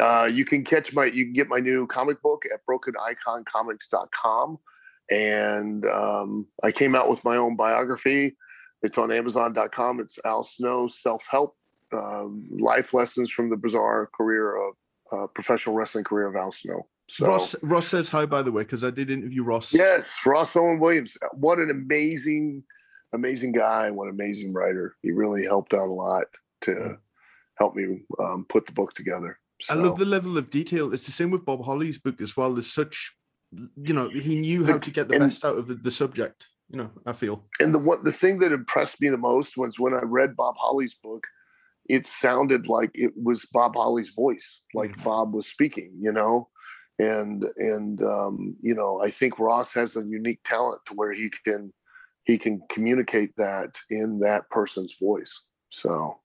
uh, 0.00 0.28
you 0.30 0.44
can 0.44 0.64
catch 0.64 0.92
my, 0.92 1.06
you 1.06 1.24
can 1.24 1.32
get 1.32 1.48
my 1.48 1.58
new 1.58 1.86
comic 1.86 2.20
book 2.22 2.44
at 2.52 2.60
brokeniconcomics.com. 2.68 4.58
And 5.10 5.86
um, 5.86 6.46
I 6.62 6.72
came 6.72 6.94
out 6.94 7.08
with 7.08 7.22
my 7.24 7.36
own 7.36 7.56
biography. 7.56 8.36
It's 8.82 8.98
on 8.98 9.12
Amazon.com. 9.12 10.00
It's 10.00 10.18
Al 10.24 10.44
Snow 10.44 10.88
Self 10.88 11.22
Help 11.30 11.56
um, 11.92 12.46
Life 12.50 12.92
Lessons 12.92 13.30
from 13.30 13.50
the 13.50 13.56
Bizarre 13.56 14.10
Career 14.16 14.56
of 14.56 14.74
uh, 15.12 15.26
Professional 15.28 15.74
Wrestling 15.74 16.04
Career 16.04 16.26
of 16.26 16.36
Al 16.36 16.52
Snow. 16.52 16.86
So, 17.08 17.26
Ross 17.26 17.54
Ross 17.62 17.86
says 17.86 18.10
hi 18.10 18.26
by 18.26 18.42
the 18.42 18.50
way 18.50 18.62
because 18.62 18.82
I 18.82 18.90
did 18.90 19.10
interview 19.10 19.44
Ross. 19.44 19.72
Yes, 19.72 20.12
Ross 20.26 20.56
Owen 20.56 20.80
Williams. 20.80 21.16
What 21.34 21.58
an 21.58 21.70
amazing, 21.70 22.64
amazing 23.12 23.52
guy. 23.52 23.90
What 23.92 24.08
an 24.08 24.14
amazing 24.14 24.52
writer. 24.52 24.96
He 25.02 25.12
really 25.12 25.44
helped 25.44 25.72
out 25.72 25.88
a 25.88 25.92
lot 25.92 26.24
to 26.62 26.96
helped 27.58 27.76
me 27.76 28.00
um, 28.18 28.46
put 28.48 28.66
the 28.66 28.72
book 28.72 28.94
together. 28.94 29.38
So, 29.62 29.74
I 29.74 29.76
love 29.76 29.98
the 29.98 30.04
level 30.04 30.36
of 30.36 30.50
detail. 30.50 30.92
It's 30.92 31.06
the 31.06 31.12
same 31.12 31.30
with 31.30 31.44
Bob 31.44 31.64
Holly's 31.64 31.98
book 31.98 32.20
as 32.20 32.36
well. 32.36 32.52
There's 32.52 32.72
such, 32.72 33.14
you 33.76 33.94
know, 33.94 34.10
he 34.10 34.38
knew 34.38 34.64
how 34.64 34.78
to 34.78 34.90
get 34.90 35.08
the 35.08 35.14
and, 35.14 35.24
best 35.24 35.44
out 35.44 35.56
of 35.56 35.82
the 35.82 35.90
subject. 35.90 36.46
You 36.68 36.78
know, 36.78 36.90
I 37.06 37.12
feel. 37.12 37.44
And 37.60 37.72
the 37.72 37.78
what 37.78 38.04
the 38.04 38.12
thing 38.12 38.38
that 38.40 38.52
impressed 38.52 39.00
me 39.00 39.08
the 39.08 39.16
most 39.16 39.56
was 39.56 39.78
when 39.78 39.94
I 39.94 40.00
read 40.02 40.36
Bob 40.36 40.56
Holly's 40.58 40.96
book. 41.02 41.26
It 41.88 42.08
sounded 42.08 42.66
like 42.66 42.90
it 42.94 43.12
was 43.14 43.46
Bob 43.52 43.76
Holly's 43.76 44.10
voice, 44.10 44.60
like 44.74 44.90
mm-hmm. 44.90 45.04
Bob 45.04 45.32
was 45.32 45.46
speaking. 45.46 45.92
You 46.00 46.10
know, 46.10 46.48
and 46.98 47.44
and 47.56 48.02
um, 48.02 48.56
you 48.60 48.74
know, 48.74 49.00
I 49.00 49.12
think 49.12 49.38
Ross 49.38 49.72
has 49.74 49.94
a 49.94 50.00
unique 50.00 50.40
talent 50.44 50.80
to 50.86 50.94
where 50.94 51.12
he 51.12 51.30
can 51.44 51.72
he 52.24 52.38
can 52.38 52.60
communicate 52.70 53.36
that 53.36 53.70
in 53.88 54.18
that 54.18 54.50
person's 54.50 54.96
voice. 55.00 55.32
So 55.70 56.18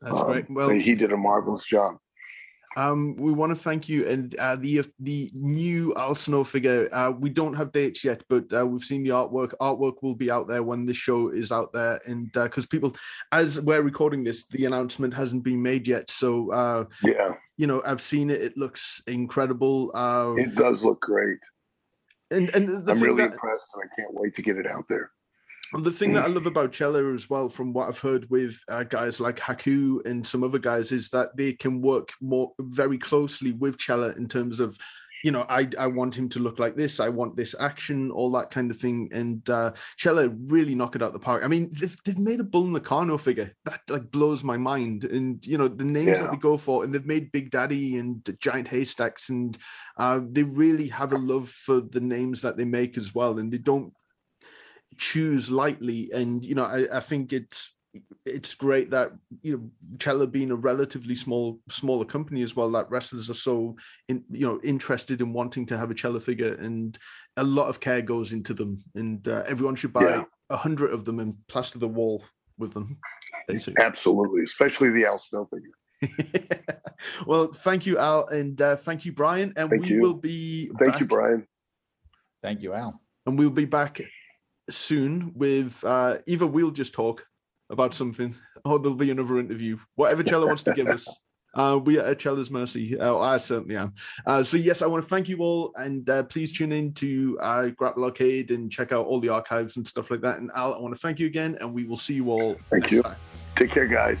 that's 0.00 0.20
um, 0.20 0.26
great. 0.26 0.50
Well, 0.50 0.70
he 0.70 0.94
did 0.94 1.12
a 1.12 1.16
marvelous 1.16 1.64
job. 1.64 1.98
Um, 2.76 3.16
we 3.16 3.32
want 3.32 3.50
to 3.50 3.56
thank 3.56 3.88
you 3.88 4.06
and 4.06 4.36
uh, 4.38 4.54
the 4.54 4.84
the 5.00 5.30
new 5.34 5.94
Al 5.96 6.14
Snow 6.14 6.44
figure. 6.44 6.88
Uh, 6.92 7.10
we 7.18 7.28
don't 7.28 7.54
have 7.54 7.72
dates 7.72 8.04
yet, 8.04 8.22
but 8.28 8.52
uh, 8.52 8.64
we've 8.64 8.84
seen 8.84 9.02
the 9.02 9.10
artwork. 9.10 9.52
Artwork 9.60 9.94
will 10.02 10.14
be 10.14 10.30
out 10.30 10.46
there 10.46 10.62
when 10.62 10.86
the 10.86 10.94
show 10.94 11.28
is 11.28 11.50
out 11.50 11.72
there, 11.72 12.00
and 12.06 12.30
because 12.32 12.64
uh, 12.64 12.68
people, 12.70 12.94
as 13.32 13.60
we're 13.60 13.82
recording 13.82 14.22
this, 14.22 14.46
the 14.46 14.66
announcement 14.66 15.12
hasn't 15.12 15.42
been 15.42 15.60
made 15.60 15.88
yet. 15.88 16.08
So 16.08 16.52
uh, 16.52 16.84
yeah, 17.02 17.34
you 17.56 17.66
know, 17.66 17.82
I've 17.84 18.02
seen 18.02 18.30
it. 18.30 18.42
It 18.42 18.56
looks 18.56 19.02
incredible. 19.08 19.90
Uh, 19.94 20.34
it 20.36 20.54
does 20.54 20.84
look 20.84 21.00
great. 21.00 21.38
And 22.30 22.54
and 22.54 22.88
I'm 22.88 23.00
really 23.00 23.16
that, 23.22 23.32
impressed, 23.32 23.66
and 23.74 23.82
I 23.82 24.00
can't 24.00 24.14
wait 24.14 24.36
to 24.36 24.42
get 24.42 24.56
it 24.56 24.66
out 24.66 24.84
there. 24.88 25.10
The 25.74 25.92
thing 25.92 26.14
that 26.14 26.24
I 26.24 26.28
love 26.28 26.46
about 26.46 26.74
Cella 26.74 27.12
as 27.12 27.28
well, 27.28 27.48
from 27.48 27.72
what 27.72 27.88
I've 27.88 27.98
heard 27.98 28.28
with 28.30 28.58
uh, 28.68 28.84
guys 28.84 29.20
like 29.20 29.36
Haku 29.36 30.04
and 30.06 30.26
some 30.26 30.42
other 30.42 30.58
guys, 30.58 30.92
is 30.92 31.10
that 31.10 31.36
they 31.36 31.52
can 31.52 31.82
work 31.82 32.12
more 32.20 32.52
very 32.58 32.96
closely 32.96 33.52
with 33.52 33.80
Cella 33.80 34.10
in 34.12 34.28
terms 34.28 34.60
of 34.60 34.78
you 35.24 35.32
know, 35.32 35.44
I 35.48 35.68
I 35.78 35.86
want 35.88 36.16
him 36.16 36.28
to 36.30 36.38
look 36.38 36.58
like 36.58 36.76
this. 36.76 37.00
I 37.00 37.08
want 37.08 37.36
this 37.36 37.54
action, 37.58 38.10
all 38.10 38.30
that 38.32 38.50
kind 38.50 38.70
of 38.70 38.76
thing. 38.76 39.08
And 39.12 39.48
uh 39.50 39.72
Cella 39.98 40.28
really 40.28 40.74
knock 40.74 40.94
it 40.96 41.02
out 41.02 41.12
the 41.12 41.18
park. 41.18 41.44
I 41.44 41.48
mean, 41.48 41.70
they've, 41.72 41.96
they've 42.04 42.18
made 42.18 42.40
a 42.40 42.44
Bull 42.44 42.64
Nakano 42.64 43.18
figure 43.18 43.52
that 43.64 43.80
like 43.88 44.10
blows 44.10 44.44
my 44.44 44.56
mind. 44.56 45.04
And 45.04 45.44
you 45.46 45.58
know, 45.58 45.68
the 45.68 45.84
names 45.84 46.18
yeah. 46.18 46.22
that 46.22 46.30
they 46.32 46.36
go 46.36 46.56
for, 46.56 46.84
and 46.84 46.94
they've 46.94 47.04
made 47.04 47.32
Big 47.32 47.50
Daddy 47.50 47.96
and 47.96 48.24
Giant 48.40 48.68
Haystacks, 48.68 49.28
and 49.28 49.58
uh, 49.96 50.20
they 50.30 50.44
really 50.44 50.88
have 50.88 51.12
a 51.12 51.18
love 51.18 51.48
for 51.48 51.80
the 51.80 52.00
names 52.00 52.42
that 52.42 52.56
they 52.56 52.64
make 52.64 52.96
as 52.96 53.14
well. 53.14 53.38
And 53.38 53.52
they 53.52 53.58
don't 53.58 53.92
choose 54.96 55.50
lightly. 55.50 56.10
And 56.12 56.44
you 56.44 56.54
know, 56.54 56.64
I, 56.64 56.98
I 56.98 57.00
think 57.00 57.32
it's 57.32 57.74
it's 58.26 58.54
great 58.54 58.90
that 58.90 59.12
you 59.42 59.56
know 59.56 59.70
Cella 60.00 60.26
being 60.26 60.50
a 60.50 60.56
relatively 60.56 61.14
small 61.14 61.60
smaller 61.68 62.04
company 62.04 62.42
as 62.42 62.54
well 62.54 62.70
that 62.72 62.90
wrestlers 62.90 63.30
are 63.30 63.34
so 63.34 63.76
in, 64.08 64.24
you 64.30 64.46
know 64.46 64.60
interested 64.62 65.20
in 65.20 65.32
wanting 65.32 65.66
to 65.66 65.78
have 65.78 65.90
a 65.90 65.96
Cella 65.96 66.20
figure 66.20 66.54
and 66.54 66.98
a 67.36 67.44
lot 67.44 67.68
of 67.68 67.80
care 67.80 68.02
goes 68.02 68.32
into 68.32 68.54
them 68.54 68.82
and 68.94 69.26
uh, 69.28 69.42
everyone 69.46 69.74
should 69.74 69.92
buy 69.92 70.04
a 70.04 70.24
yeah. 70.50 70.56
hundred 70.56 70.92
of 70.92 71.04
them 71.04 71.18
and 71.20 71.34
plaster 71.48 71.78
the 71.78 71.88
wall 71.88 72.24
with 72.58 72.72
them 72.74 72.98
basically. 73.46 73.82
absolutely 73.82 74.42
especially 74.44 74.90
the 74.90 75.06
Al 75.06 75.18
Snow 75.18 75.48
figure 75.52 76.64
well 77.26 77.48
thank 77.52 77.86
you 77.86 77.98
Al 77.98 78.26
and 78.26 78.60
uh, 78.60 78.76
thank 78.76 79.04
you 79.04 79.12
Brian 79.12 79.52
and 79.56 79.70
thank 79.70 79.82
we 79.82 79.90
you. 79.90 80.00
will 80.00 80.14
be 80.14 80.70
thank 80.78 80.92
back. 80.92 81.00
you 81.00 81.06
Brian 81.06 81.46
thank 82.42 82.62
you 82.62 82.74
Al 82.74 83.00
and 83.26 83.38
we'll 83.38 83.50
be 83.50 83.64
back 83.64 84.00
soon 84.70 85.32
with 85.34 85.82
uh, 85.84 86.18
either 86.26 86.46
we'll 86.46 86.70
just 86.70 86.92
talk 86.92 87.26
about 87.70 87.94
something, 87.94 88.34
or 88.64 88.78
there'll 88.78 88.96
be 88.96 89.10
another 89.10 89.38
interview. 89.38 89.78
Whatever 89.96 90.24
Cella 90.24 90.46
wants 90.46 90.62
to 90.64 90.74
give 90.74 90.88
us. 90.88 91.06
Uh, 91.54 91.76
we 91.76 91.98
are 91.98 92.04
at 92.04 92.20
Cella's 92.20 92.50
mercy. 92.50 92.96
Uh, 93.00 93.18
I 93.18 93.38
certainly 93.38 93.74
am. 93.74 93.94
Uh, 94.26 94.42
so 94.42 94.56
yes, 94.58 94.82
I 94.82 94.86
want 94.86 95.02
to 95.02 95.08
thank 95.08 95.28
you 95.28 95.38
all, 95.38 95.72
and 95.76 96.08
uh, 96.08 96.22
please 96.24 96.52
tune 96.52 96.72
in 96.72 96.92
to 96.94 97.38
uh, 97.40 97.66
Grapple 97.68 98.04
Arcade 98.04 98.50
and 98.50 98.70
check 98.70 98.92
out 98.92 99.06
all 99.06 99.18
the 99.18 99.30
archives 99.30 99.76
and 99.76 99.86
stuff 99.86 100.10
like 100.10 100.20
that. 100.20 100.38
And 100.38 100.50
Al, 100.54 100.74
I 100.74 100.78
want 100.78 100.94
to 100.94 101.00
thank 101.00 101.18
you 101.18 101.26
again, 101.26 101.56
and 101.60 101.72
we 101.72 101.84
will 101.84 101.96
see 101.96 102.14
you 102.14 102.30
all. 102.30 102.56
Thank 102.70 102.90
you. 102.90 103.02
Time. 103.02 103.16
Take 103.56 103.70
care, 103.70 103.86
guys. 103.86 104.20